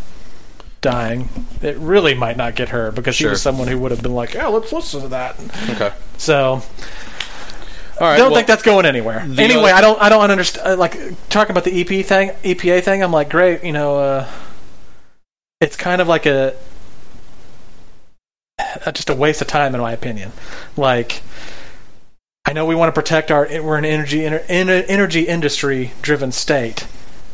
dying, 0.81 1.29
it 1.61 1.77
really 1.77 2.15
might 2.15 2.35
not 2.35 2.55
get 2.55 2.67
heard 2.69 2.95
because 2.95 3.17
he 3.17 3.23
Sure. 3.23 3.29
was 3.31 3.41
someone 3.41 3.69
who 3.69 3.77
would 3.79 3.91
have 3.91 4.01
been 4.03 4.13
like, 4.13 4.33
"Yeah, 4.33 4.47
let's 4.47 4.73
listen 4.73 5.03
to 5.03 5.07
that." 5.07 5.37
Okay. 5.69 5.91
So 6.17 6.53
All 6.55 6.63
right. 8.07 8.17
don't 8.17 8.31
well, 8.31 8.35
think 8.37 8.47
that's 8.47 8.63
going 8.63 8.85
anywhere. 8.85 9.19
Anyway, 9.19 9.71
other- 9.71 9.73
I 9.73 9.81
don't. 9.81 10.01
I 10.01 10.09
don't 10.09 10.31
understand. 10.31 10.79
Like 10.79 10.97
talking 11.29 11.51
about 11.51 11.65
the 11.65 11.81
EP 11.81 12.05
thing, 12.05 12.31
EPA 12.43 12.83
thing. 12.83 13.03
I'm 13.03 13.11
like, 13.11 13.29
great. 13.29 13.63
You 13.63 13.73
know, 13.73 13.97
uh, 13.97 14.29
it's 15.59 15.75
kind 15.75 16.01
of 16.01 16.07
like 16.07 16.25
a 16.25 16.55
uh, 18.85 18.91
just 18.91 19.09
a 19.09 19.15
waste 19.15 19.41
of 19.41 19.47
time, 19.47 19.75
in 19.75 19.81
my 19.81 19.91
opinion. 19.91 20.31
Like, 20.77 21.21
I 22.45 22.53
know 22.53 22.65
we 22.65 22.75
want 22.75 22.93
to 22.93 22.99
protect 22.99 23.31
our. 23.31 23.47
We're 23.49 23.77
an 23.77 23.85
energy 23.85 24.25
energy 24.25 25.27
industry 25.27 25.91
driven 26.01 26.31
state. 26.31 26.87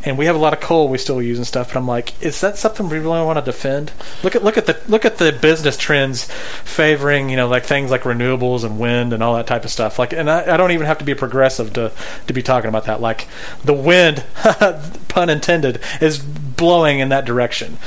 And 0.07 0.17
we 0.17 0.25
have 0.25 0.35
a 0.35 0.39
lot 0.39 0.53
of 0.53 0.59
coal 0.59 0.87
we 0.87 0.97
still 0.97 1.21
use 1.21 1.37
and 1.37 1.45
stuff, 1.45 1.69
but 1.69 1.77
I'm 1.77 1.87
like, 1.87 2.21
is 2.21 2.39
that 2.41 2.57
something 2.57 2.87
we 2.87 2.97
really 2.97 3.23
want 3.23 3.37
to 3.37 3.45
defend? 3.45 3.91
Look 4.23 4.35
at 4.35 4.43
look 4.43 4.57
at 4.57 4.65
the 4.65 4.79
look 4.87 5.05
at 5.05 5.17
the 5.17 5.31
business 5.31 5.77
trends 5.77 6.25
favoring, 6.63 7.29
you 7.29 7.35
know, 7.35 7.47
like 7.47 7.65
things 7.65 7.91
like 7.91 8.01
renewables 8.03 8.63
and 8.63 8.79
wind 8.79 9.13
and 9.13 9.21
all 9.21 9.35
that 9.35 9.47
type 9.47 9.65
of 9.65 9.71
stuff. 9.71 9.99
Like, 9.99 10.13
and 10.13 10.29
I, 10.29 10.53
I 10.53 10.57
don't 10.57 10.71
even 10.71 10.85
have 10.85 10.99
to 10.99 11.05
be 11.05 11.13
progressive 11.13 11.73
to 11.73 11.91
to 12.27 12.33
be 12.33 12.41
talking 12.41 12.69
about 12.69 12.85
that. 12.85 13.01
Like, 13.01 13.27
the 13.63 13.73
wind, 13.73 14.23
pun 15.07 15.29
intended, 15.29 15.79
is 16.01 16.19
blowing 16.19 16.99
in 16.99 17.09
that 17.09 17.25
direction. 17.25 17.77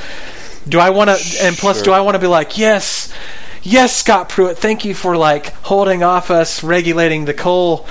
Do 0.67 0.79
I 0.79 0.91
want 0.91 1.09
to? 1.09 1.43
And 1.43 1.57
plus, 1.57 1.81
do 1.81 1.91
I 1.91 2.01
want 2.01 2.15
to 2.15 2.19
be 2.19 2.27
like, 2.27 2.57
yes, 2.57 3.11
yes, 3.63 3.95
Scott 3.95 4.29
Pruitt, 4.29 4.57
thank 4.57 4.85
you 4.85 4.93
for 4.93 5.17
like 5.17 5.53
holding 5.63 6.03
off 6.03 6.29
us 6.29 6.63
regulating 6.63 7.25
the 7.25 7.33
coal, 7.33 7.87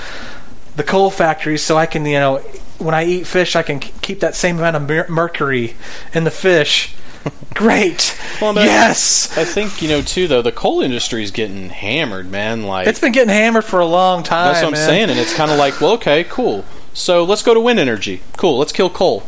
the 0.76 0.84
coal 0.84 1.10
factories, 1.10 1.62
so 1.62 1.76
I 1.76 1.86
can, 1.86 2.06
you 2.06 2.20
know, 2.20 2.42
when 2.80 2.94
I 2.94 3.04
eat 3.04 3.26
fish, 3.26 3.54
I 3.56 3.62
can 3.62 3.80
keep 3.80 4.20
that 4.20 4.34
same 4.34 4.58
amount 4.58 4.76
of 4.76 4.88
mer- 4.88 5.06
mercury 5.08 5.74
in 6.14 6.24
the 6.24 6.30
fish. 6.30 6.94
Great. 7.54 8.18
Well, 8.40 8.54
but- 8.54 8.64
yes. 8.64 9.36
I 9.36 9.44
think 9.44 9.82
you 9.82 9.88
know 9.88 10.00
too 10.02 10.26
though 10.26 10.42
the 10.42 10.52
coal 10.52 10.80
industry 10.80 11.22
is 11.22 11.30
getting 11.30 11.68
hammered, 11.68 12.30
man. 12.30 12.62
Like 12.64 12.86
It's 12.86 13.00
been 13.00 13.12
getting 13.12 13.28
hammered 13.34 13.64
for 13.64 13.80
a 13.80 13.86
long 13.86 14.22
time. 14.22 14.52
that's 14.54 14.64
what 14.64 14.72
I'm 14.74 14.76
saying, 14.86 15.10
and 15.10 15.18
it's 15.18 15.34
kind 15.34 15.50
of 15.50 15.58
like, 15.58 15.80
well, 15.80 15.92
okay, 15.92 16.24
cool. 16.24 16.64
So 16.94 17.22
let's 17.24 17.42
go 17.42 17.52
to 17.54 17.60
wind 17.60 17.78
energy. 17.78 18.22
Cool. 18.36 18.58
Let's 18.58 18.72
kill 18.72 18.90
coal. 18.90 19.24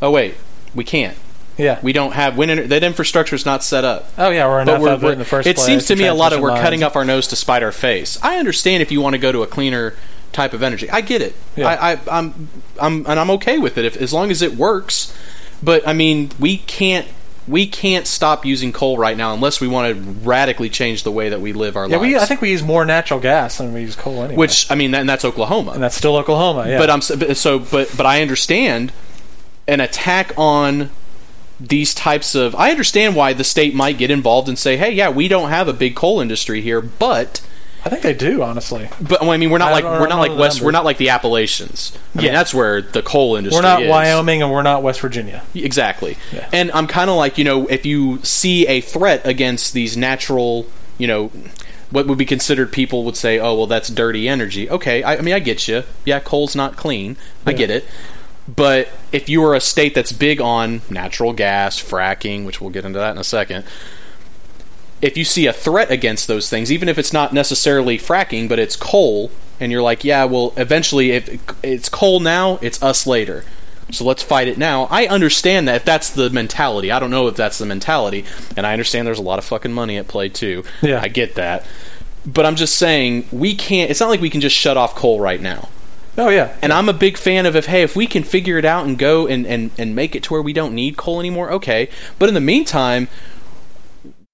Oh 0.00 0.10
wait, 0.10 0.34
we 0.74 0.84
can't. 0.84 1.16
Yeah. 1.58 1.80
We 1.82 1.92
don't 1.92 2.12
have 2.12 2.38
wind. 2.38 2.52
Ener- 2.52 2.68
that 2.68 2.84
infrastructure 2.84 3.34
is 3.36 3.44
not 3.44 3.62
set 3.64 3.84
up. 3.84 4.08
oh 4.16 4.30
yeah, 4.30 4.46
we're 4.48 4.60
enough 4.60 4.80
we're, 4.80 4.92
of 4.92 5.02
it 5.02 5.06
we're- 5.06 5.12
in 5.14 5.18
the 5.18 5.24
first 5.24 5.46
it 5.46 5.56
place. 5.56 5.66
seems 5.66 5.86
to 5.86 5.96
me 5.96 6.06
a 6.06 6.14
lot 6.14 6.32
of 6.32 6.40
we're 6.40 6.50
lines. 6.50 6.62
cutting 6.62 6.82
up 6.82 6.96
our 6.96 7.04
nose 7.04 7.26
to 7.28 7.36
spite 7.36 7.62
our 7.62 7.72
face. 7.72 8.16
I 8.22 8.38
understand 8.38 8.80
if 8.82 8.90
you 8.92 9.00
want 9.00 9.14
to 9.14 9.18
go 9.18 9.32
to 9.32 9.42
a 9.42 9.46
cleaner 9.46 9.94
type 10.32 10.52
of 10.52 10.62
energy. 10.62 10.88
I 10.90 11.00
get 11.00 11.22
it. 11.22 11.34
Yeah. 11.56 11.68
I, 11.68 11.92
I, 11.92 11.98
I'm, 12.10 12.48
I'm, 12.80 13.06
and 13.06 13.18
I'm 13.18 13.30
okay 13.32 13.58
with 13.58 13.78
it 13.78 13.84
if 13.84 13.96
as 13.96 14.12
long 14.12 14.30
as 14.30 14.42
it 14.42 14.54
works. 14.56 15.16
But 15.62 15.86
I 15.86 15.92
mean, 15.92 16.30
we 16.38 16.58
can't. 16.58 17.06
We 17.48 17.66
can't 17.66 18.06
stop 18.06 18.44
using 18.44 18.74
coal 18.74 18.98
right 18.98 19.16
now 19.16 19.32
unless 19.32 19.58
we 19.58 19.68
want 19.68 19.96
to 19.96 20.02
radically 20.28 20.68
change 20.68 21.02
the 21.02 21.10
way 21.10 21.30
that 21.30 21.40
we 21.40 21.54
live 21.54 21.76
our 21.76 21.88
Yeah, 21.88 21.96
lives. 21.96 22.02
we. 22.02 22.16
I 22.18 22.26
think 22.26 22.42
we 22.42 22.50
use 22.50 22.62
more 22.62 22.84
natural 22.84 23.20
gas 23.20 23.56
than 23.56 23.72
we 23.72 23.80
use 23.80 23.96
coal 23.96 24.18
anyway. 24.22 24.36
Which 24.36 24.70
I 24.70 24.74
mean, 24.74 24.94
and 24.94 25.08
that's 25.08 25.24
Oklahoma. 25.24 25.70
and 25.72 25.82
that's 25.82 25.96
still 25.96 26.16
Oklahoma. 26.16 26.68
Yeah. 26.68 26.76
But 26.78 26.90
I'm 26.90 27.00
so 27.00 27.58
but 27.58 27.90
but 27.96 28.04
I 28.04 28.20
understand 28.20 28.92
an 29.66 29.80
attack 29.80 30.32
on 30.36 30.90
these 31.58 31.94
types 31.94 32.34
of 32.34 32.54
I 32.54 32.70
understand 32.70 33.16
why 33.16 33.32
the 33.32 33.44
state 33.44 33.74
might 33.74 33.96
get 33.96 34.10
involved 34.10 34.46
and 34.48 34.58
say, 34.58 34.76
"Hey, 34.76 34.92
yeah, 34.92 35.08
we 35.08 35.26
don't 35.26 35.48
have 35.48 35.68
a 35.68 35.72
big 35.72 35.96
coal 35.96 36.20
industry 36.20 36.60
here, 36.60 36.82
but 36.82 37.40
I 37.88 37.90
think 37.90 38.02
they 38.02 38.14
do 38.14 38.42
honestly. 38.42 38.88
but 39.00 39.20
well, 39.22 39.30
I 39.30 39.36
mean, 39.36 39.50
we're 39.50 39.58
not 39.58 39.68
I 39.70 39.72
like 39.72 39.84
don't- 39.84 39.92
we're 39.94 39.98
don't 40.00 40.08
not 40.10 40.14
know 40.16 40.20
like 40.22 40.30
the 40.32 40.36
West 40.38 40.60
we're 40.60 40.66
numbers. 40.66 40.72
not 40.74 40.84
like 40.84 40.98
the 40.98 41.08
Appalachians. 41.08 41.92
I 42.14 42.18
mean, 42.18 42.26
Yeah. 42.26 42.32
that's 42.32 42.52
where 42.54 42.82
the 42.82 43.02
coal 43.02 43.36
industry 43.36 43.56
We're 43.58 43.62
not 43.62 43.82
is. 43.82 43.88
Wyoming 43.90 44.42
and 44.42 44.52
we're 44.52 44.62
not 44.62 44.82
West 44.82 45.00
Virginia. 45.00 45.42
Exactly. 45.54 46.16
Yeah. 46.32 46.48
And 46.52 46.70
I'm 46.72 46.86
kind 46.86 47.08
of 47.10 47.16
like, 47.16 47.38
you 47.38 47.44
know, 47.44 47.66
if 47.68 47.86
you 47.86 48.20
see 48.22 48.66
a 48.66 48.80
threat 48.80 49.22
against 49.24 49.72
these 49.72 49.96
natural, 49.96 50.66
you 50.98 51.06
know, 51.06 51.30
what 51.90 52.06
would 52.06 52.18
be 52.18 52.26
considered 52.26 52.70
people 52.70 53.04
would 53.04 53.16
say, 53.16 53.38
oh, 53.38 53.54
well, 53.54 53.66
that's 53.66 53.88
dirty 53.88 54.28
energy. 54.28 54.68
Okay, 54.68 55.02
I, 55.02 55.16
I 55.16 55.20
mean, 55.22 55.32
I 55.34 55.38
get 55.38 55.66
you. 55.68 55.84
Yeah, 56.04 56.20
coal's 56.20 56.54
not 56.54 56.76
clean. 56.76 57.16
I 57.46 57.54
get 57.54 57.70
it. 57.70 57.86
But 58.46 58.88
if 59.12 59.28
you 59.28 59.42
are 59.44 59.54
a 59.54 59.60
state 59.60 59.94
that's 59.94 60.12
big 60.12 60.40
on 60.40 60.80
natural 60.90 61.32
gas, 61.32 61.82
fracking, 61.82 62.44
which 62.44 62.60
we'll 62.60 62.70
get 62.70 62.84
into 62.84 62.98
that 62.98 63.12
in 63.12 63.18
a 63.18 63.24
second, 63.24 63.64
if 65.00 65.16
you 65.16 65.24
see 65.24 65.46
a 65.46 65.52
threat 65.52 65.90
against 65.90 66.26
those 66.26 66.48
things, 66.48 66.72
even 66.72 66.88
if 66.88 66.98
it's 66.98 67.12
not 67.12 67.32
necessarily 67.32 67.98
fracking, 67.98 68.48
but 68.48 68.58
it's 68.58 68.76
coal, 68.76 69.30
and 69.60 69.72
you're 69.72 69.82
like, 69.82 70.04
yeah, 70.04 70.24
well, 70.24 70.52
eventually, 70.56 71.12
if 71.12 71.40
it's 71.62 71.88
coal 71.88 72.20
now, 72.20 72.58
it's 72.62 72.82
us 72.82 73.06
later. 73.06 73.44
So 73.90 74.04
let's 74.04 74.22
fight 74.22 74.48
it 74.48 74.58
now. 74.58 74.84
I 74.90 75.06
understand 75.06 75.66
that 75.68 75.76
if 75.76 75.84
that's 75.84 76.10
the 76.10 76.28
mentality. 76.28 76.92
I 76.92 76.98
don't 76.98 77.10
know 77.10 77.26
if 77.28 77.36
that's 77.36 77.58
the 77.58 77.66
mentality, 77.66 78.24
and 78.56 78.66
I 78.66 78.72
understand 78.72 79.06
there's 79.06 79.18
a 79.18 79.22
lot 79.22 79.38
of 79.38 79.44
fucking 79.44 79.72
money 79.72 79.96
at 79.96 80.08
play 80.08 80.28
too. 80.28 80.64
Yeah. 80.82 81.00
I 81.02 81.08
get 81.08 81.36
that. 81.36 81.66
But 82.26 82.44
I'm 82.44 82.56
just 82.56 82.76
saying 82.76 83.26
we 83.32 83.54
can't. 83.54 83.90
It's 83.90 84.00
not 84.00 84.10
like 84.10 84.20
we 84.20 84.30
can 84.30 84.40
just 84.40 84.56
shut 84.56 84.76
off 84.76 84.94
coal 84.94 85.20
right 85.20 85.40
now. 85.40 85.68
Oh 86.18 86.28
yeah. 86.28 86.54
And 86.60 86.72
I'm 86.72 86.88
a 86.88 86.92
big 86.92 87.16
fan 87.16 87.46
of 87.46 87.56
if 87.56 87.66
hey, 87.66 87.82
if 87.82 87.96
we 87.96 88.06
can 88.06 88.24
figure 88.24 88.58
it 88.58 88.64
out 88.64 88.84
and 88.86 88.98
go 88.98 89.26
and, 89.26 89.46
and, 89.46 89.70
and 89.78 89.94
make 89.94 90.14
it 90.14 90.24
to 90.24 90.34
where 90.34 90.42
we 90.42 90.52
don't 90.52 90.74
need 90.74 90.96
coal 90.96 91.20
anymore, 91.20 91.50
okay. 91.52 91.88
But 92.18 92.28
in 92.28 92.34
the 92.34 92.40
meantime, 92.40 93.08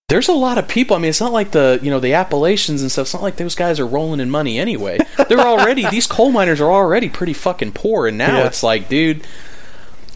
there's 0.09 0.29
a 0.29 0.33
lot 0.33 0.59
of 0.59 0.69
people. 0.69 0.97
I 0.97 0.99
mean, 1.01 1.09
it's 1.09 1.21
not 1.21 1.33
like 1.33 1.53
the 1.53 1.79
you 1.83 1.91
know 1.91 2.01
the 2.01 2.13
Appalachians 2.15 2.83
and 2.83 2.91
stuff. 2.93 3.05
It's 3.07 3.15
not 3.15 3.23
like 3.23 3.37
those 3.37 3.55
guys 3.55 3.81
are 3.81 3.87
rolling 3.87 4.21
in 4.21 4.31
money 4.31 4.59
anyway. 4.59 4.99
They're 5.29 5.41
already 5.41 5.89
these 5.89 6.07
coal 6.07 6.31
miners 6.31 6.61
are 6.61 6.71
already 6.71 7.09
pretty 7.09 7.33
fucking 7.33 7.73
poor, 7.73 8.07
and 8.07 8.19
now 8.19 8.39
Yeah. 8.39 8.47
it's 8.47 8.63
like, 8.63 8.89
dude. 8.89 9.27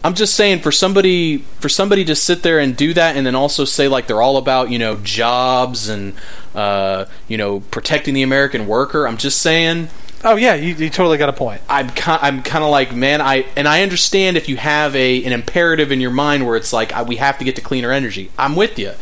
I'm 0.01 0.13
just 0.13 0.33
saying 0.35 0.59
for 0.59 0.71
somebody 0.71 1.39
for 1.59 1.67
somebody 1.67 2.05
to 2.05 2.15
sit 2.15 2.41
there 2.41 2.57
and 2.57 2.73
do 2.77 2.93
that 2.93 3.17
and 3.17 3.25
then 3.27 3.35
also 3.35 3.65
say 3.65 3.89
like 3.89 4.07
they're 4.07 4.21
all 4.21 4.37
about 4.37 4.69
you 4.71 4.79
know 4.79 4.95
jobs 4.95 5.89
and 5.89 6.13
uh, 6.55 7.03
you 7.27 7.35
know 7.37 7.59
protecting 7.59 8.13
the 8.13 8.21
American 8.21 8.65
worker. 8.65 9.05
I'm 9.05 9.17
just 9.17 9.41
saying 9.41 9.89
Oh 10.23 10.37
yeah. 10.37 10.53
You, 10.55 10.73
you 10.75 10.89
totally 10.89 11.17
got 11.17 11.27
a 11.27 11.33
point. 11.33 11.61
I'm 11.67 11.89
ki- 11.89 12.03
I'm 12.05 12.43
kind 12.43 12.63
of 12.63 12.69
like 12.69 12.95
man 12.95 13.19
I 13.19 13.45
and 13.57 13.67
I 13.67 13.83
understand 13.83 14.37
if 14.37 14.47
you 14.47 14.55
have 14.55 14.95
a 14.95 15.21
an 15.25 15.33
imperative 15.33 15.91
in 15.91 15.99
your 15.99 16.11
mind 16.11 16.45
where 16.47 16.55
it's 16.55 16.71
like 16.71 16.93
I, 16.93 17.01
we 17.03 17.17
have 17.17 17.37
to 17.39 17.43
get 17.43 17.57
to 17.57 17.61
cleaner 17.61 17.91
energy. 17.91 18.31
I'm 18.37 18.55
with 18.55 18.79
you. 18.79 18.93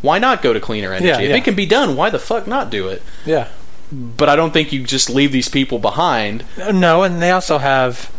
Why 0.00 0.18
not 0.18 0.42
go 0.42 0.52
to 0.52 0.60
cleaner 0.60 0.92
energy? 0.92 1.06
Yeah, 1.08 1.20
if 1.20 1.36
it 1.36 1.44
can 1.44 1.54
be 1.54 1.66
done, 1.66 1.96
why 1.96 2.10
the 2.10 2.18
fuck 2.18 2.46
not 2.46 2.70
do 2.70 2.88
it? 2.88 3.02
Yeah. 3.26 3.48
But 3.90 4.28
I 4.28 4.36
don't 4.36 4.52
think 4.52 4.72
you 4.72 4.84
just 4.84 5.08
leave 5.10 5.32
these 5.32 5.48
people 5.48 5.78
behind. 5.78 6.44
No, 6.72 7.02
and 7.02 7.20
they 7.22 7.30
also 7.30 7.58
have. 7.58 8.12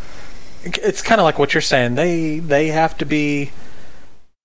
It's 0.64 1.02
kind 1.02 1.22
of 1.22 1.26
like 1.26 1.40
what 1.40 1.54
you're 1.54 1.62
saying. 1.62 1.96
They 1.96 2.40
they 2.40 2.68
have 2.68 2.98
to 2.98 3.06
be 3.06 3.52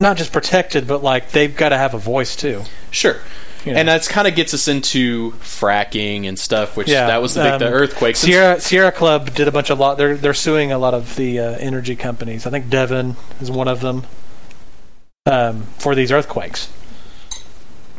not 0.01 0.17
just 0.17 0.33
protected, 0.33 0.87
but 0.87 1.03
like 1.03 1.31
they've 1.31 1.57
got 1.57 1.71
to 1.71 1.79
have 1.79 1.95
a 1.95 1.99
voice 1.99 2.37
too. 2.37 2.63
Sure. 2.91 3.17
Yeah. 3.65 3.79
And 3.79 3.89
that's 3.89 4.07
kind 4.07 4.29
of 4.29 4.35
gets 4.35 4.53
us 4.53 4.69
into 4.69 5.33
fracking 5.41 6.29
and 6.29 6.39
stuff, 6.39 6.77
which 6.77 6.89
that 6.89 7.23
was 7.23 7.33
the 7.35 7.43
big 7.45 7.59
the 7.61 7.69
um, 7.69 7.73
earthquakes. 7.73 8.23
and 8.23 8.31
Sierra 8.31 8.61
Sierra 8.61 8.93
Club 8.93 9.35
did 9.35 9.49
a 9.49 9.53
bunch 9.53 9.71
of 9.71 9.79
lot. 9.79 9.97
They're 9.97 10.17
they're 10.17 10.35
suing 10.35 10.71
a 10.71 10.79
lot 10.79 10.93
of 10.93 11.17
the 11.17 11.41
uh, 11.41 11.53
energy 11.59 11.97
companies. 11.97 12.47
I 12.47 12.51
think 12.51 12.69
Devon 12.69 13.17
is 13.41 13.51
one 13.51 13.67
of 13.69 13.81
them 13.81 14.05
um, 15.27 15.63
for 15.79 15.95
these 15.95 16.13
earthquakes. 16.13 16.69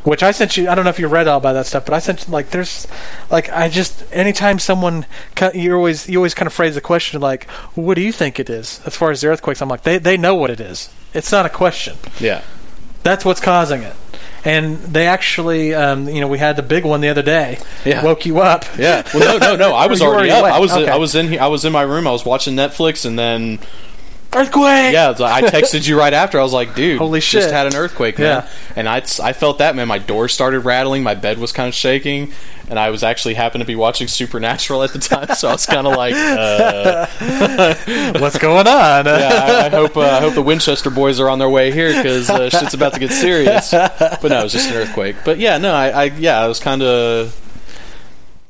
Which 0.06 0.24
I 0.24 0.32
sent 0.32 0.56
you. 0.56 0.70
I 0.70 0.76
don't 0.76 0.84
know 0.86 0.92
if 0.92 1.00
you 1.00 1.08
read 1.08 1.28
all 1.28 1.40
about 1.40 1.54
that 1.54 1.66
stuff, 1.66 1.84
but 1.86 1.94
I 1.94 2.00
sent 2.00 2.26
you, 2.28 2.32
like 2.32 2.52
there's 2.52 2.88
like 3.30 3.50
I 3.52 3.70
just 3.70 4.06
anytime 4.14 4.60
someone 4.60 5.06
you 5.54 5.76
always 5.76 6.08
you 6.08 6.20
always 6.20 6.34
kind 6.34 6.48
of 6.48 6.54
phrase 6.54 6.76
the 6.76 6.82
question 6.82 7.20
like 7.20 7.50
what 7.74 7.96
do 7.96 8.02
you 8.02 8.12
think 8.12 8.40
it 8.40 8.50
is 8.50 8.82
as 8.86 8.96
far 8.96 9.12
as 9.12 9.22
the 9.22 9.28
earthquakes? 9.28 9.62
I'm 9.62 9.68
like 9.70 9.82
they 9.82 9.98
they 9.98 10.16
know 10.16 10.36
what 10.36 10.52
it 10.52 10.60
is. 10.60 10.90
It's 11.14 11.32
not 11.32 11.46
a 11.46 11.50
question. 11.50 11.98
yeah. 12.20 12.44
That's 13.04 13.24
what's 13.24 13.40
causing 13.40 13.84
it. 13.84 13.96
And 14.44 14.78
they 14.78 15.06
actually, 15.08 15.76
um, 15.76 16.08
you 16.10 16.22
know, 16.22 16.28
we 16.28 16.40
had 16.40 16.56
the 16.56 16.64
big 16.64 16.86
one 16.86 17.02
the 17.02 17.10
other 17.10 17.22
day. 17.22 17.60
Yeah. 17.84 18.04
Woke 18.04 18.26
you 18.26 18.40
up. 18.40 18.66
Yeah. 18.78 19.04
Well, 19.14 19.40
no, 19.40 19.48
no, 19.48 19.56
no. 19.56 19.76
I 19.76 19.86
was 19.94 20.02
already 20.02 20.32
up. 20.32 20.44
I 20.44 20.60
was 20.60 20.72
awake. 20.72 20.90
I 20.90 20.98
was 20.98 21.14
in 21.16 21.28
here. 21.30 21.42
I 21.42 21.48
was 21.48 21.66
in 21.66 21.72
my 21.74 21.84
room. 21.84 22.08
I 22.08 22.12
was 22.12 22.26
watching 22.26 22.56
Netflix, 22.56 23.06
and 23.06 23.18
then 23.18 23.60
Earthquake. 24.36 24.94
yeah, 24.94 25.14
I 25.20 25.42
texted 25.44 25.88
you 25.88 25.98
right 25.98 26.14
after. 26.14 26.40
I 26.40 26.44
was 26.44 26.54
like, 26.54 26.76
dude, 26.76 26.98
Holy 26.98 27.22
shit, 27.22 27.42
just 27.42 27.54
had 27.54 27.68
an 27.68 27.76
earthquake, 27.76 28.20
man. 28.20 28.44
Yeah. 28.44 28.50
And 28.76 28.90
I 28.90 28.98
I 29.24 29.34
felt 29.34 29.60
that 29.60 29.76
man. 29.76 29.88
My 29.88 29.98
door 30.00 30.28
started 30.28 30.60
rattling. 30.62 31.04
My 31.04 31.16
bed 31.16 31.38
was 31.38 31.52
kind 31.52 31.68
of 31.70 31.74
shaking, 31.74 32.34
and 32.70 32.78
I 32.78 32.90
was 32.90 33.04
actually 33.04 33.36
happened 33.36 33.62
to 33.62 33.66
be 33.66 33.76
watching 33.76 34.08
Supernatural 34.08 34.84
at 34.84 34.92
the 34.92 35.00
time, 35.00 35.36
so 35.36 35.48
I 35.48 35.54
was 35.54 35.66
kind 35.66 35.88
of 35.88 35.96
like, 35.96 36.14
uh, 36.16 37.06
What's 38.20 38.38
going 38.38 38.68
on? 38.68 39.06
yeah. 39.06 39.62
I, 39.64 39.66
I 39.68 39.70
hope 39.70 39.96
uh, 39.96 40.02
I 40.02 40.20
hope 40.20 40.34
the 40.34 40.42
Winchester 40.42 40.90
boys 40.90 41.20
are 41.20 41.30
on 41.30 41.40
their 41.40 41.50
way 41.50 41.72
here 41.72 41.94
because 41.96 42.30
uh, 42.30 42.50
shit's 42.50 42.74
about 42.74 42.94
to 42.94 43.00
get 43.00 43.12
serious. 43.12 43.72
But 43.72 44.24
no, 44.24 44.40
it 44.42 44.44
was 44.44 44.52
just 44.52 44.70
an 44.70 44.76
earthquake. 44.76 45.16
But 45.24 45.40
yeah, 45.40 45.58
no, 45.58 45.74
I, 45.74 45.90
I 45.90 46.04
yeah, 46.06 46.40
I 46.42 46.48
was 46.48 46.60
kind 46.60 46.82
of. 46.84 47.42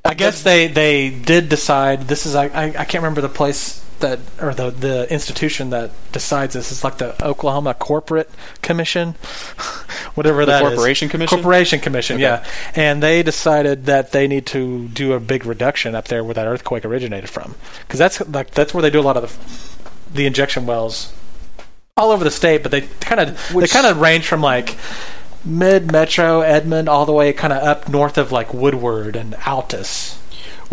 I 0.04 0.14
guess 0.14 0.44
they, 0.44 0.68
they 0.68 1.10
did 1.10 1.50
decide. 1.50 2.08
This 2.08 2.26
is 2.26 2.36
I, 2.36 2.46
I 2.46 2.64
I 2.66 2.86
can't 2.86 2.96
remember 3.04 3.22
the 3.22 3.30
place 3.30 3.85
that 4.00 4.20
or 4.42 4.54
the 4.54 4.70
the 4.72 5.12
institution 5.12 5.70
that 5.72 5.92
decides 6.12 6.54
this. 6.54 6.72
is 6.72 6.84
like 6.84 6.98
the 6.98 7.16
Oklahoma 7.26 7.74
Corporate 7.74 8.30
Commission, 8.62 9.12
whatever 10.16 10.46
The 10.46 10.52
that 10.52 10.64
is. 10.64 10.70
Corporation 10.70 11.10
Commission? 11.10 11.38
Corporation 11.38 11.80
Commission, 11.80 12.16
Okay. 12.16 12.24
yeah. 12.24 12.46
And 12.76 13.02
they 13.02 13.24
decided 13.24 13.86
that 13.86 14.12
they 14.12 14.28
need 14.28 14.46
to 14.48 14.88
do 14.90 15.14
a 15.14 15.20
big 15.20 15.46
reduction 15.46 15.96
up 15.96 16.08
there 16.08 16.24
where 16.24 16.34
that 16.34 16.48
earthquake 16.48 16.86
originated 16.86 17.30
from, 17.30 17.56
because 17.82 18.00
that's 18.00 18.20
like 18.28 18.52
that's 18.52 18.74
where 18.74 18.82
they 18.82 18.90
do 18.90 19.00
a 19.00 19.04
lot 19.04 19.18
of 19.18 19.24
the 20.10 20.16
the 20.22 20.26
injection 20.26 20.66
wells 20.66 21.14
all 21.98 22.12
over 22.12 22.24
the 22.24 22.32
state. 22.32 22.62
But 22.64 22.72
they 22.72 22.82
kind 22.82 23.22
of 23.22 23.54
they 23.54 23.68
kind 23.68 23.86
of 23.86 24.00
range 24.02 24.28
from 24.28 24.42
like 24.42 24.76
mid 25.44 25.92
metro 25.92 26.42
Edmond 26.42 26.90
all 26.90 27.06
the 27.06 27.14
way 27.14 27.32
kind 27.34 27.54
of 27.54 27.62
up 27.64 27.88
north 27.90 28.18
of 28.18 28.32
like 28.32 28.54
Woodward 28.54 29.16
and 29.16 29.34
Altus. 29.36 30.18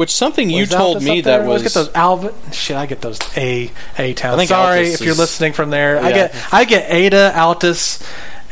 Which 0.03 0.11
something 0.13 0.51
you 0.51 0.67
told 0.67 1.01
me 1.01 1.21
that 1.21 1.47
was 1.47 1.63
get 1.63 1.75
those 1.75 1.95
Alva. 1.95 2.35
Shit, 2.53 2.77
I 2.77 2.87
get 2.87 3.01
those 3.03 3.21
A 3.37 3.71
A 3.99 4.15
towns. 4.15 4.49
Sorry 4.49 4.87
Altus 4.89 4.95
if 4.95 5.01
you're 5.03 5.11
is- 5.13 5.19
listening 5.21 5.53
from 5.53 5.71
there. 5.71 6.01
I 6.01 6.09
Yeah. 6.09 6.15
get 6.15 6.35
I 6.51 6.65
get 6.65 6.91
Ada, 6.91 7.33
Altus, 7.37 8.03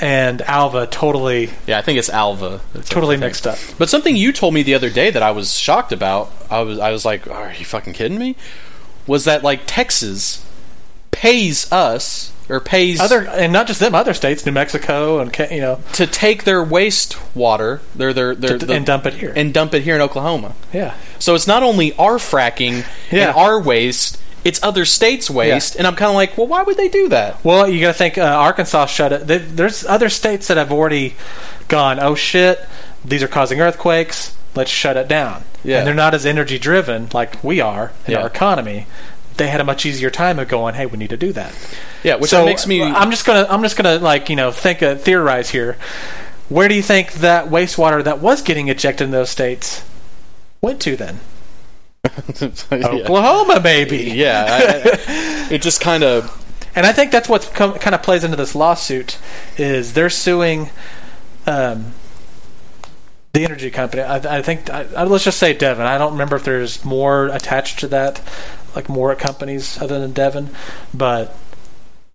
and 0.00 0.42
Alva 0.42 0.86
totally 0.86 1.50
yeah, 1.66 1.78
I 1.78 1.82
think 1.82 1.98
it's 1.98 2.08
Alva. 2.08 2.60
That's 2.72 2.88
totally 2.88 3.16
what 3.16 3.24
I 3.24 3.30
think. 3.32 3.44
mixed 3.44 3.46
up. 3.48 3.58
But 3.78 3.90
something 3.90 4.14
you 4.14 4.32
told 4.32 4.54
me 4.54 4.62
the 4.62 4.74
other 4.74 4.90
day 4.90 5.10
that 5.10 5.24
I 5.24 5.32
was 5.32 5.52
shocked 5.58 5.90
about, 5.90 6.30
I 6.48 6.60
was 6.60 6.78
I 6.78 6.92
was 6.92 7.04
like, 7.04 7.28
"Are 7.28 7.52
you 7.58 7.64
fucking 7.64 7.94
kidding 7.94 8.16
me?" 8.16 8.36
Was 9.08 9.24
that 9.24 9.42
like 9.42 9.62
Texas 9.66 10.44
pays 11.10 11.70
us 11.72 12.30
or 12.50 12.60
pays 12.60 13.00
Other 13.00 13.26
and 13.28 13.52
not 13.52 13.66
just 13.66 13.80
them, 13.80 13.94
other 13.94 14.12
states, 14.14 14.44
New 14.44 14.52
Mexico 14.52 15.20
and 15.20 15.34
you 15.50 15.60
know, 15.60 15.80
to 15.94 16.06
take 16.06 16.44
their 16.44 16.64
wastewater, 16.64 17.80
their 17.94 18.12
their 18.12 18.34
their 18.34 18.58
to- 18.58 18.66
the- 18.66 18.74
and 18.74 18.84
dump 18.86 19.06
it 19.06 19.14
here. 19.14 19.32
and 19.36 19.54
dump 19.54 19.74
it 19.74 19.82
here 19.82 19.94
in 19.94 20.00
Oklahoma. 20.00 20.54
yeah, 20.72 20.94
So 21.18 21.34
it's 21.34 21.46
not 21.46 21.62
only 21.62 21.92
our 21.94 22.16
fracking 22.16 22.84
Yeah. 23.10 23.28
and 23.28 23.36
our 23.36 23.60
waste, 23.60 24.18
it's 24.44 24.62
other 24.62 24.84
states' 24.84 25.28
waste, 25.30 25.76
and 25.76 25.86
I'm 25.86 25.96
kind 25.96 26.08
of 26.08 26.14
like, 26.14 26.36
well, 26.38 26.46
why 26.46 26.62
would 26.62 26.76
they 26.78 26.88
do 26.88 27.08
that? 27.10 27.44
Well, 27.44 27.68
you 27.68 27.80
got 27.80 27.88
to 27.88 27.92
think 27.98 28.16
uh, 28.18 28.22
Arkansas 28.22 28.86
shut 28.86 29.12
it. 29.12 29.26
They, 29.26 29.36
there's 29.38 29.84
other 29.84 30.08
states 30.08 30.48
that 30.48 30.56
have 30.56 30.72
already 30.72 31.14
gone. 31.68 32.00
Oh 32.00 32.14
shit, 32.14 32.58
these 33.04 33.22
are 33.22 33.28
causing 33.28 33.60
earthquakes. 33.60 34.34
Let's 34.54 34.70
shut 34.70 34.96
it 34.96 35.06
down. 35.08 35.44
Yeah. 35.62 35.78
And 35.78 35.86
they're 35.86 35.94
not 35.94 36.14
as 36.14 36.24
energy 36.26 36.58
driven 36.58 37.08
like 37.12 37.42
we 37.44 37.60
are 37.60 37.92
in 38.06 38.12
Yeah. 38.14 38.20
our 38.22 38.26
economy. 38.26 38.86
They 39.40 39.48
had 39.48 39.60
a 39.62 39.64
much 39.64 39.86
easier 39.86 40.10
time 40.10 40.38
of 40.38 40.48
going, 40.48 40.74
"Hey, 40.74 40.84
we 40.84 40.98
need 40.98 41.08
to 41.10 41.16
do 41.16 41.32
that." 41.32 41.54
Yeah, 42.04 42.16
which 42.16 42.30
so 42.30 42.44
makes 42.44 42.66
me. 42.66 42.82
I'm 42.82 43.10
just 43.10 43.24
gonna 43.24 43.46
I'm 43.48 43.62
just 43.62 43.74
gonna 43.74 43.98
like 43.98 44.28
you 44.28 44.36
know 44.36 44.52
think 44.52 44.82
uh, 44.82 44.96
theorize 44.96 45.48
here. 45.50 45.78
Where 46.50 46.68
do 46.68 46.74
you 46.74 46.82
think 46.82 47.14
that 47.14 47.46
wastewater 47.46 48.04
that 48.04 48.18
was 48.20 48.42
getting 48.42 48.68
ejected 48.68 49.06
in 49.06 49.10
those 49.12 49.30
states 49.30 49.82
went 50.60 50.78
to 50.82 50.94
then? 50.94 51.20
Oklahoma, 52.72 53.60
maybe. 53.64 53.98
Yeah, 53.98 54.46
I, 54.46 54.90
I, 54.90 55.48
it 55.50 55.62
just 55.62 55.80
kind 55.80 56.04
of. 56.04 56.36
And 56.76 56.84
I 56.86 56.92
think 56.92 57.10
that's 57.10 57.28
what 57.28 57.50
com- 57.54 57.78
kind 57.78 57.94
of 57.94 58.02
plays 58.02 58.22
into 58.22 58.36
this 58.36 58.54
lawsuit 58.54 59.18
is 59.56 59.94
they're 59.94 60.10
suing 60.10 60.68
um, 61.46 61.94
the 63.32 63.44
energy 63.44 63.70
company. 63.70 64.02
I, 64.02 64.38
I 64.38 64.42
think 64.42 64.68
I, 64.70 64.86
I- 64.96 65.04
let's 65.04 65.24
just 65.24 65.38
say 65.38 65.52
Devon. 65.52 65.86
I 65.86 65.98
don't 65.98 66.12
remember 66.12 66.36
if 66.36 66.44
there's 66.44 66.84
more 66.84 67.26
attached 67.28 67.78
to 67.80 67.88
that, 67.88 68.18
like 68.74 68.88
more 68.88 69.12
at 69.12 69.18
companies 69.18 69.80
other 69.80 69.98
than 69.98 70.12
Devon, 70.12 70.50
but 70.92 71.36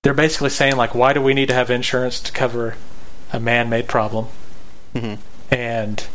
they're 0.04 0.14
basically 0.14 0.50
saying 0.50 0.76
like, 0.76 0.94
why 0.94 1.14
do 1.14 1.22
we 1.22 1.34
need 1.34 1.48
to 1.48 1.54
have 1.54 1.70
insurance 1.70 2.20
to 2.22 2.32
cover 2.32 2.76
a 3.34 3.40
man-made 3.40 3.88
problem? 3.88 4.28
Mhm. 4.94 5.18
And 5.52 6.06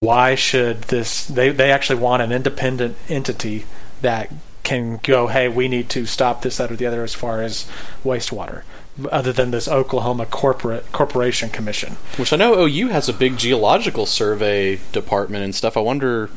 why 0.00 0.34
should 0.34 0.82
this? 0.82 1.24
They 1.24 1.50
they 1.50 1.70
actually 1.72 2.00
want 2.00 2.22
an 2.22 2.32
independent 2.32 2.96
entity 3.08 3.64
that 4.00 4.32
can 4.62 5.00
go, 5.02 5.28
hey, 5.28 5.48
we 5.48 5.66
need 5.66 5.88
to 5.88 6.04
stop 6.04 6.42
this, 6.42 6.58
that, 6.58 6.70
or 6.70 6.76
the 6.76 6.86
other 6.86 7.02
as 7.02 7.14
far 7.14 7.42
as 7.42 7.66
wastewater, 8.04 8.62
other 9.10 9.32
than 9.32 9.50
this 9.50 9.66
Oklahoma 9.66 10.26
corporate 10.26 10.92
corporation 10.92 11.48
commission. 11.48 11.96
Which 12.16 12.32
I 12.32 12.36
know 12.36 12.54
OU 12.66 12.88
has 12.88 13.08
a 13.08 13.14
big 13.14 13.38
geological 13.38 14.04
survey 14.04 14.78
department 14.92 15.42
and 15.44 15.54
stuff. 15.54 15.76
I 15.76 15.80
wonder. 15.80 16.30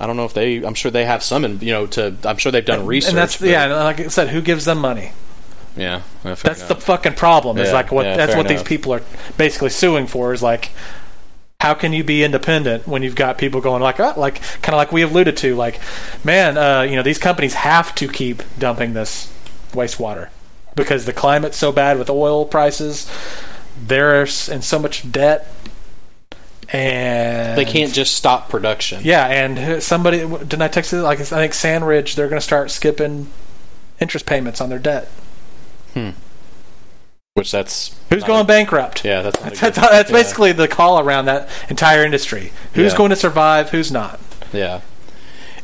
I 0.00 0.06
don't 0.06 0.16
know 0.16 0.24
if 0.24 0.34
they. 0.34 0.62
I'm 0.62 0.74
sure 0.74 0.90
they 0.90 1.04
have 1.04 1.22
some, 1.22 1.44
in, 1.44 1.60
you 1.60 1.72
know. 1.72 1.86
To 1.88 2.14
I'm 2.24 2.36
sure 2.36 2.52
they've 2.52 2.64
done 2.64 2.86
research. 2.86 3.10
and 3.10 3.18
that's 3.18 3.38
but- 3.38 3.48
yeah, 3.48 3.66
like 3.84 4.00
I 4.00 4.08
said, 4.08 4.28
who 4.28 4.40
gives 4.40 4.64
them 4.64 4.78
money? 4.78 5.12
yeah. 5.76 6.02
That's 6.22 6.62
the 6.62 6.74
fucking 6.74 7.14
problem. 7.14 7.58
Is 7.58 7.68
Yeah, 7.68 7.74
like 7.74 7.92
what 7.92 8.06
yeah, 8.06 8.16
that's 8.16 8.34
what 8.36 8.48
these 8.48 8.62
people 8.62 8.92
are 8.94 9.02
basically 9.36 9.70
suing 9.70 10.06
for. 10.06 10.32
Is 10.32 10.42
like. 10.42 10.70
How 11.58 11.72
can 11.72 11.94
you 11.94 12.04
be 12.04 12.22
independent 12.22 12.86
when 12.86 13.02
you've 13.02 13.14
got 13.14 13.38
people 13.38 13.62
going 13.62 13.80
like, 13.80 13.98
oh, 13.98 14.12
like 14.18 14.42
kind 14.60 14.74
of 14.74 14.76
like 14.76 14.92
we 14.92 15.00
alluded 15.00 15.38
to, 15.38 15.56
like, 15.56 15.80
man, 16.22 16.58
uh, 16.58 16.82
you 16.82 16.96
know, 16.96 17.02
these 17.02 17.18
companies 17.18 17.54
have 17.54 17.94
to 17.94 18.08
keep 18.08 18.42
dumping 18.58 18.92
this 18.92 19.32
wastewater 19.72 20.28
because 20.74 21.06
the 21.06 21.14
climate's 21.14 21.56
so 21.56 21.72
bad 21.72 21.98
with 21.98 22.10
oil 22.10 22.44
prices. 22.44 23.10
They're 23.80 24.22
in 24.22 24.62
so 24.62 24.78
much 24.78 25.10
debt, 25.10 25.50
and 26.72 27.56
They 27.56 27.64
can't 27.64 27.92
just 27.92 28.14
stop 28.14 28.48
production. 28.48 29.00
Yeah, 29.04 29.26
and 29.26 29.82
somebody 29.82 30.18
didn't 30.18 30.62
I 30.62 30.68
text 30.68 30.92
it? 30.92 31.02
Like 31.02 31.20
I 31.20 31.24
think 31.24 31.54
Sandridge, 31.54 32.14
they're 32.16 32.28
going 32.28 32.40
to 32.40 32.44
start 32.44 32.70
skipping 32.70 33.28
interest 34.00 34.26
payments 34.26 34.60
on 34.60 34.68
their 34.68 34.78
debt. 34.78 35.08
Hmm. 35.94 36.10
Which 37.34 37.50
that's 37.50 37.94
Who's 38.10 38.22
not 38.22 38.26
going 38.28 38.40
a- 38.42 38.44
bankrupt? 38.44 39.04
Yeah, 39.04 39.22
that's 39.22 39.40
not 39.40 39.54
That's, 39.54 39.60
good- 39.60 39.74
that's 39.74 40.10
yeah. 40.10 40.16
basically 40.16 40.52
the 40.52 40.68
call 40.68 40.98
around 41.00 41.26
that 41.26 41.48
entire 41.68 42.02
industry. 42.04 42.52
Who's 42.74 42.92
Yeah. 42.92 42.98
going 42.98 43.10
to 43.10 43.16
survive? 43.16 43.70
Who's 43.70 43.92
not? 43.92 44.18
Yeah. 44.52 44.80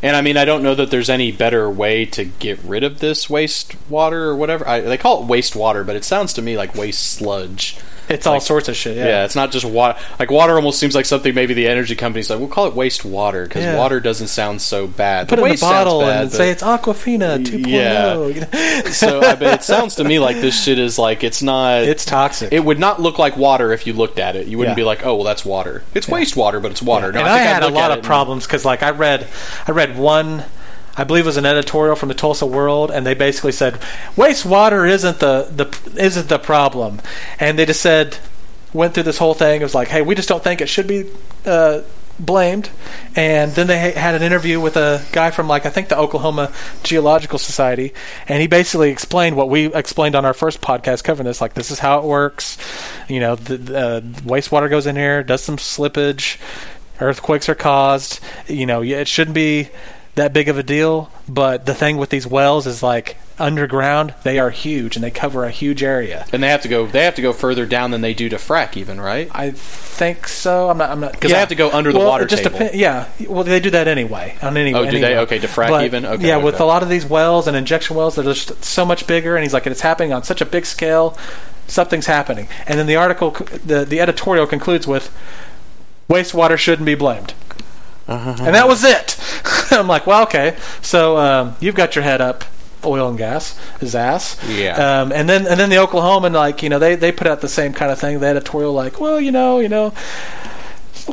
And 0.03 0.16
I 0.16 0.20
mean, 0.20 0.36
I 0.36 0.44
don't 0.44 0.62
know 0.64 0.74
that 0.74 0.90
there's 0.90 1.09
any 1.09 1.30
better 1.30 1.70
way 1.70 2.05
to 2.07 2.24
get 2.24 2.59
rid 2.64 2.82
of 2.82 2.98
this 2.98 3.26
wastewater 3.28 4.12
or 4.26 4.36
whatever. 4.36 4.66
I, 4.68 4.80
they 4.80 4.98
call 4.98 5.22
it 5.22 5.28
wastewater, 5.28 5.86
but 5.86 5.94
it 5.96 6.05
sounds 6.05 6.32
to 6.34 6.42
me 6.42 6.57
like 6.57 6.74
waste 6.74 7.03
sludge. 7.05 7.76
It's 8.09 8.26
all 8.26 8.34
Like- 8.34 8.42
sorts 8.42 8.68
of 8.68 8.76
shit. 8.76 8.96
Yeah, 8.96 9.07
Yeah. 9.07 9.24
it's 9.24 9.34
not 9.36 9.53
just 9.53 9.64
water. 9.64 9.98
Like 10.18 10.30
water 10.30 10.55
almost 10.57 10.78
seems 10.78 10.94
like 10.94 11.07
something 11.07 11.34
maybe 11.34 11.55
the 11.55 11.68
energy 11.68 11.94
company's 11.94 12.28
like, 12.30 12.38
we'll 12.38 12.48
call 12.48 12.66
it 12.66 12.74
waste 12.74 13.05
water 13.05 13.44
because 13.44 13.64
Yeah. 13.64 13.76
water 13.76 14.00
doesn't 14.00 14.26
sound 14.28 14.61
so 14.61 14.86
bad. 14.86 15.28
Put 15.28 15.36
The 15.36 15.44
it 15.44 15.48
in 15.50 15.55
a 15.57 15.59
bottle 15.61 16.00
bad, 16.00 16.22
and 16.22 16.32
say 16.32 16.50
it's 16.50 16.62
Aquafina 16.62 17.44
2.0. 17.44 17.66
Yeah. 18.32 18.84
so 18.90 19.20
I 19.20 19.34
bet 19.36 19.55
it 19.61 19.62
sounds 19.62 19.94
to 19.96 20.05
me 20.05 20.18
like 20.18 20.40
this 20.40 20.62
shit 20.62 20.78
is 20.78 20.98
like 20.98 21.22
it's 21.24 21.42
not. 21.42 21.82
it's 21.84 22.05
toxic. 22.05 22.53
it 22.53 22.64
would 22.64 22.78
not 22.78 23.00
look 23.00 23.18
like 23.18 23.36
water 23.36 23.72
if 23.72 23.86
you 23.86 23.92
looked 23.92 24.18
at 24.18 24.36
it. 24.36 24.46
You 24.46 24.59
wouldn't 24.59 24.76
Yeah. 24.76 24.82
be 24.82 24.86
like, 24.86 25.07
oh 25.07 25.14
well, 25.14 25.24
that's 25.24 25.44
water. 25.44 25.82
It's 25.94 26.07
wastewater, 26.07 26.61
but 26.61 26.70
it's 26.70 26.82
water. 26.82 27.12
No, 27.12 27.20
and 27.20 27.28
I, 27.28 27.32
I, 27.32 27.40
I'd 27.40 27.46
had 27.46 27.62
a 27.62 27.68
lot 27.68 27.90
of 27.96 28.03
problems 28.03 28.46
because, 28.46 28.64
like, 28.64 28.82
I 28.82 28.90
read, 28.90 29.26
I 29.66 29.70
read 29.72 29.96
one, 29.96 30.44
I 30.97 31.05
believe 31.05 31.24
it 31.24 31.26
was 31.26 31.36
an 31.36 31.47
editorial 31.47 31.97
from 31.97 32.09
the 32.09 32.14
Tulsa 32.14 32.47
World, 32.47 32.90
and 32.90 33.07
they 33.07 33.14
basically 33.14 33.53
said 33.53 33.74
wastewater 34.16 34.88
isn't 34.88 35.20
the 35.20 35.49
the 35.51 36.03
isn't 36.03 36.28
the 36.28 36.38
problem, 36.38 37.01
and 37.40 37.59
they 37.59 37.66
just 37.66 37.80
said 37.80 38.18
went 38.72 38.95
through 38.95 39.03
this 39.05 39.18
whole 39.18 39.34
thing. 39.34 39.61
It 39.61 39.64
was 39.64 39.74
like, 39.74 39.88
hey, 39.88 40.03
we 40.03 40.14
just 40.14 40.28
don't 40.28 40.43
think 40.43 40.61
it 40.61 40.68
should 40.68 40.86
be. 40.86 41.07
Uh, 41.45 41.82
blamed 42.18 42.68
and 43.16 43.53
then 43.53 43.66
they 43.66 43.90
had 43.93 44.14
an 44.14 44.22
interview 44.22 44.61
with 44.61 44.76
a 44.76 45.03
guy 45.12 45.30
from 45.30 45.49
like 45.49 45.64
i 45.64 45.70
think 45.70 45.88
the 45.88 45.97
oklahoma 45.97 46.53
geological 46.84 47.38
society 47.38 47.93
and 48.28 48.40
he 48.40 48.47
basically 48.47 48.90
explained 48.90 49.34
what 49.34 49.49
we 49.49 49.74
explained 49.74 50.14
on 50.14 50.24
our 50.24 50.34
first 50.34 50.61
podcast 50.61 51.03
covering 51.03 51.26
this 51.26 51.40
like 51.40 51.55
this 51.55 51.70
is 51.70 51.78
how 51.78 51.99
it 51.99 52.05
works 52.05 52.59
you 53.09 53.18
know 53.18 53.34
the, 53.34 53.57
the 53.57 53.78
uh, 53.78 54.01
wastewater 54.20 54.68
goes 54.68 54.86
in 54.86 54.95
here 54.95 55.22
does 55.24 55.43
some 55.43 55.57
slippage 55.57 56.38
earthquakes 57.03 57.49
are 57.49 57.55
caused. 57.55 58.20
You 58.49 58.66
know, 58.66 58.82
it 58.82 59.09
shouldn't 59.09 59.34
be 59.34 59.68
that 60.14 60.32
big 60.32 60.48
of 60.48 60.58
a 60.58 60.62
deal. 60.62 61.10
But 61.28 61.66
the 61.66 61.74
thing 61.74 61.96
with 61.96 62.10
these 62.10 62.26
wells 62.26 62.66
is 62.66 62.82
like 62.82 63.16
underground, 63.38 64.14
they 64.22 64.38
are 64.38 64.50
huge 64.50 64.94
and 64.96 65.02
they 65.02 65.10
cover 65.10 65.44
a 65.44 65.50
huge 65.50 65.82
area. 65.82 66.26
And 66.32 66.42
they 66.42 66.48
have 66.48 66.62
to 66.62 66.68
go. 66.68 66.86
They 66.86 67.04
have 67.04 67.14
to 67.14 67.22
go 67.22 67.32
further 67.32 67.64
down 67.66 67.90
than 67.90 68.00
they 68.02 68.12
do 68.14 68.28
to 68.28 68.36
frack, 68.36 68.76
even 68.76 69.00
right? 69.00 69.28
I 69.32 69.50
think 69.52 70.28
so. 70.28 70.68
I'm 70.68 70.78
not. 70.78 70.90
I'm 70.90 71.00
not 71.00 71.18
'Cause 71.20 71.30
they 71.30 71.38
have 71.38 71.48
to 71.48 71.54
go 71.54 71.70
under 71.70 71.92
the 71.92 71.98
well, 71.98 72.08
water 72.08 72.26
just 72.26 72.44
table. 72.44 72.70
yeah. 72.74 73.06
Well, 73.26 73.44
they 73.44 73.60
do 73.60 73.70
that 73.70 73.88
anyway. 73.88 74.36
On 74.42 74.56
any. 74.56 74.74
Oh, 74.74 74.88
do 74.88 75.00
they? 75.00 75.16
Okay, 75.18 75.38
to 75.38 75.46
frack 75.48 75.68
But, 75.68 75.84
even? 75.84 76.04
Okay, 76.04 76.28
yeah, 76.28 76.36
with 76.36 76.60
a 76.60 76.64
lot 76.64 76.82
of 76.82 76.88
these 76.88 77.06
wells 77.06 77.46
and 77.46 77.56
injection 77.56 77.96
wells, 77.96 78.16
they're 78.16 78.24
just 78.24 78.62
so 78.64 78.84
much 78.84 79.06
bigger, 79.06 79.34
and 79.36 79.42
he's 79.42 79.54
like, 79.54 79.66
it's 79.66 79.80
happening 79.80 80.12
on 80.12 80.22
such 80.24 80.40
a 80.40 80.46
big 80.46 80.66
scale. 80.66 81.16
Something's 81.68 82.06
happening, 82.06 82.48
and 82.66 82.78
then 82.78 82.86
the 82.86 82.96
article, 82.96 83.30
the 83.64 83.84
the 83.84 84.00
editorial 84.00 84.46
concludes 84.46 84.86
with, 84.86 85.10
wastewater 86.10 86.58
shouldn't 86.58 86.84
be 86.86 86.94
blamed. 86.94 87.32
And 88.09 88.55
that 88.55 88.68
was 88.68 88.84
it. 88.84 89.16
I'm 89.70 89.86
like, 89.88 90.07
well, 90.07 90.22
okay. 90.24 90.57
So 90.82 91.16
um, 91.16 91.57
you've 91.61 91.74
got 91.74 91.94
your 91.96 92.03
head 92.03 92.20
up, 92.20 92.44
oil 92.84 93.09
and 93.09 93.16
gas, 93.16 93.57
his 93.80 93.94
ass. 93.94 94.36
Yeah. 94.48 94.74
Um, 95.03 95.12
and 95.12 95.28
then 95.28 95.46
and 95.46 95.59
then 95.59 95.70
the 95.70 95.76
Oklahoman, 95.76 96.32
like 96.32 96.62
you 96.62 96.68
know, 96.68 96.78
they 96.78 96.94
they 96.94 97.12
put 97.12 97.26
out 97.26 97.40
the 97.40 97.48
same 97.48 97.72
kind 97.72 97.90
of 97.92 97.98
thing. 97.98 98.18
The 98.20 98.26
editorial, 98.26 98.72
like, 98.72 99.00
well, 99.00 99.20
you 99.20 99.30
know, 99.32 99.61
you 99.61 99.68
know. 99.68 99.94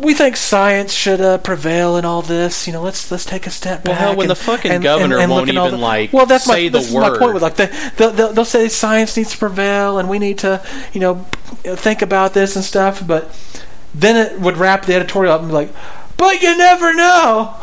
We 0.04 0.14
think 0.14 0.38
science 0.38 0.94
should 0.94 1.20
uh, 1.20 1.40
prevail 1.40 1.98
in 1.98 2.06
all 2.06 2.22
this. 2.22 2.68
You 2.68 2.74
know, 2.74 2.82
let's 2.84 3.10
let's 3.12 3.26
take 3.26 3.48
a 3.48 3.50
step 3.50 3.86
Well, 3.86 3.94
back. 3.96 4.00
hell, 4.02 4.16
when 4.16 4.26
and- 4.26 4.30
the 4.32 4.36
fucking 4.36 4.72
and- 4.72 4.84
governor 4.84 5.18
and- 5.18 5.32
won't 5.32 5.48
look 5.48 5.56
at 5.56 5.60
all 5.60 5.68
even, 5.68 5.80
the- 5.80 5.86
like, 5.86 6.14
well, 6.14 6.28
that's 6.28 6.44
say 6.46 6.70
my, 6.70 6.78
is 6.80 6.94
my 6.94 7.18
point. 7.18 7.34
With 7.34 7.42
like 7.42 7.56
they, 7.56 7.66
they'll, 7.98 8.12
they'll, 8.12 8.32
they'll 8.34 8.46
say 8.46 8.68
science 8.68 9.18
needs 9.18 9.32
to 9.32 9.38
prevail, 9.40 9.98
and 9.98 10.08
we 10.08 10.20
need 10.20 10.38
to, 10.40 10.62
you 10.94 11.00
know, 11.02 11.16
think 11.64 12.04
about 12.04 12.36
this 12.36 12.56
and 12.56 12.64
stuff. 12.64 13.06
But 13.06 13.36
then 13.96 14.16
it 14.16 14.40
would 14.40 14.58
wrap 14.58 14.86
the 14.86 14.94
editorial 14.94 15.34
up 15.34 15.42
and 15.42 15.50
be 15.50 15.54
like, 15.56 15.74
"But 16.20 16.42
you 16.44 16.56
never 16.56 16.94
know." 16.94 17.56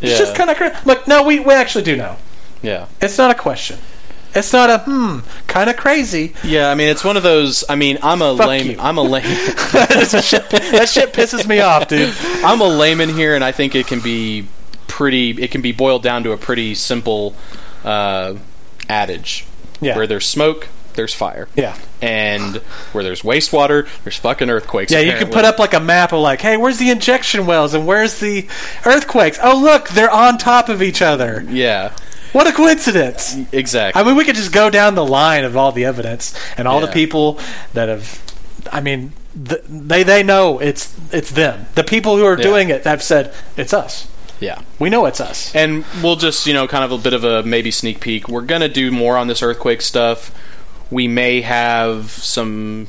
It's 0.00 0.12
Yeah. 0.12 0.18
just 0.18 0.34
kind 0.34 0.48
of 0.48 0.56
crazy. 0.56 0.74
Like, 0.86 1.06
no, 1.06 1.22
we 1.24 1.40
we 1.40 1.52
actually 1.52 1.84
do 1.84 1.96
know. 1.96 2.16
Yeah. 2.62 2.86
It's 3.02 3.18
not 3.18 3.30
a 3.30 3.34
question. 3.34 3.78
It's 4.34 4.52
not 4.52 4.70
a 4.70 4.78
hmm, 4.78 5.20
kind 5.46 5.68
of 5.70 5.76
crazy. 5.76 6.34
Yeah, 6.44 6.70
I 6.70 6.74
mean, 6.74 6.88
it's 6.88 7.02
one 7.02 7.16
of 7.16 7.22
those. 7.22 7.64
I 7.68 7.74
mean, 7.76 7.98
I'm 8.02 8.20
a 8.22 8.36
Fuck 8.36 8.46
lame. 8.46 8.70
you. 8.70 8.76
I'm 8.78 8.96
a 8.98 9.02
lame. 9.02 9.22
that, 9.72 10.22
shit, 10.24 10.48
that 10.50 10.88
shit 10.88 11.12
pisses 11.12 11.46
me 11.48 11.60
off, 11.60 11.88
dude. 11.88 12.14
I'm 12.44 12.60
a 12.60 12.68
layman 12.68 13.08
here, 13.08 13.34
and 13.34 13.42
I 13.42 13.52
think 13.52 13.74
it 13.74 13.86
can 13.86 14.00
be 14.00 14.46
pretty. 14.86 15.30
It 15.30 15.50
can 15.50 15.62
be 15.62 15.72
boiled 15.72 16.02
down 16.02 16.22
to 16.24 16.32
a 16.32 16.36
pretty 16.36 16.74
simple 16.74 17.34
uh, 17.84 18.34
adage: 18.88 19.46
Yeah. 19.80 19.96
where 19.96 20.06
there's 20.06 20.26
smoke, 20.26 20.68
there's 20.98 21.14
fire. 21.14 21.48
Yeah. 21.56 21.74
And 22.02 22.56
where 22.92 23.02
there's 23.02 23.22
wastewater, 23.22 23.88
there's 24.04 24.16
fucking 24.18 24.50
earthquakes. 24.50 24.92
Yeah, 24.92 25.00
you 25.00 25.12
can 25.16 25.30
put 25.30 25.46
up 25.46 25.58
like 25.58 25.72
a 25.72 25.80
map 25.80 26.12
of 26.12 26.20
like, 26.20 26.42
hey, 26.42 26.58
where's 26.58 26.76
the 26.78 26.90
injection 26.90 27.46
wells 27.46 27.72
and 27.72 27.86
where's 27.86 28.20
the 28.20 28.46
earthquakes? 28.84 29.38
Oh, 29.42 29.58
look, 29.58 29.88
they're 29.88 30.10
on 30.10 30.36
top 30.36 30.68
of 30.68 30.82
each 30.82 31.00
other. 31.00 31.44
Yeah, 31.48 31.96
What 32.32 32.46
a 32.46 32.52
coincidence. 32.52 33.36
exactly. 33.52 33.98
I 34.00 34.04
mean, 34.04 34.16
we 34.16 34.24
could 34.24 34.36
just 34.36 34.52
go 34.52 34.68
down 34.68 34.94
the 34.94 35.06
line 35.06 35.44
of 35.44 35.56
all 35.56 35.72
the 35.72 35.86
evidence 35.86 36.38
and 36.58 36.68
all 36.68 36.80
the 36.80 36.88
people 36.88 37.40
that 37.72 37.88
have. 37.88 38.22
I 38.70 38.80
mean, 38.82 39.12
th- 39.48 39.62
they 39.68 40.02
they 40.02 40.22
know 40.22 40.58
it's 40.58 40.94
it's 41.12 41.30
them. 41.30 41.66
The 41.74 41.84
people 41.84 42.16
who 42.18 42.24
are 42.26 42.36
Yeah. 42.36 42.42
doing 42.44 42.68
it 42.68 42.84
have 42.84 43.02
said 43.02 43.32
it's 43.56 43.72
us. 43.72 44.06
yeah. 44.40 44.60
We 44.78 44.90
know 44.90 45.06
it's 45.06 45.20
us. 45.20 45.52
And 45.54 45.84
we'll 46.02 46.16
just, 46.16 46.46
you 46.46 46.52
know, 46.54 46.68
kind 46.68 46.84
of 46.84 46.92
a 46.92 46.98
bit 46.98 47.12
of 47.14 47.24
a 47.24 47.42
maybe 47.42 47.70
sneak 47.70 47.98
peek. 48.00 48.28
We're 48.28 48.42
going 48.42 48.60
to 48.60 48.68
do 48.68 48.90
more 48.92 49.16
on 49.16 49.26
this 49.26 49.42
earthquake 49.42 49.80
stuff. 49.82 50.30
We 50.90 51.08
may 51.08 51.40
have 51.42 52.10
some 52.10 52.88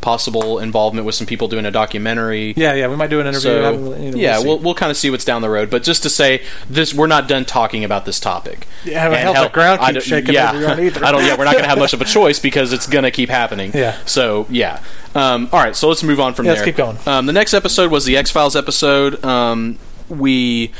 possible 0.00 0.58
involvement 0.58 1.06
with 1.06 1.14
some 1.14 1.26
people 1.26 1.48
doing 1.48 1.64
a 1.64 1.70
documentary. 1.70 2.52
Yeah, 2.58 2.74
yeah, 2.74 2.88
we 2.88 2.96
might 2.96 3.08
do 3.08 3.20
an 3.20 3.26
interview. 3.26 3.40
So, 3.40 3.62
have- 3.62 4.02
you 4.02 4.10
know, 4.10 4.16
yeah, 4.18 4.38
see. 4.38 4.46
we'll 4.46 4.58
we'll 4.58 4.74
kind 4.74 4.90
of 4.90 4.96
see 4.98 5.08
what's 5.10 5.24
down 5.24 5.40
the 5.40 5.48
road. 5.48 5.70
But 5.70 5.82
just 5.82 6.02
to 6.02 6.10
say, 6.10 6.42
this 6.68 6.92
we're 6.92 7.06
not 7.06 7.26
done 7.26 7.44
talking 7.46 7.84
about 7.84 8.04
this 8.04 8.20
topic. 8.20 8.66
Yeah, 8.84 9.06
And 9.06 9.14
hell, 9.14 9.44
the 9.44 9.48
ground 9.50 9.80
keeps 9.80 10.04
shaking 10.04 10.34
yeah, 10.34 10.52
over 10.52 10.82
either. 10.82 11.04
I 11.04 11.10
don't. 11.12 11.24
Yeah, 11.24 11.38
we're 11.38 11.44
not 11.44 11.52
going 11.52 11.64
to 11.64 11.68
have 11.70 11.78
much 11.78 11.94
of 11.94 12.02
a 12.02 12.04
choice 12.04 12.38
because 12.38 12.72
it's 12.74 12.86
going 12.86 13.04
to 13.04 13.10
keep 13.10 13.30
happening. 13.30 13.72
Yeah. 13.74 13.96
So 14.04 14.46
yeah. 14.50 14.82
Um, 15.14 15.48
all 15.52 15.62
right. 15.62 15.74
So 15.74 15.88
let's 15.88 16.02
move 16.02 16.20
on 16.20 16.34
from 16.34 16.46
Yeah, 16.46 16.52
there. 16.54 16.60
let's 16.62 16.66
keep 16.66 16.76
going. 16.76 16.98
Um, 17.06 17.24
the 17.26 17.32
next 17.32 17.54
episode 17.54 17.90
was 17.90 18.04
the 18.04 18.16
X 18.18 18.30
Files 18.30 18.56
episode. 18.56 19.24
Um, 19.24 19.78
we, 20.10 20.70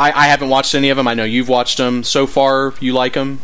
I, 0.00 0.10
I 0.10 0.26
haven't 0.26 0.48
watched 0.48 0.74
any 0.74 0.90
of 0.90 0.96
them. 0.96 1.06
I 1.06 1.14
know 1.14 1.22
you've 1.22 1.48
watched 1.48 1.78
them 1.78 2.02
so 2.02 2.26
far. 2.26 2.74
You 2.80 2.92
like 2.92 3.12
them. 3.12 3.40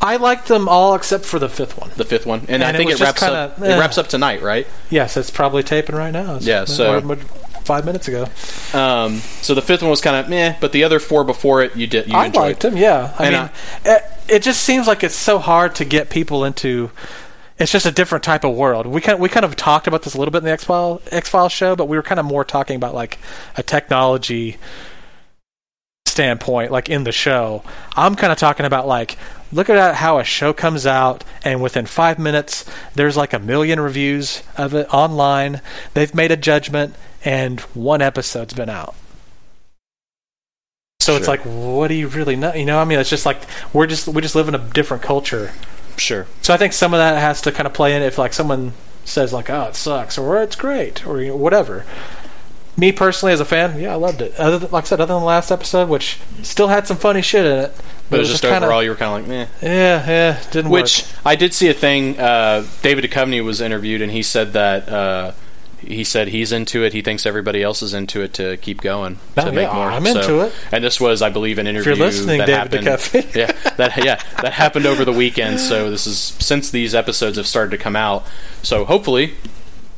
I 0.00 0.16
liked 0.16 0.46
them 0.48 0.68
all 0.68 0.94
except 0.94 1.24
for 1.24 1.38
the 1.38 1.48
fifth 1.48 1.76
one. 1.78 1.90
the 1.96 2.04
fifth 2.04 2.24
one, 2.26 2.40
and, 2.48 2.62
And 2.62 2.64
I 2.64 2.72
think 2.72 2.90
was 2.90 3.00
it 3.00 3.04
wraps 3.04 3.22
up. 3.22 3.56
kinda, 3.56 3.70
It 3.70 3.74
eh. 3.76 3.78
wraps 3.80 3.98
up 3.98 4.06
tonight, 4.08 4.42
right? 4.42 4.66
Yes, 4.90 5.16
it's 5.16 5.30
probably 5.30 5.62
taping 5.62 5.96
right 5.96 6.12
now. 6.12 6.36
It's- 6.36 6.44
Yeah, 6.44 6.64
so- 6.64 7.00
five 7.64 7.84
minutes 7.84 8.08
ago, 8.08 8.26
Um, 8.72 9.20
so 9.42 9.54
the 9.54 9.60
fifth 9.60 9.82
one 9.82 9.90
was 9.90 10.00
kind 10.00 10.16
of 10.16 10.26
meh, 10.28 10.54
but 10.58 10.72
the 10.72 10.84
other 10.84 10.98
four 10.98 11.22
before 11.22 11.62
it, 11.62 11.76
you 11.76 11.86
did. 11.86 12.06
You 12.08 12.16
I 12.16 12.26
enjoyed. 12.26 12.42
liked 12.42 12.60
them. 12.60 12.76
Yeah, 12.78 13.10
I 13.18 13.26
And 13.26 13.36
mean, 13.36 13.50
it, 13.84 14.02
it 14.28 14.38
just 14.42 14.62
seems 14.62 14.86
like 14.86 15.04
it's 15.04 15.14
so 15.16 15.38
hard 15.38 15.74
to 15.74 15.84
get 15.84 16.08
people 16.08 16.44
into. 16.46 16.90
It's 17.58 17.70
just 17.72 17.84
a 17.84 17.90
different 17.90 18.24
type 18.24 18.42
of 18.44 18.54
world. 18.54 18.86
We 18.86 19.00
kind 19.02 19.18
we 19.18 19.28
kind 19.28 19.44
of 19.44 19.54
talked 19.56 19.86
about 19.88 20.02
this 20.04 20.14
a 20.14 20.18
little 20.18 20.32
bit 20.32 20.38
in 20.38 20.44
the 20.44 20.52
X 20.52 20.64
File 20.64 21.02
X 21.10 21.28
Files 21.28 21.52
show, 21.52 21.74
but 21.76 21.88
we 21.88 21.96
were 21.98 22.02
kind 22.04 22.18
of 22.20 22.24
more 22.24 22.44
talking 22.44 22.76
about 22.76 22.94
like 22.94 23.18
a 23.56 23.62
technology 23.62 24.56
standpoint, 26.06 26.70
like 26.72 26.88
in 26.88 27.04
the 27.04 27.12
show. 27.12 27.62
I'm 27.96 28.14
kind 28.14 28.32
of 28.32 28.38
talking 28.38 28.64
about 28.66 28.86
like 28.86 29.16
look 29.52 29.70
at 29.70 29.96
how 29.96 30.18
a 30.18 30.24
show 30.24 30.52
comes 30.52 30.86
out, 30.86 31.24
and 31.42 31.62
within 31.62 31.86
five 31.86 32.18
minutes, 32.18 32.64
there's 32.94 33.16
like 33.16 33.32
a 33.32 33.38
million 33.38 33.80
reviews 33.80 34.42
of 34.56 34.74
it 34.74 34.92
online. 34.92 35.60
They've 35.94 36.14
made 36.14 36.30
a 36.30 36.36
judgment, 36.36 36.94
and 37.24 37.60
one 37.60 38.02
episode's 38.02 38.54
been 38.54 38.70
out. 38.70 38.94
So 41.00 41.16
it's 41.16 41.28
like, 41.28 41.40
what 41.40 41.88
do 41.88 41.94
you 41.94 42.08
really 42.08 42.36
know? 42.36 42.52
You 42.52 42.66
know, 42.66 42.78
I 42.78 42.84
mean, 42.84 42.98
it's 42.98 43.08
just 43.08 43.24
like 43.24 43.40
we're 43.72 43.86
just 43.86 44.08
we 44.08 44.20
just 44.20 44.34
live 44.34 44.48
in 44.48 44.54
a 44.54 44.58
different 44.58 45.02
culture. 45.02 45.52
Sure. 45.96 46.26
So 46.42 46.52
I 46.52 46.56
think 46.56 46.72
some 46.72 46.92
of 46.92 46.98
that 46.98 47.18
has 47.18 47.40
to 47.42 47.52
kind 47.52 47.66
of 47.66 47.72
play 47.72 47.96
in 47.96 48.02
if 48.02 48.18
like 48.18 48.32
someone 48.32 48.72
says 49.04 49.32
like, 49.32 49.48
oh, 49.48 49.64
it 49.64 49.74
sucks, 49.74 50.18
or 50.18 50.42
it's 50.42 50.54
great, 50.54 51.06
or 51.06 51.20
you 51.22 51.28
know, 51.28 51.36
whatever. 51.36 51.86
Me 52.78 52.92
personally, 52.92 53.32
as 53.32 53.40
a 53.40 53.44
fan, 53.44 53.78
yeah, 53.80 53.92
I 53.92 53.96
loved 53.96 54.22
it. 54.22 54.34
Other 54.38 54.58
than, 54.60 54.70
like 54.70 54.84
I 54.84 54.86
said, 54.86 55.00
other 55.00 55.12
than 55.12 55.20
the 55.20 55.26
last 55.26 55.50
episode, 55.50 55.88
which 55.88 56.18
still 56.42 56.68
had 56.68 56.86
some 56.86 56.96
funny 56.96 57.20
shit 57.22 57.44
in 57.44 57.58
it, 57.58 57.74
But 58.08 58.16
it 58.16 58.20
was 58.20 58.28
just 58.30 58.42
kinda- 58.42 58.58
overall, 58.66 58.82
you 58.84 58.90
were 58.90 58.96
kind 58.96 59.12
of 59.20 59.28
like 59.28 59.28
meh. 59.28 59.46
yeah, 59.60 60.08
yeah, 60.08 60.38
didn't 60.52 60.70
Which 60.70 61.02
work. 61.02 61.10
I 61.26 61.34
did 61.34 61.52
see 61.52 61.68
a 61.68 61.74
thing. 61.74 62.18
Uh, 62.20 62.64
David 62.82 63.04
Duchovny 63.10 63.42
was 63.44 63.60
interviewed, 63.60 64.00
and 64.00 64.12
he 64.12 64.22
said 64.22 64.52
that 64.52 64.88
uh, 64.88 65.32
he 65.80 66.04
said 66.04 66.28
he's 66.28 66.52
into 66.52 66.84
it. 66.84 66.92
He 66.92 67.02
thinks 67.02 67.26
everybody 67.26 67.62
else 67.64 67.82
is 67.82 67.94
into 67.94 68.20
it 68.22 68.32
to 68.34 68.56
keep 68.58 68.80
going 68.80 69.18
Oh, 69.36 69.44
to 69.46 69.52
make 69.52 69.72
more. 69.72 69.90
I'm 69.90 70.04
So- 70.06 70.20
into 70.20 70.40
it. 70.42 70.52
And 70.70 70.84
this 70.84 71.00
was, 71.00 71.20
I 71.20 71.30
believe, 71.30 71.58
an 71.58 71.66
interview 71.66 71.96
you're 71.96 72.06
listening, 72.06 72.38
that 72.38 72.46
David 72.70 72.84
happened. 72.84 73.24
Duchovny. 73.24 73.34
yeah, 73.64 73.72
that 73.76 74.04
yeah 74.04 74.20
that 74.42 74.52
happened 74.52 74.86
over 74.86 75.04
the 75.04 75.12
weekend. 75.12 75.58
So 75.58 75.90
this 75.90 76.06
is 76.06 76.16
since 76.38 76.70
these 76.70 76.94
episodes 76.94 77.36
have 77.38 77.46
started 77.48 77.72
to 77.72 77.78
come 77.78 77.96
out. 77.96 78.24
So 78.62 78.84
hopefully. 78.84 79.34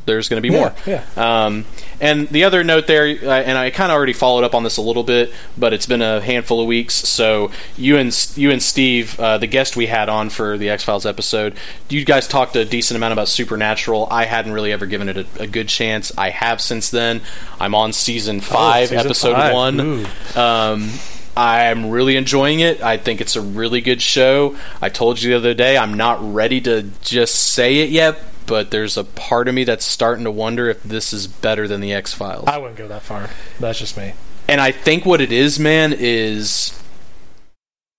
There's 0.07 0.29
going 0.29 0.43
to 0.43 0.49
be 0.49 0.55
more. 0.55 0.75
Yeah, 0.87 1.05
Um, 1.17 1.67
and 2.01 2.29
the 2.31 2.45
other 2.45 2.65
note 2.65 2.87
there, 2.87 3.05
uh, 3.07 3.31
and 3.31 3.57
I 3.57 3.71
kind 3.71 3.93
of 3.93 3.97
already 3.97 4.15
followed 4.15 4.43
up 4.45 4.55
on 4.55 4.65
this 4.65 4.77
a 4.79 4.83
little 4.83 5.03
bit, 5.05 5.33
but 5.59 5.73
it's 5.73 5.87
been 5.87 6.03
a 6.03 6.21
handful 6.21 6.61
of 6.61 6.67
weeks. 6.67 6.95
So 6.95 7.51
you 7.77 7.97
and 7.97 8.13
you 8.35 8.51
and 8.51 8.63
Steve, 8.63 9.21
uh, 9.21 9.39
the 9.39 9.47
guest 9.47 9.77
we 9.77 9.87
had 9.87 10.09
on 10.09 10.31
for 10.31 10.57
the 10.59 10.71
X 10.71 10.83
Files 10.85 11.07
episode, 11.07 11.55
you 11.89 12.05
guys 12.05 12.27
talked 12.27 12.57
a 12.57 12.65
decent 12.65 12.97
amount 12.97 13.13
about 13.13 13.29
Supernatural. 13.29 14.09
I 14.11 14.25
hadn't 14.25 14.53
really 14.53 14.73
ever 14.73 14.87
given 14.87 15.09
it 15.09 15.17
a, 15.19 15.27
a 15.43 15.47
good 15.47 15.69
chance. 15.69 16.11
I 16.19 16.31
have 16.31 16.61
since 16.61 16.91
then. 16.91 17.21
I'm 17.61 17.75
on 17.75 17.93
season 17.93 18.41
five, 18.41 18.89
season 18.89 19.07
episode 19.07 19.35
five. 19.35 19.55
one. 19.55 20.07
Um, 20.35 20.91
I'm 21.37 21.91
really 21.91 22.17
enjoying 22.17 22.61
it. 22.61 22.83
I 22.83 22.97
think 22.97 23.21
it's 23.21 23.37
a 23.37 23.41
really 23.41 23.81
good 23.81 24.03
show. 24.03 24.57
I 24.83 24.89
told 24.89 25.23
you 25.23 25.31
the 25.31 25.37
other 25.37 25.55
day 25.55 25.77
I'm 25.79 25.95
not 25.95 26.19
ready 26.35 26.61
to 26.63 26.91
just 27.03 27.35
say 27.53 27.79
it 27.79 27.91
yet, 27.91 28.21
but 28.51 28.73
there's 28.73 28.97
a 28.97 29.05
part 29.05 29.47
of 29.47 29.55
me 29.55 29.63
that's 29.63 29.85
starting 29.85 30.25
to 30.25 30.31
wonder 30.31 30.69
if 30.69 30.83
this 30.83 31.13
is 31.13 31.29
better 31.29 31.69
than 31.69 31.81
the 31.81 31.93
X 31.93 32.13
Files. 32.13 32.49
I 32.49 32.59
wouldn't 32.59 32.77
go 32.77 32.89
that 32.89 33.03
far. 33.03 33.31
That's 33.61 33.79
just 33.79 33.97
me. 33.97 34.15
And 34.49 34.61
I 34.61 34.73
think 34.73 35.07
what 35.07 35.21
it 35.21 35.31
is, 35.31 35.61
man, 35.61 35.95
is. 35.97 36.77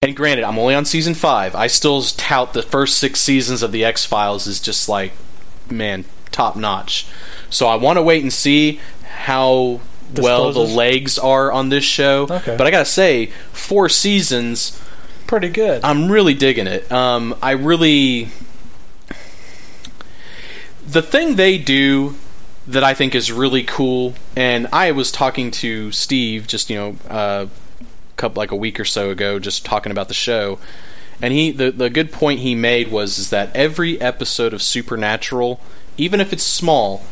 And 0.01 0.13
granted, 0.13 0.43
I'm 0.43 0.59
only 0.59 0.75
on 0.75 0.83
season 0.83 1.13
five. 1.13 1.55
I 1.55 1.67
still 1.67 2.01
tout 2.01 2.51
the 2.51 2.63
first 2.63 2.97
six 2.97 3.21
seasons 3.21 3.63
of 3.63 3.71
the 3.71 3.85
X 3.85 4.05
Files 4.05 4.45
as 4.45 4.59
just 4.59 4.89
like, 4.89 5.13
man, 5.69 6.03
top 6.31 6.57
notch. 6.57 7.07
So 7.49 7.67
I 7.67 7.75
want 7.75 7.95
to 7.95 8.03
wait 8.03 8.21
and 8.21 8.33
see 8.33 8.81
how 9.05 9.79
well 10.17 10.51
the 10.51 10.59
legs 10.59 11.17
are 11.17 11.49
on 11.49 11.69
this 11.69 11.85
show. 11.85 12.27
Okay. 12.29 12.57
But 12.57 12.67
I 12.67 12.71
gotta 12.71 12.83
say, 12.83 13.27
four 13.53 13.87
seasons. 13.87 14.77
Pretty 15.27 15.47
good. 15.47 15.81
I'm 15.85 16.11
really 16.11 16.33
digging 16.33 16.67
it. 16.67 16.91
Um, 16.91 17.37
I 17.41 17.51
really. 17.51 18.31
The 20.87 21.01
thing 21.01 21.35
they 21.35 21.57
do 21.57 22.15
that 22.67 22.83
I 22.83 22.93
think 22.93 23.15
is 23.15 23.31
really 23.31 23.63
cool, 23.63 24.13
and 24.35 24.67
I 24.71 24.91
was 24.91 25.11
talking 25.11 25.51
to 25.51 25.91
Steve 25.91 26.47
just 26.47 26.69
you 26.69 26.75
know 26.75 26.95
uh, 27.09 27.47
couple 28.17 28.39
like 28.39 28.51
a 28.51 28.55
week 28.55 28.79
or 28.79 28.85
so 28.85 29.09
ago, 29.09 29.39
just 29.39 29.65
talking 29.65 29.91
about 29.91 30.07
the 30.07 30.13
show, 30.13 30.59
and 31.21 31.33
he 31.33 31.51
the 31.51 31.71
the 31.71 31.89
good 31.89 32.11
point 32.11 32.39
he 32.39 32.55
made 32.55 32.89
was 32.89 33.17
is 33.17 33.29
that 33.29 33.55
every 33.55 33.99
episode 33.99 34.53
of 34.53 34.61
Supernatural, 34.61 35.59
even 35.97 36.21
if 36.21 36.33
it's 36.33 36.43
small, 36.43 37.03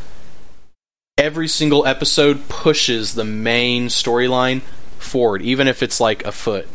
every 1.17 1.47
single 1.47 1.86
episode 1.86 2.47
pushes 2.47 3.15
the 3.15 3.26
main 3.26 3.88
storyline 3.88 4.61
forward, 4.97 5.41
even 5.41 5.67
if 5.67 5.82
it's 5.82 5.99
like 5.99 6.26
a 6.26 6.32
foot 6.32 6.67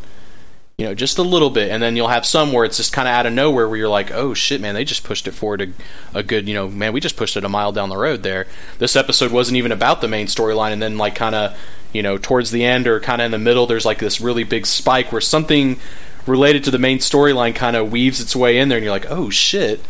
you 0.79 0.85
know, 0.85 0.95
just 0.95 1.19
a 1.19 1.23
little 1.23 1.51
bit, 1.51 1.71
and 1.71 1.83
then 1.83 1.95
you'll 1.95 2.09
have 2.09 2.27
some 2.27 2.53
where 2.53 2.65
it's 2.65 2.77
just 2.77 2.93
kind 2.93 3.07
of 3.07 3.15
out 3.15 3.27
of 3.27 3.33
nowhere 3.33 3.69
where 3.69 3.79
you're 3.79 3.89
like, 3.89 4.11
oh 4.11 4.35
shit, 4.35 4.61
man, 4.61 4.75
they 4.75 4.85
just 4.85 5.05
pushed 5.05 5.29
it 5.29 5.33
forward 5.33 5.63
a, 5.63 6.19
a 6.19 6.23
good, 6.23 6.49
you 6.49 6.55
know, 6.55 6.69
man, 6.69 6.93
we 6.93 7.01
just 7.01 7.17
pushed 7.17 7.37
it 7.37 7.45
a 7.45 7.49
mile 7.49 7.71
down 7.71 7.91
the 7.91 7.97
road 7.97 8.25
there. 8.25 8.47
This 8.79 8.97
episode 8.97 9.31
wasn't 9.31 9.57
even 9.57 9.71
about 9.71 10.01
the 10.01 10.09
main 10.09 10.27
storyline, 10.27 10.73
and 10.73 10.83
then 10.83 10.99
like 10.99 11.15
kind 11.15 11.35
of, 11.35 11.57
you 11.93 12.03
know, 12.03 12.19
towards 12.19 12.51
the 12.51 12.65
end 12.65 12.89
or 12.89 12.99
kind 12.99 13.23
of 13.23 13.27
in 13.27 13.31
the 13.31 13.39
middle, 13.39 13.67
there's 13.67 13.85
like 13.85 13.99
this 13.99 14.21
really 14.21 14.43
big 14.43 14.67
spike 14.67 15.13
where 15.13 15.21
something 15.21 15.79
related 16.27 16.65
to 16.65 16.71
the 16.73 16.79
main 16.79 16.99
storyline 16.99 17.55
kind 17.55 17.77
of 17.77 17.93
weaves 17.93 18.21
its 18.21 18.35
way 18.35 18.59
in 18.59 18.69
there, 18.69 18.79
and 18.79 18.85
you're 18.85 18.93
like, 18.93 19.11
oh 19.11 19.31
shit. 19.31 19.81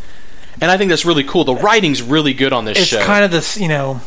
And 0.61 0.71
I 0.71 0.77
think 0.77 0.91
that's 0.91 1.05
really 1.05 1.25
cool. 1.25 1.45
The 1.45 1.55
writing's 1.55 2.03
really 2.03 2.35
good 2.35 2.53
on 2.53 2.65
this 2.65 2.79
it's 2.79 2.89
show. 2.89 2.99
It's 2.99 3.07
kind 3.07 3.25
of 3.25 3.31
this, 3.31 3.57
you 3.59 3.69
know. 3.69 4.01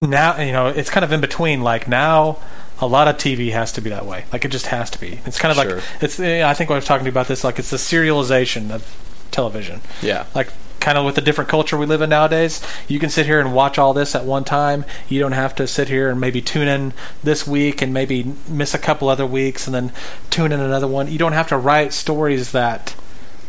Now 0.00 0.40
you 0.40 0.52
know 0.52 0.68
it's 0.68 0.90
kind 0.90 1.04
of 1.04 1.12
in 1.12 1.20
between. 1.20 1.62
Like 1.62 1.88
now, 1.88 2.38
a 2.80 2.86
lot 2.86 3.08
of 3.08 3.16
TV 3.16 3.50
has 3.52 3.72
to 3.72 3.80
be 3.80 3.90
that 3.90 4.06
way. 4.06 4.24
Like 4.32 4.44
it 4.44 4.48
just 4.50 4.66
has 4.66 4.90
to 4.90 5.00
be. 5.00 5.20
It's 5.26 5.38
kind 5.38 5.50
of 5.50 5.62
Sure. 5.64 5.76
like 5.76 5.84
it's. 6.00 6.20
I 6.20 6.54
think 6.54 6.70
what 6.70 6.76
I 6.76 6.78
was 6.78 6.84
talking 6.84 7.04
to 7.04 7.08
you 7.08 7.12
about 7.12 7.28
this. 7.28 7.42
Like 7.44 7.58
it's 7.58 7.70
the 7.70 7.76
serialization 7.76 8.70
of 8.70 8.84
television. 9.30 9.80
yeah. 10.02 10.26
Like 10.34 10.52
kind 10.80 10.96
of 10.96 11.04
with 11.04 11.16
the 11.16 11.20
different 11.20 11.50
culture 11.50 11.76
we 11.76 11.86
live 11.86 12.00
in 12.02 12.08
nowadays, 12.10 12.62
you 12.86 12.98
can 13.00 13.10
sit 13.10 13.26
here 13.26 13.40
and 13.40 13.52
watch 13.52 13.78
all 13.78 13.92
this 13.92 14.14
at 14.14 14.24
one 14.24 14.44
time. 14.44 14.84
You 15.08 15.18
don't 15.18 15.32
have 15.32 15.54
to 15.56 15.66
sit 15.66 15.88
here 15.88 16.08
and 16.08 16.20
maybe 16.20 16.40
tune 16.40 16.68
in 16.68 16.92
this 17.22 17.46
week 17.46 17.82
and 17.82 17.92
maybe 17.92 18.32
miss 18.48 18.74
a 18.74 18.78
couple 18.78 19.08
other 19.08 19.26
weeks 19.26 19.66
and 19.66 19.74
then 19.74 19.92
tune 20.30 20.52
in 20.52 20.60
another 20.60 20.86
one. 20.86 21.10
You 21.10 21.18
don't 21.18 21.32
have 21.32 21.48
to 21.48 21.56
write 21.56 21.92
stories 21.92 22.52
that 22.52 22.94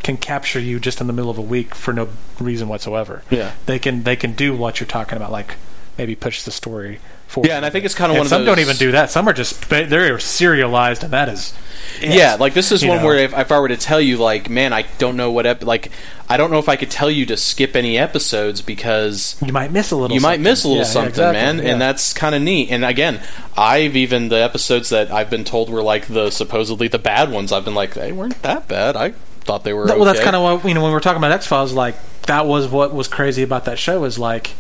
can 0.01 0.17
capture 0.17 0.59
you 0.59 0.79
just 0.79 1.01
in 1.01 1.07
the 1.07 1.13
middle 1.13 1.29
of 1.29 1.37
a 1.37 1.41
week 1.41 1.75
for 1.75 1.93
no 1.93 2.09
reason 2.39 2.67
whatsoever. 2.67 3.21
Yeah. 3.29 3.51
They 3.67 3.77
can 3.77 4.03
they 4.03 4.15
can 4.15 4.33
do 4.33 4.55
what 4.55 4.79
you're 4.79 4.87
talking 4.87 5.15
about 5.15 5.31
like 5.31 5.55
maybe 5.99 6.15
push 6.15 6.41
the 6.43 6.51
story 6.51 6.99
forward. 7.29 7.47
Yeah, 7.47 7.57
and 7.57 7.65
I 7.65 7.69
think 7.69 7.85
it's 7.85 7.95
kind 7.95 8.11
of 8.11 8.15
And 8.15 8.19
one 8.19 8.25
of 8.25 8.29
some 8.29 8.41
those. 8.45 8.55
don't 8.55 8.59
even 8.59 8.75
do 8.77 8.91
that. 8.91 9.09
Some 9.09 9.27
are 9.29 9.33
just 9.33 9.69
they're 9.69 10.19
serialized 10.19 11.03
and 11.03 11.13
that 11.13 11.29
is 11.29 11.53
it. 12.01 12.13
Yeah, 12.13 12.35
like 12.39 12.53
this 12.53 12.71
is 12.71 12.83
You 12.83 12.89
one 12.89 12.99
know. 12.99 13.05
where 13.05 13.17
if, 13.17 13.33
if 13.37 13.51
I 13.51 13.59
were 13.59 13.67
to 13.69 13.77
tell 13.77 13.99
you, 14.01 14.17
like, 14.17 14.49
man, 14.49 14.73
I 14.73 14.83
don't 14.99 15.15
know 15.17 15.31
what 15.31 15.45
ep- 15.45 15.63
like, 15.63 15.91
I 16.29 16.37
don't 16.37 16.51
know 16.51 16.59
if 16.59 16.69
I 16.69 16.75
could 16.75 16.91
tell 16.91 17.09
you 17.09 17.25
to 17.27 17.37
skip 17.37 17.75
any 17.75 17.97
episodes 17.97 18.61
because 18.61 19.35
you 19.45 19.51
might 19.53 19.71
miss 19.71 19.91
a 19.91 19.95
little 19.95 20.13
you 20.15 20.21
might 20.21 20.35
something. 20.35 20.43
miss 20.43 20.63
a 20.63 20.67
little 20.67 20.77
Yeah, 20.81 20.87
yeah, 20.87 20.91
something, 20.93 21.09
exactly, 21.09 21.41
man, 21.41 21.57
yeah. 21.65 21.71
and 21.73 21.81
that's 21.81 22.13
kind 22.13 22.35
of 22.35 22.41
neat. 22.41 22.69
And 22.71 22.83
again, 22.85 23.21
I've 23.57 23.95
even 23.95 24.29
the 24.29 24.37
episodes 24.41 24.89
that 24.89 25.11
I've 25.11 25.29
been 25.29 25.43
told 25.43 25.69
were 25.69 25.81
like 25.83 26.07
the 26.07 26.29
supposedly 26.29 26.87
the 26.87 26.99
bad 26.99 27.31
ones. 27.31 27.51
I've 27.51 27.65
been 27.65 27.75
like, 27.75 27.93
they 27.95 28.11
weren't 28.11 28.41
that 28.43 28.67
bad. 28.67 28.95
I 28.95 29.11
thought 29.41 29.63
they 29.63 29.73
were. 29.73 29.87
Th- 29.87 29.95
Well, 29.97 30.05
that's 30.05 30.19
kind 30.19 30.35
of 30.35 30.43
what 30.43 30.67
you 30.67 30.73
know 30.75 30.83
when 30.83 30.91
we're 30.91 30.99
talking 30.99 31.17
about 31.17 31.31
X 31.31 31.47
Files. 31.47 31.73
Like 31.73 31.95
that 32.23 32.45
was 32.45 32.67
what 32.67 32.93
was 32.93 33.07
crazy 33.07 33.41
about 33.43 33.65
that 33.65 33.79
show 33.79 34.03
is 34.03 34.17
like 34.19 34.51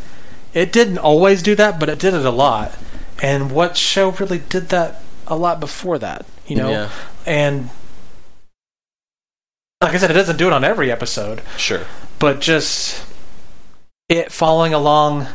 it 0.53 0.71
didn't 0.71 0.97
always 0.97 1.41
do 1.43 1.55
that, 1.55 1.79
but 1.79 1.89
it 1.89 1.99
did 1.99 2.13
it 2.13 2.25
a 2.25 2.31
lot. 2.31 2.77
And 3.21 3.51
what 3.51 3.77
show 3.77 4.11
really 4.11 4.39
did 4.39 4.69
that 4.69 5.01
a 5.27 5.35
lot 5.35 5.59
before 5.59 5.97
that? 5.99 6.25
You 6.47 6.55
know, 6.55 6.69
Yeah. 6.69 6.89
and 7.25 7.69
like 9.81 9.93
I 9.93 9.97
said, 9.97 10.11
it 10.11 10.15
doesn't 10.15 10.37
do 10.37 10.47
it 10.47 10.53
on 10.53 10.63
every 10.63 10.91
episode, 10.91 11.41
sure. 11.57 11.85
but 12.19 12.41
just 12.41 13.03
it 14.09 14.31
following 14.31 14.73
along 14.73 15.27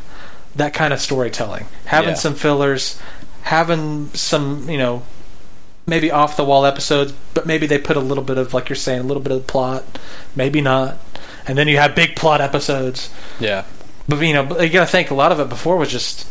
that 0.57 0.75
kind 0.75 0.93
of 0.93 1.01
storytelling, 1.01 1.67
having 1.87 2.11
Yeah. 2.11 2.15
some 2.17 2.35
fillers, 2.35 2.99
having 3.43 4.11
some 4.15 4.69
you 4.69 4.79
know 4.79 5.03
maybe 5.87 6.11
off 6.11 6.37
the 6.37 6.45
wall 6.45 6.65
episodes, 6.65 7.13
but 7.35 7.47
maybe 7.47 7.67
they 7.67 7.79
put 7.79 7.97
a 7.97 8.01
little 8.01 8.25
bit 8.25 8.39
of 8.39 8.53
like 8.55 8.69
you're 8.69 8.77
saying 8.77 9.01
a 9.01 9.05
little 9.05 9.23
bit 9.23 9.33
of 9.33 9.39
the 9.47 9.51
plot, 9.53 9.85
maybe 10.35 10.61
not, 10.61 10.97
and 11.47 11.57
then 11.59 11.69
you 11.69 11.77
have 11.79 11.95
big 11.95 12.15
plot 12.17 12.41
episodes. 12.41 13.11
Yeah, 13.41 13.65
But 14.09 14.21
you 14.21 14.35
know, 14.35 14.61
you 14.61 14.69
gotta 14.69 14.91
think 14.91 15.11
a 15.11 15.15
lot 15.15 15.33
of 15.33 15.41
it 15.41 15.49
before 15.49 15.77
was 15.77 15.91
just 15.91 16.29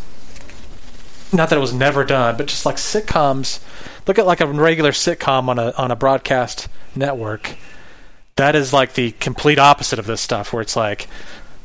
not 1.33 1.49
that 1.49 1.57
it 1.57 1.61
was 1.61 1.73
never 1.73 2.03
done, 2.03 2.37
but 2.37 2.47
just 2.47 2.65
like 2.65 2.75
sitcoms. 2.75 3.59
Look 4.07 4.19
at 4.19 4.25
like 4.25 4.41
a 4.41 4.47
regular 4.47 4.91
sitcom 4.91 5.47
on 5.47 5.59
a 5.59 5.71
on 5.71 5.91
a 5.91 5.95
broadcast 5.95 6.67
network. 6.95 7.55
That 8.35 8.55
is 8.55 8.73
like 8.73 8.93
the 8.93 9.11
complete 9.11 9.59
opposite 9.59 9.99
of 9.99 10.05
this 10.05 10.21
stuff, 10.21 10.53
where 10.53 10.61
it's 10.61 10.75
like, 10.75 11.07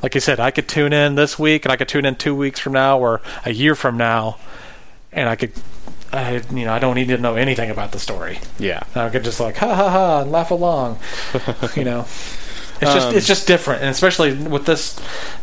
like 0.03 0.15
you 0.15 0.21
said, 0.21 0.41
I 0.41 0.51
could 0.51 0.69
tune 0.69 0.93
in 0.93 1.15
this 1.15 1.39
week 1.39 1.65
and 1.65 1.73
I 1.73 1.77
could 1.77 1.89
tune 1.89 2.05
in 2.05 2.15
two 2.17 2.35
weeks 2.35 2.61
from 2.61 2.75
now 2.75 2.99
or 2.99 3.21
a 3.45 3.53
year 3.53 3.75
from 3.75 3.97
now, 3.97 4.39
and 5.13 5.29
I 5.29 5.37
could, 5.37 5.53
I 6.13 6.43
you 6.51 6.65
know, 6.65 6.73
I 6.73 6.79
don't 6.79 6.95
need 6.95 7.09
to 7.09 7.19
know 7.19 7.37
anything 7.37 7.71
about 7.71 7.93
the 7.93 7.99
story. 7.99 8.39
Yeah. 8.59 8.83
I 8.95 9.09
could 9.09 9.25
just 9.25 9.41
like 9.41 9.57
ha 9.57 9.75
ha 9.75 9.91
ha 9.91 10.21
and 10.23 10.33
laugh 10.33 10.51
along, 10.51 10.99
you 11.77 11.85
know. 11.85 12.07
It's 12.81 12.93
just 12.95 13.09
Um, 13.09 13.14
it's 13.16 13.26
just 13.26 13.47
different, 13.47 13.81
and 13.83 13.91
especially 13.91 14.33
with 14.35 14.66
this 14.66 14.99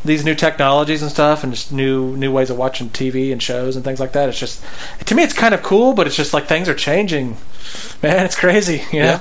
these 0.05 0.23
new 0.23 0.35
technologies 0.35 1.01
and 1.01 1.11
stuff, 1.11 1.43
and 1.43 1.53
just 1.53 1.71
new 1.71 2.15
new 2.15 2.31
ways 2.31 2.49
of 2.49 2.57
watching 2.57 2.89
TV 2.89 3.31
and 3.31 3.41
shows 3.43 3.75
and 3.75 3.83
things 3.83 3.99
like 3.99 4.13
that. 4.13 4.29
It's 4.29 4.39
just 4.39 4.63
to 5.05 5.15
me, 5.15 5.23
it's 5.23 5.33
kind 5.33 5.53
of 5.53 5.61
cool, 5.61 5.93
but 5.93 6.07
it's 6.07 6.15
just 6.15 6.33
like 6.33 6.45
things 6.47 6.69
are 6.69 6.73
changing. 6.73 7.37
Man, 8.01 8.25
it's 8.25 8.35
crazy. 8.35 8.83
You 8.91 8.99
know, 9.01 9.05
Yeah. 9.05 9.19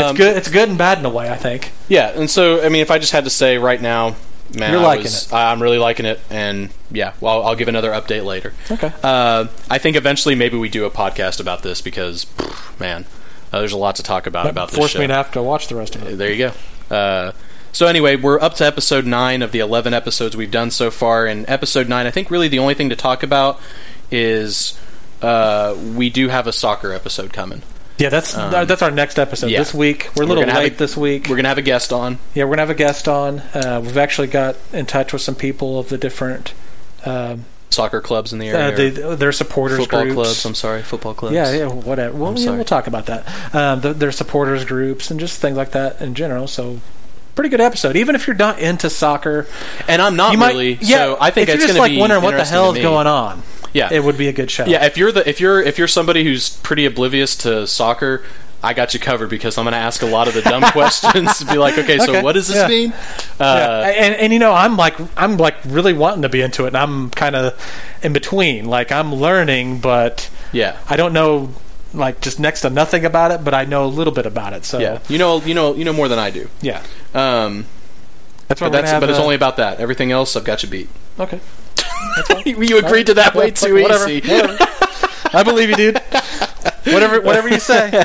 it's 0.00 0.10
Um, 0.10 0.16
good. 0.16 0.36
It's 0.36 0.48
good 0.48 0.68
and 0.68 0.76
bad 0.76 0.98
in 0.98 1.04
a 1.06 1.08
way. 1.10 1.30
I 1.30 1.36
think. 1.36 1.72
Yeah, 1.88 2.08
and 2.14 2.28
so 2.28 2.62
I 2.64 2.68
mean, 2.68 2.82
if 2.82 2.90
I 2.90 2.98
just 2.98 3.12
had 3.12 3.24
to 3.24 3.30
say 3.30 3.56
right 3.56 3.80
now, 3.80 4.16
man, 4.54 4.72
You're 4.72 4.80
liking 4.82 5.04
was- 5.04 5.26
it. 5.28 5.32
I'm 5.32 5.62
really 5.62 5.78
liking 5.78 6.04
it, 6.04 6.20
and 6.30 6.68
yeah, 6.90 7.12
well, 7.20 7.42
I'll 7.44 7.54
give 7.56 7.68
another 7.68 7.92
update 7.92 8.24
later. 8.24 8.52
Okay. 8.70 8.92
Uh, 9.02 9.46
I 9.70 9.78
think 9.78 9.96
eventually 9.96 10.34
maybe 10.34 10.56
we 10.58 10.68
do 10.68 10.84
a 10.84 10.90
podcast 10.90 11.40
about 11.40 11.62
this 11.62 11.80
because, 11.80 12.26
man, 12.78 13.06
uh, 13.52 13.60
there's 13.60 13.72
a 13.72 13.78
lot 13.78 13.96
to 13.96 14.02
talk 14.02 14.26
about 14.26 14.46
about 14.46 14.68
this 14.68 14.76
forced 14.78 14.94
show. 14.94 15.00
me 15.00 15.06
to 15.06 15.14
have 15.14 15.30
to 15.32 15.42
watch 15.42 15.68
the 15.68 15.76
rest 15.76 15.94
of 15.96 16.02
it. 16.06 16.18
There 16.18 16.30
you 16.30 16.50
go. 16.90 16.94
Uh, 16.94 17.32
so 17.74 17.86
anyway, 17.86 18.16
we're 18.16 18.40
up 18.40 18.54
to 18.54 18.64
episode 18.64 19.04
nine 19.04 19.42
of 19.42 19.52
the 19.52 19.58
eleven 19.58 19.92
episodes 19.92 20.34
we've 20.34 20.50
done 20.50 20.70
so 20.70 20.90
far. 20.90 21.26
And 21.26 21.44
episode 21.48 21.88
nine, 21.88 22.06
I 22.06 22.10
think 22.10 22.30
really 22.30 22.48
the 22.48 22.60
only 22.60 22.72
thing 22.74 22.88
to 22.88 22.96
talk 22.96 23.22
about 23.22 23.60
is 24.10 24.78
uh, 25.20 25.76
we 25.94 26.08
do 26.08 26.28
have 26.28 26.46
a 26.46 26.52
soccer 26.52 26.92
episode 26.92 27.32
coming. 27.34 27.60
Yeah, 27.98 28.08
that's 28.08 28.36
Um, 28.36 28.50
that's 28.66 28.82
our 28.82 28.90
next 28.90 29.18
episode 29.18 29.50
yeah. 29.50 29.58
this 29.58 29.72
week. 29.72 30.10
We're 30.16 30.24
a 30.24 30.26
little 30.26 30.44
late 30.44 30.72
a- 30.72 30.76
this 30.76 30.96
week. 30.96 31.28
We're 31.28 31.36
gonna 31.36 31.48
have 31.48 31.58
a 31.58 31.62
guest 31.62 31.92
on. 31.92 32.18
Yeah, 32.34 32.44
we're 32.44 32.50
gonna 32.50 32.62
have 32.62 32.70
a 32.70 32.74
guest 32.74 33.06
on. 33.06 33.38
Uh, 33.38 33.80
we've 33.84 33.96
actually 33.98 34.28
got 34.28 34.56
in 34.72 34.86
touch 34.86 35.12
with 35.12 35.22
some 35.22 35.34
people 35.36 35.78
of 35.78 35.90
the 35.90 35.98
different 35.98 36.54
um, 37.04 37.44
Soccer 37.70 38.00
clubs 38.00 38.32
in 38.32 38.38
the 38.38 38.50
uh, 38.50 38.56
area. 38.56 38.90
the, 38.90 39.16
their 39.16 39.32
supporters 39.32 39.78
football 39.78 40.02
groups. 40.02 40.14
clubs. 40.14 40.44
I'm 40.44 40.54
sorry, 40.54 40.82
football 40.82 41.14
clubs. 41.14 41.34
Yeah, 41.34 41.52
yeah, 41.52 41.66
whatever. 41.66 42.16
Well, 42.16 42.38
yeah, 42.38 42.50
we'll 42.50 42.64
talk 42.64 42.86
about 42.86 43.06
that. 43.06 43.54
Um, 43.54 43.80
the, 43.80 43.92
their 43.92 44.12
supporters 44.12 44.64
groups 44.64 45.10
and 45.10 45.18
just 45.18 45.40
things 45.40 45.56
like 45.56 45.72
that 45.72 46.00
in 46.00 46.14
general. 46.14 46.46
So, 46.46 46.80
pretty 47.34 47.50
good 47.50 47.60
episode. 47.60 47.96
Even 47.96 48.14
if 48.14 48.26
you're 48.26 48.36
not 48.36 48.58
into 48.58 48.88
soccer, 48.90 49.46
And 49.88 50.00
I'm 50.00 50.16
not 50.16 50.32
you 50.32 50.38
might. 50.38 50.52
really. 50.52 50.74
yeah, 50.80 50.96
so 50.98 51.16
I 51.20 51.30
think 51.30 51.48
if 51.48 51.54
it's 51.56 51.62
you're 51.62 51.68
just 51.68 51.78
like 51.78 51.98
wondering 51.98 52.22
what 52.22 52.36
the 52.36 52.44
hell 52.44 52.72
is 52.74 52.82
going 52.82 53.06
on, 53.06 53.42
Yeah, 53.72 53.88
it 53.92 54.02
would 54.04 54.16
be 54.18 54.28
a 54.28 54.32
good 54.32 54.50
show. 54.50 54.64
yeah. 54.66 54.84
If 54.84 54.96
you're 54.96 55.12
the 55.12 55.28
if 55.28 55.40
you're 55.40 55.60
if 55.62 55.78
you're 55.78 55.88
somebody 55.88 56.24
who's 56.24 56.50
pretty 56.58 56.84
oblivious 56.86 57.36
to 57.38 57.66
soccer, 57.66 58.22
I 58.62 58.72
got 58.72 58.94
you 58.94 59.00
covered 59.00 59.28
because 59.28 59.58
I'm 59.58 59.64
going 59.64 59.72
to 59.72 59.78
ask 59.78 60.00
a 60.00 60.06
lot 60.06 60.26
of 60.26 60.32
the 60.32 60.40
dumb 60.40 60.62
questions 60.72 61.38
to 61.40 61.44
be 61.44 61.58
like, 61.58 61.76
okay, 61.76 61.98
so 61.98 62.10
Okay, 62.12 62.22
what 62.22 62.32
does 62.32 62.48
this 62.48 62.56
yeah. 62.56 62.68
mean? 62.68 62.90
Yeah, 63.38 63.46
Uh, 63.46 63.92
and 63.94 64.14
and 64.14 64.32
you 64.32 64.38
know 64.38 64.52
I'm 64.54 64.76
like 64.78 64.94
I'm 65.18 65.36
like 65.36 65.56
really 65.66 65.92
wanting 65.92 66.22
to 66.22 66.28
be 66.30 66.40
into 66.40 66.64
it, 66.64 66.68
and 66.68 66.76
I'm 66.78 67.10
kind 67.10 67.36
of 67.36 67.52
in 68.02 68.12
between. 68.14 68.64
Like 68.66 68.90
I'm 68.92 69.14
learning, 69.14 69.80
but 69.80 70.30
yeah. 70.52 70.78
I 70.88 70.96
don't 70.96 71.12
know 71.12 71.50
like 71.92 72.20
just 72.20 72.40
next 72.40 72.62
to 72.62 72.70
nothing 72.70 73.04
about 73.04 73.30
it, 73.32 73.44
but 73.44 73.54
I 73.54 73.64
know 73.66 73.84
a 73.84 73.86
little 73.86 74.12
bit 74.12 74.24
about 74.26 74.52
it. 74.52 74.64
So 74.64 74.78
Yeah, 74.80 74.98
you 75.08 75.18
know, 75.18 75.40
you 75.42 75.54
know, 75.54 75.74
you 75.74 75.84
know 75.84 75.92
more 75.92 76.08
than 76.08 76.18
I 76.18 76.30
do. 76.30 76.48
yeah. 76.62 76.82
Um, 77.14 77.66
that's 78.48 78.60
what 78.60 78.72
but 78.72 78.82
that's 78.82 79.00
but 79.00 79.08
it's 79.08 79.18
uh, 79.18 79.22
only 79.22 79.34
about 79.36 79.56
that. 79.56 79.80
Everything 79.80 80.12
else, 80.12 80.36
I've 80.36 80.44
got 80.44 80.62
you 80.62 80.68
beat. 80.68 80.88
okay. 81.18 81.40
you 82.46 82.78
agreed 82.78 83.06
to 83.06 83.14
that 83.14 83.34
way 83.34 83.50
too 83.50 83.82
Whatever, 83.82 84.08
easy. 84.08 84.28
whatever. 84.30 84.56
I 85.32 85.42
believe 85.42 85.70
you, 85.70 85.76
dude. 85.76 85.98
Whatever, 86.86 87.20
whatever 87.22 87.48
you 87.48 87.58
say. 87.58 87.88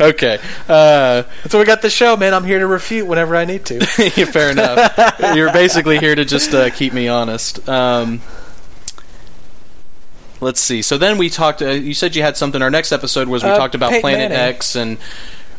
okay, 0.00 0.38
uh, 0.68 1.22
what 1.44 1.54
we 1.54 1.64
got 1.64 1.82
the 1.82 1.88
show, 1.90 2.16
man. 2.16 2.34
I'm 2.34 2.44
here 2.44 2.58
to 2.58 2.66
refute 2.66 3.06
whenever 3.06 3.36
I 3.36 3.44
need 3.44 3.64
to. 3.66 3.80
fair 4.26 4.50
enough. 4.50 5.36
You're 5.36 5.52
basically 5.52 5.98
here 5.98 6.14
to 6.14 6.24
just 6.24 6.52
uh, 6.52 6.68
keep 6.70 6.92
me 6.92 7.06
honest. 7.08 7.66
Um, 7.68 8.20
let's 10.40 10.60
see. 10.60 10.82
So 10.82 10.98
then 10.98 11.16
we 11.16 11.30
talked. 11.30 11.62
Uh, 11.62 11.68
you 11.70 11.94
said 11.94 12.16
you 12.16 12.22
had 12.22 12.36
something. 12.36 12.60
Our 12.60 12.70
next 12.70 12.90
episode 12.92 13.28
was 13.28 13.44
we 13.44 13.50
Uh, 13.50 13.56
talked 13.56 13.74
about 13.76 13.90
Peyton 13.90 14.00
Planet 14.02 14.30
Manning. 14.30 14.36
X 14.54 14.74
and. 14.76 14.98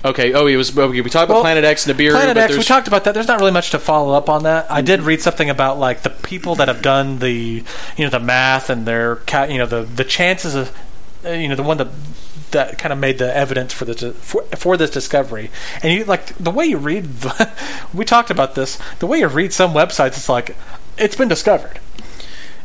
Okay. 0.03 0.33
Oh, 0.33 0.47
it 0.47 0.55
was. 0.55 0.75
Okay, 0.75 1.01
we 1.01 1.09
talked 1.09 1.25
about 1.25 1.35
Well, 1.35 1.43
Planet 1.43 1.63
X 1.63 1.85
and 1.85 1.97
Nibiru. 1.97 2.11
Planet 2.11 2.35
but 2.35 2.43
X, 2.49 2.57
we 2.57 2.63
talked 2.63 2.87
about 2.87 3.03
that. 3.03 3.13
There's 3.13 3.27
not 3.27 3.39
really 3.39 3.51
much 3.51 3.69
to 3.71 3.79
follow 3.79 4.13
up 4.13 4.29
on 4.29 4.43
that. 4.43 4.69
I 4.71 4.81
did 4.81 5.01
read 5.01 5.21
something 5.21 5.49
about 5.49 5.77
like 5.77 6.01
the 6.01 6.09
people 6.09 6.55
that 6.55 6.67
have 6.67 6.81
done 6.81 7.19
the, 7.19 7.63
you 7.97 8.03
know, 8.03 8.09
the 8.09 8.19
math 8.19 8.69
and 8.69 8.85
their, 8.87 9.17
ca- 9.17 9.43
you 9.45 9.57
know, 9.59 9.65
the 9.67 9.83
the 9.83 10.03
chances 10.03 10.55
of, 10.55 10.75
uh, 11.25 11.29
you 11.29 11.47
know, 11.47 11.55
the 11.55 11.63
one 11.63 11.77
that 11.77 11.89
that 12.49 12.77
kind 12.77 12.91
of 12.91 12.99
made 12.99 13.17
the 13.17 13.33
evidence 13.35 13.73
for 13.73 13.85
this 13.85 14.01
for, 14.17 14.41
for 14.57 14.75
this 14.75 14.89
discovery. 14.89 15.51
And 15.83 15.93
you 15.93 16.03
like 16.05 16.35
the 16.37 16.51
way 16.51 16.65
you 16.65 16.77
read. 16.77 17.07
we 17.93 18.03
talked 18.03 18.31
about 18.31 18.55
this. 18.55 18.79
The 18.99 19.07
way 19.07 19.19
you 19.19 19.27
read 19.27 19.53
some 19.53 19.71
websites, 19.73 20.17
it's 20.17 20.27
like 20.29 20.55
it's 20.97 21.15
been 21.15 21.29
discovered. 21.29 21.79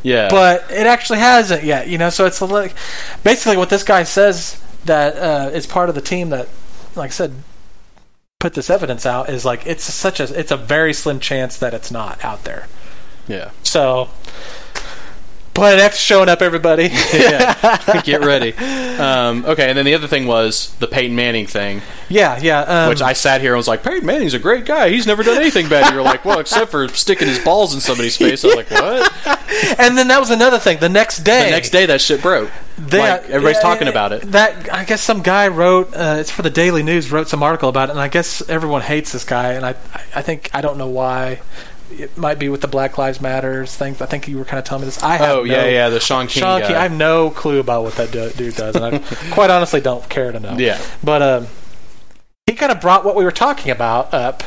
yeah. 0.03 0.29
but 0.31 0.65
it 0.71 0.87
actually 0.87 1.19
hasn't 1.19 1.65
yet. 1.65 1.87
You 1.89 1.99
know, 1.99 2.09
so 2.09 2.25
it's 2.25 2.41
like 2.41 2.75
basically 3.23 3.59
what 3.59 3.69
this 3.69 3.83
guy 3.83 4.05
says 4.05 4.61
that 4.87 5.17
uh, 5.17 5.51
is 5.51 5.67
part 5.67 5.89
of 5.89 5.95
the 5.95 6.01
team 6.01 6.31
that, 6.31 6.49
like 6.97 7.11
I 7.11 7.13
said, 7.13 7.35
put 8.39 8.55
this 8.55 8.71
evidence 8.71 9.07
out 9.07 9.29
is 9.29 9.45
like 9.45 9.67
it's 9.67 9.85
such 9.85 10.21
a 10.21 10.39
it's 10.39 10.51
a 10.51 10.57
very 10.57 10.93
slim 10.93 11.21
chance 11.21 11.57
that 11.59 11.75
it's 11.75 11.91
not 11.91 12.25
out 12.25 12.45
there. 12.45 12.69
yeah. 13.29 13.51
So. 13.63 14.09
Planet 15.57 15.81
X 15.81 15.99
showing 15.99 16.29
up, 16.29 16.43
everybody. 16.43 16.85
yeah. 17.13 18.03
Get 18.05 18.21
ready. 18.21 18.53
Um, 18.53 19.45
okay, 19.47 19.69
and 19.69 19.77
then 19.77 19.85
the 19.85 19.95
other 19.95 20.07
thing 20.07 20.27
was 20.27 20.75
the 20.77 20.87
Peyton 20.87 21.17
Manning 21.17 21.47
thing, 21.47 21.83
yeah, 22.09 22.39
yeah. 22.41 22.61
Um, 22.61 22.89
which 22.91 23.03
I 23.03 23.15
sat 23.15 23.41
here 23.41 23.53
and 23.53 23.57
was 23.59 23.69
like, 23.69 23.83
Peyton 23.83 24.07
Manning's 24.07 24.35
a 24.35 24.39
great 24.39 24.65
guy. 24.65 24.91
He's 24.91 25.07
never 25.07 25.23
done 25.23 25.39
anything 25.39 25.69
bad. 25.69 25.93
You're 25.93 26.03
like, 26.03 26.25
well, 26.25 26.39
except 26.39 26.71
for 26.71 26.89
sticking 26.89 27.27
his 27.27 27.39
balls 27.39 27.75
in 27.75 27.81
somebody's 27.81 28.17
face. 28.17 28.45
I 28.45 28.49
was 28.49 28.57
like, 28.57 28.71
what? 28.71 29.27
and 29.79 29.99
then 29.99 30.09
that 30.09 30.21
was 30.21 30.31
another 30.31 30.59
thing. 30.59 30.79
The 30.79 30.89
next 30.89 31.25
day, 31.25 31.47
The 31.47 31.51
next 31.51 31.71
day, 31.71 31.87
that 31.87 32.01
shit 32.01 32.23
broke. 32.23 32.51
They- 32.79 32.99
like, 32.99 33.25
everybody's 33.25 33.57
yeah, 33.57 33.63
talking 33.63 33.89
about 33.89 34.13
it. 34.13 34.23
That 34.33 34.73
I 34.73 34.85
guess 34.85 35.01
some 35.01 35.23
guy 35.23 35.49
wrote. 35.49 35.95
Uh, 35.95 36.17
it's 36.21 36.31
for 36.31 36.43
the 36.43 36.51
Daily 36.51 36.83
News. 36.83 37.11
Wrote 37.11 37.29
some 37.29 37.43
article 37.43 37.69
about 37.69 37.89
it, 37.89 37.93
and 37.93 38.01
I 38.01 38.09
guess 38.09 38.47
everyone 38.49 38.83
hates 38.83 39.13
this 39.13 39.25
guy. 39.25 39.55
And 39.55 39.65
I, 39.65 39.71
I 40.15 40.23
think 40.23 40.51
I 40.53 40.61
don't 40.61 40.77
know 40.77 40.89
why. 40.89 41.41
It 41.91 42.17
might 42.19 42.39
be 42.39 42.49
with 42.49 42.61
the 42.61 42.69
Black 42.69 42.99
Lives 42.99 43.21
Matters 43.21 43.75
thing. 43.75 43.97
I 44.01 44.07
think 44.07 44.29
you 44.29 44.39
were 44.39 44.45
kind 44.45 44.59
of 44.59 44.65
telling 44.65 44.83
me 44.83 44.87
this. 44.87 45.03
I 45.03 45.17
have 45.17 45.39
Oh, 45.39 45.43
yeah, 45.45 45.63
no- 45.63 45.69
yeah, 45.69 45.89
the 45.89 46.01
Shaun 46.01 46.27
King 46.27 46.43
Shaun. 46.43 46.63
King, 46.63 46.77
I 46.77 46.83
have 46.83 46.93
no 46.93 47.31
clue 47.31 47.61
about 47.61 47.85
what 47.85 47.95
that 47.95 48.11
dude 48.11 48.55
does, 48.55 48.75
and 48.77 48.85
I 48.85 48.99
quite 49.31 49.51
honestly 49.51 49.81
don't 49.81 50.09
care 50.09 50.33
to 50.33 50.41
know. 50.41 50.57
Yeah. 50.59 50.81
But 51.03 51.23
um, 51.23 51.47
he 52.47 52.55
kind 52.55 52.73
of 52.73 52.81
brought 52.81 53.05
what 53.05 53.15
we 53.17 53.25
were 53.25 53.33
talking 53.33 53.71
about 53.71 54.13
up. 54.13 54.43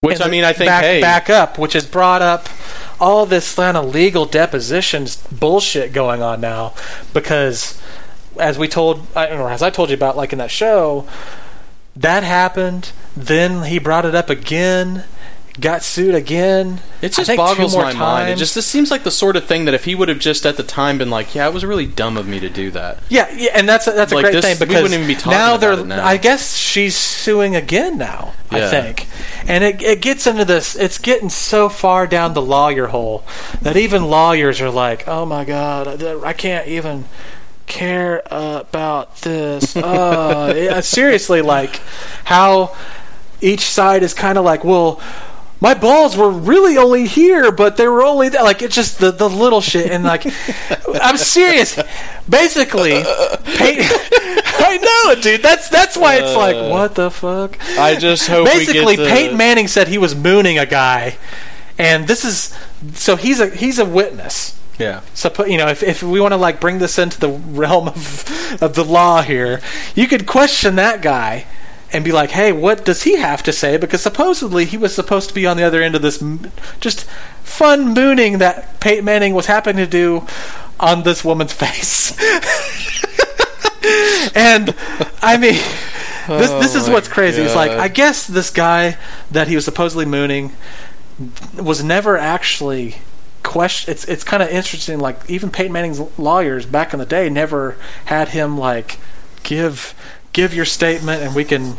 Which, 0.00 0.20
I 0.20 0.28
mean, 0.28 0.44
I 0.44 0.52
think, 0.52 0.68
back, 0.68 0.84
hey. 0.84 1.00
back 1.00 1.30
up, 1.30 1.58
which 1.58 1.72
has 1.72 1.86
brought 1.86 2.22
up 2.22 2.48
all 3.00 3.26
this 3.26 3.54
kind 3.54 3.76
of 3.76 3.92
legal 3.92 4.24
depositions 4.26 5.16
bullshit 5.16 5.92
going 5.92 6.22
on 6.22 6.40
now, 6.40 6.74
because 7.12 7.80
as 8.38 8.58
we 8.58 8.68
told, 8.68 9.06
or 9.16 9.50
as 9.50 9.62
I 9.62 9.70
told 9.70 9.88
you 9.88 9.94
about, 9.94 10.16
like 10.16 10.32
in 10.32 10.38
that 10.38 10.50
show, 10.50 11.08
that 11.96 12.22
happened. 12.22 12.92
Then 13.16 13.64
he 13.64 13.78
brought 13.78 14.04
it 14.04 14.14
up 14.14 14.28
again, 14.28 15.04
got 15.60 15.82
sued 15.82 16.14
again. 16.14 16.80
It 17.02 17.12
just 17.12 17.34
boggles 17.36 17.74
my 17.76 17.92
mind. 17.92 18.30
It 18.30 18.36
just 18.36 18.54
this 18.54 18.66
seems 18.66 18.90
like 18.90 19.04
the 19.04 19.10
sort 19.10 19.36
of 19.36 19.44
thing 19.46 19.64
that 19.66 19.74
if 19.74 19.84
he 19.84 19.94
would 19.94 20.08
have 20.08 20.18
just 20.18 20.44
at 20.46 20.56
the 20.56 20.62
time 20.62 20.98
been 20.98 21.10
like, 21.10 21.34
"Yeah, 21.34 21.46
it 21.48 21.54
was 21.54 21.64
really 21.64 21.86
dumb 21.86 22.16
of 22.16 22.26
me 22.26 22.40
to 22.40 22.48
do 22.48 22.70
that." 22.72 22.98
Yeah, 23.08 23.28
yeah, 23.34 23.50
and 23.54 23.68
that's 23.68 23.86
a, 23.86 23.92
that's 23.92 24.12
a 24.12 24.20
great 24.20 24.32
this- 24.32 24.44
thing 24.44 24.56
we 24.58 24.66
because 24.66 24.82
wouldn't 24.82 24.94
even 25.00 25.06
be 25.06 25.14
talking 25.14 25.32
now 25.32 25.54
about 25.54 25.60
they're. 25.60 25.72
it 25.80 25.86
now. 25.86 26.04
I 26.06 26.16
guess 26.16 26.56
she's 26.56 26.96
suing 26.96 27.56
again 27.56 27.98
now. 27.98 28.32
Yeah. 28.52 28.66
I 28.66 28.70
think, 28.70 29.06
and 29.48 29.64
it 29.64 29.82
it 29.82 30.00
gets 30.02 30.26
into 30.26 30.44
this. 30.44 30.76
It's 30.76 30.98
getting 30.98 31.30
so 31.30 31.68
far 31.68 32.06
down 32.06 32.34
the 32.34 32.42
lawyer 32.42 32.86
hole 32.88 33.24
that 33.62 33.76
even 33.76 34.04
lawyers 34.04 34.60
are 34.60 34.70
like, 34.70 35.06
"Oh 35.08 35.24
my 35.24 35.44
god, 35.44 36.02
I, 36.02 36.20
I 36.28 36.32
can't 36.32 36.68
even." 36.68 37.04
care 37.66 38.22
about 38.26 39.16
this 39.22 39.76
uh 39.76 40.54
yeah, 40.56 40.78
seriously 40.78 41.42
like 41.42 41.80
how 42.22 42.72
each 43.40 43.62
side 43.62 44.04
is 44.04 44.14
kind 44.14 44.38
of 44.38 44.44
like 44.44 44.62
well 44.62 45.00
my 45.60 45.74
balls 45.74 46.16
were 46.16 46.30
really 46.30 46.76
only 46.76 47.06
here, 47.06 47.50
but 47.50 47.76
they 47.76 47.88
were 47.88 48.02
only 48.02 48.28
there. 48.28 48.42
like 48.42 48.60
it's 48.62 48.74
just 48.74 48.98
the, 48.98 49.10
the 49.10 49.28
little 49.28 49.60
shit 49.60 49.90
and 49.90 50.04
like 50.04 50.26
I'm 51.02 51.16
serious. 51.16 51.78
Basically, 52.28 53.02
Peyton, 53.56 53.86
I 54.58 54.78
know 54.82 55.20
dude. 55.20 55.42
That's 55.42 55.68
that's 55.68 55.96
why 55.96 56.16
it's 56.16 56.36
like 56.36 56.56
Uh, 56.56 56.68
what 56.68 56.94
the 56.94 57.10
fuck. 57.10 57.58
I 57.78 57.96
just 57.96 58.28
hope 58.28 58.46
Basically, 58.46 58.84
we 58.84 58.96
get 58.96 59.04
the, 59.04 59.08
Peyton 59.08 59.36
Manning 59.36 59.68
said 59.68 59.88
he 59.88 59.98
was 59.98 60.14
mooning 60.14 60.58
a 60.58 60.66
guy, 60.66 61.16
and 61.78 62.06
this 62.06 62.24
is 62.24 62.56
so 62.94 63.16
he's 63.16 63.40
a 63.40 63.48
he's 63.48 63.78
a 63.78 63.84
witness. 63.86 64.60
Yeah. 64.78 65.00
So 65.14 65.30
put 65.30 65.48
you 65.48 65.56
know 65.56 65.68
if, 65.68 65.82
if 65.82 66.02
we 66.02 66.20
want 66.20 66.32
to 66.32 66.36
like 66.36 66.60
bring 66.60 66.78
this 66.78 66.98
into 66.98 67.18
the 67.18 67.30
realm 67.30 67.88
of 67.88 68.62
of 68.62 68.74
the 68.74 68.84
law 68.84 69.22
here, 69.22 69.62
you 69.94 70.06
could 70.06 70.26
question 70.26 70.74
that 70.76 71.00
guy 71.00 71.46
and 71.92 72.04
be 72.04 72.12
like, 72.12 72.30
hey, 72.30 72.52
what 72.52 72.84
does 72.84 73.02
he 73.04 73.16
have 73.16 73.42
to 73.44 73.52
say? 73.52 73.76
Because 73.76 74.02
supposedly 74.02 74.64
he 74.64 74.76
was 74.76 74.94
supposed 74.94 75.28
to 75.28 75.34
be 75.34 75.46
on 75.46 75.56
the 75.56 75.62
other 75.62 75.82
end 75.82 75.94
of 75.94 76.02
this 76.02 76.20
m- 76.20 76.50
just 76.80 77.04
fun 77.44 77.94
mooning 77.94 78.38
that 78.38 78.80
Peyton 78.80 79.04
Manning 79.04 79.34
was 79.34 79.46
happening 79.46 79.84
to 79.84 79.90
do 79.90 80.26
on 80.80 81.04
this 81.04 81.24
woman's 81.24 81.52
face. 81.54 82.12
and 84.34 84.74
I 85.22 85.36
mean, 85.40 85.54
this 86.26 86.50
this 86.50 86.74
is 86.74 86.88
Oh 86.88 86.92
what's 86.92 87.08
crazy. 87.08 87.42
It's 87.42 87.54
like 87.54 87.70
I 87.70 87.88
guess 87.88 88.26
this 88.26 88.50
guy 88.50 88.98
that 89.30 89.48
he 89.48 89.54
was 89.54 89.64
supposedly 89.64 90.04
mooning 90.04 90.52
was 91.56 91.82
never 91.82 92.18
actually 92.18 92.96
question. 93.42 93.92
It's 93.92 94.04
it's 94.06 94.24
kind 94.24 94.42
of 94.42 94.48
interesting. 94.48 94.98
Like 94.98 95.28
even 95.30 95.50
Peyton 95.50 95.72
Manning's 95.72 96.00
lawyers 96.18 96.66
back 96.66 96.92
in 96.92 96.98
the 96.98 97.06
day 97.06 97.28
never 97.28 97.76
had 98.06 98.30
him 98.30 98.58
like 98.58 98.98
give 99.44 99.94
give 100.36 100.52
your 100.52 100.66
statement, 100.66 101.22
and 101.22 101.34
we 101.34 101.44
can 101.44 101.76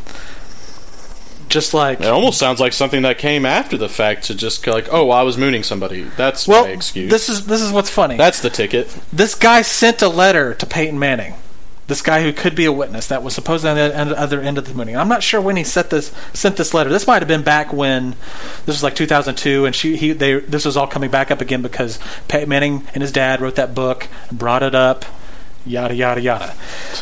just 1.48 1.74
like 1.74 2.02
It 2.02 2.08
almost 2.08 2.40
sounds 2.40 2.60
like 2.60 2.74
something 2.74 3.04
that 3.04 3.20
came 3.20 3.46
after 3.46 3.78
the 3.78 3.88
fact 3.88 4.24
to 4.26 4.36
just 4.36 4.66
like, 4.66 4.92
oh, 4.92 5.12
I 5.12 5.22
was 5.22 5.38
mooning 5.38 5.64
somebody. 5.64 6.04
That's 6.18 6.48
well. 6.48 6.66
my 6.66 6.72
excuse. 6.72 7.10
This 7.10 7.30
is 7.30 7.46
this 7.46 7.62
is 7.62 7.72
what's 7.72 7.90
funny. 7.90 8.18
That's 8.18 8.42
the 8.42 8.50
ticket. 8.50 8.88
this 9.14 9.36
guy 9.36 9.62
sent 9.62 10.02
a 10.02 10.10
letter 10.10 10.56
to 10.56 10.66
Peyton 10.66 11.00
Manning. 11.00 11.36
This 11.86 12.02
guy 12.02 12.22
who 12.22 12.34
could 12.34 12.54
be 12.54 12.66
a 12.66 12.72
witness 12.72 13.08
that 13.08 13.24
was 13.24 13.34
supposedly 13.34 13.70
on 13.70 13.78
the 13.78 13.96
end- 13.96 14.12
other 14.12 14.42
end 14.42 14.58
of 14.58 14.68
the 14.68 14.74
mooning. 14.74 14.98
I'm 14.98 15.08
not 15.08 15.24
sure 15.24 15.40
when 15.40 15.56
he 15.56 15.64
sent 15.64 15.90
this 15.92 16.12
sent 16.34 16.58
this 16.58 16.74
letter. 16.74 16.90
This 16.90 17.08
might 17.08 17.22
have 17.22 17.30
been 17.30 17.44
back 17.44 17.72
when 17.72 18.16
this 18.66 18.76
was 18.76 18.84
like 18.84 18.96
2002, 18.96 19.66
and 19.66 19.74
she 19.76 19.96
he 19.96 20.12
they 20.14 20.40
this 20.40 20.66
was 20.66 20.76
all 20.76 20.88
coming 20.88 21.12
back 21.12 21.30
up 21.30 21.40
again 21.40 21.62
because 21.62 22.00
Peyton 22.28 22.50
Manning 22.50 22.88
and 22.96 23.02
his 23.04 23.12
dad 23.12 23.40
wrote 23.40 23.56
that 23.56 23.76
book, 23.76 24.08
brought 24.32 24.64
it 24.64 24.74
up, 24.76 25.06
yada 25.68 25.94
yada 25.96 26.22
yada. 26.22 26.54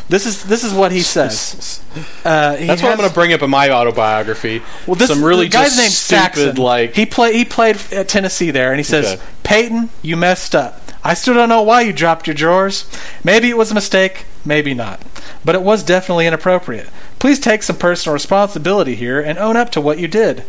This 0.10 0.26
is 0.26 0.44
this 0.44 0.64
is 0.64 0.74
what 0.74 0.92
he 0.92 1.02
says. 1.02 1.82
Uh, 2.26 2.58
he 2.58 2.66
That's 2.66 2.82
what 2.82 2.92
I'm 2.92 2.98
going 2.98 3.08
to 3.08 3.14
bring 3.14 3.32
up 3.32 3.42
in 3.42 3.50
my 3.50 3.70
autobiography. 3.70 4.62
well, 4.86 4.96
this 4.96 5.10
some 5.10 5.24
really 5.24 5.46
the 5.46 5.52
guy's 5.52 5.68
just 5.68 5.78
named 5.78 5.92
stupid 5.92 6.36
Saxon. 6.36 6.56
like 6.58 6.94
he 6.94 7.06
play 7.06 7.32
he 7.38 7.46
played 7.46 7.78
at 7.94 8.10
Tennessee 8.10 8.52
there, 8.52 8.72
and 8.72 8.80
he 8.80 8.84
says, 8.84 9.14
Okay. 9.14 9.22
"Peyton, 9.44 9.90
you 10.02 10.18
messed 10.18 10.54
up. 10.56 10.82
I 11.06 11.14
still 11.14 11.36
don't 11.36 11.48
know 11.48 11.62
why 11.62 11.82
you 11.82 11.94
dropped 11.94 12.28
your 12.28 12.34
drawers. 12.34 12.90
Maybe 13.24 13.50
it 13.50 13.56
was 13.56 13.72
a 13.72 13.76
mistake, 13.76 14.26
maybe 14.44 14.74
not, 14.74 15.02
but 15.46 15.56
it 15.56 15.62
was 15.62 15.84
definitely 15.84 16.28
inappropriate. 16.28 16.90
Please 17.20 17.40
take 17.40 17.64
some 17.64 17.78
personal 17.78 18.14
responsibility 18.14 18.96
here 18.96 19.22
and 19.22 19.38
own 19.38 19.56
up 19.56 19.70
to 19.72 19.80
what 19.80 19.98
you 20.00 20.10
did." 20.10 20.44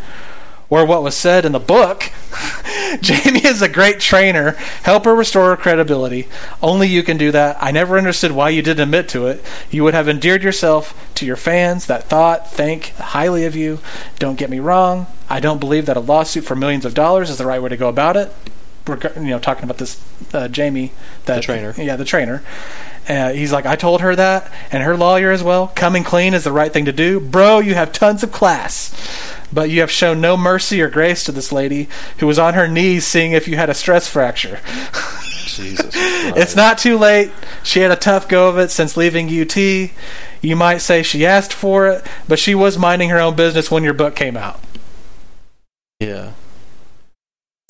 Or 0.69 0.85
what 0.85 1.03
was 1.03 1.17
said 1.17 1.45
in 1.45 1.53
the 1.53 1.61
book. 1.61 2.11
Jamie 3.01 3.45
is 3.45 3.63
a 3.63 3.69
great 3.69 4.01
trainer. 4.01 4.53
Help 4.83 5.05
her 5.05 5.15
restore 5.15 5.51
her 5.51 5.57
credibility. 5.57 6.29
Only 6.63 6.89
you 6.89 7.03
can 7.03 7.17
do 7.17 7.31
that. 7.33 7.57
I 7.61 7.71
never 7.71 7.99
understood 7.99 8.33
why 8.33 8.51
you 8.51 8.63
didn't 8.63 8.83
admit 8.83 9.09
to 9.11 9.27
it. 9.27 9.45
You 9.71 9.85
would 9.85 9.95
have 9.95 10.09
endeared 10.09 10.43
yourself 10.43 11.09
to 11.17 11.27
your 11.27 11.37
fans 11.37 11.87
that 11.87 12.05
thought, 12.05 12.51
think 12.51 12.95
highly 12.97 13.45
of 13.45 13.55
you. 13.55 13.79
Don't 14.19 14.39
get 14.39 14.51
me 14.51 14.59
wrong. 14.59 15.07
I 15.29 15.41
don't 15.41 15.61
believe 15.61 15.87
that 15.87 15.97
a 15.97 16.01
lawsuit 16.01 16.45
for 16.45 16.57
millions 16.57 16.85
of 16.85 16.95
dollars 16.95 17.31
is 17.31 17.39
the 17.39 17.47
right 17.47 17.63
way 17.63 17.69
to 17.69 17.77
go 17.77 17.89
about 17.89 18.17
it. 18.17 18.33
You 18.89 19.23
know, 19.23 19.39
talking 19.39 19.65
about 19.65 19.79
this 19.79 20.01
uh, 20.33 20.49
Jamie, 20.49 20.93
that, 21.25 21.37
The 21.37 21.43
trainer. 21.43 21.75
Yeah, 21.77 21.97
the 21.97 22.05
trainer. 22.05 22.43
Uh, 23.09 23.31
he's 23.31 23.53
like, 23.53 23.67
I 23.67 23.77
told 23.77 24.01
her 24.01 24.17
that, 24.17 24.51
and 24.73 24.83
her 24.83 24.97
lawyer 24.97 25.31
as 25.31 25.43
well. 25.43 25.69
Coming 25.69 26.03
clean 26.03 26.35
is 26.35 26.45
the 26.45 26.53
right 26.53 26.73
thing 26.73 26.85
to 26.87 26.93
do, 26.93 27.21
bro. 27.21 27.61
You 27.61 27.75
have 27.75 27.93
tons 27.93 28.23
of 28.25 28.33
class, 28.33 28.93
but 29.53 29.71
you 29.71 29.81
have 29.81 29.91
shown 29.91 30.21
no 30.21 30.37
mercy 30.37 30.83
or 30.83 30.89
grace 30.91 31.23
to 31.25 31.33
this 31.33 31.53
lady 31.53 31.89
who 32.19 32.27
was 32.27 32.39
on 32.39 32.55
her 32.55 32.67
knees 32.67 33.07
seeing 33.07 33.33
if 33.33 33.47
you 33.47 33.57
had 33.57 33.71
a 33.71 33.75
stress 33.75 34.09
fracture. 34.09 34.61
Jesus. 35.47 35.95
It's 36.29 36.57
not 36.57 36.77
too 36.79 36.99
late. 36.99 37.31
She 37.63 37.81
had 37.81 37.93
a 37.93 37.97
tough 37.97 38.29
go 38.29 38.49
of 38.49 38.59
it 38.59 38.73
since 38.73 38.97
leaving 38.97 39.29
UT. 39.29 39.57
You 39.57 40.57
might 40.57 40.79
say 40.79 41.05
she 41.05 41.25
asked 41.25 41.53
for 41.53 41.87
it, 41.87 42.05
but 42.27 42.41
she 42.41 42.53
was 42.53 42.77
minding 42.77 43.11
her 43.11 43.21
own 43.21 43.37
business 43.37 43.71
when 43.71 43.85
your 43.85 43.95
book 43.95 44.17
came 44.17 44.37
out. 44.37 44.61
yeah. 46.01 46.33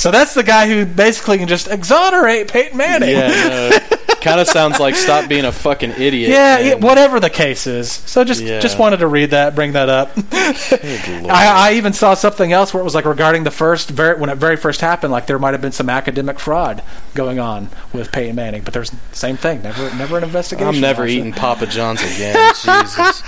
So 0.06 0.12
that's 0.12 0.34
the 0.34 0.44
guy 0.44 0.68
who 0.68 0.86
basically 0.86 1.38
can 1.38 1.48
just 1.48 1.66
exonerate 1.66 2.46
Peyton 2.46 2.78
Manning. 2.78 3.10
Yeah. 3.10 3.76
Kind 4.26 4.40
of 4.40 4.48
sounds 4.48 4.78
like 4.80 4.94
stop 4.94 5.28
being 5.28 5.44
a 5.44 5.52
fucking 5.52 5.92
idiot. 5.92 6.30
Yeah, 6.30 6.74
whatever 6.74 7.20
the 7.20 7.30
case 7.30 7.66
is. 7.66 7.90
So 7.90 8.24
just 8.24 8.42
Yeah. 8.42 8.60
just 8.60 8.78
wanted 8.78 8.98
to 8.98 9.06
read 9.06 9.30
that, 9.30 9.54
bring 9.54 9.72
that 9.72 9.88
up. 9.88 10.10
I, 10.32 11.70
I 11.70 11.72
even 11.74 11.92
saw 11.92 12.14
something 12.14 12.52
else 12.52 12.72
where 12.74 12.80
it 12.80 12.84
was 12.84 12.94
like 12.94 13.04
regarding 13.04 13.44
the 13.44 13.50
first 13.50 13.88
very, 13.90 14.18
when 14.18 14.30
it 14.30 14.36
very 14.38 14.56
first 14.56 14.80
happened, 14.80 15.12
like 15.12 15.26
there 15.26 15.38
might 15.38 15.52
have 15.52 15.60
been 15.60 15.72
some 15.72 15.88
academic 15.88 16.38
fraud 16.38 16.82
going 17.14 17.38
on 17.38 17.68
with 17.92 18.12
Peyton 18.12 18.36
Manning, 18.36 18.62
but 18.62 18.74
there's 18.74 18.92
same 19.12 19.36
thing, 19.36 19.62
never 19.62 19.82
never 19.96 20.18
an 20.18 20.24
investigation. 20.24 20.68
I'm 20.68 20.80
never 20.80 21.02
on 21.02 21.08
it. 21.08 21.12
eating 21.12 21.32
Papa 21.32 21.66
John's 21.66 22.02
again. 22.02 22.52
Jesus. 22.62 23.20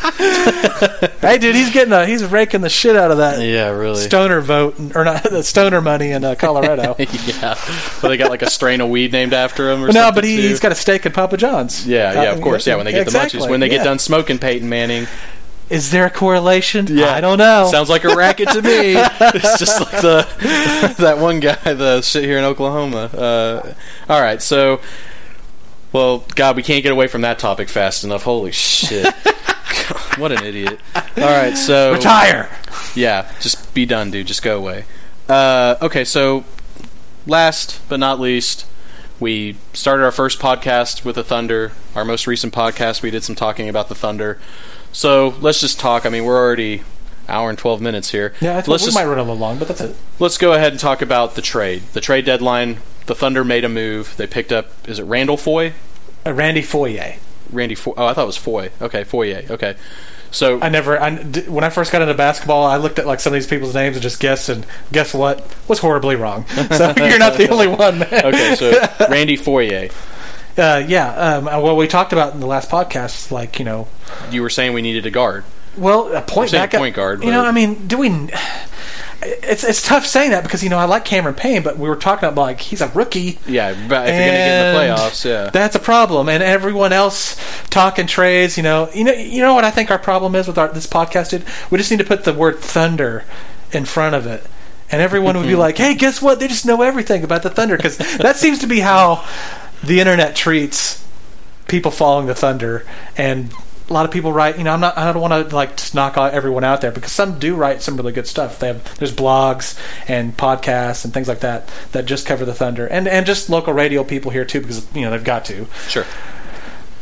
Hey, 1.20 1.38
dude, 1.38 1.54
he's 1.54 1.72
getting 1.72 1.92
a, 1.92 2.06
he's 2.06 2.24
raking 2.24 2.60
the 2.60 2.68
shit 2.68 2.96
out 2.96 3.10
of 3.10 3.18
that 3.18 3.40
Yeah, 3.40 3.68
really. 3.70 4.00
stoner 4.02 4.40
vote 4.40 4.76
or 4.94 5.04
not 5.04 5.22
the 5.30 5.42
stoner 5.42 5.80
money 5.80 6.10
in 6.10 6.24
uh, 6.24 6.34
Colorado. 6.34 6.96
yeah. 6.98 7.54
But 8.00 8.08
they 8.08 8.16
got 8.16 8.30
like 8.30 8.42
a 8.42 8.50
strain 8.50 8.80
of 8.80 8.88
weed 8.88 9.12
named 9.12 9.32
after 9.32 9.70
him 9.70 9.82
or 9.82 9.88
no, 9.88 9.92
something. 9.92 10.14
but 10.14 10.24
he, 10.24 10.40
he's 10.48 10.60
got 10.60 10.72
a 10.72 10.76
stake 10.88 11.04
in 11.04 11.12
Papa 11.12 11.36
John's. 11.36 11.86
Yeah, 11.86 12.14
yeah, 12.14 12.30
Uh, 12.30 12.34
of 12.34 12.40
course. 12.40 12.66
Yeah, 12.66 12.76
when 12.76 12.86
they 12.86 12.92
get 12.92 13.00
the 13.00 13.10
exactly, 13.10 13.40
munchies. 13.40 13.50
When 13.50 13.60
they 13.60 13.66
yeah. 13.66 13.78
get 13.78 13.84
done 13.84 13.98
smoking 13.98 14.38
Peyton 14.38 14.68
Manning. 14.70 15.06
Is 15.68 15.90
there 15.90 16.06
a 16.06 16.10
correlation? 16.10 16.86
Yeah. 16.88 17.14
I 17.14 17.20
don't 17.20 17.36
know. 17.36 17.68
Sounds 17.70 17.90
like 17.90 18.04
a 18.04 18.16
racket 18.16 18.48
to 18.48 18.62
me. 18.62 18.94
it's 18.96 19.58
just 19.58 19.80
like 19.82 20.00
the 20.00 20.94
that 20.98 21.18
one 21.18 21.40
guy, 21.40 21.56
the 21.74 22.00
shit 22.00 22.24
here 22.24 22.38
in 22.38 22.44
Oklahoma. 22.44 23.10
Uh, 23.12 23.74
all 24.08 24.22
right, 24.22 24.40
so 24.40 24.80
well, 25.92 26.24
God, 26.34 26.56
we 26.56 26.62
can't 26.62 26.82
get 26.82 26.92
away 26.92 27.06
from 27.06 27.20
that 27.20 27.38
topic 27.38 27.68
fast 27.68 28.02
enough. 28.02 28.22
Holy 28.22 28.52
shit! 28.52 29.14
what 30.16 30.32
an 30.32 30.42
idiot. 30.42 30.80
All 30.96 31.02
right, 31.16 31.54
so 31.54 31.92
Retire. 31.92 32.48
yeah, 32.94 33.30
just 33.40 33.74
be 33.74 33.84
done, 33.84 34.10
dude. 34.10 34.26
Just 34.26 34.42
go 34.42 34.56
away. 34.56 34.86
Uh, 35.28 35.76
okay, 35.82 36.06
so 36.06 36.46
last 37.26 37.82
but 37.90 38.00
not 38.00 38.18
least, 38.18 38.64
we 39.20 39.56
started 39.72 40.04
our 40.04 40.12
first 40.12 40.38
podcast 40.38 41.04
with 41.04 41.16
the 41.16 41.24
Thunder. 41.24 41.72
Our 41.94 42.04
most 42.04 42.26
recent 42.26 42.54
podcast, 42.54 43.02
we 43.02 43.10
did 43.10 43.24
some 43.24 43.34
talking 43.34 43.68
about 43.68 43.88
the 43.88 43.94
Thunder. 43.94 44.38
So 44.92 45.34
let's 45.40 45.60
just 45.60 45.78
talk. 45.80 46.06
I 46.06 46.08
mean, 46.08 46.24
we're 46.24 46.38
already 46.38 46.82
hour 47.28 47.50
and 47.50 47.58
twelve 47.58 47.80
minutes 47.80 48.10
here. 48.10 48.34
Yeah, 48.40 48.52
I 48.52 48.54
let's 48.56 48.68
we 48.68 48.78
just 48.78 48.94
might 48.94 49.04
run 49.06 49.18
a 49.18 49.22
little 49.22 49.36
long, 49.36 49.58
but 49.58 49.68
that's 49.68 49.80
it. 49.80 49.96
let's 50.18 50.38
go 50.38 50.52
ahead 50.52 50.72
and 50.72 50.80
talk 50.80 51.02
about 51.02 51.34
the 51.34 51.42
trade. 51.42 51.82
The 51.92 52.00
trade 52.00 52.24
deadline. 52.24 52.78
The 53.06 53.14
Thunder 53.14 53.42
made 53.44 53.64
a 53.64 53.68
move. 53.68 54.14
They 54.16 54.26
picked 54.26 54.52
up. 54.52 54.88
Is 54.88 54.98
it 54.98 55.04
Randall 55.04 55.36
Foy? 55.38 55.72
Uh, 56.26 56.34
Randy 56.34 56.62
Foye. 56.62 57.18
Randy 57.50 57.74
Foy. 57.74 57.94
Oh, 57.96 58.06
I 58.06 58.12
thought 58.12 58.24
it 58.24 58.26
was 58.26 58.36
Foy. 58.36 58.70
Okay, 58.82 59.04
Foye. 59.04 59.46
Okay. 59.50 59.76
So 60.30 60.60
I 60.60 60.68
never. 60.68 61.00
I, 61.00 61.16
when 61.16 61.64
I 61.64 61.70
first 61.70 61.90
got 61.90 62.02
into 62.02 62.14
basketball, 62.14 62.64
I 62.66 62.76
looked 62.76 62.98
at 62.98 63.06
like 63.06 63.20
some 63.20 63.32
of 63.32 63.34
these 63.34 63.46
people's 63.46 63.74
names 63.74 63.96
and 63.96 64.02
just 64.02 64.20
guessed, 64.20 64.48
and 64.48 64.66
guess 64.92 65.14
what? 65.14 65.42
Was 65.68 65.78
horribly 65.78 66.16
wrong. 66.16 66.44
So 66.54 66.92
you're 66.96 67.18
not 67.18 67.36
the 67.38 67.48
only 67.50 67.66
one, 67.68 68.00
man. 68.00 68.26
okay, 68.26 68.54
so 68.54 68.86
Randy 69.08 69.36
Foye. 69.36 69.90
Uh, 70.56 70.84
yeah. 70.86 71.08
Um, 71.36 71.44
well, 71.46 71.76
we 71.76 71.86
talked 71.86 72.12
about 72.12 72.34
in 72.34 72.40
the 72.40 72.46
last 72.46 72.68
podcast, 72.70 73.30
like 73.30 73.58
you 73.58 73.64
know, 73.64 73.88
You 74.30 74.42
were 74.42 74.50
saying 74.50 74.72
we 74.74 74.82
needed 74.82 75.06
a 75.06 75.10
guard. 75.10 75.44
Well, 75.78 76.14
a 76.14 76.22
point 76.22 76.52
back 76.52 76.72
point 76.72 76.94
guard, 76.94 77.22
You 77.22 77.30
know, 77.30 77.44
I 77.44 77.52
mean, 77.52 77.86
do 77.86 77.98
we? 77.98 78.28
It's 79.20 79.64
it's 79.64 79.82
tough 79.82 80.06
saying 80.06 80.30
that 80.30 80.44
because 80.44 80.62
you 80.62 80.70
know 80.70 80.78
I 80.78 80.84
like 80.84 81.04
Cameron 81.04 81.34
Payne, 81.34 81.62
but 81.62 81.76
we 81.76 81.88
were 81.88 81.96
talking 81.96 82.28
about 82.28 82.40
like 82.40 82.60
he's 82.60 82.80
a 82.80 82.88
rookie. 82.88 83.38
Yeah, 83.46 83.72
but 83.88 84.08
if 84.08 84.14
you're 84.14 84.24
going 84.24 84.32
to 84.32 84.38
get 84.38 84.66
in 84.66 84.74
the 84.74 84.80
playoffs, 84.80 85.24
yeah. 85.24 85.50
That's 85.50 85.74
a 85.74 85.80
problem, 85.80 86.28
and 86.28 86.40
everyone 86.42 86.92
else 86.92 87.36
talking 87.68 88.06
trades. 88.06 88.56
You 88.56 88.62
know, 88.62 88.88
you 88.94 89.02
know, 89.02 89.12
you 89.12 89.42
know 89.42 89.54
what 89.54 89.64
I 89.64 89.70
think 89.72 89.90
our 89.90 89.98
problem 89.98 90.36
is 90.36 90.46
with 90.46 90.56
our, 90.56 90.68
this 90.68 90.86
podcast. 90.86 91.30
Dude? 91.30 91.44
We 91.70 91.78
just 91.78 91.90
need 91.90 91.98
to 91.98 92.04
put 92.04 92.24
the 92.24 92.32
word 92.32 92.58
thunder 92.60 93.24
in 93.72 93.86
front 93.86 94.14
of 94.14 94.24
it, 94.26 94.46
and 94.92 95.02
everyone 95.02 95.36
would 95.36 95.46
be 95.46 95.56
like, 95.56 95.78
"Hey, 95.78 95.96
guess 95.96 96.22
what? 96.22 96.38
They 96.38 96.46
just 96.46 96.64
know 96.64 96.82
everything 96.82 97.24
about 97.24 97.42
the 97.42 97.50
thunder." 97.50 97.76
Because 97.76 97.98
that 98.18 98.36
seems 98.36 98.60
to 98.60 98.68
be 98.68 98.80
how 98.80 99.26
the 99.82 99.98
internet 99.98 100.36
treats 100.36 101.04
people 101.66 101.90
following 101.90 102.28
the 102.28 102.36
thunder, 102.36 102.86
and 103.16 103.52
a 103.88 103.92
lot 103.92 104.04
of 104.04 104.10
people 104.12 104.32
write. 104.32 104.58
You 104.58 104.64
know, 104.64 104.72
I'm 104.72 104.80
not. 104.80 104.98
I 104.98 105.12
don't 105.12 105.22
want 105.22 105.48
to 105.48 105.54
like 105.56 105.76
just 105.76 105.94
knock 105.94 106.16
everyone 106.18 106.64
out 106.64 106.80
there 106.80 106.92
because 106.92 107.12
some 107.12 107.38
do 107.38 107.54
write 107.54 107.80
some 107.82 107.96
really 107.96 108.12
good 108.12 108.26
stuff. 108.26 108.58
They 108.58 108.68
have 108.68 108.98
there's 108.98 109.14
blogs 109.14 109.78
and 110.08 110.36
podcasts 110.36 111.04
and 111.04 111.14
things 111.14 111.28
like 111.28 111.40
that 111.40 111.68
that 111.92 112.04
just 112.06 112.26
cover 112.26 112.44
the 112.44 112.54
thunder, 112.54 112.86
and 112.86 113.08
and 113.08 113.24
just 113.26 113.48
local 113.48 113.72
radio 113.72 114.04
people 114.04 114.30
here 114.30 114.44
too 114.44 114.60
because 114.60 114.86
you 114.94 115.02
know 115.02 115.10
they've 115.10 115.24
got 115.24 115.44
to. 115.46 115.66
Sure. 115.88 116.04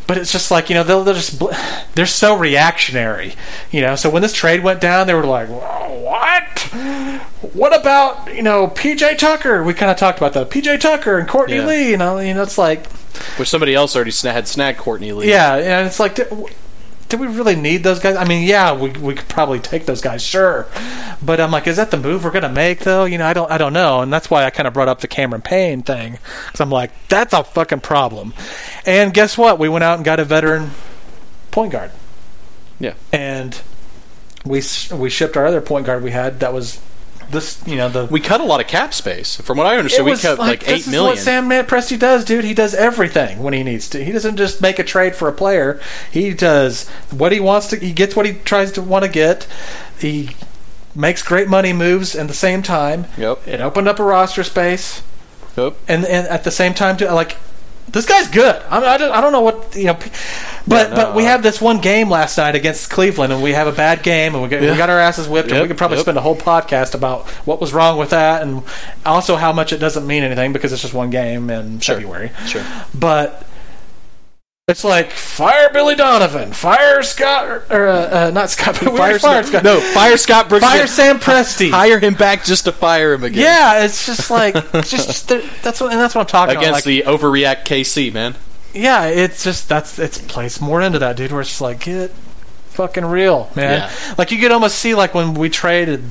But 0.07 0.19
it's 0.19 0.31
just 0.31 0.53
like 0.53 0.71
you 0.71 0.77
know 0.77 0.85
they'll, 0.85 1.03
they'll 1.03 1.15
just 1.15 1.37
bl- 1.41 1.51
they're 1.95 2.07
so 2.07 2.37
reactionary, 2.39 3.35
you 3.73 3.81
know. 3.81 3.97
So 3.97 4.09
when 4.09 4.23
this 4.23 4.33
trade 4.33 4.63
went 4.63 4.81
down, 4.81 5.09
they 5.09 5.15
were 5.15 5.25
like, 5.27 5.49
"What? 5.49 6.61
What 7.53 7.75
about 7.79 8.33
you 8.33 8.43
know 8.45 8.69
PJ 8.69 9.19
Tucker?" 9.19 9.65
We 9.65 9.75
kind 9.75 9.91
of 9.91 9.97
talked 9.97 10.19
about 10.19 10.33
that 10.35 10.49
PJ 10.49 10.79
Tucker 10.79 11.19
and 11.19 11.29
Courtney 11.29 11.57
Yeah. 11.57 11.67
Lee. 11.67 11.91
You 11.91 11.97
know, 11.97 12.21
you 12.21 12.35
know, 12.35 12.43
it's 12.45 12.57
like 12.57 12.87
Which 13.37 13.49
somebody 13.49 13.75
else 13.75 13.97
already 13.97 14.13
had 14.13 14.47
snagged 14.47 14.79
Courtney 14.79 15.11
Lee. 15.11 15.29
yeah, 15.29 15.57
and 15.57 15.89
it's 15.89 15.99
like. 15.99 16.21
Do, 17.09 17.19
we 17.19 17.27
really 17.29 17.55
need 17.57 17.83
those 17.85 18.01
guys? 18.01 18.17
I 18.17 18.25
mean, 18.25 18.47
yeah, 18.47 18.73
we, 18.75 18.91
we 18.91 19.15
could 19.15 19.29
probably 19.29 19.61
take 19.61 19.87
those 19.87 20.01
guys, 20.01 20.23
sure, 20.23 20.67
but 21.23 21.41
I'm 21.41 21.51
like, 21.53 21.67
is 21.67 21.77
that 21.77 21.91
the 21.91 21.97
move 21.97 22.25
we're 22.25 22.31
gonna 22.33 22.49
make 22.49 22.81
though? 22.81 23.05
You 23.05 23.19
know, 23.19 23.27
I 23.27 23.33
don't, 23.33 23.51
I 23.51 23.59
don't 23.59 23.73
know, 23.73 24.01
and 24.01 24.13
that's 24.13 24.29
why 24.29 24.45
I 24.45 24.51
kind 24.51 24.67
of 24.67 24.75
brought 24.75 24.89
up 24.89 25.01
the 25.01 25.07
Cameron 25.09 25.43
Payne 25.43 25.83
thing 25.83 26.19
because 26.47 26.61
I'm 26.61 26.71
like, 26.71 26.91
that's 27.09 27.33
a 27.33 27.45
fucking 27.45 27.81
problem. 27.81 28.35
And 28.85 29.15
guess 29.15 29.39
what? 29.39 29.59
We 29.59 29.69
went 29.69 29.85
out 29.85 29.97
and 29.97 30.05
got 30.05 30.19
a 30.21 30.25
veteran 30.25 30.71
point 31.53 31.73
guard 31.73 31.91
Yeah. 32.81 32.95
and 33.13 33.61
we 34.45 34.63
we 34.93 35.09
shipped 35.11 35.37
our 35.37 35.47
other 35.47 35.61
point 35.61 35.87
guard 35.87 36.03
we 36.03 36.11
had 36.11 36.41
that 36.41 36.53
was 36.53 36.81
this 37.31 37.63
you 37.67 37.77
know 37.77 37.89
the 37.89 38.07
We 38.07 38.21
cut 38.21 38.41
a 38.41 38.45
lot 38.45 38.61
of 38.61 38.67
cap 38.67 38.95
space. 38.95 39.37
From 39.41 39.59
what 39.59 39.67
I 39.67 39.77
understand, 39.77 40.07
we 40.07 40.17
cut 40.17 40.39
like, 40.39 40.61
this 40.61 40.69
eight 40.69 40.81
is 40.81 40.89
million. 40.89 41.13
what 41.13 41.19
Sam 41.19 41.49
Presti 41.49 41.99
does, 41.99 42.25
dude. 42.25 42.45
He 42.45 42.55
does 42.55 42.75
everything 42.75 43.43
when 43.43 43.53
he 43.53 43.63
needs 43.63 43.89
to. 43.91 44.05
He 44.05 44.13
doesn't 44.13 44.37
just 44.37 44.61
make 44.61 44.79
a 44.79 44.85
trade 44.85 45.15
for 45.15 45.29
a 45.29 45.33
player. 45.33 45.81
He 46.11 46.33
does 46.35 46.89
what 47.11 47.33
he 47.33 47.41
wants 47.41 47.69
to. 47.69 47.77
He 47.77 47.93
gets 47.93 48.15
what 48.17 48.27
he 48.27 48.35
tries 48.35 48.73
to 48.73 48.83
want 48.83 49.05
to 49.05 49.11
get. 49.11 49.47
He 49.99 50.37
makes 50.95 51.23
great 51.23 51.49
money 51.49 51.73
moves 51.73 52.15
at 52.15 52.29
the 52.29 52.35
same 52.35 52.63
time. 52.63 53.07
Yep. 53.19 53.47
It 53.47 53.61
opened 53.61 53.89
up 53.89 53.99
a 53.99 54.05
roster 54.05 54.43
space. 54.43 55.03
Yep. 55.57 55.77
and, 55.89 56.05
and 56.05 56.27
at 56.29 56.45
the 56.45 56.51
same 56.51 56.75
time, 56.75 56.97
too, 56.97 57.07
like 57.07 57.37
this 57.89 58.07
guy's 58.07 58.29
good. 58.29 58.61
I, 58.69 58.81
mean, 58.81 58.89
I, 58.89 58.97
don't, 58.99 59.13
I 59.13 59.21
don't 59.21 59.33
know 59.33 59.41
what 59.41 59.75
you 59.77 59.85
know, 59.85 59.95
but 59.95 60.11
Yeah, 60.67 60.89
no, 60.89 60.95
but 60.97 61.15
we 61.15 61.25
have 61.25 61.43
this 61.43 61.61
one 61.61 61.81
game 61.81 62.11
last 62.11 62.37
night 62.37 62.55
against 62.55 62.91
Cleveland, 62.91 63.33
and 63.33 63.43
we 63.43 63.53
have 63.53 63.67
a 63.67 63.73
bad 63.73 64.03
game, 64.03 64.35
and 64.35 64.43
we 64.43 64.49
got, 64.49 64.61
we 64.61 64.67
got 64.69 64.91
our 64.91 64.99
asses 64.99 65.29
whipped, 65.29 65.51
and 65.53 65.63
we 65.63 65.69
could 65.69 65.79
probably 65.79 65.97
yep. 65.99 66.05
spend 66.05 66.19
a 66.19 66.21
whole 66.21 66.37
podcast 66.37 66.95
about 66.95 67.27
what 67.47 67.61
was 67.61 67.73
wrong 67.73 67.99
with 67.99 68.11
that, 68.11 68.43
and 68.43 68.63
also 69.05 69.37
how 69.37 69.53
much 69.53 69.73
it 69.73 69.79
doesn't 69.79 70.07
mean 70.07 70.23
anything 70.25 70.53
because 70.53 70.73
it's 70.73 70.83
just 70.83 70.95
one 70.95 71.11
game 71.11 71.49
in 71.49 71.79
Sure. 71.81 71.97
February. 71.97 72.33
Sure. 72.47 72.65
But 72.95 73.46
it's 74.69 74.83
like 74.83 75.13
fire 75.13 75.71
Billy 75.73 75.95
Donovan, 75.95 76.53
fire 76.53 77.01
Scott, 77.05 77.71
or, 77.71 77.87
uh, 77.87 78.27
uh, 78.27 78.31
not 78.33 78.51
Scott, 78.51 78.77
but 78.83 78.89
already 78.99 79.21
fired 79.21 79.47
Scott. 79.47 79.63
No, 79.63 79.79
fire 79.79 80.17
Scott 80.17 80.49
Brooks. 80.49 80.65
fire 80.65 80.89
Sam 80.89 81.21
Presti. 81.21 81.71
Hire 81.71 82.01
him 82.01 82.15
back 82.15 82.43
just 82.45 82.65
to 82.65 82.73
fire 82.73 83.13
him 83.15 83.23
again. 83.23 83.45
Yeah, 83.45 83.85
it's 83.85 84.07
just 84.07 84.29
like 84.29 84.55
just 84.73 85.29
that's 85.63 85.81
what 85.81 85.93
and 85.93 86.01
that's 86.01 86.17
what 86.17 86.23
I'm 86.23 86.27
talking 86.27 86.57
Against 86.57 86.85
about. 86.85 86.85
Like, 86.85 86.85
the 86.85 87.03
overreact 87.03 87.65
KC, 87.65 88.13
man. 88.13 88.35
yeah, 88.75 89.05
it's 89.05 89.45
just 89.45 89.69
that's 89.69 90.01
it's 90.01 90.19
plays 90.19 90.61
more 90.61 90.83
into 90.83 90.99
that 90.99 91.17
dude 91.17 91.31
where 91.31 91.43
it's 91.43 91.51
just 91.51 91.61
like 91.61 91.85
get 91.85 92.11
fucking 92.71 93.05
real, 93.05 93.49
man. 93.55 93.83
Yeah. 93.89 94.15
Like 94.19 94.33
you 94.33 94.39
could 94.41 94.51
almost 94.51 94.81
see 94.81 94.97
like 94.97 95.15
when 95.15 95.35
we 95.35 95.49
traded 95.49 96.03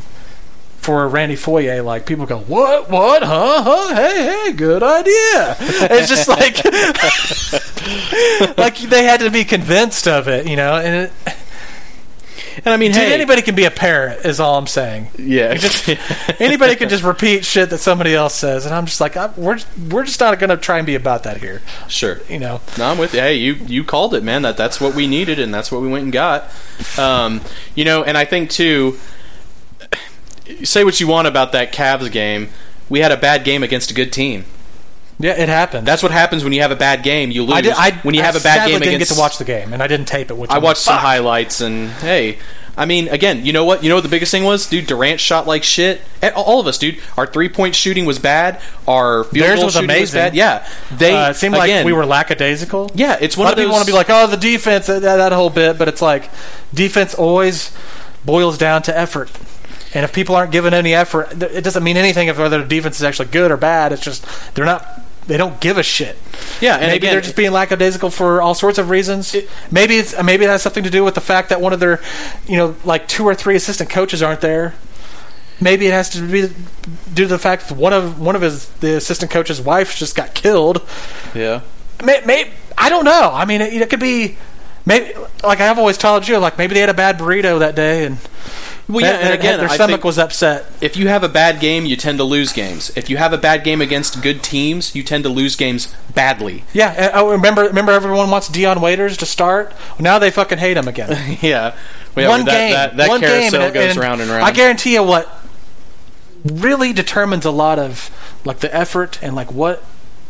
for 0.85 1.07
Randy 1.07 1.35
Foye, 1.35 1.81
like 1.81 2.05
people 2.05 2.27
go, 2.27 2.37
"What? 2.39 2.91
What? 2.91 3.23
Huh? 3.23 3.63
Huh? 3.63 3.95
Hey, 3.95 4.23
hey, 4.23 4.51
good 4.53 4.83
idea." 4.83 5.57
It's 5.89 6.07
just 6.07 6.27
like, 6.27 6.63
like 8.57 8.77
they 8.77 9.03
had 9.03 9.21
to 9.21 9.31
be 9.31 9.43
convinced 9.43 10.07
of 10.07 10.27
it, 10.27 10.47
you 10.47 10.55
know. 10.55 10.75
And 10.75 10.95
it, 10.95 11.11
And 12.63 12.73
I 12.73 12.77
mean, 12.77 12.91
dude, 12.91 13.01
hey, 13.01 13.13
anybody 13.13 13.41
can 13.41 13.55
be 13.55 13.65
a 13.65 13.71
parrot, 13.71 14.25
is 14.25 14.39
all 14.39 14.57
I'm 14.57 14.67
saying. 14.67 15.07
yeah, 15.17 15.55
just 15.55 15.89
anybody 16.39 16.75
can 16.75 16.87
just 16.87 17.03
repeat 17.03 17.43
shit 17.43 17.69
that 17.71 17.79
somebody 17.79 18.13
else 18.13 18.33
says, 18.35 18.65
and 18.65 18.73
I'm 18.73 18.85
just 18.85 19.01
like, 19.01 19.17
I, 19.17 19.31
we're 19.35 19.59
we're 19.89 20.05
just 20.05 20.19
not 20.19 20.37
going 20.39 20.51
to 20.51 20.57
try 20.57 20.77
and 20.77 20.85
be 20.85 20.95
about 20.95 21.23
that 21.23 21.37
here, 21.37 21.61
sure. 21.87 22.21
you 22.29 22.39
know. 22.39 22.61
No, 22.77 22.85
I'm 22.85 22.97
with 22.97 23.13
you. 23.13 23.19
Hey, 23.19 23.35
you 23.35 23.55
you 23.65 23.83
called 23.83 24.13
it, 24.13 24.23
man. 24.23 24.43
That 24.43 24.55
that's 24.55 24.79
what 24.79 24.93
we 24.95 25.07
needed, 25.07 25.39
and 25.39 25.53
that's 25.53 25.71
what 25.71 25.81
we 25.81 25.87
went 25.87 26.03
and 26.03 26.13
got. 26.13 26.49
Um, 26.97 27.41
you 27.73 27.85
know, 27.85 28.03
and 28.03 28.17
I 28.17 28.25
think 28.25 28.51
too. 28.51 28.99
Say 30.63 30.83
what 30.83 30.99
you 30.99 31.07
want 31.07 31.27
about 31.27 31.51
that 31.53 31.73
Cavs 31.73 32.11
game. 32.11 32.49
We 32.89 32.99
had 32.99 33.11
a 33.11 33.17
bad 33.17 33.43
game 33.43 33.63
against 33.63 33.89
a 33.91 33.93
good 33.93 34.13
team. 34.13 34.45
Yeah, 35.17 35.31
it 35.31 35.47
happened. 35.47 35.87
That's 35.87 36.03
what 36.03 36.11
happens 36.11 36.43
when 36.43 36.51
you 36.53 36.61
have 36.61 36.71
a 36.71 36.75
bad 36.75 37.01
game. 37.01 37.31
You 37.31 37.43
lose. 37.43 37.55
I 37.55 37.61
did. 37.61 37.73
I, 37.73 37.91
when 38.03 38.13
you 38.15 38.21
I 38.21 38.25
have 38.25 38.35
a 38.35 38.41
bad 38.41 38.67
game 38.67 38.79
didn't 38.79 38.95
against. 38.95 39.09
get 39.11 39.15
to 39.15 39.19
watch 39.19 39.37
the 39.37 39.45
game, 39.45 39.71
and 39.73 39.81
I 39.81 39.87
didn't 39.87 40.07
tape 40.07 40.29
it. 40.29 40.35
Which 40.37 40.49
I 40.51 40.57
watched 40.59 40.81
some 40.81 40.97
highlights, 40.99 41.61
and 41.61 41.89
hey, 41.89 42.37
I 42.77 42.85
mean, 42.85 43.07
again, 43.07 43.45
you 43.45 43.53
know 43.53 43.63
what? 43.63 43.81
You 43.81 43.87
know 43.87 43.95
what 43.95 44.01
the 44.03 44.09
biggest 44.09 44.31
thing 44.31 44.43
was, 44.43 44.67
dude. 44.67 44.87
Durant 44.87 45.21
shot 45.21 45.47
like 45.47 45.63
shit. 45.63 46.01
Eh, 46.21 46.31
All 46.35 46.59
of 46.59 46.67
us, 46.67 46.77
dude. 46.77 46.99
Our 47.17 47.25
three 47.25 47.47
point 47.47 47.75
shooting 47.75 48.05
was 48.05 48.19
bad. 48.19 48.61
Our 48.89 49.23
field 49.23 49.45
Theirs 49.45 49.55
goal 49.59 49.65
was 49.67 49.73
shooting 49.75 50.01
was 50.01 50.11
bad. 50.11 50.35
Yeah, 50.35 50.67
they. 50.91 51.15
Uh, 51.15 51.29
it 51.29 51.35
seemed 51.35 51.55
again, 51.55 51.77
like 51.77 51.85
we 51.85 51.93
were 51.93 52.05
lackadaisical. 52.05 52.91
Yeah, 52.93 53.17
it's 53.21 53.37
a 53.37 53.39
one 53.39 53.45
lot 53.45 53.53
of 53.53 53.59
of 53.59 53.63
people 53.63 53.69
those. 53.71 53.73
want 53.77 53.85
to 53.85 53.91
be 53.91 53.95
like, 53.95 54.09
"Oh, 54.09 54.27
the 54.27 54.35
defense," 54.37 54.87
that, 54.87 54.99
that 55.01 55.31
whole 55.31 55.49
bit, 55.49 55.77
but 55.77 55.87
it's 55.87 56.01
like 56.01 56.29
defense 56.73 57.13
always 57.15 57.71
boils 58.25 58.57
down 58.57 58.81
to 58.83 58.97
effort. 58.97 59.31
And 59.95 60.03
if 60.03 60.11
people 60.13 60.35
aren't 60.35 60.51
giving 60.51 60.73
any 60.73 60.93
effort, 60.93 61.41
it 61.41 61.63
doesn't 61.63 61.83
mean 61.83 61.95
anything 61.95 62.27
if 62.27 62.37
whether 62.37 62.61
the 62.61 62.67
defense 62.67 62.97
is 62.97 63.03
actually 63.03 63.29
good 63.29 63.49
or 63.49 63.55
bad. 63.57 63.93
It's 63.93 64.01
just 64.03 64.25
they're 64.53 64.65
not. 64.65 64.85
They 65.25 65.37
don't 65.37 65.59
give 65.59 65.79
a 65.79 65.83
shit. 65.83 66.17
yeah, 66.61 66.73
and 66.73 66.81
maybe 66.81 66.97
again, 66.97 67.13
they're 67.13 67.21
just 67.21 67.35
being 67.35 67.51
lackadaisical 67.51 68.11
for 68.11 68.43
all 68.43 68.53
sorts 68.53 68.77
of 68.77 68.91
reasons. 68.91 69.35
maybe 69.71 69.95
it's 69.97 70.21
maybe 70.21 70.43
it 70.45 70.49
has 70.49 70.61
something 70.61 70.83
to 70.83 70.91
do 70.91 71.03
with 71.03 71.15
the 71.15 71.21
fact 71.21 71.49
that 71.49 71.61
one 71.61 71.73
of 71.73 71.79
their, 71.79 71.99
you 72.45 72.57
know, 72.57 72.75
like 72.83 73.07
two 73.07 73.23
or 73.25 73.33
three 73.33 73.55
assistant 73.55 73.89
coaches 73.89 74.21
aren't 74.21 74.41
there. 74.41 74.75
Maybe 75.59 75.87
it 75.87 75.93
has 75.93 76.09
to 76.09 76.21
be 76.21 76.53
due 77.13 77.23
to 77.23 77.27
the 77.27 77.39
fact 77.39 77.69
that 77.69 77.75
one 77.75 77.93
of 77.93 78.19
one 78.19 78.35
of 78.35 78.41
his 78.43 78.67
the 78.81 78.97
assistant 78.97 79.31
coach's 79.31 79.61
wife 79.61 79.95
just 79.95 80.15
got 80.15 80.35
killed. 80.35 80.85
yeah. 81.33 81.61
May, 82.03 82.21
may, 82.25 82.51
I 82.77 82.89
don't 82.89 83.05
know. 83.05 83.31
I 83.33 83.45
mean, 83.45 83.61
it, 83.61 83.73
it 83.73 83.89
could 83.89 84.01
be 84.01 84.37
maybe 84.85 85.17
like 85.41 85.61
I've 85.61 85.79
always 85.79 85.97
told 85.97 86.27
you, 86.27 86.37
like 86.37 86.57
maybe 86.57 86.73
they 86.73 86.81
had 86.81 86.89
a 86.89 86.93
bad 86.93 87.17
burrito 87.17 87.59
that 87.59 87.75
day 87.75 88.05
and. 88.05 88.17
Well, 88.87 89.01
yeah, 89.03 89.13
that- 89.13 89.21
and 89.23 89.33
again, 89.33 89.59
their 89.59 89.69
I 89.69 89.75
stomach 89.75 89.95
think- 89.95 90.03
was 90.03 90.19
upset. 90.19 90.65
if 90.79 90.95
you 90.95 91.07
have 91.07 91.23
a 91.23 91.29
bad 91.29 91.59
game, 91.59 91.85
you 91.85 91.95
tend 91.95 92.19
to 92.19 92.23
lose 92.23 92.53
games. 92.53 92.91
If 92.95 93.09
you 93.09 93.17
have 93.17 93.33
a 93.33 93.37
bad 93.37 93.63
game 93.63 93.81
against 93.81 94.21
good 94.21 94.43
teams, 94.43 94.93
you 94.95 95.01
tend 95.01 95.23
to 95.23 95.29
lose 95.29 95.55
games 95.55 95.93
badly. 96.13 96.63
Yeah, 96.71 96.93
and, 96.95 97.11
oh, 97.15 97.31
remember, 97.31 97.63
remember, 97.63 97.91
everyone 97.93 98.29
wants 98.29 98.47
Dion 98.47 98.81
Waiters 98.81 99.17
to 99.17 99.25
start. 99.25 99.73
Now 99.99 100.19
they 100.19 100.29
fucking 100.29 100.59
hate 100.59 100.77
him 100.77 100.87
again. 100.87 101.37
yeah. 101.41 101.73
Well, 102.15 102.25
yeah, 102.25 102.29
one 102.29 102.45
that, 102.45 102.51
game, 102.51 102.71
That, 102.73 102.97
that 102.97 103.09
one 103.09 103.19
carousel 103.21 103.51
game, 103.51 103.61
and, 103.61 103.73
goes 103.73 103.89
and 103.91 103.99
round 103.99 104.21
and 104.21 104.29
round. 104.29 104.43
I 104.43 104.51
guarantee 104.51 104.93
you, 104.93 105.03
what 105.03 105.29
really 106.43 106.93
determines 106.93 107.43
a 107.45 107.51
lot 107.51 107.79
of 107.79 108.11
like 108.45 108.59
the 108.59 108.73
effort 108.75 109.17
and 109.23 109.35
like 109.35 109.51
what 109.51 109.83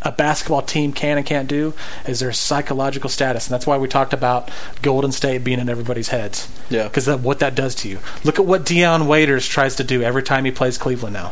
a 0.05 0.11
basketball 0.11 0.61
team 0.61 0.93
can 0.93 1.17
and 1.17 1.25
can't 1.25 1.47
do 1.49 1.73
is 2.07 2.19
their 2.19 2.31
psychological 2.31 3.09
status, 3.09 3.47
and 3.47 3.53
that's 3.53 3.65
why 3.67 3.77
we 3.77 3.87
talked 3.87 4.13
about 4.13 4.49
Golden 4.81 5.11
State 5.11 5.43
being 5.43 5.59
in 5.59 5.67
everybody's 5.67 6.09
heads. 6.09 6.47
Yeah. 6.69 6.83
because 6.87 7.07
what 7.07 7.39
that 7.39 7.55
does 7.55 7.75
to 7.75 7.89
you. 7.89 7.99
Look 8.23 8.39
at 8.39 8.45
what 8.45 8.65
Dion 8.65 9.07
Waiters 9.07 9.47
tries 9.47 9.75
to 9.77 9.83
do 9.83 10.01
every 10.03 10.23
time 10.23 10.45
he 10.45 10.51
plays 10.51 10.77
Cleveland 10.77 11.13
now. 11.13 11.29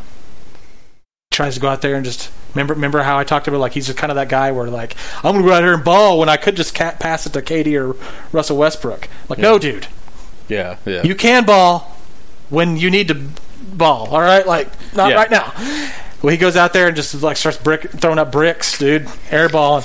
He 1.32 1.36
Tries 1.36 1.54
to 1.56 1.60
go 1.60 1.68
out 1.70 1.82
there 1.82 1.96
and 1.96 2.04
just 2.06 2.32
remember 2.54 2.74
remember 2.74 3.02
how 3.04 3.18
I 3.18 3.24
talked 3.24 3.48
about 3.48 3.60
like 3.60 3.74
he's 3.74 3.88
just 3.88 3.98
kind 3.98 4.12
of 4.12 4.16
that 4.16 4.30
guy 4.30 4.52
where 4.52 4.68
like 4.68 4.96
I'm 5.24 5.34
gonna 5.36 5.44
go 5.46 5.54
out 5.54 5.64
here 5.64 5.74
and 5.74 5.84
ball 5.84 6.20
when 6.20 6.30
I 6.30 6.38
could 6.38 6.56
just 6.56 6.76
pass 6.76 7.26
it 7.26 7.34
to 7.34 7.42
Katie 7.42 7.78
or 7.78 7.96
Russell 8.32 8.58
Westbrook. 8.58 9.08
Like 9.30 9.40
no, 9.40 9.58
dude, 9.58 9.88
yeah, 10.48 10.78
yeah. 10.86 11.02
you 11.04 11.16
can 11.16 11.46
ball 11.46 11.98
when 12.50 12.78
you 12.78 12.92
need 12.92 13.08
to 13.08 13.16
ball. 13.62 14.08
All 14.14 14.22
right, 14.22 14.46
like 14.46 14.70
not 14.96 15.10
Yeah. 15.10 15.16
right 15.16 15.32
now. 15.32 15.54
Well, 16.24 16.32
he 16.32 16.38
goes 16.38 16.56
out 16.56 16.72
there 16.72 16.88
and 16.88 16.96
just 16.96 17.22
like 17.22 17.36
starts 17.38 17.58
brick 17.58 17.82
throwing 17.92 18.18
up 18.18 18.32
bricks, 18.32 18.78
dude, 18.80 19.06
airball, 19.30 19.84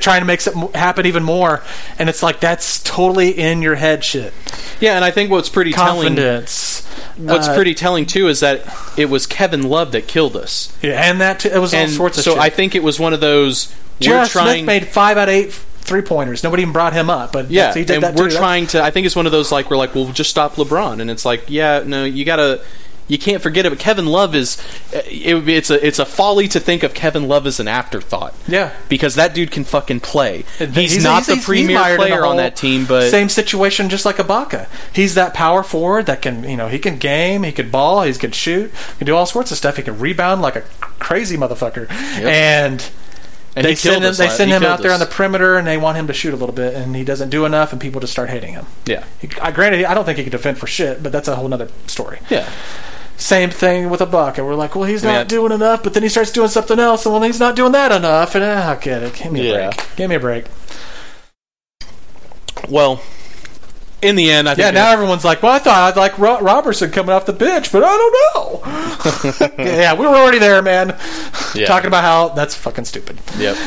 trying 0.00 0.22
to 0.22 0.26
make 0.26 0.40
something 0.40 0.72
happen 0.72 1.04
even 1.04 1.22
more. 1.22 1.62
And 1.98 2.08
it's 2.08 2.22
like 2.22 2.40
that's 2.40 2.82
totally 2.82 3.30
in 3.30 3.60
your 3.60 3.74
head 3.74 4.02
shit. 4.02 4.32
yeah, 4.80 4.96
and 4.96 5.04
I 5.04 5.10
think 5.10 5.30
what's 5.30 5.50
pretty 5.50 5.72
telling. 5.72 6.16
Confidence. 6.16 6.80
What's 7.18 7.48
Uh, 7.48 7.54
pretty 7.54 7.74
telling 7.74 8.06
too 8.06 8.28
is 8.28 8.40
that 8.40 8.62
it 8.96 9.10
was 9.10 9.26
Kevin 9.26 9.68
Love 9.68 9.92
that 9.92 10.08
killed 10.08 10.36
us, 10.36 10.72
Yeah, 10.82 10.92
and 11.08 11.20
that 11.20 11.40
too, 11.40 11.50
it 11.50 11.58
was 11.58 11.72
all 11.74 11.86
sorts 11.88 12.16
of 12.18 12.24
so 12.24 12.32
shit. 12.32 12.40
I 12.40 12.48
think 12.50 12.74
it 12.74 12.82
was 12.82 12.98
one 12.98 13.12
of 13.12 13.20
those. 13.20 13.72
Trying. 14.00 14.26
Smith 14.26 14.64
made 14.64 14.88
five 14.88 15.16
out 15.18 15.28
of 15.28 15.34
eight 15.34 15.52
three 15.52 16.00
pointers. 16.02 16.42
Nobody 16.42 16.62
even 16.62 16.72
brought 16.72 16.94
him 16.94 17.10
up, 17.10 17.30
but 17.30 17.50
yeah, 17.50 17.74
he 17.74 17.84
did 17.84 17.96
and 17.96 18.02
that 18.04 18.14
we're 18.16 18.30
too. 18.30 18.36
trying 18.36 18.66
to. 18.68 18.82
I 18.82 18.90
think 18.90 19.04
it's 19.06 19.14
one 19.14 19.26
of 19.26 19.32
those 19.32 19.52
like 19.52 19.70
we're 19.70 19.76
like, 19.76 19.94
well, 19.94 20.06
just 20.12 20.30
stop 20.30 20.54
LeBron, 20.54 21.00
and 21.00 21.10
it's 21.10 21.24
like, 21.26 21.44
yeah, 21.48 21.82
no, 21.84 22.04
you 22.04 22.24
gotta. 22.24 22.62
You 23.06 23.18
can't 23.18 23.42
forget 23.42 23.66
it. 23.66 23.70
But 23.70 23.78
Kevin 23.78 24.06
Love 24.06 24.34
is. 24.34 24.56
uh, 24.94 25.02
It, 25.06 25.46
it's 25.48 25.68
a 25.70 25.86
it's 25.86 25.98
a 25.98 26.06
folly 26.06 26.48
to 26.48 26.58
think 26.58 26.82
of 26.82 26.94
Kevin 26.94 27.28
Love 27.28 27.46
as 27.46 27.60
an 27.60 27.68
afterthought. 27.68 28.34
Yeah. 28.48 28.72
because 28.88 29.14
that 29.16 29.34
dude 29.34 29.50
can 29.50 29.64
fucking 29.64 30.00
play. 30.00 30.44
He's, 30.58 30.74
he's- 30.92 31.02
not 31.04 31.16
he's- 31.24 31.26
the 31.26 31.34
he's 31.34 31.44
premier 31.44 31.76
in 31.78 31.90
the 31.92 31.96
player 31.96 32.24
on 32.24 32.38
that 32.38 32.56
team, 32.56 32.86
but 32.86 33.10
same 33.10 33.28
situation, 33.28 33.90
just 33.90 34.06
like 34.06 34.16
Ibaka. 34.16 34.68
He's 34.94 35.14
that 35.16 35.34
power 35.34 35.62
forward 35.62 36.06
that 36.06 36.22
can, 36.22 36.48
you 36.48 36.56
know, 36.56 36.68
he 36.68 36.78
can 36.78 36.96
game, 36.96 37.42
he 37.42 37.52
can 37.52 37.70
ball, 37.70 38.02
he 38.04 38.12
can 38.14 38.32
shoot, 38.32 38.70
he 38.70 38.96
can 38.98 39.06
do 39.06 39.14
all 39.14 39.26
sorts 39.26 39.50
of 39.50 39.58
stuff. 39.58 39.76
He 39.76 39.82
can 39.82 39.98
rebound 39.98 40.40
like 40.40 40.56
a 40.56 40.62
crazy 40.98 41.36
motherfucker, 41.36 41.90
and. 41.90 42.90
and 43.56 43.64
they 43.66 43.74
send 43.74 44.02
him. 44.02 44.14
They 44.14 44.28
send 44.30 44.50
he 44.50 44.56
him 44.56 44.64
out 44.64 44.80
there 44.82 44.92
on 44.92 44.98
the 45.00 45.06
perimeter, 45.06 45.56
and 45.58 45.66
they 45.66 45.76
want 45.76 45.96
him 45.98 46.06
to 46.08 46.12
shoot 46.14 46.32
a 46.32 46.36
little 46.36 46.54
bit, 46.54 46.74
and 46.74 46.96
he 46.96 47.04
doesn't 47.04 47.28
do 47.28 47.44
enough, 47.44 47.70
and 47.72 47.80
people 47.80 48.00
just 48.00 48.12
start 48.12 48.30
hating 48.30 48.54
him. 48.54 48.66
yeah, 48.86 49.04
He, 49.20 49.28
I, 49.40 49.50
granted, 49.52 49.84
I 49.84 49.92
don't 49.94 50.04
think 50.06 50.16
he 50.18 50.24
can 50.24 50.32
defend 50.32 50.58
for 50.58 50.66
shit, 50.66 51.02
but 51.02 51.12
that's 51.12 51.28
a 51.28 51.36
whole 51.36 51.52
other 51.52 51.68
story. 51.86 52.18
yeah. 52.30 52.48
Same 53.16 53.50
thing 53.50 53.90
with 53.90 54.00
Ibaka, 54.00 54.38
and 54.38 54.46
we're 54.46 54.54
like, 54.56 54.74
well, 54.74 54.84
he's 54.84 55.04
not 55.04 55.14
I- 55.14 55.24
doing 55.24 55.52
enough, 55.52 55.82
but 55.82 55.94
then 55.94 56.02
he 56.02 56.08
starts 56.08 56.32
doing 56.32 56.48
something 56.48 56.78
else, 56.78 57.06
and 57.06 57.14
well, 57.14 57.22
he's 57.22 57.38
not 57.40 57.54
doing 57.56 57.72
that 57.72 57.92
enough, 57.92 58.34
and 58.34 58.42
uh, 58.44 58.74
get 58.76 59.02
it. 59.02 59.14
Give 59.14 59.32
me 59.32 59.48
a 59.48 59.52
Yeah. 59.52 59.70
break. 59.70 59.96
Give 59.96 60.10
me 60.10 60.16
a 60.16 60.20
break. 60.20 60.46
Well, 62.68 63.02
in 64.02 64.16
the 64.16 64.30
end, 64.30 64.48
I 64.48 64.54
think 64.54 64.64
Yeah, 64.64 64.70
now 64.72 64.90
everyone's 64.92 65.24
like, 65.24 65.42
well, 65.42 65.52
I 65.52 65.58
thought 65.58 65.92
I'd 65.92 65.96
like 65.98 66.18
Ro- 66.18 66.40
Roberson 66.40 66.90
coming 66.90 67.12
off 67.14 67.26
the 67.26 67.32
bench, 67.32 67.70
but 67.72 67.82
I 67.84 67.96
don't 67.96 68.34
know. 68.34 69.50
yeah, 69.64 69.94
we 69.94 70.06
were 70.06 70.14
already 70.14 70.38
there, 70.38 70.60
man. 70.62 70.96
Yeah. 71.54 71.66
Talking 71.66 71.86
about 71.88 72.02
how 72.04 72.28
that's 72.30 72.54
fucking 72.54 72.84
stupid. 72.84 73.18
Yep. 73.38 73.56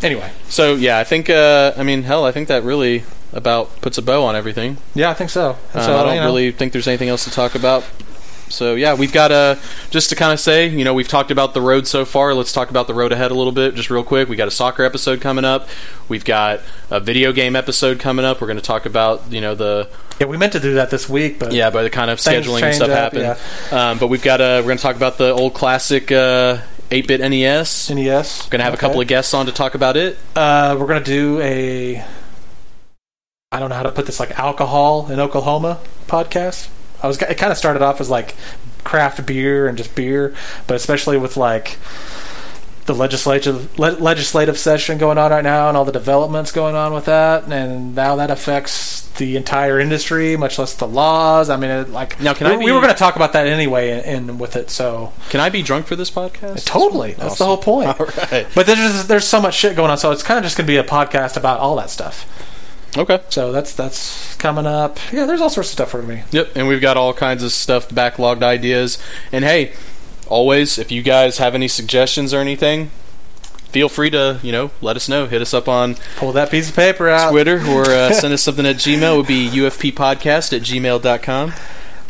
Anyway, 0.00 0.30
So 0.48 0.76
yeah, 0.76 0.98
I 1.00 1.02
think. 1.02 1.28
Uh, 1.28 1.72
I 1.76 1.82
mean, 1.82 2.04
hell, 2.04 2.24
I 2.24 2.30
think 2.30 2.46
that 2.46 2.62
really 2.62 3.02
about 3.32 3.80
puts 3.80 3.98
a 3.98 4.02
bow 4.02 4.22
on 4.22 4.36
everything. 4.36 4.76
yeah, 4.94 5.10
I 5.10 5.14
think 5.14 5.28
so. 5.28 5.56
Uh, 5.74 5.80
so 5.84 5.96
I 5.98 6.04
don't 6.04 6.14
you 6.14 6.20
know, 6.20 6.26
really 6.26 6.52
think 6.52 6.72
there's 6.72 6.86
anything 6.86 7.08
else 7.08 7.24
to 7.24 7.32
talk 7.32 7.56
about. 7.56 7.82
So 8.50 8.74
yeah, 8.74 8.94
we've 8.94 9.12
got 9.12 9.32
a 9.32 9.58
just 9.90 10.10
to 10.10 10.16
kind 10.16 10.32
of 10.32 10.40
say, 10.40 10.68
you 10.68 10.84
know, 10.84 10.94
we've 10.94 11.08
talked 11.08 11.30
about 11.30 11.54
the 11.54 11.60
road 11.60 11.86
so 11.86 12.04
far. 12.04 12.34
Let's 12.34 12.52
talk 12.52 12.70
about 12.70 12.86
the 12.86 12.94
road 12.94 13.12
ahead 13.12 13.30
a 13.30 13.34
little 13.34 13.52
bit, 13.52 13.74
just 13.74 13.90
real 13.90 14.04
quick. 14.04 14.28
We 14.28 14.36
got 14.36 14.48
a 14.48 14.52
soccer 14.52 14.84
episode 14.84 15.20
coming 15.20 15.44
up. 15.44 15.68
We've 16.08 16.24
got 16.24 16.60
a 16.90 17.00
video 17.00 17.32
game 17.32 17.56
episode 17.56 17.98
coming 17.98 18.24
up. 18.24 18.40
We're 18.40 18.46
going 18.46 18.58
to 18.58 18.62
talk 18.64 18.86
about, 18.86 19.30
you 19.30 19.40
know, 19.40 19.54
the 19.54 19.88
Yeah, 20.20 20.26
we 20.26 20.36
meant 20.36 20.52
to 20.52 20.60
do 20.60 20.74
that 20.74 20.90
this 20.90 21.08
week, 21.08 21.38
but 21.38 21.52
yeah, 21.52 21.70
but 21.70 21.82
the 21.82 21.90
kind 21.90 22.10
of 22.10 22.18
scheduling 22.18 22.62
and 22.62 22.74
stuff 22.74 22.90
up, 22.90 23.12
happened. 23.14 23.38
Um, 23.72 23.98
but 23.98 24.08
we've 24.08 24.22
got 24.22 24.40
uh, 24.40 24.60
we're 24.60 24.68
going 24.68 24.78
to 24.78 24.82
talk 24.82 24.96
about 24.96 25.18
the 25.18 25.30
old 25.30 25.54
classic 25.54 26.10
uh, 26.10 26.58
8-bit 26.90 27.20
NES. 27.20 27.90
NES. 27.90 28.48
Going 28.48 28.60
to 28.60 28.64
have 28.64 28.74
a 28.74 28.78
couple 28.78 29.00
of 29.00 29.06
guests 29.06 29.34
on 29.34 29.46
to 29.46 29.52
talk 29.52 29.74
about 29.74 29.96
it. 29.96 30.18
Uh, 30.34 30.76
we're 30.78 30.86
gonna 30.86 31.04
do 31.04 31.40
a. 31.40 32.04
I 33.52 33.60
don't 33.60 33.68
know 33.70 33.76
how 33.76 33.82
to 33.82 33.92
put 33.92 34.06
this 34.06 34.20
like 34.20 34.38
alcohol 34.38 35.10
in 35.10 35.20
Oklahoma 35.20 35.80
podcast. 36.06 36.68
I 37.02 37.06
was 37.06 37.20
it 37.20 37.38
kind 37.38 37.52
of 37.52 37.58
started 37.58 37.82
off 37.82 38.00
as 38.00 38.10
like 38.10 38.34
craft 38.84 39.24
beer 39.26 39.68
and 39.68 39.76
just 39.76 39.94
beer, 39.94 40.34
but 40.66 40.74
especially 40.74 41.18
with 41.18 41.36
like 41.36 41.78
the 42.86 42.94
legislative 42.94 43.78
le- 43.78 43.98
legislative 43.98 44.58
session 44.58 44.96
going 44.98 45.18
on 45.18 45.30
right 45.30 45.44
now 45.44 45.68
and 45.68 45.76
all 45.76 45.84
the 45.84 45.92
developments 45.92 46.50
going 46.50 46.74
on 46.74 46.92
with 46.94 47.04
that, 47.04 47.44
and 47.44 47.94
now 47.94 48.16
that 48.16 48.30
affects 48.30 49.06
the 49.18 49.36
entire 49.36 49.78
industry, 49.78 50.36
much 50.36 50.58
less 50.58 50.74
the 50.74 50.86
laws. 50.86 51.50
I 51.50 51.56
mean, 51.56 51.70
it, 51.70 51.90
like 51.90 52.20
Now, 52.20 52.34
can 52.34 52.48
we, 52.48 52.54
I 52.54 52.56
we 52.56 52.72
were 52.72 52.80
going 52.80 52.92
to 52.92 52.98
talk 52.98 53.16
about 53.16 53.34
that 53.34 53.46
anyway, 53.46 53.90
in, 53.90 54.30
in 54.30 54.38
with 54.38 54.56
it. 54.56 54.70
So 54.70 55.12
Can 55.28 55.40
I 55.40 55.50
be 55.50 55.60
drunk 55.62 55.86
for 55.86 55.96
this 55.96 56.10
podcast? 56.10 56.64
totally, 56.64 57.12
that's 57.12 57.38
the 57.38 57.44
whole 57.44 57.58
point. 57.58 57.88
All 58.00 58.06
right. 58.06 58.46
But 58.54 58.66
there's 58.66 59.06
there's 59.06 59.26
so 59.26 59.40
much 59.40 59.54
shit 59.54 59.76
going 59.76 59.90
on, 59.90 59.98
so 59.98 60.10
it's 60.10 60.22
kind 60.22 60.38
of 60.38 60.44
just 60.44 60.56
going 60.56 60.66
to 60.66 60.72
be 60.72 60.78
a 60.78 60.84
podcast 60.84 61.36
about 61.36 61.60
all 61.60 61.76
that 61.76 61.90
stuff. 61.90 62.26
Okay. 62.98 63.20
So 63.28 63.52
that's 63.52 63.72
that's 63.74 64.34
coming 64.36 64.66
up. 64.66 64.98
Yeah, 65.12 65.24
there's 65.24 65.40
all 65.40 65.50
sorts 65.50 65.68
of 65.70 65.72
stuff 65.72 65.90
for 65.90 66.02
me. 66.02 66.24
Yep, 66.32 66.56
and 66.56 66.66
we've 66.68 66.80
got 66.80 66.96
all 66.96 67.14
kinds 67.14 67.42
of 67.44 67.52
stuff, 67.52 67.88
backlogged 67.88 68.42
ideas. 68.42 68.98
And 69.32 69.44
hey, 69.44 69.72
always, 70.26 70.78
if 70.78 70.90
you 70.90 71.02
guys 71.02 71.38
have 71.38 71.54
any 71.54 71.68
suggestions 71.68 72.34
or 72.34 72.40
anything, 72.40 72.90
feel 73.70 73.88
free 73.88 74.10
to, 74.10 74.40
you 74.42 74.50
know, 74.50 74.72
let 74.80 74.96
us 74.96 75.08
know. 75.08 75.26
Hit 75.26 75.40
us 75.40 75.54
up 75.54 75.68
on 75.68 75.96
Pull 76.16 76.32
that 76.32 76.50
piece 76.50 76.68
of 76.70 76.76
paper 76.76 77.08
out. 77.08 77.30
Twitter 77.30 77.64
or 77.68 77.84
uh, 77.88 78.12
send 78.12 78.34
us 78.34 78.42
something 78.42 78.66
at 78.66 78.76
Gmail. 78.76 79.14
It 79.14 79.16
would 79.16 79.26
be 79.26 79.48
ufppodcast 79.48 80.52
at 80.56 80.62
gmail.com. 80.62 81.52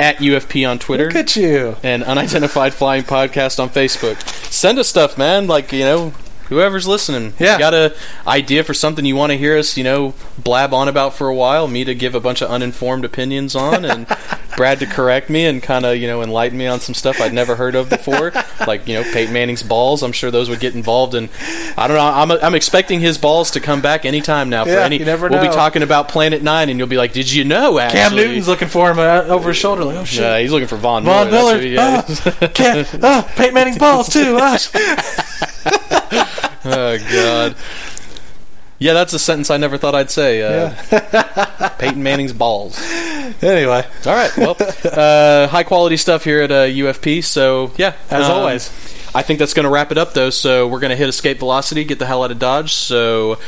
At 0.00 0.18
UFP 0.18 0.68
on 0.68 0.78
Twitter. 0.78 1.06
Look 1.06 1.16
at 1.16 1.34
you. 1.34 1.74
and 1.82 2.04
Unidentified 2.04 2.72
Flying 2.72 3.02
Podcast 3.02 3.58
on 3.58 3.68
Facebook. 3.68 4.16
Send 4.48 4.78
us 4.78 4.86
stuff, 4.88 5.18
man. 5.18 5.48
Like, 5.48 5.72
you 5.72 5.80
know, 5.80 6.12
whoever's 6.48 6.86
listening. 6.86 7.34
Yeah. 7.38 7.54
You 7.54 7.58
got 7.58 7.74
a 7.74 7.94
idea 8.26 8.64
for 8.64 8.74
something 8.74 9.04
you 9.04 9.16
want 9.16 9.32
to 9.32 9.38
hear 9.38 9.56
us, 9.56 9.76
you 9.76 9.84
know, 9.84 10.14
blab 10.38 10.72
on 10.74 10.88
about 10.88 11.14
for 11.14 11.28
a 11.28 11.34
while, 11.34 11.68
me 11.68 11.84
to 11.84 11.94
give 11.94 12.14
a 12.14 12.20
bunch 12.20 12.42
of 12.42 12.50
uninformed 12.50 13.04
opinions 13.04 13.54
on, 13.54 13.84
and 13.84 14.06
Brad 14.56 14.80
to 14.80 14.86
correct 14.86 15.30
me 15.30 15.46
and 15.46 15.62
kind 15.62 15.84
of, 15.84 15.96
you 15.96 16.06
know, 16.06 16.22
enlighten 16.22 16.58
me 16.58 16.66
on 16.66 16.80
some 16.80 16.94
stuff 16.94 17.20
I'd 17.20 17.32
never 17.32 17.56
heard 17.56 17.74
of 17.74 17.88
before. 17.88 18.32
like, 18.66 18.88
you 18.88 18.94
know, 18.94 19.02
Peyton 19.04 19.32
Manning's 19.32 19.62
balls. 19.62 20.02
I'm 20.02 20.12
sure 20.12 20.30
those 20.30 20.48
would 20.48 20.60
get 20.60 20.74
involved. 20.74 21.14
And 21.14 21.28
I 21.76 21.86
don't 21.86 21.96
know. 21.96 22.02
I'm, 22.02 22.30
I'm 22.44 22.54
expecting 22.54 23.00
his 23.00 23.18
balls 23.18 23.52
to 23.52 23.60
come 23.60 23.80
back 23.80 24.04
anytime 24.04 24.50
now. 24.50 24.64
For 24.64 24.70
Yeah, 24.70 24.84
any, 24.84 24.98
you 24.98 25.04
never 25.04 25.28
We'll 25.28 25.42
be 25.42 25.48
talking 25.48 25.82
about 25.82 26.08
Planet 26.08 26.42
Nine, 26.42 26.70
and 26.70 26.78
you'll 26.78 26.88
be 26.88 26.96
like, 26.96 27.12
did 27.12 27.30
you 27.30 27.44
know, 27.44 27.78
actually? 27.78 28.00
Cam 28.00 28.16
Newton's 28.16 28.48
looking 28.48 28.68
for 28.68 28.90
him 28.90 28.98
uh, 28.98 29.24
over 29.28 29.50
his 29.50 29.58
shoulder, 29.58 29.84
like, 29.84 29.96
oh 29.96 30.04
shit. 30.04 30.22
Yeah, 30.22 30.38
he's 30.38 30.50
looking 30.50 30.68
for 30.68 30.76
Von, 30.76 31.04
Von 31.04 31.30
Miller. 31.30 31.58
Miller. 31.58 31.60
He 31.60 31.74
is. 31.74 32.26
Oh, 32.26 32.48
Cam, 32.54 32.86
oh, 33.02 33.32
Peyton 33.36 33.54
Manning's 33.54 33.78
balls 33.78 34.08
too. 34.08 34.36
Oh. 34.40 34.58
Oh 36.64 36.98
God. 36.98 37.56
Yeah, 38.80 38.92
that's 38.92 39.12
a 39.12 39.18
sentence 39.18 39.50
I 39.50 39.56
never 39.56 39.76
thought 39.76 39.94
I'd 39.96 40.10
say. 40.10 40.42
Uh, 40.42 41.70
Peyton 41.78 42.02
Manning's 42.02 42.32
balls. 42.32 42.80
anyway, 43.42 43.84
All 44.06 44.14
right. 44.14 44.36
Well, 44.36 44.56
uh, 44.84 45.48
high 45.48 45.64
quality 45.64 45.96
stuff 45.96 46.22
here 46.22 46.42
at 46.42 46.52
uh, 46.52 46.66
UFP. 46.66 47.24
So 47.24 47.72
yeah, 47.76 47.94
as 48.10 48.26
um, 48.26 48.32
always. 48.32 48.68
I 49.14 49.22
think 49.22 49.40
that's 49.40 49.54
going 49.54 49.64
to 49.64 49.70
wrap 49.70 49.90
it 49.90 49.98
up 49.98 50.14
though. 50.14 50.30
So 50.30 50.68
we're 50.68 50.80
going 50.80 50.90
to 50.90 50.96
hit 50.96 51.08
escape 51.08 51.38
velocity, 51.40 51.82
get 51.84 51.98
the 51.98 52.06
hell 52.06 52.22
out 52.24 52.30
of 52.30 52.38
Dodge. 52.38 52.72
So. 52.72 53.38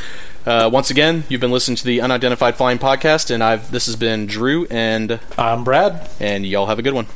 Uh, 0.47 0.71
once 0.73 0.91
again, 0.91 1.23
you've 1.29 1.43
been 1.43 1.51
listening 1.51 1.77
to 1.77 1.85
the 1.85 2.01
Unidentified 2.01 2.57
Flying 2.57 2.79
Podcast, 2.79 3.31
and 3.31 3.45
I've 3.45 3.71
this 3.71 3.85
has 3.85 3.95
been 3.95 4.25
Drew, 4.25 4.67
and 4.71 5.21
I'm 5.37 5.65
Brad. 5.65 6.09
and 6.19 6.47
y'all 6.47 6.65
have 6.65 6.79
a 6.79 6.83
good 6.83 6.95
one. 6.95 7.07